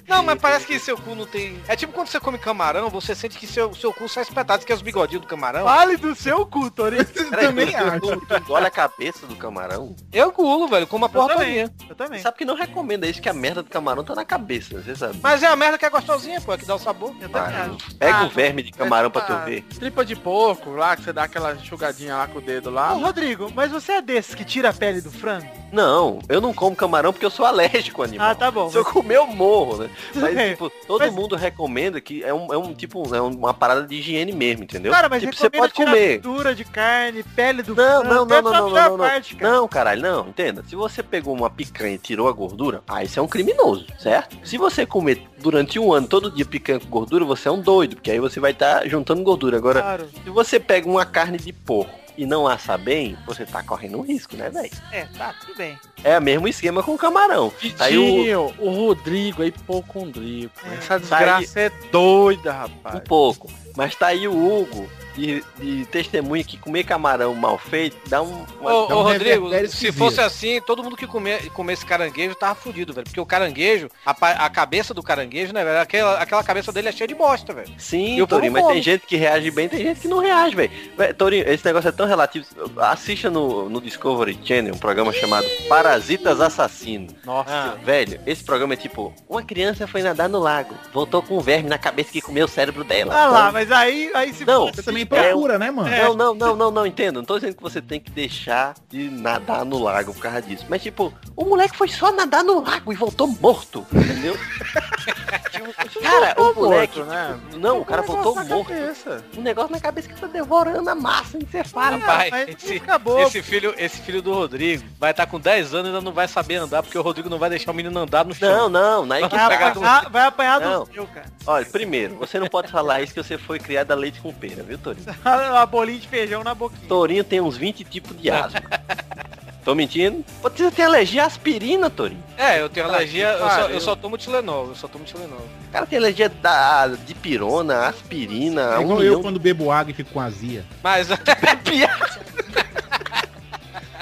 Não, 0.07 0.23
mas 0.23 0.41
parece 0.41 0.67
que 0.67 0.79
seu 0.79 0.97
cu 0.97 1.15
não 1.15 1.27
tem. 1.27 1.61
É 1.69 1.77
tipo 1.77 1.93
quando 1.93 2.09
você 2.09 2.19
come 2.21 2.39
camarão, 2.39 2.89
você 2.91 3.15
sente 3.15 3.39
que 3.39 3.47
seu, 3.47 3.75
seu 3.75 3.93
cu 3.93 4.09
sai 4.09 4.23
espetado, 4.23 4.65
que 4.65 4.73
é 4.73 4.75
os 4.75 4.83
bigodinhos 4.83 5.23
do 5.23 5.29
camarão. 5.29 5.65
Fale 5.65 5.97
do 5.97 6.15
seu 6.15 6.47
cu. 6.47 6.71
Peraí, 6.71 7.05
também 7.47 7.71
tu- 7.73 7.77
acho. 7.77 8.01
Tu, 8.01 8.27
tu 8.27 8.35
engole 8.37 8.67
a 8.67 8.71
cabeça 8.71 9.27
do 9.27 9.37
camarão. 9.37 9.95
Eu 10.13 10.31
gulo, 10.33 10.69
velho, 10.69 10.87
como 10.87 11.05
a 11.05 11.09
porra 11.09 11.29
também. 11.35 11.67
todinha. 11.67 11.89
Eu 11.89 11.95
também. 11.95 12.21
Sabe 12.21 12.37
que 12.39 12.45
não 12.45 12.55
recomenda 12.55 13.07
isso, 13.07 13.21
que 13.23 13.29
a 13.29 13.33
merda 13.33 13.63
do 13.63 13.71
camarão 13.71 14.05
tá 14.05 14.15
na 14.15 14.25
cabeça, 14.25 14.81
você 14.81 14.95
sabe? 14.95 15.19
Mas 15.23 15.43
é 15.43 15.47
a 15.47 15.57
merda 15.57 15.79
que 15.79 15.85
é 15.85 15.91
gostosinha, 15.91 16.41
pô, 16.41 16.53
é 16.53 16.59
que 16.59 16.65
dá 16.67 16.75
o 16.75 16.79
sabor. 16.79 17.15
Eu 17.21 17.29
também 17.29 17.55
Ah, 17.57 17.65
acho. 17.75 17.95
Pega 17.97 18.19
Ah, 18.19 18.25
o 18.27 18.29
verme 18.31 18.63
de 18.63 18.73
camarão 18.73 19.11
pra 19.11 19.23
tu 19.23 19.33
Ah, 19.33 19.45
ver. 19.45 19.63
Tripa 19.63 20.05
de 20.05 20.15
porco 20.17 20.71
lá, 20.71 20.97
que 20.97 21.03
você 21.05 21.13
dá 21.13 21.25
aquela 21.25 21.55
enxugadinha 21.55 22.17
lá 22.17 22.27
com 22.27 22.39
o 22.39 22.43
dedo 22.43 22.71
lá. 22.71 22.95
Ô, 22.95 22.99
Rodrigo, 22.99 23.51
mas 23.55 23.71
você 23.71 23.93
é 23.93 24.03
desses 24.03 24.35
que 24.35 24.45
tira 24.45 24.71
a 24.71 24.73
pele 24.73 25.01
do 25.01 25.11
frango? 25.11 25.47
Não, 25.73 26.19
eu 26.29 26.41
não 26.41 26.53
como 26.55 26.75
camarão 26.75 27.13
porque 27.13 27.27
eu 27.27 27.31
sou 27.31 27.45
alérgico 27.45 28.01
ao 28.03 28.09
animal. 28.09 28.31
Ah, 28.31 28.35
tá 28.35 28.51
bom. 28.51 28.71
Se 28.71 28.77
eu 28.79 28.85
comer, 28.85 29.17
eu 29.17 29.27
morro, 29.27 29.79
né? 29.79 29.91
Mas, 30.15 30.51
tipo, 30.51 30.71
todo 30.87 31.01
Mas- 31.01 31.13
mundo 31.15 31.37
recomenda 31.37 32.01
que 32.01 32.23
é 32.25 32.33
um, 32.33 32.53
é 32.53 32.57
um 32.57 32.73
tipo, 32.75 33.15
é 33.15 33.21
uma 33.21 33.53
parada 33.53 33.83
de 33.87 33.95
higiene 33.97 34.33
mesmo, 34.33 34.65
entendeu? 34.65 34.93
Cara, 34.93 35.09
mas 35.09 35.21
tipo, 35.23 35.35
você 35.37 35.51
pode 35.51 35.73
comer. 35.75 36.19
gordura 36.21 36.55
de 36.55 36.65
carne, 36.65 37.23
pele 37.23 37.63
do 37.63 37.75
Não, 37.75 38.01
frango. 38.01 38.15
não, 38.15 38.25
não, 38.27 38.37
é 38.37 38.43
não, 38.43 38.53
não, 38.53 38.71
não, 38.71 38.91
não. 38.91 38.99
parte, 38.99 39.37
cara. 39.37 39.53
Não, 39.53 39.69
caralho, 39.69 40.03
não, 40.03 40.29
entenda. 40.29 40.65
Se 40.69 40.75
você 40.75 41.03
pegou 41.03 41.35
uma 41.35 41.51
picanha 41.51 41.95
e 41.95 41.99
tirou 41.99 42.29
a 42.29 42.33
gordura, 42.33 42.83
aí 42.89 43.07
você 43.09 43.19
é 43.19 43.23
um 43.23 43.29
criminoso, 43.29 43.87
certo? 43.99 44.37
Se 44.45 44.57
você 44.57 44.87
comer 44.87 45.23
durante 45.39 45.79
um 45.79 45.93
ano 45.93 46.07
todo 46.09 46.31
dia 46.31 46.45
picanha 46.45 46.81
com 46.81 46.89
gordura, 46.89 47.25
você 47.25 47.49
é 47.49 47.51
um 47.53 47.61
doido, 47.61 47.97
porque 47.97 48.11
aí 48.11 48.19
você 48.21 48.41
vai 48.41 48.53
estar 48.53 48.87
juntando 48.89 49.23
gordura. 49.23 49.57
Agora, 49.57 49.81
Claro. 49.83 50.09
se 50.25 50.31
você 50.31 50.59
pega 50.59 50.89
uma 50.89 51.05
carne 51.05 51.39
de 51.39 51.53
porco 51.53 51.93
e 52.19 52.27
não 52.27 52.49
assa 52.49 52.77
bem, 52.77 53.17
você 53.25 53.47
tá 53.47 53.63
correndo 53.63 53.97
um 53.97 54.03
risco, 54.03 54.37
né, 54.37 54.51
velho? 54.51 54.73
É, 54.91 55.05
tá, 55.17 55.33
tudo 55.41 55.57
bem. 55.57 55.79
É 56.03 56.19
o 56.19 56.23
mesmo 56.23 56.49
esquema 56.49 56.83
com 56.83 56.95
o 56.95 56.99
camarão. 56.99 57.53
Aí 57.79 57.97
o, 57.97 58.05
Vitinho, 58.05 58.55
o 58.59 58.71
Rodrigo 58.71 59.45
é 59.45 59.47
hipocondríaco. 59.47 60.67
É. 60.67 60.75
Essa 60.75 60.99
desgraça 60.99 61.61
é 61.61 61.71
doida, 61.93 62.53
rapaz. 62.53 62.97
um 62.97 63.01
pouco. 63.01 63.49
Mas 63.77 63.95
tá 63.95 64.09
aí 64.09 64.27
o 64.27 64.33
Hugo 64.33 64.89
de, 65.19 65.45
de 65.59 65.85
testemunha 65.87 66.45
que 66.45 66.57
comer 66.57 66.85
camarão 66.85 67.35
mal 67.35 67.59
feito 67.59 67.97
dá 68.09 68.23
um. 68.23 68.45
uma- 68.61 68.73
Ô, 68.73 68.91
É 68.91 68.95
um 68.95 68.99
ô 68.99 69.03
Rodrigo, 69.03 69.49
se 69.51 69.65
esquisito. 69.65 69.95
fosse 69.99 70.21
assim, 70.21 70.61
todo 70.61 70.83
mundo 70.83 70.97
que 70.97 71.07
comer, 71.07 71.51
comesse 71.51 71.85
caranguejo 71.85 72.35
tava 72.35 72.55
fudido, 72.55 72.93
velho. 72.93 73.05
Porque 73.05 73.21
o 73.21 73.27
caranguejo, 73.27 73.89
a, 74.05 74.11
a 74.45 74.51
cabeça 74.51 74.93
do 74.95 75.03
caranguejo, 75.03 75.53
né, 75.53 75.65
velho? 75.65 75.81
Aquela, 75.81 76.19
aquela 76.21 76.43
cabeça 76.45 76.73
dele 76.73 76.89
é 76.89 76.93
cheia 76.93 77.09
de 77.09 77.15
bosta, 77.15 77.53
velho. 77.53 77.69
Sim, 77.79 78.21
E 78.21 78.27
Torinho, 78.27 78.53
mas 78.53 78.63
come. 78.63 78.75
tem 78.75 78.83
gente 78.83 79.07
que 79.07 79.17
reage 79.17 79.51
bem, 79.51 79.69
tem 79.69 79.81
gente 79.83 80.01
que 80.01 80.09
não 80.09 80.19
reage, 80.19 80.55
velho. 80.55 80.71
Torinho, 81.17 81.49
esse 81.49 81.65
negócio 81.65 81.89
é 81.89 81.93
tão 81.93 82.07
relativo. 82.07 82.47
Assista 82.79 83.31
no, 83.31 83.69
no 83.69 83.81
Discovery 83.81 84.39
Channel 84.45 84.75
um 84.75 84.79
programa 84.79 85.13
chamado 85.13 85.47
Parasitas 85.69 86.41
Assassinos. 86.41 87.13
Nossa. 87.25 87.51
Ah, 87.51 87.75
velho, 87.85 88.21
esse 88.27 88.43
programa 88.45 88.75
é 88.75 88.77
tipo, 88.77 89.13
uma 89.29 89.43
criança 89.43 89.87
foi 89.87 90.03
nadar 90.03 90.29
no 90.29 90.39
lago, 90.39 90.75
voltou 90.93 91.23
com 91.23 91.37
um 91.39 91.41
verme 91.41 91.69
na 91.69 91.79
cabeça 91.79 92.11
que 92.13 92.21
comeu 92.21 92.45
o 92.47 92.49
cérebro 92.49 92.85
dela. 92.85 93.15
Ah 93.15 93.27
lá, 93.27 93.41
Então, 93.41 93.53
mas 93.53 93.69
mas 93.69 93.73
aí, 93.73 94.11
aí 94.15 94.33
se 94.33 94.45
Não, 94.45 94.67
Você 94.69 94.83
também 94.83 95.05
É, 95.11 95.31
procura, 95.31 95.59
né, 95.59 95.71
mano? 95.71 95.89
Não, 95.91 96.15
não, 96.15 96.35
não, 96.35 96.57
não, 96.57 96.71
não, 96.71 96.87
entendo. 96.87 97.17
Não 97.17 97.25
tô 97.25 97.37
dizendo 97.37 97.57
que 97.57 97.63
você 97.63 97.81
tem 97.81 98.01
que 98.01 98.11
deixar 98.11 98.75
de 98.89 99.09
nadar 99.11 99.65
no 99.65 99.79
lago 99.79 100.13
por 100.13 100.21
causa 100.21 100.43
disso. 100.43 100.67
Mas 100.69 100.83
tipo, 100.83 101.13
o 101.37 101.45
moleque 101.45 101.77
foi 101.77 101.89
só 101.89 102.13
nadar 102.13 102.45
no 102.45 102.63
lago 102.63 102.93
e 102.93 102.97
voltou 102.97 103.27
morto, 103.27 103.87
entendeu? 103.93 104.37
Tipo, 105.73 106.01
cara, 106.01 106.35
o 106.39 106.55
moleque. 106.55 106.99
morto, 106.99 107.11
né? 107.11 107.41
Não, 107.57 107.81
o 107.81 107.85
cara 107.85 108.03
voltou 108.03 108.35
morto. 108.35 108.69
cabeça. 108.69 109.25
Um 109.37 109.43
negócio 109.43 109.71
na 109.73 109.81
cabeça 109.81 110.09
que 110.09 110.15
tá 110.21 110.27
devorando 110.27 110.89
a 110.89 110.95
massa 110.95 111.39
encefálica. 111.39 112.07
Rapaz, 112.07 112.31
mas 112.31 112.49
esse, 112.49 112.77
acabou. 112.77 113.21
esse 113.23 113.43
filho, 113.43 113.75
esse 113.77 114.01
filho 114.03 114.23
do 114.23 114.33
Rodrigo 114.33 114.85
vai 114.99 115.11
estar 115.11 115.27
com 115.27 115.39
10 115.39 115.75
anos 115.75 115.87
e 115.87 115.89
ainda 115.89 116.01
não 116.01 116.13
vai 116.13 116.29
saber 116.29 116.57
andar, 116.57 116.83
porque 116.83 116.99
o 116.99 117.03
Rodrigo 117.03 117.29
não 117.29 117.39
vai 117.39 117.51
deixar 117.51 117.71
o 117.71 117.75
menino 117.75 117.99
andar 117.99 118.25
no 118.25 118.35
chão. 118.35 118.49
Não, 118.49 118.69
não, 118.69 119.07
não 119.07 119.17
é 119.17 119.29
que 119.29 119.37
Vai 119.37 119.63
apanhar, 119.63 120.11
vai 120.11 120.27
apanhar 120.27 120.61
Não. 120.61 120.85
do 120.85 120.93
seu, 120.93 121.07
cara. 121.07 121.27
Olha, 121.47 121.65
primeiro, 121.67 122.17
você 122.17 122.39
não 122.39 122.49
pode 122.49 122.71
falar 122.71 123.03
isso 123.03 123.15
que 123.15 123.23
você 123.23 123.39
foi 123.39 123.59
criado 123.59 123.91
a 123.93 123.95
leite 123.95 124.21
com 124.21 124.33
pera, 124.33 124.63
viu, 124.63 124.79
Torinho? 124.79 125.07
A 125.25 125.65
bolinha 125.67 125.99
de 125.99 126.09
feijão 126.09 126.43
na 126.45 126.55
boquinha. 126.55 126.89
Torinho 126.89 127.25
tem 127.25 127.41
uns 127.41 127.57
20 127.57 127.85
tipos 127.85 128.17
de 128.21 128.31
asma. 128.31 128.61
Tô 129.69 129.75
mentindo? 129.75 130.25
Você 130.41 130.71
tem 130.71 130.87
alergia 130.87 131.25
à 131.25 131.27
aspirina, 131.27 131.91
Torinho. 131.91 132.25
É, 132.39 132.59
eu 132.59 132.71
tenho 132.71 132.87
alergia, 132.87 133.33
eu 133.33 133.51
só, 133.51 133.69
eu 133.69 133.81
só 133.81 133.95
tomo 133.95 134.17
Tilenol, 134.17 134.69
eu 134.69 134.75
só 134.75 134.89
tomo 134.89 135.05
Tilenol. 135.05 135.47
O 135.69 135.71
cara 135.71 135.85
tem 135.85 135.99
alergia 135.99 136.31
da, 136.31 136.87
de 136.87 137.15
pirona, 137.15 137.87
aspirina, 137.87 138.63
É 138.63 138.79
um 138.79 138.83
igual 138.85 138.99
milhão 138.99 139.13
eu 139.13 139.21
quando 139.21 139.39
bebo 139.39 139.71
água 139.71 139.91
e 139.91 139.95
fico 139.95 140.11
com 140.11 140.21
azia. 140.21 140.65
Mas. 140.83 141.09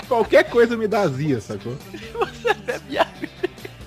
Qualquer 0.06 0.44
coisa 0.44 0.76
me 0.76 0.86
dá 0.86 1.00
azia, 1.00 1.40
sacou? 1.40 1.76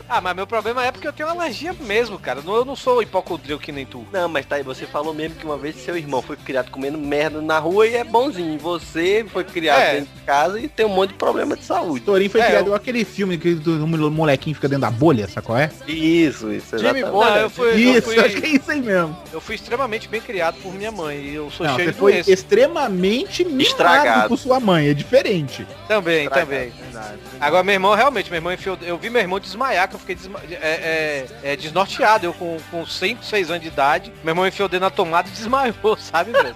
Ah, 0.09 0.19
mas 0.19 0.35
meu 0.35 0.47
problema 0.47 0.83
é 0.83 0.91
porque 0.91 1.07
eu 1.07 1.13
tenho 1.13 1.29
alergia 1.29 1.71
mesmo, 1.81 2.17
cara. 2.17 2.41
Não- 2.41 2.55
Eu 2.55 2.65
não 2.65 2.75
sou 2.75 3.01
hipocondríaco 3.01 3.61
que 3.63 3.71
nem 3.71 3.85
tu. 3.85 4.05
Não, 4.11 4.27
mas 4.27 4.45
tá 4.45 4.55
aí, 4.55 4.63
você 4.63 4.85
falou 4.87 5.13
mesmo 5.13 5.35
que 5.37 5.45
uma 5.45 5.55
vez 5.57 5.75
seu 5.75 5.95
irmão 5.95 6.21
foi 6.21 6.35
criado 6.35 6.71
comendo 6.71 6.97
merda 6.97 7.39
na 7.41 7.59
rua 7.59 7.85
e 7.87 7.95
é 7.95 8.03
bonzinho. 8.03 8.57
Você 8.59 9.25
foi 9.31 9.43
criado 9.43 9.79
É. 9.81 9.93
dentro 9.99 10.09
de 10.15 10.21
casa 10.23 10.59
e 10.59 10.67
tem 10.67 10.85
um 10.85 10.89
monte 10.89 11.09
de 11.11 11.15
problema 11.15 11.55
de 11.55 11.63
saúde. 11.63 12.03
Torinho 12.03 12.29
foi 12.29 12.41
É, 12.41 12.45
criado 12.47 12.67
eu- 12.67 12.75
aquele 12.75 13.05
filme 13.05 13.37
que 13.37 13.49
o 13.53 13.87
molequinho 14.11 14.55
fica 14.55 14.67
dentro 14.67 14.81
da 14.81 14.91
bolha, 14.91 15.27
sabe 15.27 15.45
qual 15.45 15.57
é? 15.59 15.69
Isso, 15.87 16.51
isso, 16.51 16.77
Jimmy. 16.77 17.03
Bolha. 17.03 17.29
Não, 17.31 17.37
eu 17.37 17.49
fui, 17.49 17.67
eu 17.69 17.77
Isso, 17.77 18.09
acho 18.09 18.29
que 18.35 18.41
fui, 18.41 18.49
é 18.49 18.55
isso 18.55 18.71
aí 18.71 18.81
mesmo. 18.81 19.15
eu 19.31 19.39
fui 19.39 19.55
extremamente 19.55 20.07
bem 20.09 20.19
criado 20.21 20.55
por 20.61 20.73
minha 20.73 20.91
mãe. 20.91 21.17
E 21.19 21.35
eu 21.35 21.51
sou 21.51 21.65
Não, 21.67 21.75
cheio 21.75 21.87
você 21.89 21.93
de 21.93 21.99
foi 21.99 22.11
doenças. 22.13 22.33
extremamente 22.33 23.43
Estragado. 23.43 24.27
por 24.29 24.37
sua 24.37 24.59
mãe, 24.59 24.87
é 24.89 24.93
diferente. 24.93 25.65
Também, 25.87 26.23
Estragado. 26.23 26.49
também. 26.49 26.73
Agora 27.39 27.63
meu 27.63 27.73
irmão, 27.73 27.93
realmente, 27.95 28.29
meu 28.29 28.37
irmão 28.37 28.51
enfiou. 28.51 28.77
Eu 28.81 28.97
vi 28.97 29.09
meu 29.09 29.21
irmão 29.21 29.39
desmaiar, 29.39 29.87
que 29.87 29.98
eu 29.99 30.15
fiquei 30.15 30.15
desma- 30.15 30.39
é, 30.49 31.27
é, 31.43 31.51
é, 31.51 31.55
desnorteado. 31.55 32.25
Eu 32.25 32.33
com, 32.33 32.57
com 32.71 32.85
5, 32.85 33.23
6 33.23 33.49
anos 33.49 33.61
de 33.61 33.67
idade, 33.67 34.11
meu 34.23 34.31
irmão 34.31 34.47
enfiou 34.47 34.67
o 34.67 34.69
dedo 34.69 34.81
na 34.81 34.89
tomada 34.89 35.27
e 35.27 35.31
desmaiou, 35.31 35.95
sabe, 35.99 36.31
velho? 36.31 36.53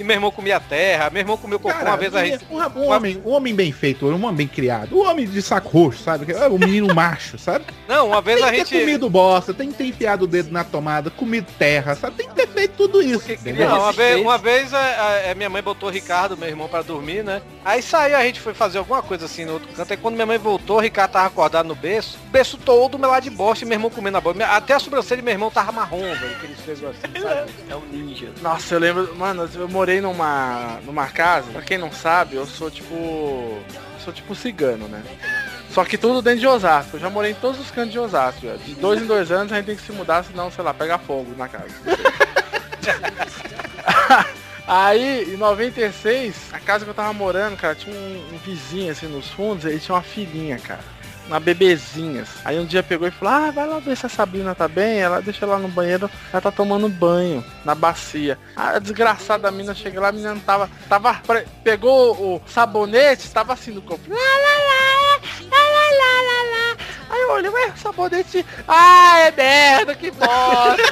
E 0.00 0.04
meu 0.04 0.14
irmão 0.16 0.30
comia 0.30 0.58
terra, 0.60 1.10
meu 1.10 1.20
irmão 1.20 1.36
comeu 1.36 1.58
cocô 1.58 1.74
uma 1.78 1.96
vez 1.96 2.14
a 2.14 2.24
gente. 2.24 2.44
um, 2.50 2.56
um 2.80 2.88
homem, 2.88 3.20
um 3.24 3.30
homem 3.30 3.54
bem 3.54 3.70
feito, 3.72 4.06
um 4.06 4.14
homem 4.14 4.34
bem 4.34 4.48
criado, 4.48 4.96
um 4.96 5.06
homem 5.06 5.26
de 5.26 5.42
saco 5.42 5.68
roxo, 5.68 6.02
sabe? 6.02 6.32
É 6.32 6.48
um 6.48 6.58
menino 6.58 6.92
macho, 6.94 7.38
sabe? 7.38 7.64
Não, 7.88 8.08
uma 8.08 8.20
vez 8.20 8.38
Tem 8.38 8.48
a 8.48 8.50
que 8.52 8.58
ter 8.58 8.66
gente. 8.66 8.80
comido 8.80 9.10
bosta, 9.10 9.52
tem 9.54 9.68
que 9.70 9.74
ter 9.78 9.84
enfiado 9.84 10.24
o 10.24 10.26
dedo 10.26 10.50
na 10.50 10.64
tomada, 10.64 11.10
comido 11.10 11.46
terra, 11.58 11.94
sabe? 11.94 12.16
Tem 12.16 12.28
que 12.28 12.34
ter 12.34 12.48
feito 12.48 12.72
tudo 12.76 13.02
isso. 13.02 13.30
entendeu? 13.30 13.68
Não, 13.68 13.78
uma 13.80 13.92
vez, 13.92 14.20
uma 14.20 14.38
vez 14.38 14.72
a, 14.74 15.30
a- 15.30 15.34
minha 15.34 15.48
mãe 15.50 15.62
botou 15.62 15.88
o 15.88 15.92
Ricardo, 15.92 16.36
meu 16.36 16.48
irmão, 16.48 16.68
pra 16.68 16.82
dormir, 16.82 17.22
né? 17.24 17.42
Aí 17.64 17.82
saiu, 17.82 18.16
a 18.16 18.22
gente 18.24 18.40
foi 18.40 18.54
fazer 18.54 18.78
alguma 18.78 19.02
coisa 19.02 19.26
assim 19.26 19.44
no 19.44 19.54
outro 19.54 19.68
canto. 19.74 19.90
Aí 19.90 19.96
quando 19.96 20.14
minha 20.14 20.26
mãe 20.26 20.38
voltou, 20.38 20.76
o 20.78 20.80
Ricardo 20.80 21.12
tava 21.12 21.26
acordado 21.26 21.66
no 21.66 21.74
berço. 21.74 22.18
O 22.26 22.30
berço 22.30 22.56
todo 22.56 22.98
melado 22.98 23.22
de 23.24 23.30
bosta 23.30 23.64
e 23.64 23.68
meu 23.68 23.76
irmão 23.76 23.90
comendo 23.90 24.16
a 24.16 24.20
bola. 24.20 24.44
Até 24.46 24.74
a 24.74 24.78
sobrancelha 24.78 25.18
de 25.20 25.24
meu 25.24 25.32
irmão 25.34 25.50
tava 25.50 25.70
marrom, 25.72 26.00
velho. 26.00 26.38
Que 26.40 26.46
ele 26.46 26.54
fez 26.54 26.78
assim, 26.84 27.20
sabe? 27.20 27.50
É 27.68 27.76
um 27.76 27.82
ninja. 27.92 28.28
Nossa, 28.40 28.74
eu 28.74 28.78
lembro, 28.78 29.14
mano, 29.16 29.48
eu 29.54 29.68
morei 29.68 29.89
numa, 29.98 30.78
numa 30.84 31.06
casa, 31.06 31.50
pra 31.50 31.62
quem 31.62 31.78
não 31.78 31.90
sabe, 31.90 32.36
eu 32.36 32.46
sou 32.46 32.70
tipo. 32.70 33.58
sou 34.04 34.12
tipo 34.12 34.34
cigano, 34.34 34.86
né? 34.88 35.02
Só 35.70 35.86
que 35.86 35.96
tudo 35.96 36.20
dentro 36.20 36.40
de 36.40 36.46
Osasco. 36.46 36.96
Eu 36.96 37.00
já 37.00 37.08
morei 37.08 37.30
em 37.30 37.34
todos 37.34 37.58
os 37.58 37.70
cantos 37.70 37.92
de 37.92 37.98
Osasco. 37.98 38.46
já. 38.46 38.56
De 38.56 38.74
dois 38.74 39.00
em 39.00 39.06
dois 39.06 39.32
anos 39.32 39.50
a 39.52 39.56
gente 39.56 39.66
tem 39.66 39.76
que 39.76 39.82
se 39.82 39.92
mudar, 39.92 40.22
senão, 40.22 40.50
sei 40.50 40.62
lá, 40.62 40.74
pega 40.74 40.98
fogo 40.98 41.34
na 41.34 41.48
casa. 41.48 41.70
Aí, 44.68 45.34
em 45.34 45.36
96, 45.36 46.36
a 46.52 46.60
casa 46.60 46.84
que 46.84 46.90
eu 46.90 46.94
tava 46.94 47.12
morando, 47.12 47.56
cara, 47.56 47.74
tinha 47.74 47.94
um, 47.94 48.34
um 48.34 48.38
vizinho 48.38 48.92
assim 48.92 49.06
nos 49.06 49.28
fundos, 49.30 49.64
ele 49.64 49.80
tinha 49.80 49.96
uma 49.96 50.02
filhinha, 50.02 50.58
cara. 50.58 50.80
Uma 51.30 51.38
bebezinha. 51.38 52.24
Aí 52.44 52.58
um 52.58 52.66
dia 52.66 52.82
pegou 52.82 53.06
e 53.06 53.10
falou, 53.12 53.32
ah, 53.32 53.50
vai 53.52 53.64
lá 53.64 53.78
ver 53.78 53.96
se 53.96 54.04
a 54.04 54.08
Sabrina 54.08 54.52
tá 54.52 54.66
bem. 54.66 54.98
Ela 54.98 55.22
deixa 55.22 55.44
ela 55.44 55.60
no 55.60 55.68
banheiro, 55.68 56.10
ela 56.32 56.42
tá 56.42 56.50
tomando 56.50 56.88
banho 56.88 57.44
na 57.64 57.72
bacia. 57.72 58.36
A 58.56 58.80
desgraçada 58.80 59.44
da 59.44 59.50
mina 59.52 59.72
chega 59.72 60.00
lá, 60.00 60.08
a 60.08 60.12
menina 60.12 60.36
tava. 60.44 60.68
Tava. 60.88 61.22
Pegou 61.62 62.16
o 62.20 62.42
sabonete, 62.48 63.30
tava 63.30 63.52
assim 63.52 63.70
no 63.70 63.80
corpo. 63.80 64.10
Lá, 64.10 64.16
lá, 64.16 64.56
lá, 64.66 65.20
lá, 65.52 65.56
lá, 65.56 65.86
lá, 66.00 66.22
lá, 66.26 66.42
lá. 66.50 66.76
Aí 67.10 67.20
eu 67.20 67.30
olhei, 67.30 67.50
ué, 67.50 67.72
sabonete. 67.76 68.44
Ah, 68.66 69.20
é 69.20 69.30
merda, 69.30 69.94
que 69.94 70.10
bosta. 70.10 70.82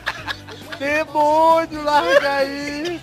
Demônio, 0.80 1.84
larga 1.84 2.32
aí. 2.32 2.98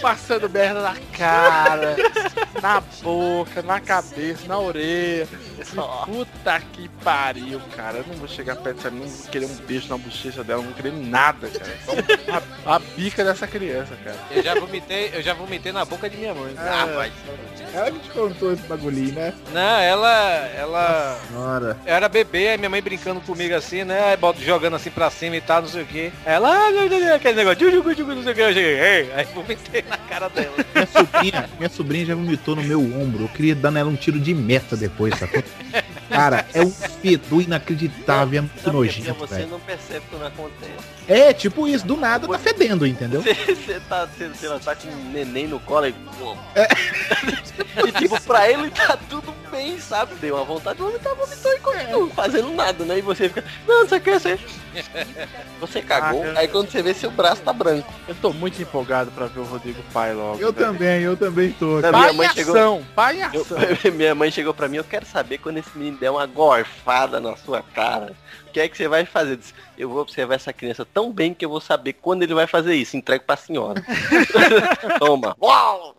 Passando 0.00 0.48
merda 0.48 0.80
na 0.82 0.96
cara, 1.16 1.96
na 2.60 2.80
boca, 3.02 3.62
na 3.62 3.80
cabeça, 3.80 4.46
na 4.46 4.58
orelha. 4.58 5.26
Puta 6.04 6.60
que 6.72 6.88
pariu, 7.02 7.60
cara. 7.74 7.98
Eu 7.98 8.04
não 8.06 8.14
vou 8.16 8.28
chegar 8.28 8.56
perto 8.56 8.76
dessa 8.76 8.90
menina, 8.90 9.10
não 9.10 9.16
vou 9.18 9.30
querer 9.30 9.46
um 9.46 9.54
beijo 9.66 9.88
na 9.88 9.98
bochecha 9.98 10.44
dela, 10.44 10.60
não 10.62 10.68
vou 10.68 10.74
querer 10.76 10.92
nada, 10.92 11.48
cara. 11.48 11.72
Só 11.84 11.92
a, 12.66 12.76
a 12.76 12.78
bica 12.78 13.24
dessa 13.24 13.46
criança, 13.46 13.94
cara. 14.04 14.16
Eu 14.30 14.42
já 14.42 14.54
vomitei, 14.54 15.10
eu 15.14 15.22
já 15.22 15.34
vomitei 15.34 15.72
na 15.72 15.84
boca 15.84 16.08
de 16.08 16.16
minha 16.16 16.34
mãe. 16.34 16.54
Ah, 16.58 16.86
vai. 16.94 17.12
Ela 17.72 17.90
que 17.90 17.98
te 18.00 18.10
contou 18.10 18.52
esse 18.52 18.62
bagulhinho, 18.62 19.14
né? 19.14 19.34
Não, 19.52 19.60
ela. 19.80 20.48
ela. 20.56 21.20
Senhora. 21.28 21.76
Eu 21.86 21.94
era 21.94 22.08
bebê, 22.08 22.48
aí 22.50 22.58
minha 22.58 22.70
mãe 22.70 22.82
brincando 22.82 23.20
comigo 23.20 23.54
assim, 23.54 23.82
né? 23.84 24.10
Aí 24.10 24.16
bota- 24.16 24.40
jogando 24.40 24.76
assim 24.76 24.90
pra 24.90 25.10
cima 25.10 25.36
e 25.36 25.40
tal, 25.40 25.62
não 25.62 25.68
sei 25.68 25.82
o 25.82 25.86
que. 25.86 26.12
Ela, 26.24 26.48
ah, 26.50 27.14
aquele 27.14 27.34
negócio, 27.34 27.70
não 27.70 28.22
sei 28.22 28.32
o 28.32 28.34
que. 28.34 28.40
Eu 28.40 28.52
cheguei, 28.52 28.80
ei, 28.80 29.12
aí 29.14 29.24
vomitei 29.34 29.84
na 29.90 29.96
cara 29.98 30.28
dela. 30.28 30.54
Minha 30.74 30.86
sobrinha, 30.86 31.50
minha 31.58 31.70
sobrinha 31.70 32.06
já 32.06 32.14
vomitou 32.14 32.56
no 32.56 32.62
meu 32.62 32.80
ombro. 32.80 33.24
Eu 33.24 33.28
queria 33.28 33.54
dar 33.54 33.70
nela 33.70 33.90
um 33.90 33.96
tiro 33.96 34.18
de 34.18 34.34
meta 34.34 34.76
depois, 34.76 35.18
sacou? 35.18 35.42
Cara, 36.08 36.46
é 36.54 36.62
um 36.62 36.70
fedor 36.70 37.42
inacreditável, 37.42 38.38
é 38.38 38.40
muito 38.42 38.72
nojento, 38.72 39.14
você 39.14 39.34
velho. 39.36 39.48
não 39.48 39.60
percebe 39.60 40.04
quando 40.08 40.26
acontece. 40.26 40.72
É, 41.08 41.32
tipo 41.32 41.66
isso, 41.66 41.86
do 41.86 41.96
nada 41.96 42.26
tá 42.28 42.38
fedendo, 42.38 42.86
entendeu? 42.86 43.22
Você, 43.22 43.34
você 43.34 43.80
tá, 43.88 44.06
você, 44.06 44.30
sei 44.34 44.48
lá, 44.48 44.58
tá 44.58 44.74
com 44.74 44.88
um 44.88 45.10
neném 45.12 45.46
no 45.46 45.60
colo 45.60 45.86
e... 45.86 45.94
e 47.86 47.92
tipo, 47.92 48.20
pra 48.22 48.50
ele 48.50 48.70
tá 48.70 48.96
tudo 49.08 49.32
bem, 49.56 49.80
sabe? 49.80 50.14
Deu 50.16 50.34
uma 50.36 50.44
vontade 50.44 50.76
de 50.76 50.82
vomitar, 50.84 51.14
vomitou 51.14 51.52
e 51.52 51.58
continua 51.60 52.10
fazendo 52.10 52.50
nada, 52.52 52.84
né? 52.84 52.98
E 52.98 53.02
você 53.02 53.28
fica, 53.28 53.44
não, 53.66 53.86
você 53.86 53.98
quer 53.98 54.20
ser... 54.20 54.38
Você 55.60 55.80
cagou, 55.80 56.22
Ah, 56.36 56.40
aí 56.40 56.48
quando 56.48 56.70
você 56.70 56.82
vê, 56.82 56.92
seu 56.92 57.10
braço 57.10 57.40
tá 57.42 57.52
branco. 57.52 57.90
Eu 58.06 58.14
tô 58.16 58.32
muito 58.32 58.60
empolgado 58.60 59.10
pra 59.10 59.26
ver 59.26 59.40
o 59.40 59.44
Rodrigo 59.44 59.82
pai 59.92 60.12
logo. 60.12 60.38
Eu 60.38 60.52
velho. 60.52 60.66
também, 60.66 61.02
eu 61.02 61.16
também 61.16 61.50
tô. 61.52 61.80
Pai 61.80 61.90
minha 61.92 62.12
mãe 62.12 62.28
chegou... 62.30 62.54
ação, 62.54 62.86
pai 62.94 63.18
Eu- 63.32 63.40
ação. 63.40 63.58
minha 63.94 64.14
mãe 64.14 64.30
chegou 64.30 64.52
pra 64.52 64.68
mim, 64.68 64.76
eu 64.76 64.84
quero 64.84 65.06
saber 65.06 65.38
quando 65.38 65.56
esse 65.58 65.70
menino 65.76 65.96
der 65.96 66.10
uma 66.10 66.26
gorfada 66.26 67.18
na 67.20 67.34
sua 67.36 67.62
cara. 67.62 68.12
O 68.48 68.50
que 68.52 68.60
é 68.60 68.68
que 68.68 68.76
você 68.76 68.86
vai 68.88 69.04
fazer? 69.06 69.38
Eu 69.78 69.88
vou 69.88 70.00
observar 70.02 70.34
essa 70.34 70.52
criança 70.52 70.84
tão 70.84 71.10
bem 71.12 71.32
que 71.32 71.44
eu 71.44 71.48
vou 71.50 71.60
saber 71.60 71.94
quando 71.94 72.22
ele 72.22 72.34
vai 72.34 72.46
fazer 72.46 72.74
isso. 72.74 72.96
Entrego 72.96 73.24
pra 73.24 73.36
senhora. 73.36 73.82
Toma. 74.98 75.34
Uau! 75.40 75.94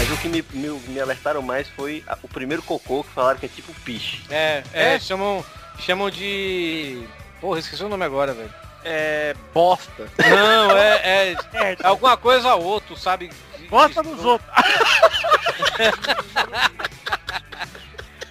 Mas 0.00 0.10
o 0.10 0.16
que 0.16 0.28
me, 0.30 0.42
me, 0.54 0.70
me 0.88 0.98
alertaram 0.98 1.42
mais 1.42 1.68
foi 1.68 2.02
a- 2.06 2.16
o 2.22 2.28
primeiro 2.28 2.62
cocô 2.62 3.04
que 3.04 3.10
falaram 3.10 3.38
que 3.38 3.44
é 3.44 3.48
tipo 3.50 3.74
piche. 3.84 4.22
É, 4.30 4.62
é, 4.72 4.98
chamam. 4.98 5.44
Chamam 5.78 6.08
de. 6.10 7.06
Porra, 7.38 7.58
esqueci 7.58 7.84
o 7.84 7.88
nome 7.88 8.04
agora, 8.06 8.32
velho. 8.32 8.52
É. 8.82 9.34
bosta. 9.52 10.08
Não, 10.18 10.70
é, 10.74 10.96
é, 11.04 11.32
é 11.52 11.76
alguma 11.82 12.16
coisa 12.16 12.54
ou 12.54 12.64
outro, 12.64 12.96
sabe? 12.96 13.28
De- 13.58 13.66
Bosta 13.68 14.02
de- 14.02 14.08
nos 14.08 14.24
outros. 14.24 14.50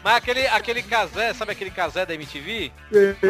Mas 0.04 0.16
aquele, 0.16 0.48
aquele 0.48 0.82
casé, 0.84 1.34
sabe 1.34 1.52
aquele 1.52 1.72
casé 1.72 2.06
da 2.06 2.14
MTV? 2.14 2.72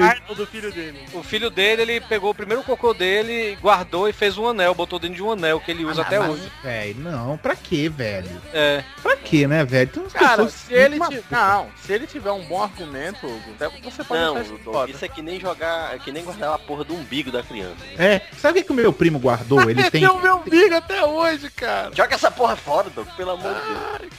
Arno 0.01 0.35
do 0.35 0.45
filho 0.45 0.71
dele. 0.71 0.99
O 1.13 1.23
filho 1.23 1.49
dele, 1.49 1.81
ele 1.81 2.01
pegou 2.01 2.29
o 2.31 2.35
primeiro 2.35 2.63
cocô 2.63 2.93
dele, 2.93 3.57
guardou 3.61 4.07
e 4.07 4.13
fez 4.13 4.37
um 4.37 4.47
anel, 4.47 4.75
botou 4.75 4.99
dentro 4.99 5.15
de 5.15 5.23
um 5.23 5.31
anel 5.31 5.59
que 5.59 5.71
ele 5.71 5.85
usa 5.85 6.01
até 6.01 6.19
mas, 6.19 6.29
hoje. 6.29 6.51
Velho, 6.63 6.99
não, 6.99 7.37
pra 7.37 7.55
quê, 7.55 7.89
velho? 7.89 8.29
É. 8.53 8.83
Pra 9.01 9.15
quê, 9.15 9.47
né, 9.47 9.65
velho? 9.65 9.89
Tem 9.89 10.03
Cara, 10.09 10.47
se 10.49 10.73
ele, 10.73 10.99
ti- 10.99 11.23
não, 11.29 11.67
se 11.81 11.93
ele 11.93 12.05
tiver 12.05 12.31
um 12.31 12.43
bom 12.43 12.61
argumento, 12.61 13.25
Hugo, 13.25 13.51
até 13.55 13.69
você 13.81 14.03
pode 14.03 14.21
Não, 14.21 14.87
isso 14.87 15.03
é 15.03 15.07
que 15.07 15.21
nem 15.21 15.39
jogar, 15.39 15.95
é 15.95 15.99
que 15.99 16.11
nem 16.11 16.23
guardar 16.23 16.53
a 16.53 16.59
porra 16.59 16.83
do 16.83 16.93
umbigo 16.95 17.31
da 17.31 17.41
criança. 17.41 17.77
É, 17.97 18.21
sabe 18.37 18.59
o 18.59 18.61
que, 18.61 18.67
que 18.67 18.71
o 18.71 18.75
meu 18.75 18.93
primo 18.93 19.19
guardou? 19.19 19.69
Ele 19.69 19.83
tem. 19.89 20.05
O 20.09 20.21
meu 20.21 20.41
amigo 20.45 20.75
até 20.75 21.03
hoje, 21.05 21.49
cara. 21.51 21.91
Joga 21.95 22.15
essa 22.15 22.29
porra 22.31 22.55
fora, 22.55 22.89
Doug, 22.89 23.07
pelo 23.15 23.31
amor 23.31 23.53
de 23.53 23.59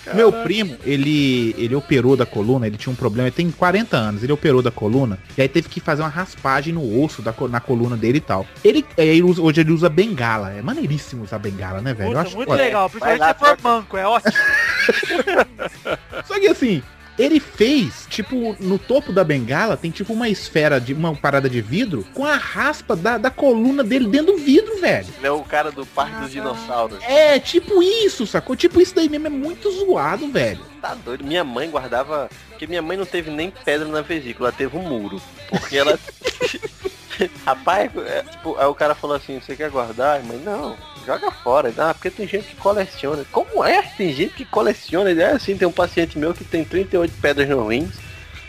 Deus. 0.05 0.17
Meu 0.17 0.33
primo, 0.33 0.77
ele, 0.85 1.55
ele 1.59 1.75
operou 1.75 2.17
da 2.17 2.25
coluna, 2.25 2.41
ele 2.67 2.77
tinha 2.77 2.93
um 2.93 2.97
problema, 2.97 3.29
ele 3.29 3.37
tem 3.37 3.51
40 3.51 3.97
anos, 3.97 4.23
ele 4.23 4.33
operou 4.33 4.61
da 4.63 4.71
coluna, 4.71 5.19
e 5.37 5.43
aí 5.43 5.49
teve 5.49 5.69
que 5.69 5.81
fazer 5.81 6.03
uma 6.03 6.09
raspagem 6.09 6.73
no 6.75 7.03
osso, 7.03 7.23
da, 7.23 7.33
na 7.49 7.61
coluna 7.61 7.97
dele 7.97 8.19
e 8.19 8.21
tal. 8.21 8.47
Ele, 8.65 8.85
aí 8.99 9.09
ele 9.09 9.23
usa- 9.23 9.41
hoje 9.43 9.61
ele 9.61 9.73
usa 9.73 9.89
bengala, 9.89 10.51
é 10.53 10.63
maneiríssimo 10.63 11.23
usar 11.25 11.39
bengala, 11.39 11.81
né, 11.81 11.95
velho? 11.95 12.09
Eu 12.09 12.13
Puta, 12.17 12.21
acho 12.27 12.37
muito 12.37 12.49
foda. 12.49 12.63
legal, 12.63 12.89
Vai 12.89 13.01
principalmente 13.01 13.21
lá, 13.21 13.35
se 13.35 13.39
for 13.39 13.59
manco, 13.63 13.97
é 13.97 14.07
ótimo. 14.07 14.33
Só 16.27 16.39
que 16.39 16.47
assim, 16.49 16.83
ele 17.19 17.39
fez, 17.41 18.07
tipo, 18.09 18.57
no 18.61 18.79
topo 18.79 19.13
da 19.13 19.23
bengala 19.23 19.77
tem 19.77 19.91
tipo 19.91 20.13
uma 20.13 20.29
esfera 20.29 20.81
de 20.81 20.95
uma 20.95 21.15
parada 21.15 21.51
de 21.51 21.61
vidro 21.61 22.05
com 22.15 22.25
a 22.25 22.37
raspa 22.37 22.97
da, 22.97 23.19
da 23.19 23.31
coluna 23.31 23.85
dele 23.85 24.09
dentro 24.09 24.33
do 24.33 24.39
vidro, 24.39 24.81
velho. 24.81 25.07
Ele 25.19 25.27
é 25.27 25.31
o 25.31 25.43
cara 25.43 25.71
do 25.71 25.85
Parque 25.85 26.21
dos 26.23 26.31
Dinossauros. 26.31 26.99
É, 27.05 27.39
tipo 27.39 27.83
isso, 27.83 28.27
sacou? 28.27 28.57
Tipo 28.57 28.81
isso 28.81 28.95
daí 28.95 29.09
mesmo 29.09 29.27
é 29.27 29.31
muito 29.31 29.71
zoado, 29.71 30.29
velho. 30.31 30.61
Tá 30.81 30.95
doido. 30.95 31.25
Minha 31.25 31.45
mãe 31.45 31.71
guardava. 31.71 32.31
Porque 32.49 32.67
minha 32.67 32.83
mãe 32.83 32.97
não 32.97 33.05
teve 33.05 33.31
nem 33.31 33.51
pedra 33.51 33.87
na 33.87 34.01
vesícula, 34.01 34.49
ela 34.49 34.57
teve 34.57 34.77
um 34.77 34.83
muro. 34.83 35.21
Porque 35.49 35.77
ela. 35.77 35.99
Rapaz, 37.45 37.91
é, 38.07 38.23
tipo, 38.23 38.57
aí 38.59 38.67
o 38.67 38.75
cara 38.75 38.95
falou 38.95 39.15
assim, 39.15 39.39
você 39.39 39.55
quer 39.55 39.69
guardar? 39.69 40.23
Mãe, 40.23 40.39
não, 40.39 40.75
joga 41.05 41.31
fora. 41.31 41.73
Ah, 41.77 41.93
porque 41.93 42.11
tem 42.11 42.27
gente 42.27 42.49
que 42.49 42.57
coleciona. 42.57 43.27
Como 43.31 43.63
é? 43.63 43.83
Tem 43.83 44.13
gente 44.13 44.35
que 44.35 44.45
coleciona. 44.47 45.11
É 45.11 45.33
assim, 45.33 45.57
tem 45.57 45.69
um 45.69 45.73
paciente 45.73 46.19
meu 46.19 46.33
que 46.33 46.45
tem 46.45 46.65
38 46.65 47.13
pedras 47.21 47.49
no 47.49 47.67
rins. 47.67 47.95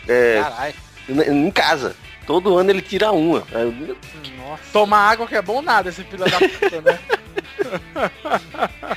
É, 0.08 0.40
Caralho. 0.40 0.74
em 1.08 1.50
casa. 1.50 1.94
Todo 2.26 2.56
ano 2.56 2.70
ele 2.70 2.80
tira 2.80 3.12
uma. 3.12 3.42
Eu, 3.52 3.96
Tomar 4.72 5.10
água 5.10 5.26
que 5.26 5.34
é 5.34 5.42
bom 5.42 5.60
nada, 5.60 5.88
esse 5.88 6.04
filho 6.04 6.24
da 6.24 6.38
puta, 6.38 6.80
né? 6.80 6.98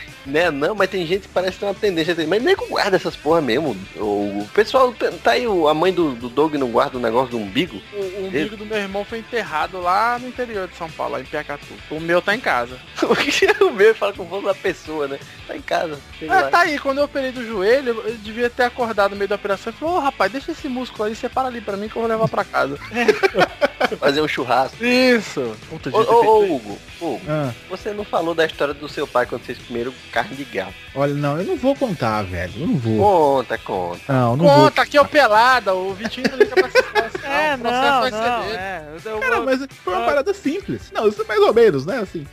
Né, 0.26 0.50
não, 0.50 0.74
mas 0.74 0.90
tem 0.90 1.06
gente 1.06 1.24
que 1.28 1.34
parece 1.34 1.58
ter 1.60 1.66
uma 1.66 1.74
tendência. 1.74 2.16
Mas 2.28 2.42
nem 2.42 2.56
que 2.56 2.66
guarda 2.68 2.96
essas 2.96 3.16
porra 3.16 3.42
mesmo. 3.42 3.78
O, 3.96 4.48
pessoal 4.54 4.92
tá, 4.94 5.12
tá 5.24 5.32
aí, 5.32 5.46
o- 5.48 5.68
a 5.68 5.74
mãe 5.74 5.94
do, 5.94 6.14
do 6.16 6.30
Doug 6.30 6.56
não 6.56 6.70
guarda 6.72 6.98
o 6.98 7.02
negócio 7.02 7.30
do 7.32 7.38
umbigo. 7.38 7.80
O, 7.94 7.98
o 8.24 8.28
umbigo 8.28 8.58
do 8.58 8.66
meu 8.66 8.78
irmão 8.78 9.06
foi 9.06 9.20
enterrado 9.20 9.80
lá 9.80 10.18
no 10.18 10.28
interior 10.28 10.68
de 10.68 10.76
São 10.76 10.90
Paulo, 10.90 11.14
lá 11.14 11.22
em 11.22 11.26
Piacatu. 11.26 11.66
O 11.92 12.00
meu 12.00 12.22
tá 12.22 12.34
em 12.36 12.40
casa. 12.40 12.78
o 13.62 13.70
meu 13.72 13.94
fala 13.94 14.14
como 14.14 14.30
fosse 14.30 14.46
uma 14.46 14.56
pessoa, 14.56 15.08
né? 15.08 15.20
Tá 15.48 15.56
em 15.56 15.62
casa. 15.62 16.00
Ah, 16.28 16.42
lá. 16.42 16.50
tá 16.50 16.60
aí, 16.62 16.80
quando 16.80 16.98
eu 17.00 17.04
operei 17.04 17.32
do 17.32 17.46
joelho, 17.46 18.02
eu- 18.06 18.16
devia 18.18 18.50
ter 18.50 18.64
acordado 18.64 19.12
no 19.12 19.18
meio 19.18 19.30
da 19.30 19.36
operação 19.36 19.72
e 19.72 19.76
falou, 19.76 19.96
ô 19.98 20.00
rapaz, 20.00 20.32
deixa 20.32 20.52
esse 20.54 20.68
músculo 20.68 21.04
aí, 21.04 21.16
separa 21.16 21.48
ali 21.50 21.62
pra 21.62 21.78
mim 21.78 21.88
que 21.88 21.96
eu 21.96 22.02
vou 22.02 22.10
levar 22.10 22.28
pra 22.28 22.44
casa. 22.44 22.78
Fazer 24.00 24.22
um 24.22 24.28
churrasco. 24.28 24.84
Isso! 24.84 25.56
Puta, 25.70 25.90
Ô, 25.96 26.02
ô, 26.02 26.26
ô. 26.26 26.56
Hugo, 26.56 26.78
Hugo, 27.00 27.22
Ah, 27.28 27.52
você 27.70 27.92
não 27.92 28.04
falou 28.04 28.34
da 28.34 28.46
história 28.46 28.74
do 28.74 28.90
seu 28.90 29.06
pai 29.06 29.26
quando 29.26 29.46
vocês 29.46 29.58
comeram 29.60 29.94
carne 30.16 30.36
de 30.36 30.46
gato. 30.46 30.74
olha, 30.96 31.14
não, 31.14 31.38
eu 31.38 31.44
não 31.44 31.58
vou 31.58 31.76
contar, 31.76 32.24
velho. 32.24 32.54
Eu 32.58 32.68
não 32.68 32.78
vou. 32.78 32.98
Conta, 33.38 33.58
conta. 33.58 34.14
Não, 34.14 34.38
não 34.38 34.46
vou. 34.46 34.56
Conta, 34.66 34.82
aqui 34.82 34.96
é 34.98 35.02
o 35.02 35.06
pelada, 35.06 35.74
o 35.74 35.94
Vitinho 35.94 36.26
não 36.32 36.38
liga 36.38 36.56
pra 36.56 36.68
essa 36.68 36.82
situação, 36.82 37.30
É, 37.32 37.56
o 37.56 37.60
processo 37.60 37.84
não, 37.92 38.02
vai 38.02 38.12
ser 38.12 38.18
não, 38.18 38.42
dele. 38.44 38.54
é. 38.58 38.84
Eu, 39.06 39.12
eu, 39.12 39.20
Cara, 39.20 39.42
mas 39.42 39.68
foi 39.84 39.94
uma 39.94 40.04
Ah. 40.04 40.06
parada 40.06 40.34
simples. 40.34 40.92
Não, 40.94 41.08
isso 41.10 41.22
é 41.22 41.26
mais 41.26 41.42
ou 41.42 41.54
menos, 41.54 41.86
né? 41.86 42.00
Assim. 42.00 42.26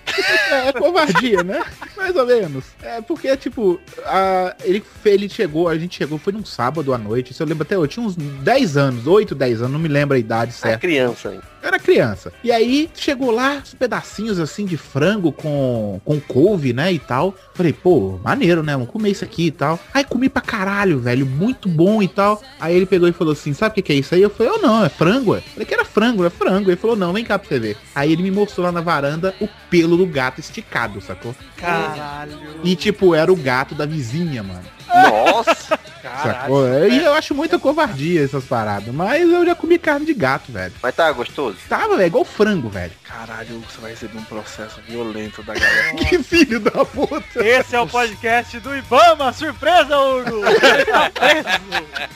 É, 0.51 0.69
é 0.69 0.73
covardia, 0.73 1.43
né? 1.43 1.63
Mais 1.97 2.15
ou 2.15 2.25
menos. 2.27 2.65
É 2.83 3.01
porque, 3.01 3.37
tipo, 3.37 3.81
a, 4.05 4.55
ele, 4.63 4.85
ele 5.05 5.29
chegou, 5.29 5.69
a 5.69 5.77
gente 5.77 5.97
chegou, 5.97 6.19
foi 6.19 6.33
num 6.33 6.45
sábado 6.45 6.95
à 6.95 6.99
noite, 6.99 7.33
isso 7.33 7.43
eu 7.43 7.47
lembro 7.47 7.65
até 7.65 7.77
hoje, 7.77 7.89
tinha 7.93 8.07
uns 8.07 8.15
10 8.17 8.77
anos, 8.77 9.07
8, 9.07 9.35
10 9.35 9.61
anos, 9.61 9.73
não 9.73 9.81
me 9.81 9.89
lembro 9.89 10.17
a 10.17 10.19
idade 10.21 10.51
É 10.51 10.55
certa. 10.55 10.79
criança, 10.79 11.33
hein? 11.35 11.41
Eu 11.63 11.69
era 11.69 11.79
criança. 11.79 12.33
E 12.43 12.51
aí 12.51 12.91
chegou 12.95 13.31
lá 13.31 13.63
uns 13.63 13.73
pedacinhos 13.73 14.41
assim 14.41 14.67
de 14.67 14.77
frango 14.77 15.31
com, 15.31 16.01
com 16.05 16.21
couve, 16.21 16.73
né? 16.73 16.93
E 16.93 16.99
tal. 16.99 17.35
Falei, 17.55 17.73
pô, 17.73 18.19
maneiro, 18.23 18.63
né? 18.63 18.73
Vamos 18.73 18.89
comer 18.89 19.11
isso 19.11 19.25
aqui 19.25 19.47
e 19.47 19.51
tal. 19.53 19.79
Aí 19.95 20.05
comi 20.05 20.29
pra 20.29 20.43
caralho, 20.43 20.99
velho. 20.99 21.25
Muito 21.25 21.69
bom 21.69 22.03
e 22.03 22.09
tal. 22.09 22.43
Aí 22.59 22.75
ele 22.75 22.87
pegou 22.87 23.09
e 23.09 23.13
falou 23.13 23.33
assim: 23.33 23.53
sabe 23.55 23.73
o 23.73 23.75
que, 23.77 23.83
que 23.83 23.93
é 23.93 23.97
isso 23.97 24.15
aí? 24.15 24.23
Eu 24.23 24.31
falei, 24.31 24.53
oh 24.57 24.59
não, 24.59 24.85
é 24.85 24.89
frango. 24.89 25.37
Eu 25.37 25.43
falei 25.43 25.67
que 25.67 25.75
era 25.75 25.85
frango, 25.85 26.25
é 26.25 26.31
frango. 26.31 26.69
Ele 26.69 26.77
falou, 26.77 26.97
não, 26.97 27.13
vem 27.13 27.25
cá 27.25 27.39
pra 27.39 27.49
você 27.49 27.59
ver. 27.61 27.77
Aí 27.95 28.13
ele 28.13 28.25
me 28.25 28.31
mostrou 28.31 28.67
lá 28.67 28.73
na 28.73 28.81
varanda 28.81 29.35
o 29.41 29.49
pelo 29.71 29.97
do 29.97 30.07
gato 30.07 30.41
esticado, 30.41 31.01
sacou? 31.01 31.35
Caralho. 31.57 32.39
E 32.65 32.75
tipo, 32.75 33.15
era 33.15 33.33
o 33.33 33.37
gato 33.37 33.75
da 33.75 33.87
vizinha, 33.87 34.43
mano. 34.43 34.65
Nossa! 34.89 35.79
Sacou? 36.03 36.69
E 36.89 37.03
eu 37.03 37.15
acho 37.15 37.35
muita 37.35 37.59
covardia 37.59 38.25
essas 38.25 38.45
paradas. 38.45 38.93
Mas 38.95 39.23
eu 39.23 39.45
já 39.47 39.55
comi 39.55 39.79
carne 39.79 40.07
de 40.07 40.15
gato, 40.15 40.51
velho. 40.51 40.75
Mas 40.83 40.95
tá 40.95 41.11
gostoso? 41.13 41.57
Tava, 41.69 41.97
velho, 41.97 42.07
igual 42.07 42.25
frango, 42.25 42.69
velho. 42.69 42.93
Caralho, 43.05 43.61
você 43.61 43.81
vai 43.81 43.91
receber 43.93 44.19
um 44.19 44.25
processo 44.25 44.81
violento 44.87 45.43
da 45.43 45.55
galera. 45.55 45.95
Que 46.03 46.23
filho 46.23 46.61
da 46.61 46.85
puta. 46.85 47.45
Esse 47.45 47.77
é 47.77 47.81
o 47.81 47.87
podcast 47.87 48.59
do 48.61 48.77
Ibama. 48.77 49.33
Surpresa, 49.33 49.99
Hugo! 49.99 50.43
Ele 50.45 50.85
tá 50.85 51.11
preso. 51.11 52.13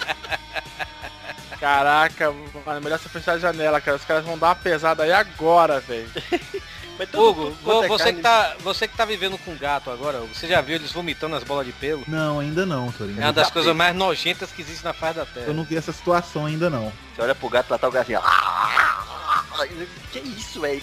Caraca, 1.60 2.34
mano, 2.64 2.80
melhor 2.82 2.98
você 2.98 3.08
fechar 3.08 3.32
a 3.32 3.38
janela, 3.38 3.80
cara. 3.80 3.96
Os 3.96 4.04
caras 4.04 4.24
vão 4.24 4.36
dar 4.36 4.48
uma 4.48 4.54
pesada 4.54 5.02
aí 5.02 5.12
agora, 5.12 5.80
velho. 5.80 6.10
Hugo, 7.14 7.56
é 7.84 7.88
você 7.88 8.04
carne- 8.04 8.16
que, 8.16 8.22
tá, 8.22 8.56
você 8.60 8.88
que 8.88 8.96
tá 8.96 9.04
vivendo 9.04 9.36
com 9.38 9.54
gato 9.56 9.90
agora, 9.90 10.18
Hugo, 10.18 10.34
você 10.34 10.46
já 10.48 10.60
viu 10.60 10.76
eles 10.76 10.92
vomitando 10.92 11.36
as 11.36 11.44
bolas 11.44 11.66
de 11.66 11.72
pelo? 11.72 12.02
Não, 12.08 12.40
ainda 12.40 12.64
não, 12.66 12.90
Torinho. 12.92 13.20
É 13.20 13.24
uma 13.26 13.32
das 13.32 13.50
coisas 13.50 13.74
mais 13.74 13.94
nojentas 13.94 14.50
que 14.52 14.62
existe 14.62 14.84
na 14.84 14.92
face 14.92 15.16
da 15.18 15.26
Terra. 15.26 15.46
Eu 15.46 15.54
não 15.54 15.64
vi 15.64 15.76
essa 15.76 15.92
situação 15.92 16.46
ainda 16.46 16.68
não. 16.70 16.92
Você 17.14 17.22
olha 17.22 17.34
pro 17.34 17.48
gato, 17.48 17.70
lá 17.70 17.78
tá 17.78 17.88
o 17.88 17.92
gatinho. 17.92 18.20
Que 20.12 20.18
isso, 20.20 20.60
velho? 20.60 20.82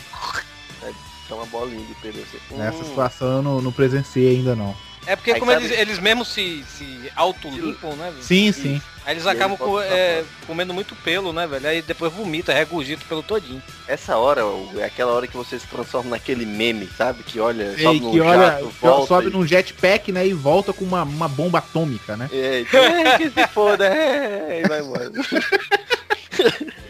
Aí 0.82 0.94
Dá 1.30 1.36
uma 1.36 1.46
bolinha 1.46 1.86
de 1.86 1.94
pelo 1.96 2.22
assim. 2.22 2.38
Nessa 2.58 2.80
Hum. 2.80 2.84
situação 2.84 3.28
eu 3.38 3.42
não, 3.42 3.62
não 3.62 3.72
presenciei 3.72 4.36
ainda 4.38 4.56
não. 4.56 4.76
É 5.06 5.16
porque 5.16 5.32
Aí 5.32 5.40
como 5.40 5.52
sabe- 5.52 5.66
eles, 5.66 5.78
eles 5.80 6.00
mesmos 6.00 6.28
se, 6.30 6.64
se 6.78 7.12
auto-limpam, 7.16 7.96
né, 7.96 8.10
velho? 8.12 8.24
Sim, 8.24 8.52
sim. 8.52 8.82
Aí 9.06 9.14
eles 9.14 9.26
E 9.26 9.30
acabam 9.30 9.58
bota 9.58 9.70
co- 9.70 9.78
pra 9.78 9.86
é, 9.98 10.24
comendo 10.48 10.74
muito 10.74 10.96
pelo, 10.96 11.34
né, 11.34 11.46
velho? 11.46 11.68
Aí 11.68 11.82
depois 11.82 12.12
vomita, 12.14 12.54
regurgita 12.54 13.04
pelo 13.10 13.22
todinho. 13.22 13.62
Essa 13.86 14.16
hora, 14.16 14.42
é 14.78 14.86
aquela 14.86 15.12
hora 15.12 15.28
que 15.28 15.36
você 15.36 15.60
se 15.60 15.68
transforma 15.68 16.12
naquele 16.12 16.46
meme, 16.46 16.90
sabe? 16.98 17.22
Que 17.24 17.38
olha, 17.40 17.74
Ei, 17.78 17.84
sobe 17.84 18.00
no 18.00 18.12
que 18.12 18.22
olha, 18.22 18.46
jato, 18.52 18.70
volta 18.82 19.08
sobe 19.08 19.28
e- 19.28 19.32
num 19.32 19.46
jetpack, 19.46 20.12
né, 20.14 20.26
e 20.26 20.34
volta 20.34 20.72
com 20.72 20.86
uma, 20.86 21.04
uma 21.04 21.28
bomba 21.28 21.58
atômica, 21.60 22.16
né? 22.16 22.30
É, 22.32 22.62
é, 22.62 23.18
que 23.18 23.30
se 23.30 23.48
foda, 23.48 23.86
é, 23.88 24.62
e 24.64 24.68
vai 24.70 24.80
embora. 24.80 25.12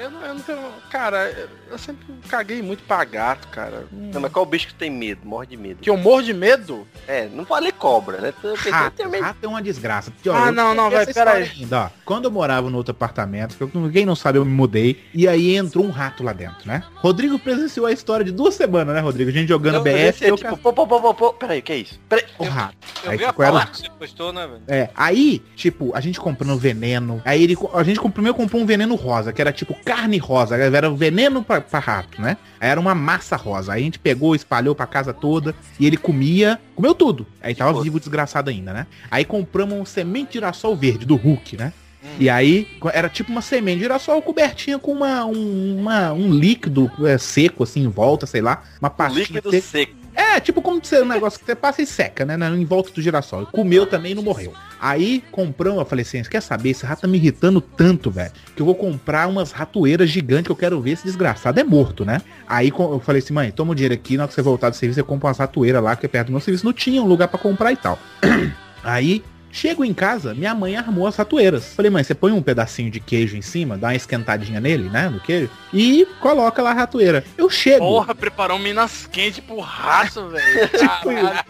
Eu 0.00 0.10
não, 0.10 0.22
eu 0.24 0.34
não 0.34 0.40
tenho. 0.40 0.58
Cara, 0.90 1.48
eu 1.70 1.78
sempre 1.78 2.06
caguei 2.28 2.62
muito 2.62 2.82
pra 2.84 3.04
gato, 3.04 3.48
cara. 3.48 3.84
Hum. 3.92 4.10
Não, 4.12 4.20
mas 4.20 4.32
qual 4.32 4.46
bicho 4.46 4.68
que 4.68 4.74
tem 4.74 4.90
medo? 4.90 5.20
Morre 5.24 5.46
de 5.48 5.56
medo. 5.56 5.80
Que 5.80 5.90
eu 5.90 5.96
morro 5.96 6.22
de 6.22 6.32
medo? 6.32 6.86
É, 7.06 7.28
não 7.28 7.44
falei 7.44 7.70
cobra, 7.72 8.18
né? 8.18 8.32
Eu 8.42 8.52
pensei, 8.54 8.72
Rato, 8.72 9.08
medo. 9.08 9.22
rato 9.22 9.38
é 9.42 9.48
uma 9.48 9.62
desgraça. 9.62 10.10
Ah, 10.10 10.46
eu 10.46 10.52
não, 10.52 10.74
não, 10.74 10.90
vai, 10.90 11.02
essa 11.02 11.12
pera 11.12 11.30
história 11.38 11.52
aí. 11.54 11.60
Ainda, 11.62 11.84
ó. 11.84 11.90
Quando 12.04 12.24
eu 12.24 12.30
morava 12.30 12.70
no 12.70 12.76
outro 12.76 12.92
apartamento, 12.92 13.56
que 13.56 13.62
eu- 13.62 13.90
quem 13.92 14.06
não 14.06 14.16
sabe, 14.16 14.38
eu 14.38 14.44
me 14.44 14.50
mudei, 14.52 15.02
e 15.12 15.28
aí 15.28 15.54
entrou 15.56 15.84
um 15.84 15.90
rato 15.90 16.22
lá 16.22 16.32
dentro, 16.32 16.66
né? 16.66 16.82
Rodrigo 16.96 17.38
presenciou 17.38 17.86
a 17.86 17.92
história 17.92 18.24
de 18.24 18.32
duas 18.32 18.54
semanas, 18.54 18.94
né, 18.94 19.00
Rodrigo? 19.00 19.30
A 19.30 19.32
gente 19.32 19.48
jogando 19.48 19.76
Eu, 19.76 19.82
BF, 19.82 20.22
eu, 20.24 20.28
eu, 20.30 20.36
tipo, 20.36 20.56
pô, 20.56 20.72
pô, 20.72 20.86
pô, 20.86 21.00
pô, 21.00 21.14
pô, 21.14 21.32
peraí, 21.34 21.60
que 21.62 21.72
é 21.72 21.76
isso? 21.76 22.00
Peraí. 22.08 22.24
o 22.38 22.44
rato. 22.44 22.76
Eu 23.04 23.10
Aí 23.12 23.18
vi 23.18 23.24
a 23.24 23.28
ficou 23.28 23.44
ela- 23.44 23.66
você 23.72 23.88
postou, 23.98 24.32
né, 24.32 24.46
velho? 24.46 24.62
É, 24.66 24.90
aí, 24.94 25.42
tipo, 25.56 25.94
a 25.94 26.00
gente 26.00 26.18
comprando 26.20 26.56
veneno. 26.58 27.20
Aí 27.24 27.42
ele, 27.42 27.56
a 27.74 27.82
gente 27.82 27.96
comprou, 27.98 28.12
primeiro 28.12 28.36
comprou 28.36 28.60
um 28.62 28.66
veneno 28.66 28.94
rosa, 28.94 29.32
que 29.32 29.40
era 29.40 29.52
tipo 29.52 29.74
carne 29.90 30.18
rosa, 30.18 30.54
era 30.56 30.88
veneno 30.90 31.42
pra, 31.42 31.60
pra 31.60 31.80
rato, 31.80 32.22
né? 32.22 32.36
Aí 32.60 32.68
era 32.70 32.78
uma 32.78 32.94
massa 32.94 33.34
rosa. 33.34 33.72
Aí 33.72 33.80
a 33.80 33.84
gente 33.84 33.98
pegou, 33.98 34.36
espalhou 34.36 34.72
pra 34.74 34.86
casa 34.86 35.12
toda 35.12 35.52
e 35.80 35.86
ele 35.86 35.96
comia, 35.96 36.60
comeu 36.76 36.94
tudo. 36.94 37.26
Aí 37.42 37.54
tava 37.56 37.82
vivo 37.82 37.98
desgraçado 37.98 38.50
ainda, 38.50 38.72
né? 38.72 38.86
Aí 39.10 39.24
compramos 39.24 39.76
um 39.76 39.84
semente 39.84 40.28
de 40.28 40.32
girassol 40.34 40.76
verde 40.76 41.04
do 41.04 41.16
Hulk, 41.16 41.56
né? 41.56 41.72
E 42.18 42.30
aí 42.30 42.66
era 42.94 43.08
tipo 43.08 43.30
uma 43.30 43.42
semente 43.42 43.76
de 43.78 43.82
girassol 43.82 44.22
cobertinha 44.22 44.78
com 44.78 44.92
uma, 44.92 45.24
um, 45.26 45.78
uma- 45.80 46.12
um 46.12 46.32
líquido 46.32 46.90
é, 47.06 47.18
seco 47.18 47.62
assim 47.64 47.82
em 47.82 47.88
volta, 47.88 48.26
sei 48.26 48.40
lá, 48.40 48.62
uma 48.80 48.88
pastinha 48.88 49.24
Líquido 49.24 49.50
seca. 49.50 49.66
seco. 49.66 49.99
É, 50.36 50.38
tipo 50.40 50.62
como 50.62 50.80
você, 50.82 51.02
um 51.02 51.06
negócio 51.06 51.38
que 51.40 51.44
você 51.46 51.54
passa 51.56 51.82
e 51.82 51.86
seca, 51.86 52.24
né? 52.24 52.36
na- 52.36 52.50
Em 52.50 52.64
volta 52.64 52.90
do 52.92 53.02
girassol. 53.02 53.46
Comeu 53.46 53.84
também 53.86 54.12
e 54.12 54.14
não 54.14 54.22
morreu. 54.22 54.52
Aí 54.80 55.22
compramos, 55.32 55.78
eu 55.80 55.84
falei 55.86 56.02
assim, 56.02 56.22
quer 56.22 56.40
saber? 56.40 56.70
Esse 56.70 56.86
rato 56.86 57.02
tá 57.02 57.08
me 57.08 57.18
irritando 57.18 57.60
tanto, 57.60 58.10
velho, 58.10 58.30
que 58.54 58.62
eu 58.62 58.66
vou 58.66 58.74
comprar 58.74 59.26
umas 59.28 59.50
ratoeiras 59.52 60.08
gigantes 60.08 60.46
que 60.46 60.52
eu 60.52 60.56
quero 60.56 60.80
ver 60.80 60.92
esse 60.92 61.04
desgraçado 61.04 61.58
é 61.58 61.64
morto, 61.64 62.04
né? 62.04 62.20
Aí 62.46 62.72
eu 62.76 63.00
falei 63.00 63.20
assim, 63.20 63.34
mãe, 63.34 63.50
toma 63.50 63.72
o 63.72 63.74
dinheiro 63.74 63.94
aqui, 63.94 64.16
na 64.16 64.22
hora 64.22 64.28
que 64.28 64.34
você 64.34 64.42
voltar 64.42 64.70
do 64.70 64.76
serviço, 64.76 65.00
você 65.00 65.02
compra 65.02 65.28
umas 65.28 65.38
ratoeiras 65.38 65.82
lá, 65.82 65.96
que 65.96 66.06
é 66.06 66.08
perto 66.08 66.28
do 66.28 66.32
meu 66.32 66.40
serviço. 66.40 66.64
Não 66.64 66.72
tinha 66.72 67.02
um 67.02 67.06
lugar 67.06 67.28
pra 67.28 67.38
comprar 67.38 67.72
e 67.72 67.76
tal. 67.76 67.98
Aí 68.82 69.22
Chego 69.52 69.84
em 69.84 69.92
casa, 69.92 70.34
minha 70.34 70.54
mãe 70.54 70.76
armou 70.76 71.06
as 71.06 71.16
ratoeiras. 71.16 71.74
Falei, 71.74 71.90
mãe, 71.90 72.04
você 72.04 72.14
põe 72.14 72.32
um 72.32 72.42
pedacinho 72.42 72.90
de 72.90 73.00
queijo 73.00 73.36
em 73.36 73.42
cima, 73.42 73.76
dá 73.76 73.88
uma 73.88 73.94
esquentadinha 73.94 74.60
nele, 74.60 74.88
né, 74.88 75.08
no 75.08 75.20
queijo, 75.20 75.50
e 75.72 76.06
coloca 76.20 76.62
lá 76.62 76.70
a 76.70 76.74
ratoeira. 76.74 77.24
Eu 77.36 77.50
chego. 77.50 77.84
Porra, 77.84 78.14
preparou 78.14 78.56
um 78.56 78.60
Minas 78.60 79.06
quente 79.06 79.42
pro 79.42 79.58
rato, 79.58 80.28
velho. 80.28 80.70
Caralho. 81.02 81.44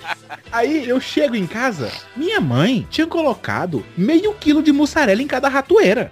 Aí 0.51 0.89
eu 0.89 1.01
chego 1.01 1.37
em 1.37 1.47
casa, 1.47 1.91
minha 2.17 2.41
mãe 2.41 2.87
tinha 2.91 3.07
colocado 3.07 3.85
meio 3.97 4.33
quilo 4.35 4.63
de 4.63 4.73
mussarela 4.73 5.23
em 5.23 5.27
cada 5.27 5.49
ratoeira. 5.49 6.11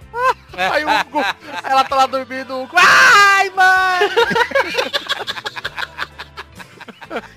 Aí 0.53 0.83
o 0.83 0.89
Hugo, 0.89 1.25
ela 1.63 1.83
tá 1.83 1.95
lá 1.95 2.05
dormindo, 2.05 2.67
ai, 2.75 3.49
mãe! 3.51 4.09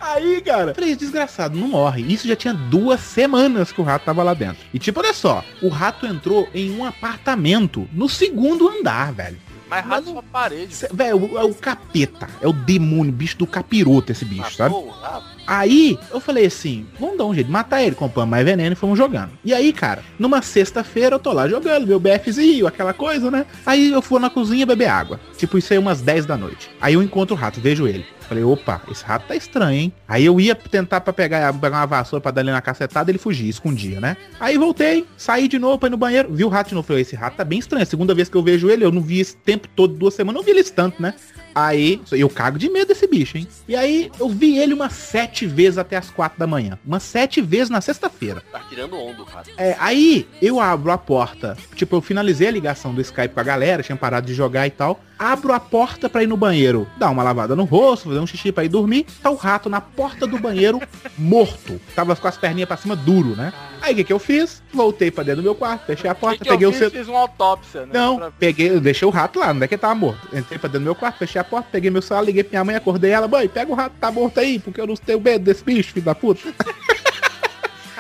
Aí, 0.01 0.41
cara, 0.41 0.75
falei, 0.75 0.95
desgraçado, 0.97 1.57
não 1.59 1.69
morre. 1.69 2.03
Isso 2.03 2.27
já 2.29 2.37
tinha 2.37 2.55
duas 2.55 3.01
semanas 3.01 3.73
que 3.73 3.81
o 3.81 3.85
rato 3.85 4.05
tava 4.05 4.23
lá 4.23 4.35
dentro. 4.35 4.59
E 4.73 4.79
tipo, 4.79 5.01
olha 5.01 5.13
só, 5.15 5.45
o 5.63 5.69
rato 5.69 6.07
entrou 6.07 6.49
em 6.55 6.71
um 6.71 6.85
apartamento 6.85 7.89
no 7.93 8.09
segundo 8.09 8.69
andar, 8.69 9.13
velho. 9.13 9.39
Mas 9.69 9.87
rato 9.87 10.11
sua 10.11 10.23
parede. 10.23 10.75
Cê- 10.75 10.89
Velho, 10.93 11.39
é 11.39 11.45
o 11.45 11.55
capeta, 11.55 12.29
é 12.43 12.47
o 12.47 12.53
demônio, 12.53 13.11
bicho 13.11 13.39
do 13.39 13.47
capiroto 13.47 14.13
esse 14.13 14.23
bicho, 14.25 14.55
sabe? 14.55 14.75
Matou 14.75 14.89
o 14.89 14.91
rato? 14.91 15.33
Aí 15.47 15.99
eu 16.13 16.21
falei 16.21 16.47
assim, 16.47 16.87
vamos 17.01 17.17
dar 17.19 17.25
um 17.25 17.35
jeito 17.35 17.47
de 17.47 17.53
matar 17.53 17.83
ele, 17.83 17.95
compramos 17.97 18.31
mais 18.31 18.45
veneno 18.45 18.75
e 18.75 18.77
fomos 18.77 18.97
jogando. 18.99 19.31
E 19.43 19.53
aí, 19.55 19.73
cara, 19.73 20.05
numa 20.19 20.43
sexta-feira 20.43 21.17
eu 21.17 21.19
tô 21.19 21.33
lá 21.33 21.49
jogando, 21.49 21.87
meu 21.87 21.99
BFzinho, 21.99 22.67
aquela 22.67 22.93
coisa, 22.93 23.31
né? 23.31 23.47
Aí 23.65 23.91
eu 23.91 24.03
fui 24.03 24.21
na 24.21 24.29
cozinha 24.31 24.67
beber 24.67 24.89
água. 24.89 25.19
Tipo, 25.39 25.57
isso 25.57 25.73
aí 25.73 25.79
umas 25.79 26.03
10 26.03 26.27
da 26.27 26.37
noite. 26.37 26.71
Aí 26.81 26.93
eu 26.95 27.03
encontro 27.03 27.35
o 27.35 27.39
rato, 27.39 27.59
vejo 27.61 27.89
ele. 27.89 28.05
Falei, 28.33 28.45
opa, 28.45 28.81
esse 28.91 29.05
rato 29.05 29.27
tá 29.27 29.37
estranho, 29.37 29.79
hein? 29.79 29.93
Aí 30.09 30.25
eu 30.25 30.41
ia 30.41 30.55
tentar 30.55 31.03
pra 31.03 31.13
pegar, 31.13 31.53
pegar 31.53 31.81
uma 31.81 31.87
vassoura 31.87 32.23
pra 32.23 32.31
dar 32.31 32.41
ele 32.41 32.51
na 32.51 32.63
cacetada, 32.63 33.11
ele 33.11 33.19
fugia, 33.19 33.51
escondia, 33.51 34.01
né? 34.01 34.17
Aí 34.41 34.57
voltei, 34.57 35.07
saí 35.19 35.47
de 35.49 35.59
novo 35.59 35.87
ir 35.87 35.91
no 35.91 35.99
banheiro, 35.99 36.33
vi 36.33 36.43
o 36.43 36.49
rato 36.49 36.69
de 36.69 36.75
novo. 36.75 36.87
Falei, 36.87 37.03
esse 37.03 37.15
rato 37.15 37.37
tá 37.37 37.45
bem 37.45 37.59
estranho. 37.59 37.85
Segunda 37.85 38.15
vez 38.15 38.31
que 38.31 38.37
eu 38.37 38.43
vejo 38.43 38.71
ele, 38.71 38.87
eu 38.87 38.91
não 38.91 39.03
vi 39.03 39.21
esse 39.21 39.37
tempo 39.37 39.69
todo, 39.77 39.93
duas 39.93 40.15
semanas, 40.15 40.41
não 40.41 40.43
vi 40.43 40.53
ele 40.53 40.65
tanto, 40.65 41.03
né? 41.03 41.13
Aí, 41.55 42.01
eu 42.13 42.29
cago 42.29 42.59
de 42.59 42.69
medo 42.69 42.89
desse 42.89 43.07
bicho, 43.07 43.37
hein? 43.37 43.47
E 43.69 43.77
aí, 43.77 44.11
eu 44.19 44.29
vi 44.29 44.59
ele 44.59 44.75
umas 44.75 44.93
sete 44.93 45.47
vezes 45.47 45.79
até 45.79 45.97
as 45.97 46.11
quatro 46.11 46.39
da 46.39 46.47
manhã. 46.47 46.79
Umas 46.85 47.03
sete 47.03 47.41
vezes 47.41 47.71
na 47.71 47.81
sexta-feira. 47.81 48.43
Tá 48.51 48.61
tirando 48.69 48.97
onda 48.97 49.23
o 49.23 49.25
rato. 49.25 49.51
É, 49.57 49.77
aí, 49.79 50.27
eu 50.41 50.61
abro 50.61 50.91
a 50.91 50.99
porta. 50.99 51.57
Tipo, 51.75 51.97
eu 51.97 52.01
finalizei 52.01 52.49
a 52.49 52.51
ligação 52.53 52.95
do 52.95 53.01
Skype 53.01 53.35
com 53.35 53.41
a 53.41 53.45
galera, 53.45 53.83
tinha 53.83 53.97
parado 53.97 54.27
de 54.27 54.35
jogar 54.35 54.67
e 54.67 54.71
tal. 54.71 55.01
Abro 55.19 55.53
a 55.53 55.61
porta 55.61 56.09
pra 56.09 56.23
ir 56.23 56.27
no 56.27 56.37
banheiro, 56.37 56.89
dar 56.97 57.11
uma 57.11 57.23
lavada 57.23 57.55
no 57.55 57.65
rosto, 57.65 58.09
fazer 58.09 58.19
um 58.19 58.27
xixi 58.27 58.51
pra 58.51 58.65
ir 58.65 58.69
dormir. 58.69 59.07
Tá 59.23 59.31
o 59.31 59.37
rato 59.37 59.69
na 59.69 59.81
porta 59.81 60.27
do 60.27 60.39
banheiro, 60.39 60.81
morto. 61.17 61.81
Tava 61.95 62.17
com 62.17 62.27
as 62.27 62.37
perninhas 62.37 62.67
pra 62.67 62.77
cima, 62.77 62.97
duro, 62.97 63.37
né? 63.37 63.53
Aí, 63.83 63.93
o 63.93 63.97
que 63.97 64.05
que 64.05 64.13
eu 64.13 64.19
fiz? 64.19 64.63
Voltei 64.73 65.11
pra 65.11 65.25
dentro 65.25 65.43
do 65.43 65.45
meu 65.45 65.55
quarto, 65.55 65.85
fechei 65.87 66.09
a 66.09 66.15
porta, 66.15 66.39
que 66.39 66.45
que 66.45 66.51
peguei 66.51 66.67
o 66.69 66.73
celular. 66.73 66.91
Fiz 66.91 67.09
uma 67.09 67.19
autópsia, 67.19 67.81
né? 67.85 67.91
Não, 67.93 68.17
Pra- 68.17 68.31
peguei, 68.39 68.79
deixei 68.81 69.07
o 69.07 69.11
rato 69.11 69.39
lá, 69.41 69.53
não 69.53 69.63
é 69.63 69.69
que 69.69 69.75
ele 69.75 69.81
tava 69.81 69.95
morto. 69.95 70.29
Entrei 70.33 70.59
pra 70.59 70.69
dentro 70.69 70.81
do 70.81 70.85
meu 70.85 70.95
quarto, 70.95 71.19
fechei 71.19 71.41
a 71.41 71.45
porta, 71.45 71.69
peguei 71.73 71.91
meu 71.91 72.01
celular, 72.01 72.25
liguei 72.25 72.45
pra 72.45 72.51
minha 72.53 72.65
mãe, 72.65 72.77
acordei 72.77 73.11
ela, 73.11 73.27
mãe, 73.27 73.49
pega 73.49 73.71
o 73.71 73.75
rato, 73.75 73.95
tá 74.01 74.11
morto 74.11 74.39
aí, 74.39 74.59
porque 74.61 74.81
eu 74.81 74.87
não 74.87 74.95
tenho 74.95 75.21
medo 75.21 75.45
desse 75.45 75.65
bicho, 75.65 75.93
filho 75.93 76.05
da 76.05 76.15
puta. 76.15 76.41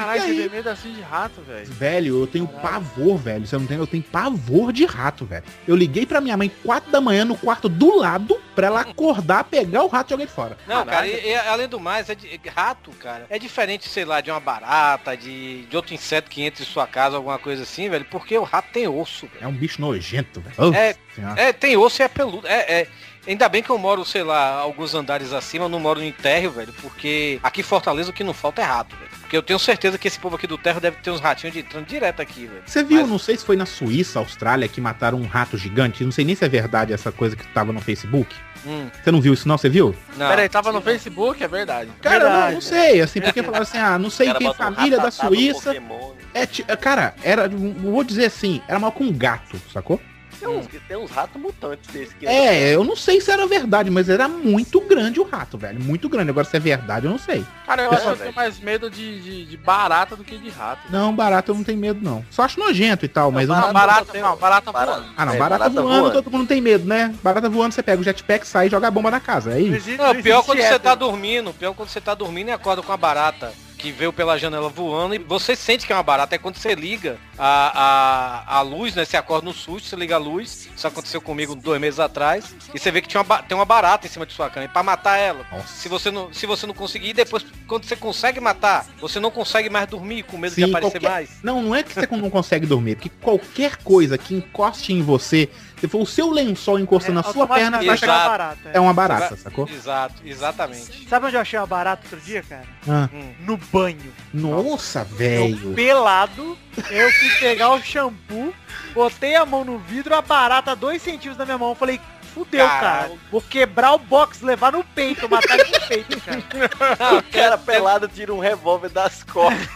Caralho, 0.04 0.22
você 0.22 0.34
vê 0.34 0.48
medo 0.48 0.68
assim 0.70 0.92
de 0.92 1.00
rato, 1.00 1.40
velho. 1.42 1.66
Velho, 1.66 2.20
eu 2.20 2.26
tenho 2.26 2.46
pavor, 2.46 3.16
velho. 3.18 3.46
Você 3.46 3.56
não 3.56 3.66
tem? 3.66 3.78
Eu 3.78 3.86
tenho 3.86 4.02
pavor 4.02 4.72
de 4.72 4.84
rato, 4.84 5.24
velho. 5.24 5.44
Eu 5.66 5.74
liguei 5.76 6.04
pra 6.06 6.20
minha 6.20 6.36
mãe 6.36 6.50
4 6.64 6.90
da 6.90 7.00
manhã 7.00 7.24
no 7.24 7.36
quarto 7.36 7.68
do 7.68 7.96
lado 7.96 8.40
pra 8.54 8.66
ela 8.66 8.80
acordar, 8.82 9.44
pegar 9.44 9.82
o 9.82 9.88
rato 9.88 10.08
e 10.08 10.10
jogar 10.10 10.22
ele 10.24 10.30
fora. 10.32 10.56
Não, 10.66 10.84
cara, 10.84 11.06
e, 11.06 11.28
e 11.28 11.34
além 11.34 11.68
do 11.68 11.80
mais, 11.80 12.10
é 12.10 12.14
de- 12.14 12.40
rato, 12.54 12.90
cara, 12.92 13.26
é 13.30 13.38
diferente, 13.38 13.88
sei 13.88 14.04
lá, 14.04 14.20
de 14.20 14.30
uma 14.30 14.40
barata, 14.40 15.16
de, 15.16 15.62
de 15.66 15.76
outro 15.76 15.94
inseto 15.94 16.28
que 16.30 16.42
entra 16.42 16.62
em 16.62 16.66
sua 16.66 16.86
casa, 16.86 17.16
alguma 17.16 17.38
coisa 17.38 17.62
assim, 17.62 17.88
velho, 17.88 18.04
porque 18.10 18.36
o 18.36 18.42
rato 18.42 18.68
tem 18.72 18.86
osso, 18.86 19.26
velho. 19.26 19.44
É 19.44 19.46
um 19.46 19.52
bicho 19.52 19.80
nojento, 19.80 20.40
velho. 20.40 20.74
É. 20.74 20.96
É, 21.36 21.52
tem 21.52 21.76
osso 21.76 22.02
e 22.02 22.04
é 22.04 22.08
peludo. 22.08 22.46
É, 22.46 22.80
é- 22.82 22.88
Ainda 23.26 23.48
bem 23.48 23.62
que 23.62 23.70
eu 23.70 23.78
moro, 23.78 24.04
sei 24.04 24.22
lá, 24.24 24.54
alguns 24.54 24.94
andares 24.94 25.32
acima, 25.32 25.66
eu 25.66 25.68
não 25.68 25.78
moro 25.78 26.00
no 26.00 26.10
térreo, 26.12 26.50
velho, 26.50 26.72
porque 26.82 27.38
aqui 27.42 27.60
em 27.60 27.64
Fortaleza 27.64 28.10
o 28.10 28.12
que 28.12 28.24
não 28.24 28.34
falta 28.34 28.60
é 28.62 28.64
rato, 28.64 28.96
velho. 28.96 29.10
Porque 29.20 29.36
eu 29.36 29.42
tenho 29.42 29.58
certeza 29.60 29.96
que 29.96 30.08
esse 30.08 30.18
povo 30.18 30.34
aqui 30.36 30.46
do 30.46 30.58
térreo 30.58 30.80
deve 30.80 30.96
ter 30.98 31.10
uns 31.10 31.20
ratinhos 31.20 31.54
de 31.54 31.60
entrando 31.60 31.86
direto 31.86 32.20
aqui, 32.20 32.46
velho. 32.46 32.62
Você 32.66 32.82
viu, 32.82 33.00
Mas- 33.02 33.08
não 33.10 33.18
sei 33.18 33.36
se 33.36 33.44
foi 33.44 33.56
na 33.56 33.64
Suíça, 33.64 34.18
Austrália, 34.18 34.66
que 34.68 34.80
mataram 34.80 35.18
um 35.18 35.26
rato 35.26 35.56
gigante. 35.56 36.04
Não 36.04 36.10
sei 36.12 36.24
nem 36.24 36.34
se 36.34 36.44
é 36.44 36.48
verdade 36.48 36.92
essa 36.92 37.12
coisa 37.12 37.36
que 37.36 37.46
tava 37.54 37.72
no 37.72 37.80
Facebook. 37.80 38.34
Hum, 38.66 38.88
Você 39.02 39.10
não 39.10 39.20
viu 39.20 39.32
isso 39.32 39.46
não? 39.48 39.56
Você 39.56 39.68
viu? 39.68 39.94
não. 40.16 40.28
Pera 40.28 40.42
aí, 40.42 40.48
tava 40.48 40.70
no 40.72 40.80
Facebook, 40.82 41.42
é 41.42 41.48
verdade. 41.48 41.90
Cara, 42.00 42.18
não, 42.24 42.30
Verdade. 42.30 42.54
não 42.54 42.60
sei. 42.60 43.00
Assim, 43.00 43.20
porque 43.20 43.42
falaram 43.42 43.62
assim, 43.62 43.78
ah, 43.78 43.98
não 43.98 44.10
sei 44.10 44.32
quem, 44.34 44.48
um 44.50 44.54
família 44.54 44.98
da 44.98 45.10
Suíça. 45.10 45.72
Pokémon. 45.74 46.12
É, 46.34 46.44
ti- 46.46 46.64
cara, 46.80 47.14
era, 47.22 47.48
vou 47.48 48.02
dizer 48.04 48.26
assim, 48.26 48.60
era 48.68 48.78
mal 48.78 48.92
com 48.92 49.04
um 49.04 49.12
gato, 49.12 49.60
sacou? 49.72 50.00
Tem 50.42 50.56
uns, 50.58 50.66
tem 50.88 50.96
uns 50.96 51.10
ratos 51.10 51.40
mutantes 51.40 51.90
desses 51.92 52.14
que 52.14 52.26
É, 52.26 52.74
eu 52.74 52.82
não 52.84 52.96
sei 52.96 53.20
se 53.20 53.30
era 53.30 53.46
verdade, 53.46 53.90
mas 53.90 54.08
era 54.08 54.26
muito 54.28 54.80
grande 54.80 55.20
o 55.20 55.24
rato, 55.24 55.56
velho. 55.56 55.80
Muito 55.80 56.08
grande. 56.08 56.30
Agora 56.30 56.44
se 56.46 56.56
é 56.56 56.60
verdade, 56.60 57.06
eu 57.06 57.10
não 57.10 57.18
sei. 57.18 57.44
Cara, 57.66 57.82
eu 57.82 57.90
acho 57.92 58.00
que 58.02 58.06
eu 58.08 58.10
velho. 58.16 58.22
tenho 58.24 58.34
mais 58.34 58.58
medo 58.60 58.90
de, 58.90 59.20
de, 59.20 59.44
de 59.46 59.56
barata 59.56 60.16
do 60.16 60.24
que 60.24 60.36
de 60.36 60.50
rato. 60.50 60.80
Não, 60.90 61.14
barata 61.14 61.50
eu 61.50 61.54
não 61.54 61.62
tenho 61.64 61.78
medo, 61.78 62.00
não. 62.02 62.24
Só 62.30 62.42
acho 62.42 62.58
nojento 62.58 63.04
e 63.04 63.08
tal, 63.08 63.30
mas 63.30 63.48
eu 63.48 63.54
não... 63.54 63.72
Barata, 63.72 64.12
tem- 64.12 64.20
não, 64.22 64.36
barata 64.36 64.72
Barata. 64.72 64.92
voando. 65.00 65.12
Ah, 65.16 65.26
não, 65.26 65.34
É, 65.34 65.38
barata, 65.38 65.58
barata 65.64 65.82
voando, 65.82 66.00
voando. 66.00 66.22
todo 66.22 66.30
mundo 66.32 66.46
tem 66.48 66.60
medo, 66.60 66.86
né? 66.86 67.14
Barata 67.22 67.48
voando, 67.48 67.72
você 67.74 67.82
pega 67.82 68.00
o 68.00 68.04
jetpack, 68.04 68.46
sai 68.46 68.66
e 68.66 68.70
joga 68.70 68.88
a 68.88 68.90
bomba 68.90 69.10
na 69.10 69.20
casa. 69.20 69.52
É 69.52 69.60
isso. 69.60 69.90
Não, 69.96 70.14
pior 70.20 70.42
quando 70.44 70.60
você 70.60 70.78
tá 70.78 70.94
dormindo, 70.94 71.52
pior 71.54 71.72
quando 71.74 71.88
você 71.88 72.00
tá 72.00 72.14
dormindo 72.14 72.48
e 72.48 72.52
acorda 72.52 72.82
com 72.82 72.92
a 72.92 72.96
barata 72.96 73.52
que 73.82 73.90
veio 73.90 74.12
pela 74.12 74.38
janela 74.38 74.68
voando 74.68 75.14
e 75.16 75.18
você 75.18 75.56
sente 75.56 75.84
que 75.86 75.92
é 75.92 75.96
uma 75.96 76.02
barata. 76.04 76.36
É 76.36 76.38
quando 76.38 76.56
você 76.56 76.72
liga 76.74 77.18
a, 77.36 78.44
a, 78.54 78.58
a 78.58 78.60
luz, 78.62 78.94
né? 78.94 79.04
Você 79.04 79.16
acorda 79.16 79.44
no 79.44 79.52
susto, 79.52 79.88
você 79.88 79.96
liga 79.96 80.14
a 80.14 80.18
luz. 80.18 80.68
Isso 80.74 80.86
aconteceu 80.86 81.20
comigo 81.20 81.56
dois 81.56 81.80
meses 81.80 81.98
atrás. 81.98 82.54
E 82.72 82.78
você 82.78 82.92
vê 82.92 83.02
que 83.02 83.08
tinha 83.08 83.20
uma, 83.22 83.42
tem 83.42 83.56
uma 83.56 83.64
barata 83.64 84.06
em 84.06 84.10
cima 84.10 84.24
de 84.24 84.32
sua 84.32 84.48
cama. 84.48 84.66
E 84.66 84.68
pra 84.68 84.84
matar 84.84 85.18
ela, 85.18 85.44
Nossa. 85.50 85.66
se 85.66 85.88
você 85.88 86.10
não, 86.12 86.32
se 86.32 86.46
você 86.46 86.64
não 86.64 86.74
conseguir, 86.74 87.12
depois, 87.12 87.44
quando 87.66 87.84
você 87.84 87.96
consegue 87.96 88.38
matar, 88.40 88.86
você 89.00 89.18
não 89.18 89.32
consegue 89.32 89.68
mais 89.68 89.88
dormir 89.88 90.22
com 90.22 90.38
medo 90.38 90.54
de 90.54 90.62
Sim, 90.64 90.70
aparecer 90.70 91.00
qualquer- 91.00 91.10
mais. 91.10 91.30
Não, 91.42 91.60
não 91.60 91.74
é 91.74 91.82
que 91.82 91.92
você 91.92 92.06
não 92.12 92.30
consegue 92.30 92.66
dormir, 92.66 92.94
porque 92.94 93.10
qualquer 93.20 93.76
coisa 93.78 94.16
que 94.16 94.34
encoste 94.34 94.92
em 94.92 95.02
você, 95.02 95.48
se 95.82 95.88
for 95.88 96.00
o 96.00 96.06
seu 96.06 96.30
lençol 96.30 96.78
encostando 96.78 97.14
na 97.14 97.24
sua 97.24 97.44
perna, 97.44 97.82
Exato. 97.82 97.90
acha 97.92 98.04
é 98.04 98.08
barata. 98.28 98.70
é 98.74 98.78
uma 98.78 98.94
barata, 98.94 99.36
sacou? 99.36 99.68
Exato, 99.68 100.14
exatamente. 100.24 101.08
Sabe 101.08 101.26
onde 101.26 101.34
eu 101.34 101.40
achei 101.40 101.58
uma 101.58 101.66
barata 101.66 102.02
outro 102.04 102.20
dia, 102.24 102.40
cara? 102.44 102.62
Ah, 102.88 103.08
Hum. 103.12 103.32
No 103.40 103.56
banho. 103.56 104.12
nossa, 104.32 105.02
velho. 105.02 105.74
pelado, 105.74 106.56
eu 106.88 107.10
fui 107.10 107.30
pegar 107.40 107.70
o 107.70 107.82
shampoo, 107.82 108.54
botei 108.94 109.34
a 109.34 109.44
mão 109.44 109.64
no 109.64 109.76
vidro, 109.76 110.14
a 110.14 110.22
barata 110.22 110.76
dois 110.76 111.02
centímetros 111.02 111.36
da 111.36 111.44
minha 111.44 111.58
mão. 111.58 111.74
Falei, 111.74 112.00
fudeu, 112.32 112.66
cara. 112.66 112.80
Caralho. 112.80 113.20
Vou 113.30 113.40
quebrar 113.40 113.92
o 113.92 113.98
box, 113.98 114.42
levar 114.42 114.72
no 114.72 114.82
peito, 114.82 115.28
matar 115.28 115.58
ele 115.58 115.70
no 115.70 115.86
peito, 115.86 116.20
cara. 116.20 116.42
O 117.18 117.32
cara 117.32 117.58
pelado 117.58 118.08
tira 118.08 118.32
um 118.32 118.38
revólver 118.38 118.88
das 118.88 119.22
costas. 119.22 119.68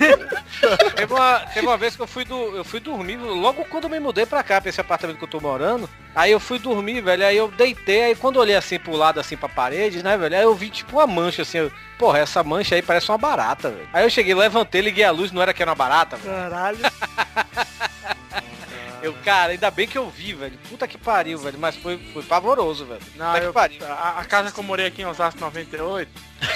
Teve 0.94 1.12
uma, 1.12 1.40
teve 1.40 1.66
uma 1.66 1.76
vez 1.76 1.96
que 1.96 2.02
eu 2.02 2.06
fui, 2.06 2.24
do, 2.24 2.56
eu 2.56 2.64
fui 2.64 2.80
dormir, 2.80 3.16
logo 3.16 3.64
quando 3.66 3.84
eu 3.84 3.90
me 3.90 4.00
mudei 4.00 4.26
pra 4.26 4.42
cá, 4.42 4.60
pra 4.60 4.70
esse 4.70 4.80
apartamento 4.80 5.18
que 5.18 5.24
eu 5.24 5.28
tô 5.28 5.40
morando. 5.40 5.88
Aí 6.14 6.32
eu 6.32 6.40
fui 6.40 6.58
dormir, 6.58 7.00
velho, 7.02 7.26
aí 7.26 7.36
eu 7.36 7.48
deitei, 7.48 8.04
aí 8.04 8.14
quando 8.14 8.36
eu 8.36 8.42
olhei 8.42 8.56
assim 8.56 8.78
pro 8.78 8.96
lado, 8.96 9.20
assim, 9.20 9.36
pra 9.36 9.48
parede, 9.48 10.02
né, 10.02 10.16
velho, 10.16 10.36
aí 10.36 10.42
eu 10.42 10.54
vi 10.54 10.70
tipo 10.70 10.96
uma 10.96 11.06
mancha, 11.06 11.42
assim, 11.42 11.58
eu, 11.58 11.72
porra, 11.98 12.20
essa 12.20 12.42
mancha 12.42 12.74
aí 12.74 12.82
parece 12.82 13.10
uma 13.10 13.18
barata, 13.18 13.70
velho. 13.70 13.88
Aí 13.92 14.04
eu 14.04 14.10
cheguei, 14.10 14.34
levantei, 14.34 14.80
liguei 14.80 15.04
a 15.04 15.10
luz, 15.10 15.30
não 15.30 15.42
era 15.42 15.52
que 15.52 15.62
era 15.62 15.70
uma 15.70 15.76
barata, 15.76 16.16
velho. 16.16 16.34
Caralho. 16.34 16.78
Eu, 19.06 19.14
cara, 19.24 19.52
ainda 19.52 19.70
bem 19.70 19.86
que 19.86 19.96
eu 19.98 20.08
vi, 20.10 20.32
velho. 20.34 20.58
Puta 20.68 20.86
que 20.86 20.98
pariu, 20.98 21.38
velho, 21.38 21.58
mas 21.58 21.76
foi, 21.76 21.98
foi 22.12 22.22
pavoroso, 22.22 22.84
velho. 22.84 23.00
Não, 23.16 23.26
Puta 23.26 23.40
que 23.40 23.46
eu, 23.46 23.52
pariu. 23.52 23.78
a, 23.86 24.20
a 24.20 24.24
casa 24.24 24.50
que 24.52 24.58
eu 24.58 24.64
morei 24.64 24.86
aqui 24.86 25.02
em 25.02 25.06
Osasco 25.06 25.40
98, 25.40 26.10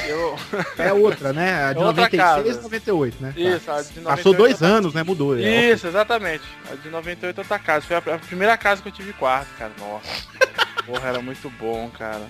eu... 0.09 0.37
É 0.79 0.93
outra, 0.93 1.33
né? 1.33 1.65
A 1.65 1.73
de 1.73 1.79
É 1.81 1.85
outra 1.85 2.03
96 2.03 2.13
e 2.13 2.17
casa. 2.51 2.63
98, 2.63 3.17
né? 3.23 3.33
Tá. 3.35 3.41
Isso, 3.41 3.71
a 3.71 3.83
de 3.83 4.01
98 4.01 4.05
Passou 4.17 4.35
dois 4.35 4.61
eu- 4.61 4.69
anos, 4.69 4.95
né? 4.95 5.03
Mudou. 5.03 5.39
é. 5.39 5.71
Isso, 5.71 5.87
exatamente. 5.87 6.45
A 6.71 6.75
de 6.75 6.89
98 6.91 7.39
é 7.39 7.41
outra 7.43 7.59
casa. 7.59 7.87
Foi 7.87 7.97
a, 7.97 7.99
a 7.99 8.19
primeira 8.19 8.57
casa 8.57 8.83
que 8.83 8.89
eu 8.89 8.93
tive 8.93 9.13
quarto, 9.13 9.49
cara. 9.59 9.73
Nossa. 9.79 10.09
Porra, 10.87 11.09
era 11.09 11.21
muito 11.21 11.51
bom, 11.51 11.91
cara. 11.91 12.27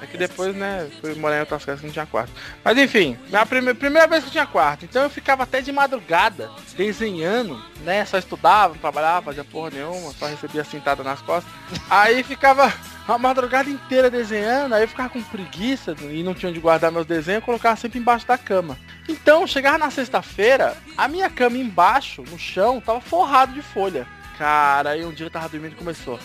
É 0.00 0.06
que 0.06 0.16
depois, 0.16 0.54
né, 0.54 0.90
fui 1.00 1.14
morar 1.14 1.38
em 1.38 1.40
outras 1.40 1.64
casas 1.64 1.80
que 1.80 1.86
não 1.86 1.92
tinha 1.92 2.06
quarto. 2.06 2.32
Mas 2.64 2.76
enfim, 2.78 3.18
minha 3.28 3.46
prime 3.46 3.74
primeira 3.74 4.06
vez 4.06 4.24
que 4.24 4.30
tinha 4.30 4.46
quarto. 4.46 4.84
Então 4.84 5.02
eu 5.02 5.10
ficava 5.10 5.42
até 5.42 5.60
de 5.60 5.72
madrugada 5.72 6.50
desenhando, 6.76 7.62
né? 7.82 8.04
Só 8.04 8.18
estudava, 8.18 8.74
não 8.74 8.80
trabalhava, 8.80 9.26
fazia 9.26 9.44
porra 9.44 9.70
nenhuma, 9.70 10.12
só 10.12 10.26
recebia 10.26 10.64
cintada 10.64 11.02
nas 11.02 11.20
costas. 11.22 11.52
Aí 11.88 12.22
ficava 12.22 12.72
a 13.06 13.18
madrugada 13.18 13.68
inteira 13.68 14.10
desenhando, 14.10 14.74
aí 14.74 14.82
eu 14.82 14.88
ficava 14.88 15.08
com 15.08 15.22
preguiça 15.22 15.94
e 16.00 16.22
não 16.22 16.34
tinha 16.34 16.50
onde 16.50 16.60
guardar 16.60 16.92
meus 16.92 17.06
desenhos, 17.06 17.40
eu 17.40 17.46
colocava 17.46 17.76
sempre 17.76 17.98
embaixo 17.98 18.26
da 18.26 18.38
cama. 18.38 18.78
Então, 19.08 19.46
chegava 19.46 19.78
na 19.78 19.90
sexta-feira, 19.90 20.76
a 20.96 21.08
minha 21.08 21.28
cama 21.28 21.58
embaixo, 21.58 22.22
no 22.22 22.38
chão, 22.38 22.80
tava 22.80 23.00
forrado 23.00 23.52
de 23.52 23.62
folha. 23.62 24.06
Cara, 24.38 24.90
aí 24.90 25.04
um 25.04 25.12
dia 25.12 25.26
eu 25.26 25.30
tava 25.30 25.48
dormindo 25.48 25.72
e 25.72 25.76
começou. 25.76 26.18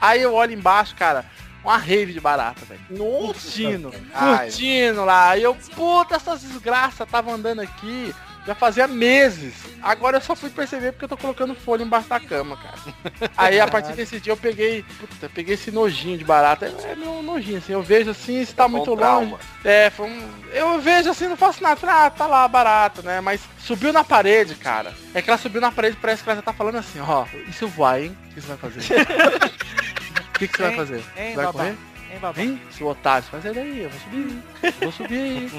Aí 0.00 0.22
eu 0.22 0.34
olho 0.34 0.52
embaixo, 0.52 0.94
cara, 0.96 1.24
uma 1.62 1.76
rave 1.76 2.12
de 2.12 2.20
barata, 2.20 2.64
velho. 2.64 2.80
Curtindo, 2.96 3.92
Ai. 4.14 4.46
curtindo 4.46 5.04
lá. 5.04 5.30
Aí 5.30 5.42
eu, 5.42 5.54
puta, 5.74 6.16
essas 6.16 6.42
desgraças 6.42 7.08
tava 7.08 7.30
andando 7.30 7.60
aqui. 7.60 8.14
Já 8.46 8.54
fazia 8.54 8.88
meses. 8.88 9.54
Agora 9.82 10.16
eu 10.16 10.20
só 10.20 10.34
fui 10.34 10.50
perceber 10.50 10.92
porque 10.92 11.04
eu 11.04 11.08
tô 11.08 11.16
colocando 11.16 11.54
folha 11.54 11.82
embaixo 11.82 12.08
da 12.08 12.18
cama, 12.18 12.56
cara. 12.56 13.30
Aí 13.36 13.60
a 13.60 13.68
partir 13.68 13.92
desse 13.92 14.18
dia 14.18 14.32
eu 14.32 14.36
peguei, 14.36 14.82
puta, 14.98 15.28
peguei 15.28 15.54
esse 15.54 15.70
nojinho 15.70 16.16
de 16.18 16.24
barata. 16.24 16.66
É 16.84 16.94
meu 16.94 17.22
nojinho, 17.22 17.58
assim. 17.58 17.72
Eu 17.72 17.82
vejo 17.82 18.10
assim, 18.10 18.44
se 18.44 18.54
tá 18.54 18.66
muito 18.66 18.96
trauma. 18.96 19.32
longe. 19.32 19.42
É, 19.64 19.90
foi 19.90 20.06
um... 20.08 20.28
Eu 20.52 20.80
vejo 20.80 21.10
assim, 21.10 21.28
não 21.28 21.36
faço 21.36 21.62
nada. 21.62 21.76
Falei, 21.76 21.94
Ah, 21.94 22.10
tá 22.10 22.26
lá, 22.26 22.48
barata, 22.48 23.02
né? 23.02 23.20
Mas 23.20 23.40
subiu 23.58 23.92
na 23.92 24.02
parede, 24.02 24.54
cara. 24.54 24.94
É 25.14 25.20
que 25.20 25.28
ela 25.30 25.38
subiu 25.38 25.60
na 25.60 25.70
parede, 25.70 25.96
parece 26.00 26.22
que 26.22 26.28
ela 26.28 26.36
já 26.36 26.42
tá 26.42 26.52
falando 26.52 26.76
assim, 26.76 27.00
ó. 27.00 27.26
E 27.48 27.52
se 27.52 27.62
eu 27.62 27.68
voar, 27.68 28.00
hein? 28.02 28.16
O 28.30 28.34
que 28.34 28.40
você 28.40 28.48
vai 28.48 28.56
fazer? 28.56 28.80
O 30.34 30.38
que, 30.40 30.48
que 30.48 30.56
você 30.56 30.62
vai 30.62 30.76
fazer? 30.76 31.04
Hein, 31.18 31.34
vai 31.34 31.44
babá? 31.44 31.52
correr? 31.52 31.76
Hein, 32.10 32.18
babá? 32.20 32.40
Hein? 32.40 32.60
Seu 32.70 32.88
otário, 32.88 33.26
vai 33.30 33.40
sair 33.40 33.54
daí, 33.54 33.82
eu 33.84 33.90
vou 33.90 34.00
subir. 34.00 34.42
Vou 34.80 34.92
subir. 34.92 35.50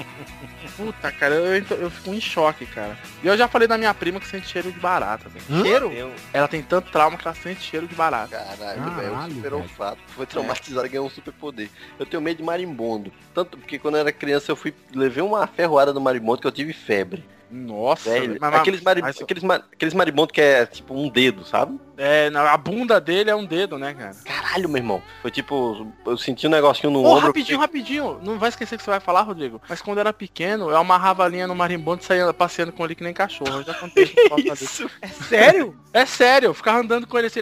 Puta, 0.76 1.10
cara, 1.12 1.34
eu, 1.34 1.56
entro- 1.56 1.76
eu 1.76 1.90
fico 1.90 2.12
em 2.14 2.20
choque, 2.20 2.66
cara. 2.66 2.96
E 3.22 3.26
eu 3.26 3.36
já 3.36 3.48
falei 3.48 3.66
da 3.66 3.76
minha 3.78 3.92
prima 3.94 4.20
que 4.20 4.26
sente 4.26 4.46
cheiro 4.48 4.70
de 4.70 4.78
barata, 4.78 5.28
velho. 5.28 5.62
Cheiro? 5.64 5.92
Eu, 5.92 6.12
Ela 6.32 6.46
tem 6.48 6.62
tanto 6.62 6.90
trauma 6.90 7.16
que 7.16 7.26
ela 7.26 7.34
sente 7.34 7.60
cheiro 7.62 7.86
de 7.86 7.94
barata. 7.94 8.36
caralho, 8.36 8.56
velho, 8.82 9.00
é 9.00 9.10
Caralho, 9.10 9.34
super 9.34 9.50
velho. 9.50 9.62
olfato. 9.62 9.98
Foi 10.08 10.26
traumatizado 10.26 10.86
e 10.86 10.90
ganhou 10.90 11.06
um 11.06 11.10
super 11.10 11.32
poder. 11.32 11.70
Eu 11.98 12.06
tenho 12.06 12.22
medo 12.22 12.36
de 12.38 12.42
marimbondo. 12.42 13.12
Tanto 13.34 13.56
porque 13.58 13.78
quando 13.78 13.94
eu 13.96 14.00
era 14.00 14.12
criança 14.12 14.50
eu 14.52 14.56
fui. 14.56 14.74
Levei 14.94 15.22
uma 15.22 15.46
ferroada 15.46 15.92
do 15.92 16.00
marimbondo 16.00 16.40
que 16.40 16.46
eu 16.46 16.52
tive 16.52 16.72
febre. 16.72 17.24
Nossa, 17.54 18.08
Velho. 18.10 18.38
mas- 18.40 18.54
aqueles, 18.54 18.80
mari, 18.80 19.02
mas- 19.02 19.20
aqueles, 19.20 19.42
ma- 19.42 19.62
aqueles 19.72 19.92
marimbondo 19.92 20.32
que 20.32 20.40
é 20.40 20.64
tipo 20.64 20.94
um 20.94 21.08
dedo, 21.08 21.44
sabe? 21.44 21.78
É, 21.98 22.30
na- 22.30 22.50
a 22.50 22.56
bunda 22.56 22.98
dele 22.98 23.30
é 23.30 23.36
um 23.36 23.44
dedo, 23.44 23.78
né, 23.78 23.92
cara? 23.92 24.16
Caralho, 24.24 24.68
meu 24.68 24.78
irmão. 24.78 25.02
Foi 25.20 25.30
tipo, 25.30 25.86
eu 26.06 26.16
senti 26.16 26.46
um 26.46 26.50
negocinho 26.50 26.90
no 26.90 27.02
Ô, 27.02 27.06
ombro. 27.12 27.26
rapidinho, 27.26 27.58
rapidinho. 27.58 28.18
Não 28.22 28.38
vai 28.38 28.48
esquecer 28.48 28.78
que 28.78 28.82
você 28.82 28.90
vai 28.90 29.00
falar, 29.00 29.20
Rodrigo. 29.22 29.60
Mas 29.68 29.82
quando 29.82 29.98
eu 29.98 30.00
era 30.00 30.12
pequeno, 30.12 30.70
eu 30.70 30.76
amarrava 30.76 31.24
a 31.24 31.28
linha 31.28 31.46
no 31.46 31.54
marimbondo 31.54 32.00
e 32.02 32.04
saía 32.06 32.32
passeando 32.32 32.72
com 32.72 32.84
ele 32.84 32.94
que 32.94 33.04
nem 33.04 33.12
cachorro. 33.12 33.58
Eu 33.58 33.62
já 33.64 33.74
contei 33.74 34.04
essa 34.04 34.28
foto 34.30 34.36
dele. 34.42 34.52
Isso. 34.54 34.90
É 35.02 35.08
sério? 35.08 35.76
É 35.92 36.06
sério, 36.06 36.46
eu 36.46 36.54
ficava 36.54 36.78
andando 36.80 37.06
com 37.06 37.18
ele 37.18 37.26
assim. 37.26 37.40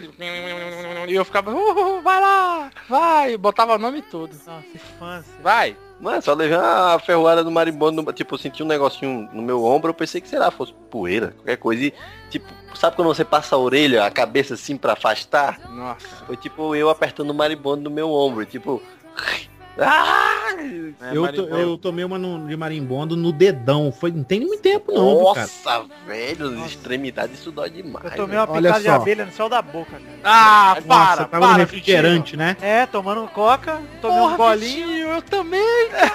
E 1.07 1.15
eu 1.15 1.23
ficava, 1.25 1.51
"Uh, 1.53 2.01
vai 2.01 2.19
lá, 2.19 2.69
vai, 2.89 3.37
botava 3.37 3.77
nome 3.77 3.99
e 3.99 4.01
tudo. 4.01 4.35
Nossa, 4.45 4.65
infância. 4.75 5.33
Vai. 5.41 5.75
Mano, 6.01 6.21
só 6.21 6.33
levei 6.33 6.57
uma 6.57 6.97
ferroada 6.97 7.43
do 7.43 7.51
marimbondo, 7.51 8.11
tipo, 8.11 8.33
eu 8.33 8.39
senti 8.39 8.63
um 8.63 8.65
negocinho 8.65 9.29
no 9.31 9.41
meu 9.41 9.63
ombro, 9.63 9.91
eu 9.91 9.93
pensei 9.93 10.19
que, 10.19 10.27
sei 10.27 10.39
lá, 10.39 10.49
fosse 10.49 10.73
poeira, 10.89 11.31
qualquer 11.37 11.57
coisa. 11.57 11.83
E, 11.83 11.93
tipo, 12.29 12.47
sabe 12.73 12.95
quando 12.95 13.07
você 13.07 13.23
passa 13.23 13.55
a 13.55 13.59
orelha, 13.59 14.03
a 14.03 14.09
cabeça 14.09 14.55
assim 14.55 14.75
pra 14.75 14.93
afastar? 14.93 15.59
Nossa. 15.69 16.25
Foi 16.25 16.35
tipo 16.35 16.75
eu 16.75 16.89
apertando 16.89 17.29
o 17.29 17.33
marimbondo 17.35 17.83
no 17.83 17.91
meu 17.91 18.09
ombro, 18.11 18.43
tipo... 18.45 18.81
Ah! 19.77 20.37
É, 21.01 21.15
eu, 21.17 21.31
to- 21.31 21.41
eu 21.47 21.77
tomei 21.77 22.03
uma 22.05 22.17
no- 22.17 22.47
de 22.47 22.55
marimbondo 22.55 23.15
no 23.15 23.31
dedão. 23.31 23.91
Foi, 23.91 24.11
não 24.11 24.23
tem 24.23 24.41
muito 24.41 24.61
tempo 24.61 24.91
não, 24.91 25.17
viu, 25.17 25.33
cara. 25.33 25.47
Nossa, 25.65 25.85
velho, 26.05 26.65
extremidade, 26.65 27.33
isso 27.33 27.51
dói 27.51 27.69
demais. 27.69 28.05
Eu 28.05 28.11
tomei 28.11 28.37
velho. 28.37 28.41
uma 28.49 28.51
Olha 28.51 28.61
picada 28.69 28.79
de 28.83 28.85
só. 28.89 28.95
abelha 28.95 29.25
no 29.25 29.31
céu 29.31 29.49
da 29.49 29.61
boca, 29.61 29.91
cara. 29.91 30.03
Ah, 30.23 30.75
Nossa, 30.75 30.87
para, 30.87 31.25
tava 31.25 31.45
no 31.45 31.51
para, 31.53 31.57
refrigerante, 31.63 32.37
né? 32.37 32.55
É, 32.61 32.85
tomando 32.85 33.27
coca, 33.29 33.79
tomei 34.01 34.17
Porra, 34.17 34.33
um 34.33 34.37
bolinho. 34.37 34.87
Vitinho, 34.87 35.07
eu 35.07 35.21
também, 35.21 35.89
cara. 35.89 36.11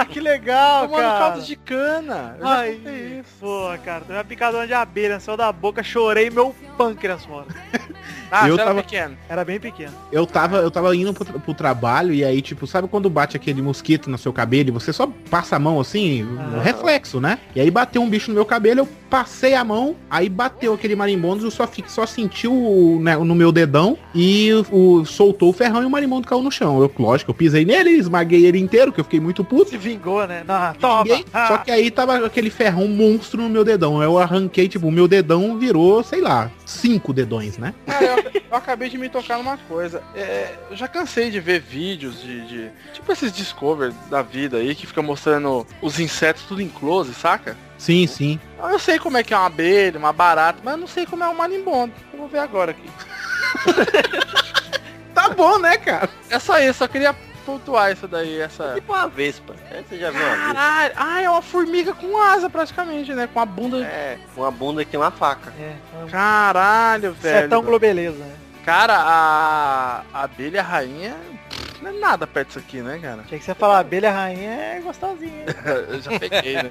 Ah, 0.00 0.06
que 0.08 0.20
legal, 0.20 0.82
Tomando 0.86 1.02
cara. 1.02 1.18
caldo 1.18 1.42
de 1.42 1.56
cana. 1.56 2.36
Eu 2.38 2.46
Ai, 2.46 2.80
isso. 3.20 3.28
Pô, 3.40 3.70
cara, 3.84 4.00
tomei 4.02 4.16
uma 4.18 4.24
picadona 4.24 4.66
de 4.66 4.74
abelha 4.74 5.16
no 5.16 5.20
céu 5.20 5.36
da 5.36 5.50
boca, 5.50 5.82
chorei 5.82 6.30
meu 6.30 6.54
pâncreas 6.76 7.24
fora. 7.24 7.46
Ah, 8.30 8.46
Eu 8.46 8.56
você 8.56 8.60
era 8.60 8.70
tava- 8.70 8.82
pequeno. 8.82 9.16
Era 9.26 9.42
bem 9.42 9.58
pequeno. 9.58 9.92
Eu 10.12 10.26
tava, 10.26 10.58
eu 10.58 10.70
tava 10.70 10.94
indo 10.94 11.14
pro, 11.14 11.24
pro 11.40 11.54
trabalho 11.54 12.12
e 12.12 12.22
aí, 12.22 12.42
tipo, 12.42 12.57
sabe 12.66 12.88
quando 12.88 13.08
bate 13.10 13.36
aquele 13.36 13.62
mosquito 13.62 14.10
no 14.10 14.18
seu 14.18 14.32
cabelo 14.32 14.68
e 14.68 14.72
você 14.72 14.92
só 14.92 15.08
passa 15.30 15.56
a 15.56 15.58
mão 15.58 15.80
assim, 15.80 16.26
Ah. 16.38 16.60
reflexo, 16.62 17.20
né? 17.20 17.38
E 17.54 17.60
aí 17.60 17.70
bateu 17.70 18.02
um 18.02 18.08
bicho 18.08 18.30
no 18.30 18.34
meu 18.34 18.44
cabelo, 18.44 18.80
eu 18.80 18.88
passei 19.10 19.54
a 19.54 19.64
mão, 19.64 19.96
aí 20.10 20.28
bateu 20.28 20.74
aquele 20.74 20.94
marimbondo, 20.94 21.46
eu 21.46 21.50
só, 21.50 21.66
fi- 21.66 21.84
só 21.88 22.04
senti 22.04 22.46
o, 22.46 22.98
né, 23.00 23.16
no 23.16 23.34
meu 23.34 23.50
dedão 23.50 23.96
e 24.14 24.50
o, 24.70 25.04
soltou 25.04 25.48
o 25.50 25.52
ferrão 25.52 25.82
e 25.82 25.86
o 25.86 25.90
marimbondo 25.90 26.26
caiu 26.28 26.42
no 26.42 26.50
chão. 26.50 26.80
Eu, 26.80 26.90
lógico, 26.98 27.30
eu 27.30 27.34
pisei 27.34 27.64
nele, 27.64 27.90
esmaguei 27.90 28.44
ele 28.46 28.58
inteiro, 28.58 28.92
que 28.92 29.00
eu 29.00 29.04
fiquei 29.04 29.20
muito 29.20 29.42
puto. 29.42 29.70
Se 29.70 29.76
vingou, 29.78 30.26
né? 30.26 30.42
Não, 30.46 30.74
toma. 30.74 31.04
Ninguém- 31.04 31.24
Ah, 31.32 31.48
Só 31.48 31.58
que 31.58 31.70
aí 31.70 31.90
tava 31.90 32.24
aquele 32.26 32.50
ferrão 32.50 32.86
monstro 32.88 33.40
no 33.42 33.48
meu 33.48 33.64
dedão. 33.64 34.02
Eu 34.02 34.18
arranquei, 34.18 34.68
tipo, 34.68 34.86
o 34.88 34.92
meu 34.92 35.08
dedão 35.08 35.58
virou, 35.58 36.02
sei 36.02 36.20
lá, 36.20 36.50
cinco 36.68 37.12
dedões, 37.12 37.56
né? 37.58 37.74
Cara, 37.86 38.04
eu, 38.04 38.42
eu 38.50 38.56
acabei 38.56 38.88
de 38.90 38.98
me 38.98 39.08
tocar 39.08 39.38
numa 39.38 39.56
coisa. 39.56 40.02
É, 40.14 40.54
eu 40.70 40.76
já 40.76 40.86
cansei 40.86 41.30
de 41.30 41.40
ver 41.40 41.60
vídeos 41.60 42.20
de, 42.20 42.46
de- 42.46 42.70
Tipo 42.92 43.10
esses 43.12 43.32
Discover 43.32 43.92
da 44.10 44.22
vida 44.22 44.58
aí, 44.58 44.74
que 44.74 44.86
fica 44.86 45.00
mostrando 45.02 45.66
os 45.80 45.98
insetos 45.98 46.42
tudo 46.44 46.60
em 46.62 46.68
close, 46.68 47.14
saca? 47.14 47.56
Sim, 47.78 48.06
sim. 48.06 48.38
Eu 48.58 48.78
sei 48.78 48.98
como 48.98 49.16
é 49.16 49.22
que 49.22 49.32
é 49.32 49.36
uma 49.36 49.46
abelha, 49.46 49.98
uma 49.98 50.12
barata, 50.12 50.58
mas 50.62 50.74
eu 50.74 50.78
não 50.80 50.86
sei 50.86 51.06
como 51.06 51.24
é 51.24 51.28
um 51.28 51.34
marimbondo. 51.34 51.92
Eu 52.12 52.18
vou 52.18 52.28
ver 52.28 52.38
agora 52.40 52.72
aqui. 52.72 52.88
Tá 55.14 55.30
bom, 55.30 55.58
né, 55.58 55.76
cara? 55.76 56.08
É 56.30 56.38
só 56.38 56.58
isso, 56.60 56.78
só 56.78 56.86
queria 56.88 57.14
pontuar 57.48 57.90
isso 57.90 58.06
daí, 58.06 58.38
essa... 58.38 58.74
Tipo 58.74 58.92
uma 58.92 59.08
vespa. 59.08 59.54
É, 59.70 59.82
você 59.82 59.96
já 59.96 60.10
viu 60.10 60.20
uma 60.20 60.28
vespa? 60.36 60.44
Caralho, 60.54 60.94
ah, 60.96 61.22
é 61.22 61.30
uma 61.30 61.40
formiga 61.40 61.94
com 61.94 62.20
asa 62.20 62.50
praticamente, 62.50 63.14
né? 63.14 63.26
Com 63.32 63.40
a 63.40 63.46
bunda... 63.46 63.78
É, 63.86 64.18
uma 64.36 64.50
bunda 64.50 64.84
que 64.84 64.90
tem 64.90 65.00
uma 65.00 65.10
faca. 65.10 65.50
É, 65.58 65.74
Caralho, 66.10 67.14
velho. 67.14 67.38
sertão 67.40 67.62
globeleza, 67.62 68.18
né? 68.18 68.36
Cara, 68.66 68.96
a, 68.98 70.02
a 70.12 70.22
abelha 70.24 70.62
rainha 70.62 71.16
não 71.80 71.90
é 71.90 71.92
nada 71.94 72.26
perto 72.26 72.48
disso 72.48 72.58
aqui, 72.58 72.82
né, 72.82 72.98
cara? 72.98 73.22
Tinha 73.26 73.38
que 73.38 73.44
você 73.46 73.54
falar, 73.54 73.78
abelha 73.78 74.12
rainha 74.12 74.50
é 74.50 74.80
gostosinha. 74.82 75.40
hein? 75.40 75.46
Eu 75.88 76.00
já 76.02 76.18
peguei, 76.18 76.54
né? 76.56 76.70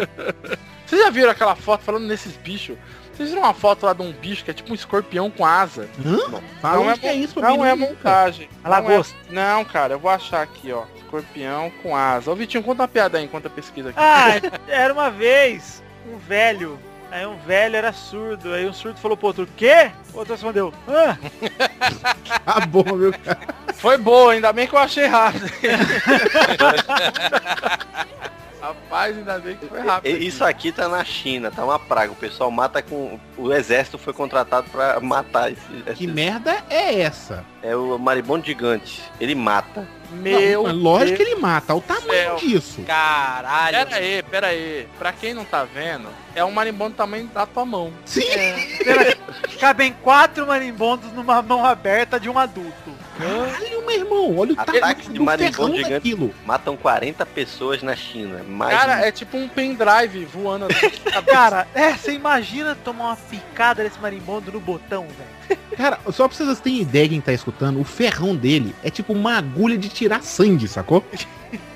Vocês 0.86 1.02
já 1.02 1.10
viram 1.10 1.30
aquela 1.30 1.54
foto 1.54 1.84
falando 1.84 2.06
nesses 2.06 2.36
bichos? 2.38 2.76
Vocês 3.14 3.28
viram 3.30 3.42
uma 3.42 3.52
foto 3.52 3.84
lá 3.86 3.92
de 3.92 4.02
um 4.02 4.12
bicho 4.12 4.44
que 4.44 4.50
é 4.50 4.54
tipo 4.54 4.72
um 4.72 4.74
escorpião 4.74 5.30
com 5.30 5.44
asa? 5.44 5.88
Hã? 6.04 6.40
Fala 6.60 6.76
Não 6.76 6.90
é 6.90 6.96
que 6.96 7.06
é 7.06 7.14
isso, 7.14 7.40
Não 7.40 7.64
é 7.64 7.74
montagem. 7.74 8.48
A 8.64 8.68
Não, 8.70 8.76
é- 8.76 8.80
lagosta. 8.80 9.14
não, 9.28 9.64
cara, 9.64 9.94
eu 9.94 9.98
vou 9.98 10.10
achar 10.10 10.42
aqui, 10.42 10.72
ó. 10.72 10.84
Escorpião 10.96 11.70
com 11.82 11.94
asa. 11.94 12.30
Ô, 12.30 12.34
Vitinho, 12.34 12.62
conta 12.62 12.82
uma 12.82 12.88
piada 12.88 13.18
aí 13.18 13.24
enquanto 13.24 13.44
eu 13.46 13.50
pesquiso 13.50 13.88
aqui. 13.88 13.98
Ah, 14.00 14.40
era 14.68 14.92
uma 14.92 15.10
vez 15.10 15.82
um 16.10 16.16
velho. 16.18 16.78
Aí 17.10 17.26
um 17.26 17.36
velho 17.38 17.74
era 17.76 17.92
surdo. 17.92 18.54
Aí 18.54 18.66
um 18.68 18.72
surdo 18.72 18.98
falou 19.00 19.16
pro 19.16 19.26
outro, 19.26 19.48
quê? 19.56 19.90
O 20.14 20.18
outro 20.18 20.34
respondeu, 20.34 20.72
ah, 20.88 21.16
Tá 22.46 22.60
bom, 22.66 22.84
meu 22.94 23.12
cara. 23.12 23.40
Foi 23.74 23.98
boa, 23.98 24.32
ainda 24.32 24.52
bem 24.52 24.66
que 24.68 24.74
eu 24.74 24.78
achei 24.78 25.06
rápido. 25.06 25.50
Rapaz, 28.60 29.16
ainda 29.16 29.38
bem 29.38 29.56
que 29.56 29.66
foi 29.66 29.80
rápido. 29.80 30.16
E- 30.16 30.26
Isso 30.26 30.44
aqui 30.44 30.70
tá 30.72 30.88
na 30.88 31.02
China, 31.04 31.50
tá 31.50 31.64
uma 31.64 31.78
praga. 31.78 32.12
O 32.12 32.16
pessoal 32.16 32.50
mata 32.50 32.82
com. 32.82 33.18
O 33.36 33.52
exército 33.52 33.96
foi 33.98 34.12
contratado 34.12 34.68
pra 34.70 35.00
matar 35.00 35.50
esse. 35.50 35.62
Que 35.94 36.06
merda 36.06 36.62
é 36.68 37.00
essa? 37.00 37.44
É 37.62 37.74
o 37.74 37.98
maribondo 37.98 38.44
gigante. 38.46 39.02
Ele 39.20 39.34
mata. 39.34 39.86
Meu 40.12 40.64
Não, 40.64 40.74
lógico 40.74 41.16
que 41.18 41.22
ele 41.22 41.36
mata. 41.36 41.72
Olha 41.72 41.78
o 41.78 41.82
tamanho 41.82 42.08
céu. 42.10 42.36
disso. 42.36 42.82
Caralho. 42.82 43.76
Pera 43.86 43.96
aí, 43.96 44.22
pera 44.24 44.46
aí. 44.48 44.88
Pra 44.98 45.12
quem 45.12 45.32
não 45.32 45.44
tá 45.44 45.62
vendo, 45.64 46.08
é 46.34 46.44
um 46.44 46.50
marimbondo 46.50 46.90
do 46.94 46.96
tamanho 46.96 47.26
da 47.28 47.46
tua 47.46 47.64
mão. 47.64 47.92
Sim. 48.04 48.22
pera- 48.84 49.16
cabem 49.60 49.92
quatro 50.02 50.46
marimbondos 50.46 51.12
numa 51.12 51.40
mão 51.42 51.64
aberta 51.64 52.18
de 52.18 52.28
um 52.28 52.36
adulto. 52.38 52.90
Caralho, 53.20 53.86
meu 53.86 53.90
irmão. 53.90 54.36
Olha 54.38 54.54
o 54.54 54.60
Ataque 54.60 54.80
tamanho 54.80 54.96
de 54.96 55.10
do 55.10 55.24
marimbondo 55.24 55.76
gigante. 55.76 55.92
daquilo. 55.92 56.34
Matam 56.44 56.76
40 56.76 57.26
pessoas 57.26 57.82
na 57.82 57.94
China. 57.96 58.42
Mais 58.48 58.76
Cara, 58.76 59.06
é 59.06 59.12
tipo 59.12 59.36
um 59.36 59.48
pendrive 59.48 60.24
voando 60.24 60.66
assim. 60.66 60.90
Cara, 61.26 61.66
é, 61.74 61.92
você 61.92 62.12
imagina 62.12 62.74
tomar 62.74 63.06
uma 63.06 63.16
picada 63.16 63.82
desse 63.82 63.98
marimbondo 63.98 64.52
no 64.52 64.60
botão, 64.60 65.06
velho. 65.06 65.60
Cara, 65.76 65.98
só 66.12 66.28
pra 66.28 66.36
vocês 66.36 66.60
terem 66.60 66.80
ideia 66.80 67.08
quem 67.08 67.20
tá 67.20 67.32
escutando, 67.32 67.80
o 67.80 67.84
ferrão 67.84 68.36
dele 68.36 68.74
é 68.82 68.90
tipo 68.90 69.12
uma 69.12 69.36
agulha 69.36 69.78
de 69.78 69.88
tirar 69.88 70.22
sangue, 70.22 70.68
sacou? 70.68 71.04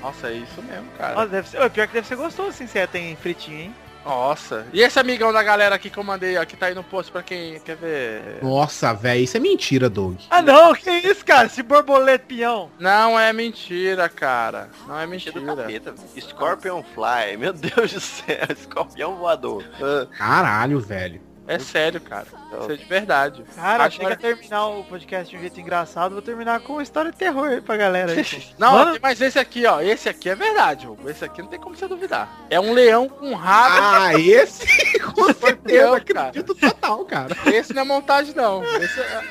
Nossa, 0.01 0.27
é 0.27 0.33
isso 0.33 0.61
mesmo, 0.61 0.85
cara. 0.97 1.15
Nossa, 1.15 1.27
deve 1.27 1.49
ser, 1.49 1.69
pior 1.69 1.87
que 1.87 1.93
deve 1.93 2.07
ser 2.07 2.15
gostoso 2.15 2.49
assim, 2.49 2.67
você 2.67 2.85
tem 2.87 3.15
fritinho, 3.15 3.59
hein? 3.59 3.75
Nossa. 4.05 4.67
E 4.71 4.81
esse 4.81 4.99
amigão 4.99 5.33
da 5.33 5.41
galera 5.41 5.73
aqui 5.75 5.89
que 5.89 5.97
eu 5.97 6.03
mandei, 6.03 6.37
ó, 6.37 6.45
que 6.45 6.55
tá 6.55 6.67
aí 6.67 6.75
no 6.75 6.83
post 6.83 7.11
pra 7.11 7.23
quem 7.23 7.59
quer 7.59 7.75
ver. 7.75 8.39
Nossa, 8.43 8.93
velho, 8.93 9.23
isso 9.23 9.35
é 9.35 9.39
mentira, 9.39 9.89
Doug. 9.89 10.17
Ah 10.29 10.41
não, 10.41 10.73
que 10.75 10.89
isso, 10.91 11.25
cara? 11.25 11.47
Esse 11.47 11.63
borboleta 11.63 12.25
peão. 12.27 12.69
Não 12.79 13.19
é 13.19 13.33
mentira, 13.33 14.07
cara. 14.07 14.69
Não 14.87 14.99
é 14.99 15.07
mentira. 15.07 15.41
capeta. 15.41 15.95
Scorpion 16.19 16.83
Fly. 16.93 17.37
Meu 17.37 17.51
Deus 17.51 17.93
do 17.93 17.99
céu. 17.99 18.37
Escorpião 18.55 19.15
voador. 19.15 19.63
Ah, 19.81 20.05
Caralho, 20.17 20.79
velho. 20.79 21.19
É 21.47 21.59
sério, 21.59 22.01
cara. 22.01 22.25
Isso 22.59 22.71
é 22.71 22.75
de 22.75 22.85
verdade. 22.85 23.43
Cara, 23.55 23.73
Agora- 23.73 23.91
chega 23.91 24.13
a 24.13 24.15
terminar 24.15 24.67
o 24.67 24.83
podcast 24.83 25.29
de 25.29 25.37
um 25.37 25.41
jeito 25.41 25.59
engraçado, 25.59 26.13
vou 26.13 26.21
terminar 26.21 26.59
com 26.61 26.73
uma 26.73 26.83
história 26.83 27.11
de 27.11 27.17
terror 27.17 27.47
aí 27.49 27.61
pra 27.61 27.77
galera 27.77 28.11
aí. 28.13 28.25
Não, 28.57 28.71
Mano- 28.71 28.99
mais 29.01 29.21
esse 29.21 29.37
aqui, 29.37 29.65
ó. 29.65 29.81
Esse 29.81 30.09
aqui 30.09 30.29
é 30.29 30.35
verdade, 30.35 30.87
Hugo. 30.87 31.07
Esse 31.09 31.23
aqui 31.23 31.41
não 31.41 31.49
tem 31.49 31.59
como 31.59 31.75
você 31.75 31.87
duvidar. 31.87 32.29
É 32.49 32.59
um 32.59 32.73
leão 32.73 33.07
com 33.07 33.33
rabo. 33.35 33.75
Ah, 33.79 34.13
esse 34.19 34.65
com 34.99 35.29
Escorpião, 35.29 35.93
certeza, 35.93 35.97
acredito 35.97 36.55
total, 36.55 37.05
cara. 37.05 37.35
Esse 37.53 37.73
não 37.73 37.83
é 37.83 37.85
montagem, 37.85 38.33
não. 38.33 38.63
Esse 38.63 38.99
é... 38.99 39.21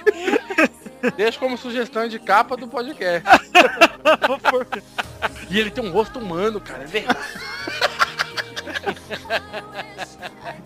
Deixa 1.16 1.38
como 1.38 1.58
sugestão 1.58 2.06
de 2.08 2.18
capa 2.18 2.56
do 2.56 2.66
podcast. 2.68 3.26
e 5.50 5.58
ele 5.58 5.70
tem 5.70 5.84
um 5.84 5.90
rosto 5.90 6.18
humano, 6.18 6.60
cara. 6.60 6.84
É 6.84 6.86
verdade. 6.86 7.18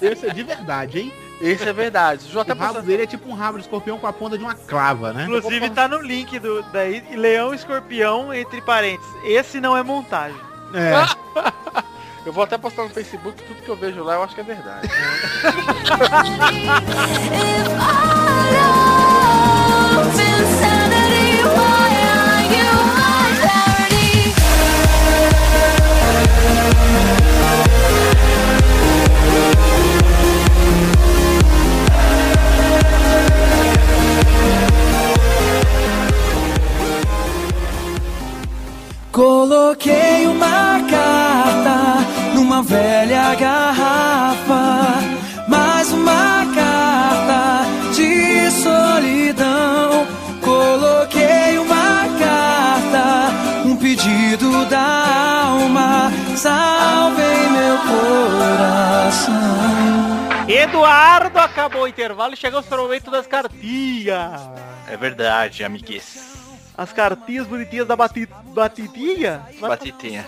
Esse 0.01 0.27
é 0.27 0.33
de 0.33 0.43
verdade, 0.43 1.01
hein? 1.01 1.13
Esse 1.41 1.69
é 1.69 1.73
verdade. 1.73 2.25
O 2.35 2.41
até 2.41 2.53
O 2.53 2.57
rabo 2.57 2.83
dele 2.83 3.03
é 3.05 3.07
tipo 3.07 3.29
um 3.29 3.35
rabo 3.35 3.59
de 3.59 3.65
escorpião 3.65 3.99
com 3.99 4.07
a 4.07 4.13
ponta 4.13 4.37
de 4.37 4.45
uma 4.45 4.55
clava, 4.55 5.13
né? 5.13 5.25
Inclusive 5.25 5.71
tá 5.71 5.89
no 5.89 6.01
link 6.01 6.39
do 6.39 6.63
daí 6.73 7.03
Leão 7.17 7.55
Escorpião 7.55 8.33
entre 8.35 8.61
parênteses. 8.61 9.13
Esse 9.25 9.61
não 9.61 9.77
é 9.77 9.83
montagem. 9.83 10.41
É. 10.75 10.93
Eu 12.27 12.33
vou 12.33 12.45
até 12.45 12.59
postar 12.59 12.83
no 12.83 12.91
Facebook 12.91 13.43
tudo 13.43 13.63
que 13.63 13.69
eu 13.71 13.77
vejo 13.77 14.05
lá, 14.05 14.17
eu 14.17 14.23
acho 14.23 14.35
que 14.35 14.43
é 14.43 14.45
verdade. 14.45 14.87
Insanity, 20.11 20.68
Eduardo 60.69 61.39
acabou 61.39 61.83
o 61.83 61.89
intervalo 61.89 62.35
e 62.35 62.37
chegamos 62.37 62.67
para 62.67 62.79
o 62.79 62.83
momento 62.83 63.11
das 63.11 63.27
cartinhas. 63.27 64.41
É 64.87 64.97
verdade, 64.97 65.65
amiguês. 65.65 66.37
As 66.77 66.93
cartinhas 66.93 67.47
bonitinhas 67.47 67.87
da 67.87 67.97
bati 67.97 68.29
batidinha. 68.55 69.43
Batitinha. 69.61 70.27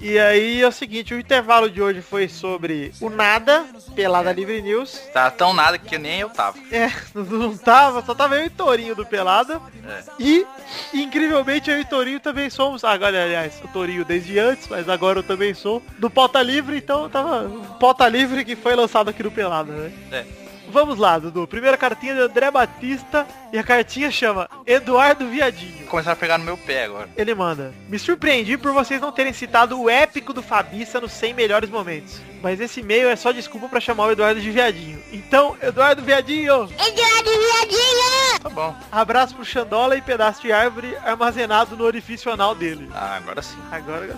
E 0.00 0.18
aí 0.18 0.60
é 0.60 0.68
o 0.68 0.72
seguinte, 0.72 1.14
o 1.14 1.18
intervalo 1.18 1.70
de 1.70 1.80
hoje 1.80 2.02
foi 2.02 2.28
sobre 2.28 2.92
o 3.00 3.08
nada, 3.08 3.64
Pelada 3.94 4.30
Livre 4.30 4.60
News. 4.60 5.00
Tá 5.12 5.30
tão 5.30 5.54
nada 5.54 5.78
que 5.78 5.96
nem 5.96 6.20
eu 6.20 6.28
tava. 6.28 6.58
É, 6.70 6.90
não 7.14 7.56
tava, 7.56 8.04
só 8.04 8.14
tava 8.14 8.36
eu 8.36 8.46
e 8.46 8.50
Torinho 8.50 8.94
do 8.94 9.06
Pelada. 9.06 9.60
É. 9.88 10.02
E, 10.18 10.46
incrivelmente, 10.92 11.70
eu 11.70 11.80
e 11.80 11.84
Torinho 11.84 12.20
também 12.20 12.50
somos. 12.50 12.84
Agora, 12.84 13.24
aliás, 13.24 13.60
o 13.64 13.68
Torinho 13.68 14.04
desde 14.04 14.38
antes, 14.38 14.68
mas 14.68 14.88
agora 14.88 15.20
eu 15.20 15.22
também 15.22 15.54
sou. 15.54 15.82
Do 15.98 16.10
Pauta 16.10 16.42
Livre, 16.42 16.76
então 16.76 17.08
tava. 17.08 17.48
Pauta 17.80 18.06
Livre 18.06 18.44
que 18.44 18.54
foi 18.54 18.76
lançado 18.76 19.08
aqui 19.08 19.22
no 19.22 19.30
Pelada, 19.30 19.72
né? 19.72 19.92
É. 20.12 20.45
Vamos 20.76 20.98
lá, 20.98 21.18
Dudu. 21.18 21.46
Primeira 21.46 21.74
cartinha 21.74 22.14
de 22.14 22.20
André 22.20 22.50
Batista. 22.50 23.26
E 23.50 23.58
a 23.58 23.62
cartinha 23.62 24.10
chama 24.10 24.46
Eduardo 24.66 25.26
Viadinho. 25.26 25.86
Começaram 25.86 26.12
a 26.12 26.20
pegar 26.20 26.36
no 26.36 26.44
meu 26.44 26.58
pé 26.58 26.84
agora. 26.84 27.08
Ele 27.16 27.34
manda. 27.34 27.72
Me 27.88 27.98
surpreendi 27.98 28.58
por 28.58 28.72
vocês 28.72 29.00
não 29.00 29.10
terem 29.10 29.32
citado 29.32 29.80
o 29.80 29.88
épico 29.88 30.34
do 30.34 30.42
Fabiça 30.42 31.00
nos 31.00 31.12
100 31.12 31.32
melhores 31.32 31.70
momentos. 31.70 32.20
Mas 32.42 32.60
esse 32.60 32.80
e-mail 32.80 33.08
é 33.08 33.16
só 33.16 33.32
desculpa 33.32 33.70
pra 33.70 33.80
chamar 33.80 34.04
o 34.04 34.12
Eduardo 34.12 34.38
de 34.38 34.50
Viadinho. 34.50 35.02
Então, 35.10 35.56
Eduardo 35.62 36.02
Viadinho! 36.02 36.64
Eduardo 36.64 37.30
Viadinho! 37.30 38.38
Tá 38.42 38.50
bom. 38.50 38.76
Abraço 38.92 39.34
pro 39.34 39.46
Xandola 39.46 39.96
e 39.96 40.02
pedaço 40.02 40.42
de 40.42 40.52
árvore 40.52 40.94
armazenado 41.02 41.74
no 41.74 41.84
orifício 41.84 42.30
anal 42.30 42.54
dele. 42.54 42.90
Ah, 42.92 43.16
agora 43.16 43.40
sim. 43.40 43.56
Agora. 43.72 44.14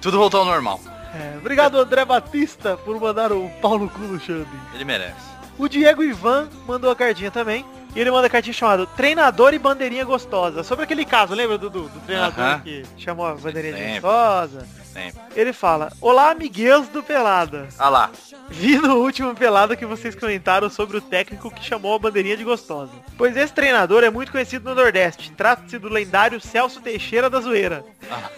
Tudo 0.00 0.16
voltou 0.16 0.40
ao 0.40 0.46
normal. 0.46 0.80
É, 1.14 1.36
obrigado, 1.36 1.78
André 1.78 2.02
Batista, 2.06 2.78
por 2.78 2.98
mandar 2.98 3.30
o 3.30 3.50
pau 3.60 3.78
no 3.78 3.90
cu 3.90 3.98
no 3.98 4.18
Xande. 4.18 4.48
Ele 4.74 4.86
merece. 4.86 5.27
O 5.58 5.68
Diego 5.68 6.02
Ivan 6.02 6.48
mandou 6.66 6.90
a 6.90 6.96
cartinha 6.96 7.30
também. 7.30 7.64
E 7.96 8.00
ele 8.00 8.10
manda 8.10 8.26
a 8.26 8.30
cartinha 8.30 8.52
chamada 8.52 8.86
Treinador 8.86 9.54
e 9.54 9.58
Bandeirinha 9.58 10.04
Gostosa. 10.04 10.62
Sobre 10.62 10.84
aquele 10.84 11.04
caso, 11.04 11.34
lembra, 11.34 11.58
Dudu? 11.58 11.88
Do 11.88 12.00
treinador 12.00 12.44
Aham. 12.44 12.60
que 12.60 12.84
chamou 12.96 13.26
a 13.26 13.34
bandeirinha 13.34 13.74
de 13.94 14.00
gostosa. 14.00 14.66
Sempre. 14.98 15.20
Ele 15.36 15.52
fala, 15.52 15.92
Olá, 16.00 16.32
amiguinhos 16.32 16.88
do 16.88 17.02
Pelada. 17.02 17.68
Ah 17.78 17.88
lá. 17.88 18.10
Vi 18.48 18.76
no 18.78 18.96
último 18.96 19.34
Pelada 19.34 19.76
que 19.76 19.86
vocês 19.86 20.16
comentaram 20.16 20.68
sobre 20.68 20.96
o 20.96 21.00
técnico 21.00 21.50
que 21.50 21.64
chamou 21.64 21.94
a 21.94 21.98
bandeirinha 21.98 22.36
de 22.36 22.42
gostosa. 22.42 22.92
Pois 23.16 23.36
esse 23.36 23.52
treinador 23.52 24.02
é 24.02 24.10
muito 24.10 24.32
conhecido 24.32 24.68
no 24.68 24.74
Nordeste. 24.74 25.30
Trata-se 25.32 25.78
do 25.78 25.88
lendário 25.88 26.40
Celso 26.40 26.80
Teixeira 26.80 27.30
da 27.30 27.40
Zoeira. 27.40 27.84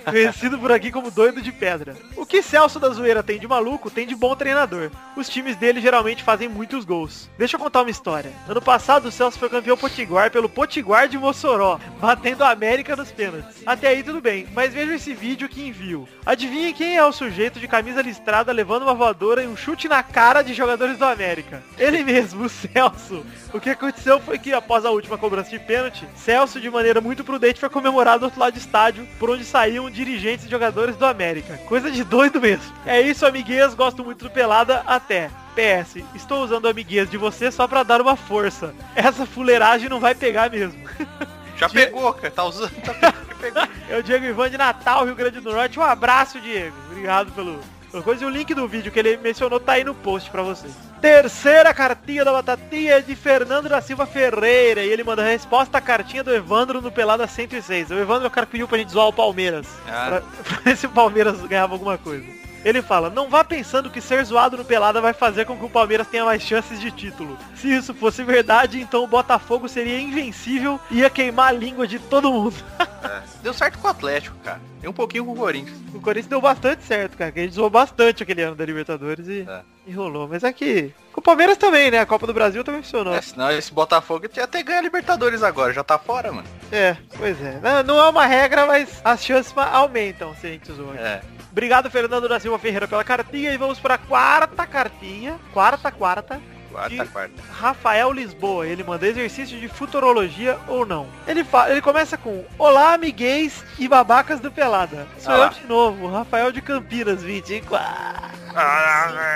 Conhecido 0.05 0.59
por 0.59 0.73
aqui 0.73 0.91
como 0.91 1.11
doido 1.11 1.41
de 1.41 1.53
pedra. 1.53 1.97
O 2.17 2.27
que 2.27 2.43
Celso 2.43 2.79
da 2.79 2.91
Zoeira 2.91 3.23
tem 3.23 3.39
de 3.39 3.47
maluco, 3.47 3.91
tem 3.91 4.07
de 4.07 4.15
bom 4.15 4.35
treinador. 4.35 4.91
Os 5.17 5.29
times 5.29 5.57
dele 5.57 5.81
geralmente 5.81 6.23
fazem 6.23 6.49
muitos 6.49 6.85
gols. 6.85 7.31
Deixa 7.39 7.57
eu 7.57 7.61
contar 7.61 7.83
uma 7.83 7.91
história. 7.91 8.33
Ano 8.49 8.61
passado 8.61 9.07
o 9.07 9.13
Celso 9.13 9.39
foi 9.39 9.49
campeão 9.49 9.77
potiguar 9.77 10.31
pelo 10.31 10.49
Potiguar 10.49 11.09
de 11.09 11.17
Mossoró, 11.17 11.79
batendo 12.01 12.43
a 12.43 12.51
América 12.51 12.97
nos 12.97 13.13
pênaltis. 13.13 13.63
Até 13.65 13.89
aí 13.89 14.03
tudo 14.03 14.21
bem, 14.21 14.47
mas 14.53 14.75
veja 14.75 14.95
esse 14.95 15.15
vídeo 15.15 15.49
que 15.49 15.67
envio. 15.67 16.09
Adivinhe 16.51 16.73
quem 16.73 16.97
é 16.97 17.05
o 17.05 17.13
sujeito 17.13 17.61
de 17.61 17.69
camisa 17.69 18.03
listrada 18.03 18.51
levando 18.51 18.83
uma 18.83 18.93
voadora 18.93 19.41
e 19.41 19.47
um 19.47 19.57
chute 19.57 19.87
na 19.87 20.03
cara 20.03 20.43
de 20.43 20.53
jogadores 20.53 20.99
do 20.99 21.05
América? 21.05 21.63
Ele 21.79 22.03
mesmo, 22.03 22.47
o 22.47 22.49
Celso. 22.49 23.25
O 23.55 23.61
que 23.61 23.71
aconteceu 23.71 24.19
foi 24.19 24.37
que 24.37 24.53
após 24.53 24.85
a 24.85 24.91
última 24.91 25.17
cobrança 25.17 25.49
de 25.49 25.61
pênalti, 25.61 26.09
Celso 26.17 26.61
de 26.61 26.69
maneira 26.69 27.01
muito 27.01 27.23
prudente 27.23 27.61
foi 27.61 27.69
comemorado 27.69 28.19
do 28.19 28.25
outro 28.25 28.41
lado 28.41 28.55
do 28.55 28.59
estádio, 28.59 29.07
por 29.17 29.31
onde 29.31 29.45
saíam 29.45 29.89
dirigentes 29.89 30.45
e 30.45 30.51
jogadores 30.51 30.97
do 30.97 31.07
América. 31.07 31.57
Coisa 31.69 31.89
de 31.89 32.03
doido 32.03 32.41
mesmo. 32.41 32.75
É 32.85 33.01
isso, 33.01 33.25
amiguinhas, 33.25 33.73
gosto 33.73 34.05
muito 34.05 34.25
do 34.25 34.31
Pelada, 34.31 34.83
até. 34.89 35.31
PS, 35.55 36.03
estou 36.17 36.43
usando 36.43 36.67
amiguinhas 36.67 37.09
de 37.09 37.17
você 37.17 37.53
só 37.53 37.69
pra 37.69 37.85
dar 37.85 38.01
uma 38.01 38.17
força. 38.17 38.75
Essa 38.97 39.25
fuleiragem 39.25 39.89
não 39.89 40.01
vai 40.01 40.17
pegar 40.17 40.51
mesmo. 40.51 40.83
Já 41.57 41.69
pegou, 41.69 42.13
cara. 42.15 42.31
Tá 42.31 42.45
usando. 42.45 42.73
Tá 42.83 43.15
pegou. 43.41 43.63
É 43.91 43.99
o 43.99 44.03
Diego 44.05 44.25
Ivan 44.25 44.49
de 44.49 44.57
Natal, 44.57 45.05
Rio 45.05 45.17
Grande 45.17 45.41
do 45.41 45.53
Norte. 45.53 45.79
Um 45.79 45.83
abraço, 45.83 46.41
Diego. 46.41 46.77
Obrigado 46.91 47.33
pelo, 47.33 47.59
pela 47.91 48.03
coisa. 48.05 48.23
E 48.23 48.27
o 48.27 48.31
link 48.31 48.55
do 48.55 48.69
vídeo 48.69 48.93
que 48.93 48.99
ele 49.01 49.17
mencionou 49.17 49.59
tá 49.59 49.73
aí 49.73 49.83
no 49.83 49.97
post 49.97 50.31
pra 50.31 50.43
vocês. 50.43 50.73
Terceira 51.01 51.75
cartinha 51.75 52.25
da 52.25 52.33
Batatinha 52.33 52.95
é 52.95 53.01
de 53.01 53.17
Fernando 53.17 53.69
da 53.69 53.81
Silva 53.81 54.07
Ferreira. 54.07 54.85
E 54.85 54.89
ele 54.89 55.03
manda 55.03 55.23
a 55.23 55.27
resposta 55.27 55.79
à 55.79 55.81
cartinha 55.81 56.23
do 56.23 56.33
Evandro 56.33 56.81
no 56.81 56.93
Pelada 56.93 57.27
106. 57.27 57.91
O 57.91 57.95
Evandro 57.95 58.25
é 58.25 58.29
o 58.29 58.31
cara 58.31 58.47
que 58.47 58.53
pediu 58.53 58.69
pra 58.69 58.79
gente 58.79 58.93
zoar 58.93 59.09
o 59.09 59.13
Palmeiras. 59.13 59.67
Ah. 59.89 60.07
Pra, 60.07 60.21
pra 60.45 60.61
ver 60.63 60.77
se 60.77 60.87
o 60.87 60.91
Palmeiras 60.91 61.41
ganhava 61.41 61.73
alguma 61.75 61.99
coisa. 61.99 62.40
Ele 62.65 62.83
fala, 62.83 63.09
não 63.09 63.29
vá 63.29 63.43
pensando 63.43 63.89
que 63.91 64.01
ser 64.01 64.23
zoado 64.25 64.57
no 64.57 64.65
Pelada 64.65 65.01
vai 65.01 65.13
fazer 65.15 65.47
com 65.47 65.57
que 65.57 65.65
o 65.65 65.71
Palmeiras 65.71 66.07
tenha 66.07 66.25
mais 66.25 66.43
chances 66.43 66.79
de 66.79 66.91
título. 66.91 67.39
Se 67.57 67.69
isso 67.75 67.95
fosse 67.95 68.23
verdade, 68.23 68.81
então 68.81 69.03
o 69.03 69.07
Botafogo 69.07 69.69
seria 69.69 69.99
invencível 70.01 70.79
e 70.91 70.99
ia 70.99 71.09
queimar 71.11 71.49
a 71.49 71.53
língua 71.53 71.87
de 71.87 71.99
todo 71.99 72.31
mundo. 72.33 72.55
É. 73.03 73.23
Deu 73.43 73.55
certo 73.55 73.79
com 73.79 73.89
o 73.89 73.91
Atlético, 73.91 74.37
cara. 74.45 74.61
E 74.83 74.87
um 74.87 74.93
pouquinho 74.93 75.25
com 75.25 75.33
o 75.33 75.37
Corinthians. 75.37 75.75
O 75.95 76.01
Corinthians 76.03 76.27
deu 76.29 76.39
bastante 76.39 76.83
certo, 76.85 77.17
cara. 77.17 77.33
Que 77.33 77.41
a 77.41 77.43
gente 77.45 77.55
zoou 77.55 77.71
bastante 77.71 78.23
aquele 78.23 78.43
ano 78.43 78.55
da 78.55 78.63
Libertadores 78.63 79.27
e, 79.27 79.41
É. 79.49 79.63
e 79.87 79.93
rolou. 79.93 80.29
Mas 80.29 80.45
aqui, 80.45 80.93
com 81.11 81.19
o 81.21 81.23
Palmeiras 81.25 81.57
também, 81.57 81.91
né? 81.91 81.99
A 81.99 82.05
Copa 82.05 82.27
do 82.27 82.35
Brasil 82.35 82.63
também 82.63 82.83
funcionou. 82.83 83.15
É, 83.15 83.23
senão 83.23 83.51
esse 83.51 83.73
Botafogo 83.73 84.27
até 84.39 84.63
ganhar 84.63 84.83
Libertadores 84.83 85.43
agora. 85.43 85.73
Já 85.73 85.83
tá 85.83 85.99
fora, 85.99 86.31
mano. 86.31 86.47
É, 86.71 86.95
pois 87.17 87.41
é. 87.43 87.59
Não, 87.63 87.83
não 87.85 87.99
é 88.05 88.09
uma 88.11 88.27
regra, 88.27 88.67
mas 88.67 89.01
as 89.03 89.25
chances 89.25 89.55
aumentam 89.57 90.35
se 90.37 90.47
a 90.47 90.51
gente 90.51 90.71
zoa. 90.71 90.95
É. 90.97 91.23
Obrigado, 91.51 91.91
Fernando 91.91 92.29
da 92.29 92.39
Silva 92.39 92.59
Ferreira, 92.59 92.87
pela 92.87 93.05
cartinha. 93.05 93.53
E 93.53 93.57
vamos 93.57 93.79
para 93.79 93.95
a 93.95 93.99
quarta 93.99 94.67
cartinha. 94.67 95.37
Quarta, 95.53 95.91
quarta. 95.91 96.41
Quarta, 96.71 97.05
quarta. 97.07 97.43
Rafael 97.53 98.13
Lisboa, 98.13 98.65
ele 98.67 98.85
manda 98.85 99.07
exercício 99.07 99.59
de 99.59 99.67
futurologia 99.67 100.57
ou 100.69 100.87
não. 100.87 101.09
Ele, 101.27 101.43
fa 101.43 101.69
ele 101.69 101.83
começa 101.83 102.17
com 102.17 102.45
Olá, 102.57 102.95
amiguês 102.95 103.65
e 103.79 103.89
babacas 103.89 104.39
do 104.39 104.53
Pelada. 104.53 105.07
Sou 105.19 105.33
Ah 105.33 105.37
eu 105.37 105.41
lá. 105.41 105.49
de 105.49 105.67
novo, 105.67 106.09
Rafael 106.09 106.53
de 106.53 106.63
Campinas, 106.63 107.23
24. 107.23 108.31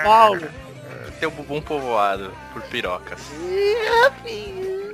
Paulo. 0.03 0.47
Tem 1.19 1.27
o 1.27 1.31
bumbum 1.31 1.61
povoado 1.61 2.31
por 2.53 2.61
pirocas. 2.63 3.19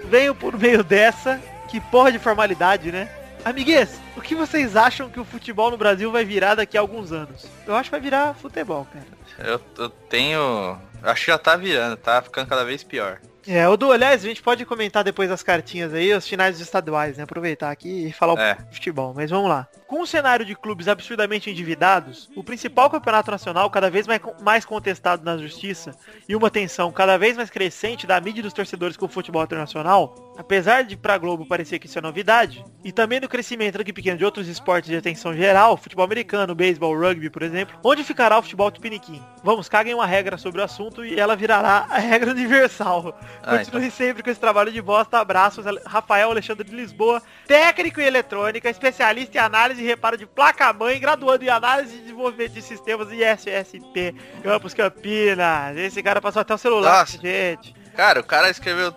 Venho 0.05 0.33
por 0.35 0.57
meio 0.57 0.83
dessa, 0.83 1.39
que 1.67 1.79
porra 1.79 2.11
de 2.11 2.19
formalidade, 2.19 2.91
né? 2.91 3.07
Amiguês, 3.43 3.99
o 4.15 4.21
que 4.21 4.35
vocês 4.35 4.75
acham 4.75 5.09
que 5.09 5.19
o 5.19 5.25
futebol 5.25 5.71
no 5.71 5.77
Brasil 5.77 6.11
vai 6.11 6.23
virar 6.23 6.55
daqui 6.55 6.77
a 6.77 6.81
alguns 6.81 7.11
anos? 7.11 7.47
Eu 7.65 7.75
acho 7.75 7.85
que 7.89 7.91
vai 7.91 7.99
virar 7.99 8.35
futebol, 8.35 8.85
cara. 8.93 9.05
Eu, 9.39 9.59
eu 9.77 9.89
tenho. 9.89 10.77
Acho 11.01 11.25
que 11.25 11.31
já 11.31 11.37
tá 11.39 11.55
virando, 11.55 11.97
tá 11.97 12.21
ficando 12.21 12.47
cada 12.47 12.63
vez 12.63 12.83
pior. 12.83 13.19
É, 13.47 13.67
o 13.67 13.75
do, 13.75 13.91
aliás, 13.91 14.23
a 14.23 14.27
gente 14.27 14.43
pode 14.43 14.63
comentar 14.65 15.03
depois 15.03 15.31
as 15.31 15.41
cartinhas 15.41 15.91
aí, 15.95 16.13
os 16.13 16.27
finais 16.27 16.59
estaduais, 16.59 17.17
né? 17.17 17.23
Aproveitar 17.23 17.71
aqui 17.71 18.07
e 18.07 18.13
falar 18.13 18.39
É. 18.39 18.53
de 18.69 18.75
futebol. 18.75 19.13
Mas 19.15 19.31
vamos 19.31 19.49
lá. 19.49 19.67
Com 19.91 20.03
um 20.03 20.05
cenário 20.05 20.45
de 20.45 20.55
clubes 20.55 20.87
absurdamente 20.87 21.49
endividados, 21.49 22.29
o 22.33 22.41
principal 22.41 22.89
campeonato 22.89 23.29
nacional, 23.29 23.69
cada 23.69 23.89
vez 23.89 24.07
mais, 24.41 24.63
contestado 24.63 25.25
na 25.25 25.37
justiça, 25.37 25.93
e 26.29 26.33
uma 26.33 26.49
tensão 26.49 26.93
cada 26.93 27.17
vez 27.17 27.35
mais 27.35 27.49
crescente 27.49 28.07
da 28.07 28.21
mídia 28.21 28.39
e 28.39 28.43
dos 28.43 28.53
torcedores 28.53 28.95
com 28.95 29.05
o 29.05 29.09
futebol 29.09 29.43
internacional, 29.43 30.33
apesar 30.37 30.83
de 30.85 30.95
pra 30.95 31.17
Globo 31.17 31.45
parecer 31.45 31.77
que 31.77 31.87
isso 31.87 31.99
é 31.99 32.01
novidade, 32.01 32.63
e 32.85 32.91
também 32.93 33.19
do 33.19 33.27
crescimento 33.27 33.81
aqui 33.81 33.91
pequeno 33.91 34.17
de 34.17 34.23
outros 34.23 34.47
esportes 34.47 34.89
de 34.89 34.95
atenção 34.95 35.33
geral, 35.35 35.75
futebol 35.75 36.05
americano, 36.05 36.55
beisebol, 36.55 36.97
rugby, 36.97 37.29
por 37.29 37.43
exemplo, 37.43 37.77
onde 37.83 38.05
ficará 38.05 38.39
o 38.39 38.41
futebol 38.41 38.71
tupiniquim? 38.71 39.21
Vamos, 39.43 39.67
caguem 39.67 39.93
uma 39.93 40.05
regra 40.05 40.37
sobre 40.37 40.61
o 40.61 40.63
assunto 40.63 41.03
e 41.03 41.19
ela 41.19 41.35
virará 41.35 41.85
a 41.89 41.97
regra 41.97 42.31
universal. 42.31 43.19
Ah, 43.43 43.57
Continue 43.57 43.89
sempre 43.89 44.21
com 44.21 44.29
esse 44.29 44.39
trabalho 44.39 44.71
de 44.71 44.79
bosta. 44.79 45.17
Abraços, 45.17 45.65
Rafael 45.85 46.29
Alexandre 46.29 46.69
de 46.69 46.75
Lisboa, 46.75 47.23
técnico 47.47 47.99
em 47.99 48.05
eletrônica, 48.05 48.69
especialista 48.69 49.37
em 49.37 49.41
análise 49.41 49.80
e 49.81 49.85
reparo 49.85 50.17
de 50.17 50.25
placa-mãe, 50.25 50.99
graduando 50.99 51.43
em 51.43 51.49
análise 51.49 51.95
e 51.95 51.99
desenvolvimento 51.99 52.53
de 52.53 52.61
sistemas 52.61 53.09
ISSP, 53.11 54.15
Campos 54.43 54.73
Campinas. 54.73 55.77
Esse 55.77 56.01
cara 56.01 56.21
passou 56.21 56.41
até 56.41 56.53
o 56.53 56.57
celular, 56.57 56.99
Nossa. 56.99 57.17
gente. 57.17 57.73
Cara, 57.95 58.19
o 58.19 58.23
cara 58.23 58.49
escreveu. 58.49 58.91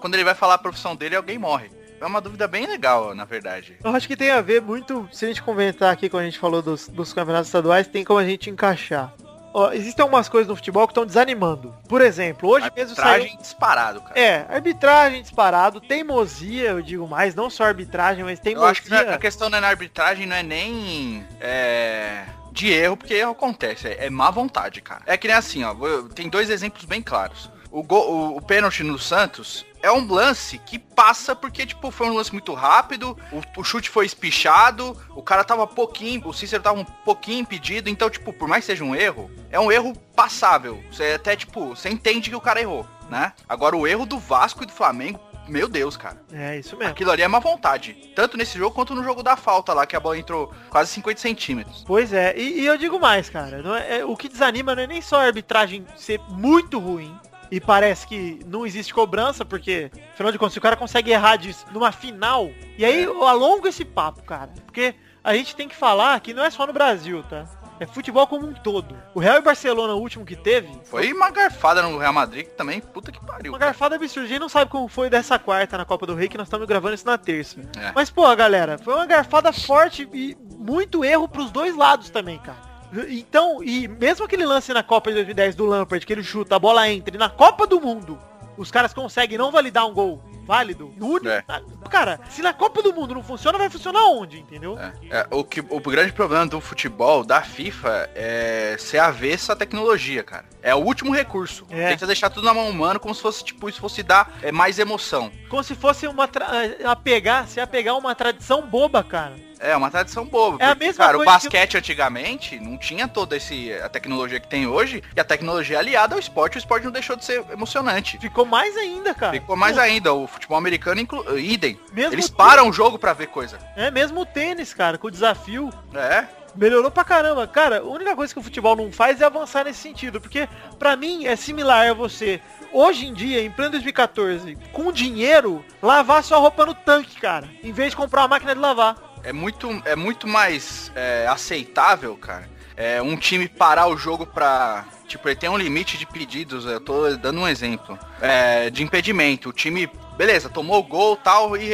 Quando 0.00 0.14
ele 0.14 0.24
vai 0.24 0.34
falar 0.34 0.54
a 0.54 0.58
profissão 0.58 0.96
dele, 0.96 1.16
alguém 1.16 1.38
morre. 1.38 1.70
É 2.00 2.06
uma 2.06 2.20
dúvida 2.20 2.46
bem 2.46 2.66
legal, 2.66 3.14
na 3.14 3.24
verdade. 3.24 3.76
Eu 3.82 3.90
acho 3.90 4.06
que 4.06 4.16
tem 4.16 4.30
a 4.30 4.40
ver 4.40 4.62
muito, 4.62 5.08
se 5.12 5.24
a 5.24 5.28
gente 5.28 5.42
comentar 5.42 5.92
aqui 5.92 6.08
quando 6.08 6.22
a 6.22 6.26
gente 6.26 6.38
falou 6.38 6.62
dos, 6.62 6.88
dos 6.88 7.12
campeonatos 7.12 7.48
estaduais, 7.48 7.88
tem 7.88 8.04
como 8.04 8.20
a 8.20 8.24
gente 8.24 8.48
encaixar. 8.48 9.12
Ó, 9.52 9.72
existem 9.72 10.02
algumas 10.02 10.28
coisas 10.28 10.46
no 10.48 10.54
futebol 10.56 10.86
que 10.86 10.92
estão 10.92 11.06
desanimando. 11.06 11.74
Por 11.88 12.00
exemplo, 12.00 12.48
hoje 12.50 12.70
mesmo 12.76 12.94
saiu... 12.94 13.08
Arbitragem 13.08 13.38
disparado, 13.38 14.00
cara. 14.02 14.20
É, 14.20 14.46
arbitragem 14.48 15.22
disparado, 15.22 15.80
teimosia, 15.80 16.70
eu 16.70 16.82
digo 16.82 17.08
mais, 17.08 17.34
não 17.34 17.48
só 17.48 17.64
arbitragem, 17.64 18.22
mas 18.24 18.38
Eu 18.38 18.42
teimosia. 18.44 18.70
acho 18.70 18.82
que 18.82 18.94
a 18.94 19.18
questão 19.18 19.48
não 19.48 19.58
é 19.58 19.60
na 19.60 19.68
arbitragem, 19.68 20.26
não 20.26 20.36
é 20.36 20.42
nem 20.42 21.24
é, 21.40 22.24
de 22.52 22.70
erro, 22.70 22.96
porque 22.96 23.14
erro 23.14 23.32
acontece, 23.32 23.88
é, 23.88 24.06
é 24.06 24.10
má 24.10 24.30
vontade, 24.30 24.80
cara. 24.80 25.02
É 25.06 25.16
que 25.16 25.26
nem 25.26 25.36
assim, 25.36 25.64
ó, 25.64 25.74
tem 26.14 26.28
dois 26.28 26.50
exemplos 26.50 26.84
bem 26.84 27.00
claros. 27.02 27.50
O, 27.70 27.82
gol- 27.82 28.10
o, 28.10 28.36
o 28.36 28.42
pênalti 28.42 28.82
no 28.82 28.98
Santos 28.98 29.64
é 29.82 29.90
um 29.92 30.06
lance 30.12 30.58
que 30.58 30.78
passa 30.78 31.34
porque, 31.36 31.64
tipo, 31.66 31.90
foi 31.90 32.08
um 32.08 32.14
lance 32.14 32.32
muito 32.32 32.52
rápido, 32.54 33.16
o, 33.32 33.60
o 33.60 33.64
chute 33.64 33.88
foi 33.88 34.06
espichado, 34.06 34.96
o 35.14 35.22
cara 35.22 35.44
tava 35.44 35.66
pouquinho, 35.66 36.26
o 36.26 36.32
Cícero 36.32 36.62
tava 36.62 36.78
um 36.80 36.84
pouquinho 36.84 37.40
impedido, 37.40 37.88
então, 37.88 38.10
tipo, 38.10 38.32
por 38.32 38.48
mais 38.48 38.62
que 38.64 38.72
seja 38.72 38.84
um 38.84 38.94
erro, 38.94 39.30
é 39.50 39.58
um 39.60 39.70
erro 39.70 39.94
passável. 40.14 40.82
Você 40.90 41.12
até, 41.12 41.36
tipo, 41.36 41.68
você 41.70 41.88
entende 41.88 42.30
que 42.30 42.36
o 42.36 42.40
cara 42.40 42.60
errou, 42.60 42.86
né? 43.08 43.32
Agora, 43.48 43.76
o 43.76 43.86
erro 43.86 44.04
do 44.06 44.18
Vasco 44.18 44.62
e 44.62 44.66
do 44.66 44.72
Flamengo, 44.72 45.20
meu 45.48 45.66
Deus, 45.66 45.96
cara. 45.96 46.20
É, 46.30 46.58
isso 46.58 46.76
mesmo. 46.76 46.92
Aquilo 46.92 47.10
ali 47.10 47.22
é 47.22 47.28
má 47.28 47.38
vontade. 47.38 47.94
Tanto 48.14 48.36
nesse 48.36 48.58
jogo 48.58 48.74
quanto 48.74 48.94
no 48.94 49.02
jogo 49.02 49.22
da 49.22 49.34
falta 49.34 49.72
lá, 49.72 49.86
que 49.86 49.96
a 49.96 50.00
bola 50.00 50.18
entrou 50.18 50.52
quase 50.68 50.90
50 50.92 51.20
centímetros. 51.20 51.84
Pois 51.86 52.12
é, 52.12 52.36
e, 52.36 52.60
e 52.60 52.66
eu 52.66 52.76
digo 52.76 53.00
mais, 53.00 53.30
cara. 53.30 53.62
é- 53.78 53.98
é- 54.00 54.04
o 54.04 54.14
que 54.14 54.28
desanima 54.28 54.74
não 54.74 54.82
é 54.82 54.86
nem 54.86 55.00
só 55.00 55.16
a 55.20 55.24
arbitragem 55.24 55.86
ser 55.96 56.20
muito 56.28 56.78
ruim. 56.78 57.18
E 57.50 57.60
parece 57.60 58.06
que 58.06 58.40
não 58.46 58.66
existe 58.66 58.92
cobrança, 58.92 59.44
porque, 59.44 59.90
afinal 60.12 60.30
de 60.30 60.38
contas, 60.38 60.52
se 60.52 60.58
o 60.58 60.62
cara 60.62 60.76
consegue 60.76 61.10
errar 61.10 61.36
disso 61.36 61.64
numa 61.72 61.90
final, 61.92 62.50
e 62.76 62.84
aí 62.84 63.04
eu 63.04 63.26
alongo 63.26 63.66
esse 63.66 63.84
papo, 63.84 64.22
cara. 64.22 64.50
Porque 64.66 64.94
a 65.24 65.34
gente 65.34 65.56
tem 65.56 65.68
que 65.68 65.76
falar 65.76 66.20
que 66.20 66.34
não 66.34 66.44
é 66.44 66.50
só 66.50 66.66
no 66.66 66.72
Brasil, 66.72 67.22
tá? 67.22 67.46
É 67.80 67.86
futebol 67.86 68.26
como 68.26 68.46
um 68.46 68.54
todo. 68.54 68.96
O 69.14 69.20
Real 69.20 69.38
e 69.38 69.40
Barcelona, 69.40 69.94
o 69.94 70.00
último 70.00 70.24
que 70.24 70.34
teve, 70.34 70.68
Foi 70.84 71.12
uma 71.12 71.30
garfada 71.30 71.80
no 71.80 71.96
Real 71.96 72.12
Madrid, 72.12 72.46
que 72.46 72.54
também, 72.54 72.80
puta 72.80 73.12
que 73.12 73.24
pariu. 73.24 73.52
Uma 73.52 73.58
garfada 73.58 73.94
absurda. 73.94 74.26
A 74.26 74.28
gente 74.28 74.40
não 74.40 74.48
sabe 74.48 74.70
como 74.70 74.88
foi 74.88 75.08
dessa 75.08 75.38
quarta 75.38 75.78
na 75.78 75.84
Copa 75.84 76.04
do 76.04 76.14
Rei, 76.14 76.28
que 76.28 76.36
nós 76.36 76.48
estamos 76.48 76.66
gravando 76.66 76.96
isso 76.96 77.06
na 77.06 77.16
terça. 77.16 77.60
É. 77.78 77.92
Mas, 77.94 78.10
pô, 78.10 78.34
galera, 78.34 78.78
foi 78.78 78.94
uma 78.94 79.06
garfada 79.06 79.52
forte 79.52 80.08
e 80.12 80.36
muito 80.58 81.04
erro 81.04 81.28
pros 81.28 81.52
dois 81.52 81.76
lados 81.76 82.10
também, 82.10 82.38
cara. 82.38 82.67
Então, 83.08 83.62
e 83.62 83.86
mesmo 83.86 84.24
aquele 84.24 84.46
lance 84.46 84.72
na 84.72 84.82
Copa 84.82 85.10
de 85.10 85.16
2010 85.16 85.54
do 85.54 85.66
Lampard, 85.66 86.04
que 86.06 86.12
ele 86.12 86.22
chuta, 86.22 86.56
a 86.56 86.58
bola 86.58 86.88
entra, 86.88 87.14
e 87.14 87.18
na 87.18 87.28
Copa 87.28 87.66
do 87.66 87.80
Mundo, 87.80 88.18
os 88.56 88.70
caras 88.70 88.94
conseguem 88.94 89.36
não 89.36 89.50
validar 89.50 89.86
um 89.86 89.92
gol 89.92 90.22
válido, 90.48 90.90
no 90.96 91.06
único, 91.08 91.28
É. 91.28 91.44
cara, 91.90 92.18
se 92.30 92.40
na 92.40 92.54
Copa 92.54 92.82
do 92.82 92.90
Mundo 92.94 93.14
não 93.14 93.22
funciona, 93.22 93.58
vai 93.58 93.68
funcionar 93.68 94.02
onde, 94.06 94.40
entendeu? 94.40 94.78
É, 95.10 95.26
o, 95.30 95.44
que, 95.44 95.60
o 95.60 95.78
grande 95.78 96.10
problema 96.12 96.46
do 96.46 96.58
futebol, 96.58 97.22
da 97.22 97.42
FIFA, 97.42 98.08
é 98.14 98.74
ser 98.78 98.98
avesso 98.98 99.52
à 99.52 99.56
tecnologia, 99.56 100.22
cara. 100.24 100.46
É 100.62 100.74
o 100.74 100.78
último 100.78 101.14
recurso. 101.14 101.66
É. 101.68 101.88
Tenta 101.90 102.06
deixar 102.06 102.30
tudo 102.30 102.46
na 102.46 102.54
mão 102.54 102.68
humana, 102.68 102.98
como 102.98 103.14
se 103.14 103.20
fosse, 103.20 103.44
tipo, 103.44 103.68
isso 103.68 103.78
fosse 103.80 104.02
dar 104.02 104.32
é, 104.42 104.50
mais 104.50 104.78
emoção. 104.78 105.30
Como 105.50 105.62
se 105.62 105.74
fosse 105.74 106.06
uma 106.08 106.26
tra... 106.26 106.48
apegar, 106.86 107.46
se 107.46 107.60
apegar 107.60 107.96
uma 107.96 108.14
tradição 108.14 108.62
boba, 108.66 109.04
cara. 109.04 109.34
É, 109.60 109.76
uma 109.76 109.90
tradição 109.90 110.24
boba. 110.24 110.56
É 110.60 110.66
a 110.66 110.68
porque, 110.68 110.84
mesma 110.86 111.04
cara, 111.04 111.16
o 111.16 111.20
que- 111.20 111.26
basquete 111.26 111.76
antigamente 111.76 112.60
não 112.60 112.78
tinha 112.78 113.08
toda 113.08 113.36
esse, 113.36 113.72
a 113.72 113.88
tecnologia 113.88 114.38
que 114.38 114.46
tem 114.46 114.68
hoje, 114.68 115.02
e 115.16 115.20
a 115.20 115.24
tecnologia 115.24 115.76
é 115.76 115.80
aliada 115.80 116.14
ao 116.14 116.18
esporte, 116.20 116.56
o 116.56 116.60
esporte 116.60 116.84
não 116.84 116.92
deixou 116.92 117.16
de 117.16 117.24
ser 117.24 117.44
emocionante. 117.50 118.18
Ficou 118.18 118.44
mais 118.44 118.76
ainda, 118.76 119.12
cara. 119.14 119.32
Ficou 119.32 119.56
mais 119.56 119.76
ainda, 119.76 120.12
o 120.14 120.28
futebol 120.38 120.58
americano, 120.58 121.00
inclu... 121.00 121.38
idem. 121.38 121.78
Mesmo 121.92 122.14
Eles 122.14 122.28
param 122.28 122.68
o 122.68 122.72
jogo 122.72 122.98
pra 122.98 123.12
ver 123.12 123.28
coisa. 123.28 123.58
É 123.76 123.90
mesmo 123.90 124.20
o 124.20 124.26
tênis, 124.26 124.72
cara, 124.72 124.96
com 124.96 125.08
o 125.08 125.10
desafio. 125.10 125.70
É, 125.94 126.26
Melhorou 126.54 126.90
pra 126.90 127.04
caramba. 127.04 127.46
Cara, 127.46 127.78
a 127.78 127.82
única 127.84 128.16
coisa 128.16 128.32
que 128.32 128.40
o 128.40 128.42
futebol 128.42 128.74
não 128.74 128.90
faz 128.90 129.20
é 129.20 129.24
avançar 129.24 129.64
nesse 129.64 129.80
sentido. 129.80 130.20
Porque, 130.20 130.48
pra 130.78 130.96
mim, 130.96 131.26
é 131.26 131.36
similar 131.36 131.88
a 131.88 131.94
você, 131.94 132.40
hoje 132.72 133.06
em 133.06 133.14
dia, 133.14 133.42
em 133.42 133.50
pleno 133.50 133.72
2014, 133.72 134.56
com 134.72 134.90
dinheiro, 134.90 135.64
lavar 135.82 136.24
sua 136.24 136.38
roupa 136.38 136.66
no 136.66 136.74
tanque, 136.74 137.20
cara. 137.20 137.48
Em 137.62 137.72
vez 137.72 137.90
de 137.90 137.96
comprar 137.96 138.22
uma 138.22 138.28
máquina 138.28 138.54
de 138.54 138.60
lavar. 138.60 138.96
é 139.22 139.32
muito, 139.32 139.68
é 139.84 139.94
muito 139.94 140.26
mais 140.26 140.90
é, 140.94 141.26
aceitável, 141.28 142.16
cara. 142.16 142.48
É, 142.76 143.02
um 143.02 143.16
time 143.16 143.48
parar 143.48 143.86
o 143.88 143.96
jogo 143.96 144.26
pra. 144.26 144.84
Tipo, 145.08 145.26
ele 145.26 145.36
tem 145.36 145.48
um 145.48 145.56
limite 145.56 145.96
de 145.96 146.04
pedidos, 146.04 146.66
eu 146.66 146.78
tô 146.78 147.16
dando 147.16 147.40
um 147.40 147.48
exemplo. 147.48 147.98
É, 148.20 148.68
de 148.68 148.82
impedimento. 148.82 149.48
O 149.48 149.52
time, 149.52 149.90
beleza, 150.16 150.50
tomou 150.50 150.78
o 150.78 150.82
gol 150.82 151.16
tal 151.16 151.56
e 151.56 151.66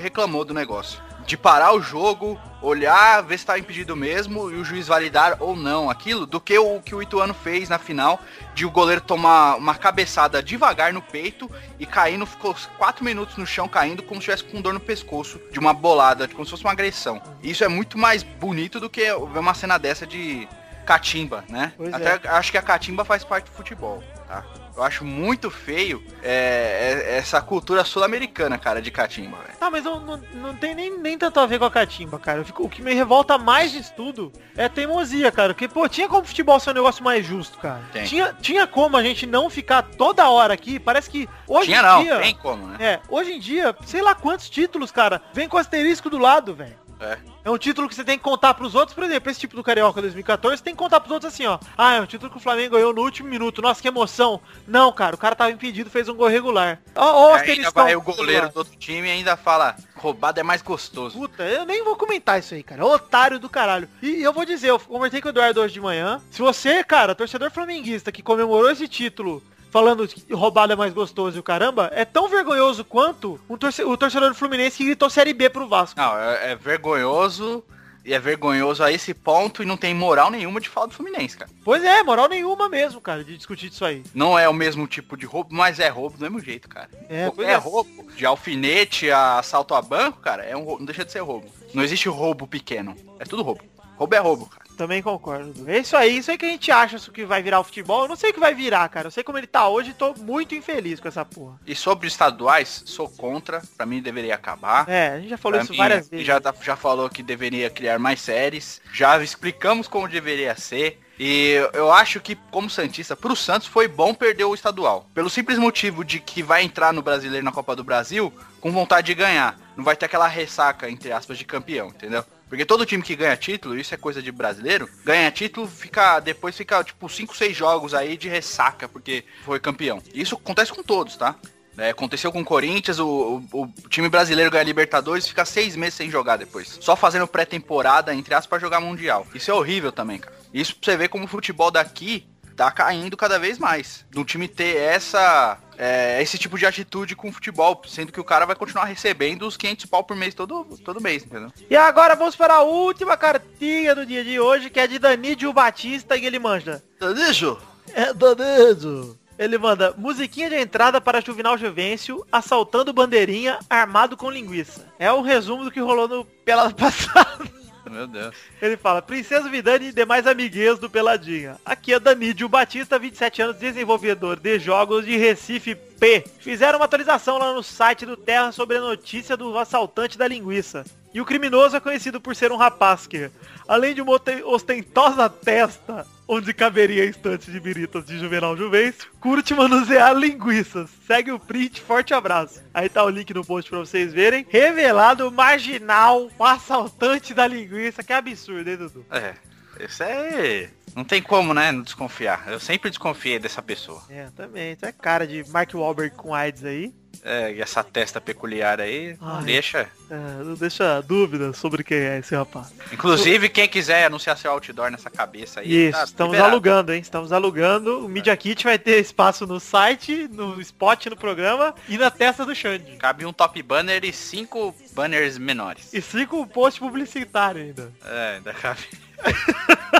reclamou 0.00 0.44
do 0.44 0.54
negócio. 0.54 1.02
De 1.26 1.36
parar 1.36 1.74
o 1.74 1.82
jogo, 1.82 2.40
olhar, 2.62 3.22
ver 3.22 3.38
se 3.38 3.44
tá 3.44 3.58
impedido 3.58 3.94
mesmo 3.94 4.50
e 4.50 4.54
o 4.54 4.64
juiz 4.64 4.86
validar 4.86 5.36
ou 5.40 5.54
não 5.54 5.90
aquilo, 5.90 6.24
do 6.24 6.40
que 6.40 6.56
o 6.56 6.80
que 6.80 6.94
o 6.94 7.02
Ituano 7.02 7.34
fez 7.34 7.68
na 7.68 7.78
final, 7.78 8.18
de 8.54 8.64
o 8.64 8.70
goleiro 8.70 9.00
tomar 9.00 9.56
uma 9.56 9.74
cabeçada 9.74 10.42
devagar 10.42 10.92
no 10.92 11.02
peito 11.02 11.50
e 11.78 11.84
caindo, 11.84 12.24
ficou 12.24 12.56
quatro 12.78 13.04
minutos 13.04 13.36
no 13.36 13.46
chão 13.46 13.68
caindo 13.68 14.02
como 14.02 14.20
se 14.20 14.26
tivesse 14.26 14.44
com 14.44 14.62
dor 14.62 14.72
no 14.72 14.80
pescoço 14.80 15.38
de 15.52 15.58
uma 15.58 15.74
bolada, 15.74 16.26
como 16.28 16.44
se 16.44 16.50
fosse 16.52 16.64
uma 16.64 16.72
agressão. 16.72 17.20
Isso 17.42 17.62
é 17.62 17.68
muito 17.68 17.98
mais 17.98 18.22
bonito 18.22 18.80
do 18.80 18.88
que 18.88 19.02
ver 19.02 19.38
uma 19.38 19.52
cena 19.52 19.76
dessa 19.76 20.06
de 20.06 20.48
catimba, 20.88 21.44
né? 21.50 21.72
Pois 21.76 21.92
Até 21.92 22.26
acho 22.30 22.50
que 22.50 22.56
a 22.56 22.62
catimba 22.62 23.04
faz 23.04 23.22
parte 23.22 23.44
do 23.44 23.50
futebol, 23.50 24.02
tá? 24.26 24.42
Eu 24.74 24.82
acho 24.82 25.04
muito 25.04 25.50
feio 25.50 26.02
é, 26.22 27.04
é- 27.10 27.18
essa 27.18 27.42
cultura 27.42 27.84
sul-americana, 27.84 28.56
cara, 28.56 28.80
de 28.80 28.90
catimba, 28.90 29.36
velho. 29.38 29.58
Ah, 29.60 29.70
mas 29.70 29.84
não, 29.84 30.00
não, 30.00 30.16
não 30.34 30.54
tem 30.54 30.74
nem, 30.74 30.96
nem 30.98 31.18
tanto 31.18 31.40
a 31.40 31.46
ver 31.46 31.58
com 31.58 31.66
a 31.66 31.70
catimba, 31.70 32.18
cara. 32.18 32.42
Fico- 32.42 32.62
o 32.64 32.68
que 32.70 32.80
me 32.80 32.94
revolta 32.94 33.36
mais 33.36 33.72
disso 33.72 33.92
tudo 33.94 34.32
é 34.56 34.64
a 34.64 34.68
teimosia, 34.68 35.30
cara. 35.30 35.52
Porque, 35.52 35.68
pô, 35.68 35.86
tinha 35.88 36.08
como 36.08 36.22
o 36.22 36.24
futebol 36.24 36.58
ser 36.58 36.70
um 36.70 36.74
negócio 36.74 37.04
mais 37.04 37.26
justo, 37.26 37.58
cara. 37.58 37.82
Tem. 37.92 38.04
Tinha, 38.04 38.32
tinha 38.40 38.66
como 38.66 38.96
a 38.96 39.02
gente 39.02 39.26
não 39.26 39.50
ficar 39.50 39.82
toda 39.82 40.30
hora 40.30 40.54
aqui. 40.54 40.78
Parece 40.78 41.10
que 41.10 41.28
hoje 41.46 41.66
Tinha 41.66 41.80
em 41.80 41.82
não, 41.82 42.02
dia... 42.04 42.18
tem 42.20 42.34
como, 42.36 42.66
né? 42.68 42.76
É, 42.80 43.00
hoje 43.10 43.32
em 43.32 43.40
dia, 43.40 43.74
sei 43.84 44.00
lá 44.00 44.14
quantos 44.14 44.48
títulos, 44.48 44.90
cara, 44.92 45.20
vem 45.34 45.48
com 45.48 45.58
asterisco 45.58 46.08
do 46.08 46.16
lado, 46.18 46.54
velho. 46.54 46.78
É. 47.00 47.18
É 47.44 47.50
um 47.50 47.56
título 47.56 47.88
que 47.88 47.94
você 47.94 48.04
tem 48.04 48.18
que 48.18 48.24
contar 48.24 48.54
pros 48.54 48.74
outros, 48.74 48.94
por 48.94 49.04
exemplo, 49.04 49.30
esse 49.30 49.40
tipo 49.40 49.56
do 49.56 49.62
Carioca 49.62 50.02
2014, 50.02 50.58
você 50.58 50.64
tem 50.64 50.74
que 50.74 50.78
contar 50.78 51.00
pros 51.00 51.12
outros 51.12 51.32
assim, 51.32 51.46
ó. 51.46 51.58
Ah, 51.76 51.94
é 51.94 52.00
um 52.00 52.06
título 52.06 52.30
que 52.30 52.36
o 52.36 52.40
Flamengo 52.40 52.74
ganhou 52.74 52.92
no 52.92 53.02
último 53.02 53.28
minuto. 53.28 53.62
Nossa, 53.62 53.80
que 53.80 53.88
emoção. 53.88 54.40
Não, 54.66 54.92
cara, 54.92 55.14
o 55.14 55.18
cara 55.18 55.34
tava 55.34 55.50
impedido, 55.50 55.88
fez 55.88 56.08
um 56.08 56.14
gol 56.14 56.28
regular. 56.28 56.80
Ó, 56.94 57.32
ó 57.32 57.34
ainda 57.36 57.70
vai 57.70 57.96
o 57.96 58.02
goleiro 58.02 58.50
do 58.50 58.58
outro 58.58 58.76
time 58.76 59.08
e 59.08 59.10
ainda 59.10 59.36
fala, 59.36 59.76
roubado 59.94 60.40
é 60.40 60.42
mais 60.42 60.60
gostoso. 60.60 61.18
Puta, 61.18 61.44
eu 61.44 61.64
nem 61.64 61.82
vou 61.84 61.96
comentar 61.96 62.38
isso 62.38 62.54
aí, 62.54 62.62
cara. 62.62 62.84
Otário 62.84 63.38
do 63.38 63.48
caralho. 63.48 63.88
E 64.02 64.22
eu 64.22 64.32
vou 64.32 64.44
dizer, 64.44 64.70
eu 64.70 64.78
conversei 64.78 65.20
com 65.20 65.28
o 65.28 65.30
Eduardo 65.30 65.60
hoje 65.60 65.74
de 65.74 65.80
manhã. 65.80 66.20
Se 66.30 66.40
você, 66.40 66.82
cara, 66.84 67.14
torcedor 67.14 67.50
flamenguista 67.50 68.12
que 68.12 68.22
comemorou 68.22 68.70
esse 68.70 68.88
título 68.88 69.42
falando 69.70 70.06
que 70.08 70.32
roubado 70.32 70.72
é 70.72 70.76
mais 70.76 70.92
gostoso 70.92 71.36
e 71.36 71.40
o 71.40 71.42
caramba, 71.42 71.90
é 71.94 72.04
tão 72.04 72.28
vergonhoso 72.28 72.84
quanto 72.84 73.40
um 73.48 73.56
torce- 73.56 73.84
o 73.84 73.96
torcedor 73.96 74.28
do 74.30 74.34
Fluminense 74.34 74.76
que 74.76 74.84
gritou 74.84 75.10
Série 75.10 75.32
B 75.32 75.48
pro 75.50 75.68
Vasco. 75.68 75.98
Não, 75.98 76.18
é, 76.18 76.52
é 76.52 76.56
vergonhoso 76.56 77.62
e 78.04 78.14
é 78.14 78.18
vergonhoso 78.18 78.82
a 78.82 78.90
esse 78.90 79.12
ponto 79.12 79.62
e 79.62 79.66
não 79.66 79.76
tem 79.76 79.92
moral 79.92 80.30
nenhuma 80.30 80.60
de 80.60 80.68
falar 80.68 80.86
do 80.86 80.94
Fluminense, 80.94 81.36
cara. 81.36 81.50
Pois 81.62 81.84
é, 81.84 82.02
moral 82.02 82.26
nenhuma 82.28 82.68
mesmo, 82.68 83.00
cara, 83.00 83.22
de 83.22 83.36
discutir 83.36 83.66
isso 83.70 83.84
aí. 83.84 84.02
Não 84.14 84.38
é 84.38 84.48
o 84.48 84.54
mesmo 84.54 84.86
tipo 84.86 85.16
de 85.16 85.26
roubo, 85.26 85.54
mas 85.54 85.78
é 85.78 85.88
roubo 85.88 86.16
do 86.16 86.22
mesmo 86.22 86.40
jeito, 86.40 86.68
cara. 86.68 86.88
É, 87.08 87.30
é 87.38 87.44
é. 87.44 87.56
roubo. 87.56 88.08
De 88.16 88.24
alfinete 88.24 89.10
a 89.10 89.38
assalto 89.38 89.74
a 89.74 89.82
banco, 89.82 90.20
cara, 90.20 90.42
é 90.42 90.56
um 90.56 90.64
roubo, 90.64 90.78
não 90.78 90.86
deixa 90.86 91.04
de 91.04 91.12
ser 91.12 91.20
roubo. 91.20 91.46
Não 91.74 91.82
existe 91.82 92.08
roubo 92.08 92.46
pequeno. 92.46 92.96
É 93.18 93.24
tudo 93.24 93.42
roubo. 93.42 93.62
Roubo 93.96 94.14
é 94.14 94.18
roubo, 94.18 94.46
cara. 94.46 94.67
Também 94.78 95.02
concordo. 95.02 95.68
É 95.68 95.78
isso 95.78 95.96
aí, 95.96 96.18
isso 96.18 96.30
aí 96.30 96.38
que 96.38 96.46
a 96.46 96.48
gente 96.48 96.70
acha 96.70 96.94
isso 96.94 97.10
que 97.10 97.26
vai 97.26 97.42
virar 97.42 97.58
o 97.58 97.64
futebol. 97.64 98.02
Eu 98.02 98.08
não 98.08 98.14
sei 98.14 98.30
o 98.30 98.32
que 98.32 98.38
vai 98.38 98.54
virar, 98.54 98.88
cara. 98.88 99.08
Eu 99.08 99.10
sei 99.10 99.24
como 99.24 99.36
ele 99.36 99.48
tá 99.48 99.68
hoje 99.68 99.90
e 99.90 99.94
tô 99.94 100.14
muito 100.14 100.54
infeliz 100.54 101.00
com 101.00 101.08
essa 101.08 101.24
porra. 101.24 101.58
E 101.66 101.74
sobre 101.74 102.06
estaduais, 102.06 102.84
sou 102.86 103.08
contra. 103.08 103.60
Pra 103.76 103.84
mim 103.84 104.00
deveria 104.00 104.36
acabar. 104.36 104.88
É, 104.88 105.08
a 105.08 105.18
gente 105.18 105.30
já 105.30 105.36
falou 105.36 105.56
Pra 105.58 105.64
isso 105.64 105.72
mim, 105.72 105.78
várias 105.78 106.08
vezes. 106.08 106.24
Já, 106.24 106.40
já 106.62 106.76
falou 106.76 107.10
que 107.10 107.24
deveria 107.24 107.68
criar 107.68 107.98
mais 107.98 108.20
séries. 108.20 108.80
Já 108.92 109.20
explicamos 109.20 109.88
como 109.88 110.06
deveria 110.06 110.54
ser. 110.54 111.00
E 111.18 111.54
eu 111.72 111.90
acho 111.92 112.20
que, 112.20 112.36
como 112.52 112.70
Santista, 112.70 113.16
pro 113.16 113.34
Santos 113.34 113.66
foi 113.66 113.88
bom 113.88 114.14
perder 114.14 114.44
o 114.44 114.54
estadual. 114.54 115.10
Pelo 115.12 115.28
simples 115.28 115.58
motivo 115.58 116.04
de 116.04 116.20
que 116.20 116.40
vai 116.40 116.62
entrar 116.62 116.92
no 116.92 117.02
brasileiro 117.02 117.44
na 117.44 117.50
Copa 117.50 117.74
do 117.74 117.82
Brasil 117.82 118.32
com 118.60 118.70
vontade 118.70 119.08
de 119.08 119.14
ganhar. 119.14 119.58
Não 119.76 119.82
vai 119.82 119.96
ter 119.96 120.06
aquela 120.06 120.28
ressaca, 120.28 120.88
entre 120.88 121.10
aspas, 121.10 121.36
de 121.36 121.44
campeão, 121.44 121.88
entendeu? 121.88 122.24
Porque 122.48 122.64
todo 122.64 122.86
time 122.86 123.02
que 123.02 123.14
ganha 123.14 123.36
título, 123.36 123.78
isso 123.78 123.92
é 123.94 123.96
coisa 123.96 124.22
de 124.22 124.32
brasileiro, 124.32 124.88
ganha 125.04 125.30
título, 125.30 125.66
fica 125.68 126.18
depois 126.20 126.56
fica 126.56 126.82
tipo 126.82 127.08
5, 127.08 127.36
6 127.36 127.56
jogos 127.56 127.92
aí 127.94 128.16
de 128.16 128.28
ressaca 128.28 128.88
porque 128.88 129.24
foi 129.44 129.60
campeão. 129.60 130.02
Isso 130.14 130.34
acontece 130.34 130.72
com 130.72 130.82
todos, 130.82 131.16
tá? 131.16 131.34
É, 131.76 131.90
aconteceu 131.90 132.32
com 132.32 132.40
o 132.40 132.44
Corinthians, 132.44 132.98
o, 132.98 133.40
o- 133.52 133.62
o 133.84 133.88
time 133.88 134.08
brasileiro 134.08 134.50
ganha 134.50 134.64
Libertadores 134.64 135.28
fica 135.28 135.44
seis 135.44 135.76
meses 135.76 135.94
sem 135.94 136.10
jogar 136.10 136.36
depois. 136.36 136.76
Só 136.80 136.96
fazendo 136.96 137.26
pré-temporada, 137.28 138.12
entre 138.12 138.34
aspas, 138.34 138.48
pra 138.48 138.58
jogar 138.58 138.80
Mundial. 138.80 139.24
Isso 139.32 139.48
é 139.50 139.54
horrível 139.54 139.92
também, 139.92 140.18
cara. 140.18 140.34
Isso 140.52 140.74
pra 140.74 140.90
você 140.90 140.96
ver 140.96 141.08
como 141.08 141.24
o 141.26 141.28
futebol 141.28 141.70
daqui 141.70 142.26
tá 142.56 142.68
caindo 142.72 143.16
cada 143.16 143.38
vez 143.38 143.58
mais. 143.58 144.04
Do 144.10 144.24
time 144.24 144.48
ter 144.48 144.76
essa. 144.76 145.56
É, 145.78 146.20
esse 146.20 146.36
tipo 146.36 146.58
de 146.58 146.66
atitude 146.66 147.14
com 147.14 147.28
o 147.28 147.32
futebol, 147.32 147.80
sendo 147.86 148.10
que 148.10 148.20
o 148.20 148.24
cara 148.24 148.44
vai 148.44 148.56
continuar 148.56 148.84
recebendo 148.84 149.46
os 149.46 149.56
500 149.56 149.86
pau 149.86 150.02
por 150.02 150.16
mês 150.16 150.34
todo, 150.34 150.64
todo 150.84 151.00
mês, 151.00 151.24
entendeu? 151.24 151.52
E 151.70 151.76
agora 151.76 152.16
vamos 152.16 152.34
para 152.34 152.54
a 152.54 152.62
última 152.62 153.16
cartinha 153.16 153.94
do 153.94 154.04
dia 154.04 154.24
de 154.24 154.40
hoje, 154.40 154.70
que 154.70 154.80
é 154.80 154.88
de 154.88 154.98
Danídio 154.98 155.52
Batista 155.52 156.16
e 156.16 156.26
ele 156.26 156.40
manda. 156.40 156.82
Danídio? 156.98 157.56
É 157.94 158.12
Danídio. 158.12 159.16
Ele 159.38 159.56
manda 159.56 159.94
musiquinha 159.96 160.50
de 160.50 160.56
entrada 160.56 161.00
para 161.00 161.20
Juvenal 161.20 161.56
Juvencio, 161.56 162.26
assaltando 162.32 162.92
bandeirinha, 162.92 163.60
armado 163.70 164.16
com 164.16 164.28
linguiça. 164.28 164.84
É 164.98 165.12
o 165.12 165.22
resumo 165.22 165.62
do 165.62 165.70
que 165.70 165.78
rolou 165.78 166.08
no 166.08 166.24
Pelado 166.24 166.74
passado. 166.76 167.57
Meu 167.88 168.06
Deus. 168.06 168.34
Ele 168.60 168.76
fala, 168.76 169.00
Princesa 169.02 169.48
Vidani 169.48 169.88
e 169.88 169.92
demais 169.92 170.26
amiguês 170.26 170.78
do 170.78 170.90
Peladinha. 170.90 171.56
Aqui 171.64 171.92
é 171.92 172.00
Danídio 172.00 172.48
Batista, 172.48 172.98
27 172.98 173.42
anos, 173.42 173.56
desenvolvedor 173.56 174.38
de 174.38 174.58
jogos 174.58 175.04
de 175.04 175.16
Recife 175.16 175.74
P. 175.74 176.24
Fizeram 176.38 176.78
uma 176.78 176.84
atualização 176.84 177.38
lá 177.38 177.52
no 177.52 177.62
site 177.62 178.06
do 178.06 178.16
Terra 178.16 178.52
sobre 178.52 178.76
a 178.76 178.80
notícia 178.80 179.36
do 179.36 179.56
assaltante 179.58 180.18
da 180.18 180.28
linguiça. 180.28 180.84
E 181.12 181.20
o 181.20 181.24
criminoso 181.24 181.76
é 181.76 181.80
conhecido 181.80 182.20
por 182.20 182.36
ser 182.36 182.52
um 182.52 182.56
rapaz 182.56 183.06
que, 183.06 183.30
além 183.66 183.94
de 183.94 184.02
uma 184.02 184.20
ostentosa 184.44 185.28
testa, 185.28 186.06
onde 186.28 186.52
caberia 186.52 187.06
estante 187.06 187.50
de 187.50 187.58
biritas 187.58 188.04
de 188.04 188.18
Juvenal 188.18 188.56
Juvencio, 188.56 189.10
curte 189.18 189.54
manusear 189.54 190.14
linguiças. 190.14 190.90
Segue 191.06 191.32
o 191.32 191.40
print, 191.40 191.80
forte 191.80 192.12
abraço. 192.12 192.62
Aí 192.72 192.88
tá 192.88 193.02
o 193.02 193.08
link 193.08 193.32
no 193.32 193.44
post 193.44 193.70
pra 193.70 193.78
vocês 193.78 194.12
verem. 194.12 194.46
Revelado 194.48 195.32
marginal, 195.32 196.30
o 196.38 196.44
assaltante 196.44 197.32
da 197.32 197.46
linguiça. 197.46 198.02
Que 198.02 198.12
absurdo, 198.12 198.68
hein, 198.68 198.76
Dudu? 198.76 199.06
É. 199.10 199.34
Isso 199.80 200.02
é. 200.02 200.70
Não 200.98 201.04
tem 201.04 201.22
como, 201.22 201.54
né? 201.54 201.70
Não 201.70 201.82
desconfiar. 201.82 202.42
Eu 202.48 202.58
sempre 202.58 202.90
desconfiei 202.90 203.38
dessa 203.38 203.62
pessoa. 203.62 204.02
É, 204.10 204.26
também. 204.34 204.72
Isso 204.72 204.84
é 204.84 204.90
cara 204.90 205.28
de 205.28 205.48
Mark 205.48 205.72
Wahlberg 205.72 206.16
com 206.16 206.34
AIDS 206.34 206.64
aí. 206.64 206.92
É, 207.22 207.52
e 207.52 207.60
essa 207.60 207.84
testa 207.84 208.20
peculiar 208.20 208.80
aí, 208.80 209.16
não 209.20 209.36
Ai. 209.36 209.44
deixa. 209.44 209.88
É, 210.10 210.42
não 210.42 210.54
deixa 210.54 211.00
dúvida 211.00 211.52
sobre 211.52 211.84
quem 211.84 211.98
é 211.98 212.18
esse 212.18 212.34
rapaz. 212.34 212.72
Inclusive, 212.92 213.48
quem 213.48 213.68
quiser 213.68 214.06
anunciar 214.06 214.36
seu 214.36 214.50
outdoor 214.50 214.90
nessa 214.90 215.08
cabeça 215.08 215.60
aí. 215.60 215.88
Isso, 215.88 215.98
tá 215.98 216.04
estamos 216.04 216.32
liberado. 216.32 216.52
alugando, 216.52 216.92
hein? 216.92 217.00
Estamos 217.00 217.32
alugando. 217.32 218.04
O 218.04 218.08
Media 218.08 218.36
Kit 218.36 218.64
vai 218.64 218.78
ter 218.78 218.98
espaço 218.98 219.46
no 219.46 219.60
site, 219.60 220.28
no 220.32 220.60
spot 220.60 221.06
no 221.06 221.16
programa 221.16 221.76
e 221.88 221.96
na 221.96 222.10
testa 222.10 222.44
do 222.44 222.54
Xande. 222.56 222.96
Cabe 222.96 223.24
um 223.24 223.32
top 223.32 223.62
banner 223.62 224.04
e 224.04 224.12
cinco 224.12 224.74
banners 224.92 225.38
menores. 225.38 225.94
E 225.94 226.02
cinco 226.02 226.44
post 226.46 226.80
publicitário 226.80 227.62
ainda. 227.62 227.92
É, 228.04 228.34
ainda 228.36 228.52
cabe. 228.52 228.82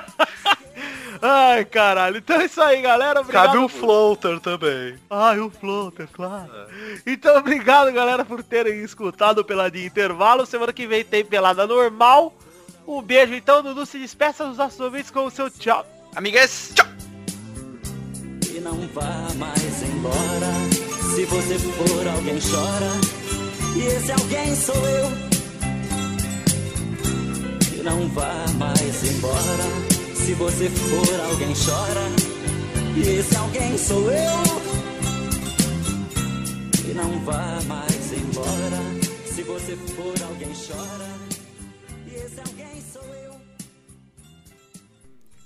Ai, 1.23 1.65
caralho. 1.65 2.19
Então 2.19 2.41
é 2.41 2.45
isso 2.45 2.61
aí, 2.61 2.81
galera. 2.81 3.21
Obrigado. 3.21 3.47
Cabe 3.47 3.59
um 3.59 3.69
floater 3.69 4.41
também. 4.41 4.97
Ai, 5.11 5.39
o 5.41 5.51
floater, 5.51 6.09
claro. 6.13 6.51
Então, 7.07 7.37
obrigado, 7.37 7.93
galera, 7.93 8.25
por 8.25 8.43
terem 8.43 8.83
escutado 8.83 9.39
o 9.39 9.45
Peladinha 9.45 9.87
Intervalo. 9.87 10.47
Semana 10.47 10.73
que 10.73 10.87
vem 10.87 11.05
tem 11.05 11.25
Pelada 11.25 11.67
Normal. 11.67 12.33
Um 12.87 13.03
beijo, 13.03 13.35
então, 13.35 13.63
Dudu. 13.63 13.85
Se 13.85 13.99
despeça 13.99 14.47
dos 14.47 14.57
nossos 14.57 14.81
ouvintes 14.81 15.11
com 15.11 15.27
o 15.27 15.31
seu 15.31 15.51
tchau. 15.51 15.87
Amigas, 16.17 16.73
tchau! 16.75 16.87
E 18.55 18.61
não 18.61 18.89
vá 18.89 19.29
mais 19.37 19.83
embora. 19.83 20.53
Se 21.15 21.25
você 21.27 21.59
for 21.59 22.09
alguém 22.09 22.39
chora. 22.41 23.19
E 23.77 23.87
esse 23.87 24.11
alguém 24.11 24.57
sou 24.57 24.75
eu. 24.75 25.11
E 27.79 27.83
não 27.83 28.09
vá 28.09 28.45
mais 28.59 29.05
embora. 29.05 29.98
Se 30.29 30.35
você 30.35 30.69
for 30.69 31.21
alguém 31.23 31.55
chora. 31.55 32.03
E 32.95 33.19
esse 33.19 33.35
alguém 33.35 33.79
sou 33.79 34.13
eu. 34.13 34.43
E 36.87 36.93
não 36.93 37.19
vá 37.21 37.59
mais 37.67 38.13
embora. 38.13 38.77
Se 39.25 39.43
você 39.43 39.75
for 39.75 40.23
alguém 40.29 40.53
chora. 40.53 41.09
E 42.07 42.15
esse 42.15 42.39
alguém 42.41 42.83
sou 42.93 43.03
eu. 43.15 43.41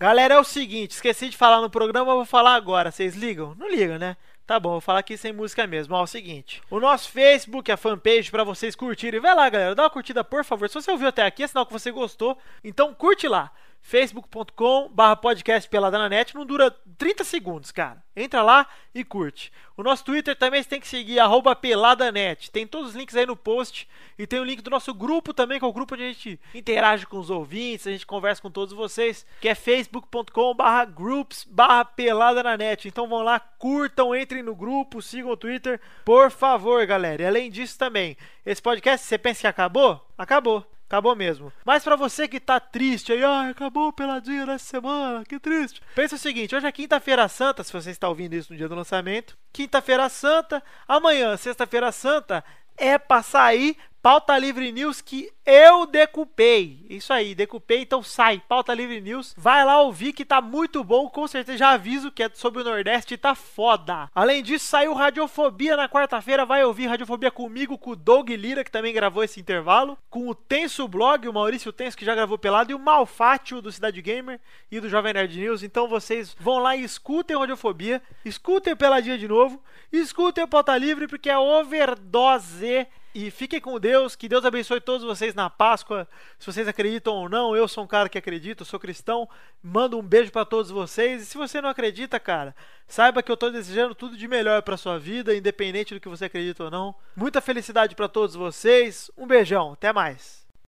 Galera, 0.00 0.34
é 0.34 0.40
o 0.40 0.42
seguinte, 0.42 0.90
esqueci 0.90 1.28
de 1.28 1.36
falar 1.36 1.60
no 1.60 1.70
programa, 1.70 2.16
vou 2.16 2.24
falar 2.24 2.56
agora. 2.56 2.90
Vocês 2.90 3.14
ligam? 3.14 3.54
Não 3.56 3.70
ligam, 3.70 4.00
né? 4.00 4.16
Tá 4.44 4.59
bom, 4.59 4.70
vou 4.70 4.80
falar 4.80 4.98
aqui 4.98 5.16
sem 5.16 5.32
música 5.32 5.64
mesmo. 5.64 5.94
Ó, 5.94 6.00
é 6.00 6.02
o 6.02 6.09
seguinte, 6.09 6.60
o 6.68 6.80
nosso 6.80 7.09
Facebook, 7.09 7.70
a 7.70 7.76
fanpage 7.76 8.32
pra 8.32 8.42
vocês 8.42 8.74
curtirem. 8.74 9.20
Vai 9.20 9.36
lá, 9.36 9.48
galera, 9.48 9.76
dá 9.76 9.84
uma 9.84 9.90
curtida, 9.90 10.24
por 10.24 10.44
favor. 10.44 10.68
Se 10.68 10.74
você 10.74 10.90
ouviu 10.90 11.06
até 11.06 11.24
aqui, 11.24 11.44
é 11.44 11.46
sinal 11.46 11.64
que 11.64 11.72
você 11.72 11.92
gostou. 11.92 12.36
Então 12.64 12.92
curte 12.92 13.28
lá. 13.28 13.52
facebook.com 13.82 14.88
barra 14.88 15.16
podcast 15.16 15.68
net 16.09 16.34
não 16.34 16.46
dura 16.46 16.70
30 16.96 17.24
segundos, 17.24 17.72
cara. 17.72 18.02
Entra 18.14 18.42
lá 18.42 18.66
e 18.94 19.02
curte. 19.04 19.52
O 19.76 19.82
nosso 19.82 20.04
Twitter 20.04 20.36
também 20.36 20.62
você 20.62 20.68
tem 20.68 20.80
que 20.80 20.86
seguir, 20.86 21.18
arroba 21.18 21.56
peladanet. 21.56 22.50
Tem 22.50 22.66
todos 22.66 22.90
os 22.90 22.94
links 22.94 23.16
aí 23.16 23.26
no 23.26 23.36
post. 23.36 23.88
E 24.18 24.26
tem 24.26 24.38
o 24.38 24.44
link 24.44 24.62
do 24.62 24.70
nosso 24.70 24.94
grupo 24.94 25.34
também, 25.34 25.59
que 25.59 25.64
é 25.64 25.68
o 25.68 25.72
grupo 25.72 25.94
onde 25.94 26.04
a 26.04 26.09
gente 26.09 26.38
interage 26.54 27.06
com 27.06 27.18
os 27.18 27.28
ouvintes, 27.28 27.86
a 27.86 27.90
gente 27.90 28.06
conversa 28.06 28.40
com 28.40 28.50
todos 28.50 28.72
vocês, 28.72 29.26
que 29.40 29.48
é 29.48 29.54
facebook.com 29.54 30.54
barra 30.54 30.84
groups 30.84 31.46
na 31.50 32.56
net. 32.56 32.86
Então 32.86 33.09
vão 33.09 33.22
lá, 33.22 33.40
curtam, 33.40 34.14
entrem 34.14 34.42
no 34.42 34.54
grupo, 34.54 35.02
sigam 35.02 35.32
o 35.32 35.36
Twitter, 35.36 35.80
por 36.04 36.30
favor, 36.30 36.86
galera. 36.86 37.22
E 37.22 37.26
além 37.26 37.50
disso 37.50 37.76
também, 37.78 38.16
esse 38.46 38.62
podcast, 38.62 39.06
você 39.06 39.18
pensa 39.18 39.40
que 39.40 39.46
acabou? 39.46 40.06
Acabou. 40.16 40.71
Acabou 40.93 41.16
mesmo. 41.16 41.51
Mas 41.64 41.82
pra 41.82 41.97
você 41.97 42.28
que 42.28 42.39
tá 42.39 42.60
triste 42.60 43.14
aí, 43.14 43.24
ai, 43.24 43.52
acabou 43.52 43.89
o 43.89 43.93
peladinha 43.94 44.44
nessa 44.44 44.66
semana, 44.66 45.24
que 45.24 45.40
triste. 45.40 45.81
Pensa 45.94 46.16
o 46.16 46.19
seguinte, 46.19 46.55
hoje 46.55 46.66
é 46.66 46.70
quinta-feira 46.70 47.27
santa, 47.28 47.64
se 47.64 47.73
você 47.73 47.90
está 47.90 48.10
ouvindo 48.10 48.35
isso 48.35 48.52
no 48.52 48.59
dia 48.59 48.69
do 48.69 48.74
lançamento. 48.74 49.35
Quinta-feira 49.51 50.06
santa, 50.10 50.62
amanhã, 50.86 51.35
sexta-feira 51.39 51.90
santa, 51.90 52.44
é 52.77 52.98
pra 52.98 53.23
sair 53.23 53.78
Pauta 54.02 54.36
Livre 54.36 54.72
News 54.72 55.00
que 55.00 55.30
eu 55.46 55.86
decupei. 55.86 56.84
Isso 56.90 57.12
aí, 57.12 57.36
decupei, 57.36 57.82
então 57.82 58.02
sai. 58.02 58.42
Pauta 58.48 58.74
Livre 58.74 59.00
News. 59.00 59.32
Vai 59.38 59.64
lá 59.64 59.80
ouvir 59.80 60.12
que 60.12 60.24
tá 60.24 60.40
muito 60.40 60.82
bom. 60.82 61.08
Com 61.08 61.28
certeza 61.28 61.58
já 61.58 61.70
aviso 61.70 62.10
que 62.10 62.24
é 62.24 62.30
sobre 62.34 62.62
o 62.62 62.64
Nordeste 62.64 63.14
e 63.14 63.16
tá 63.16 63.36
foda. 63.36 64.10
Além 64.12 64.42
disso, 64.42 64.66
saiu 64.66 64.92
Radiofobia 64.92 65.76
na 65.76 65.88
quarta-feira. 65.88 66.44
Vai 66.44 66.64
ouvir 66.64 66.88
Radiofobia 66.88 67.30
comigo, 67.30 67.78
com 67.78 67.90
o 67.90 67.96
Doug 67.96 68.30
Lira, 68.30 68.64
que 68.64 68.72
também 68.72 68.92
gravou 68.92 69.22
esse 69.22 69.38
intervalo. 69.38 69.96
Com 70.10 70.28
o 70.28 70.34
Tenso 70.34 70.88
Blog, 70.88 71.28
o 71.28 71.32
Maurício 71.32 71.72
Tenso, 71.72 71.96
que 71.96 72.04
já 72.04 72.16
gravou 72.16 72.36
pelado. 72.36 72.72
E 72.72 72.74
o 72.74 72.80
Malfátio 72.80 73.62
do 73.62 73.70
Cidade 73.70 74.02
Gamer 74.02 74.40
e 74.68 74.80
do 74.80 74.88
Jovem 74.88 75.14
Nerd 75.14 75.38
News. 75.38 75.62
Então 75.62 75.86
vocês 75.86 76.34
vão 76.40 76.58
lá 76.58 76.74
e 76.74 76.82
escutem 76.82 77.38
Radiofobia. 77.38 78.02
Escutem 78.24 78.74
Peladinha 78.74 79.16
de 79.16 79.28
novo. 79.28 79.62
Escutem 79.92 80.44
Pauta 80.44 80.76
Livre, 80.76 81.06
porque 81.06 81.30
é 81.30 81.38
overdose. 81.38 82.88
E 83.14 83.30
fiquem 83.30 83.60
com 83.60 83.78
Deus, 83.78 84.16
que 84.16 84.28
Deus 84.28 84.44
abençoe 84.44 84.80
todos 84.80 85.06
vocês 85.06 85.34
na 85.34 85.51
Páscoa. 85.51 86.09
Se 86.39 86.47
vocês 86.47 86.66
acreditam 86.66 87.14
ou 87.14 87.28
não, 87.28 87.55
eu 87.55 87.68
sou 87.68 87.84
um 87.84 87.86
cara 87.86 88.09
que 88.09 88.16
acredita, 88.16 88.64
sou 88.64 88.80
cristão. 88.80 89.28
Mando 89.62 89.98
um 89.98 90.02
beijo 90.02 90.32
pra 90.32 90.47
todos 90.47 90.70
vocês. 90.70 91.22
E 91.22 91.26
se 91.26 91.36
você 91.36 91.60
não 91.60 91.68
acredita, 91.68 92.18
cara, 92.18 92.56
saiba 92.86 93.22
que 93.22 93.30
eu 93.30 93.36
tô 93.36 93.51
desejando 93.51 93.94
tudo 93.94 94.16
de 94.16 94.26
melhor 94.26 94.62
pra 94.62 94.78
sua 94.78 94.98
vida, 94.98 95.36
independente 95.36 95.93
do 95.93 96.01
que 96.01 96.09
você 96.09 96.24
acredita 96.24 96.64
ou 96.64 96.70
não. 96.70 96.94
Muita 97.14 97.43
felicidade 97.43 97.94
pra 97.94 98.09
todos 98.09 98.34
vocês. 98.34 99.10
Um 99.16 99.26
beijão, 99.26 99.74
até 99.74 99.93
mais. 99.93 100.41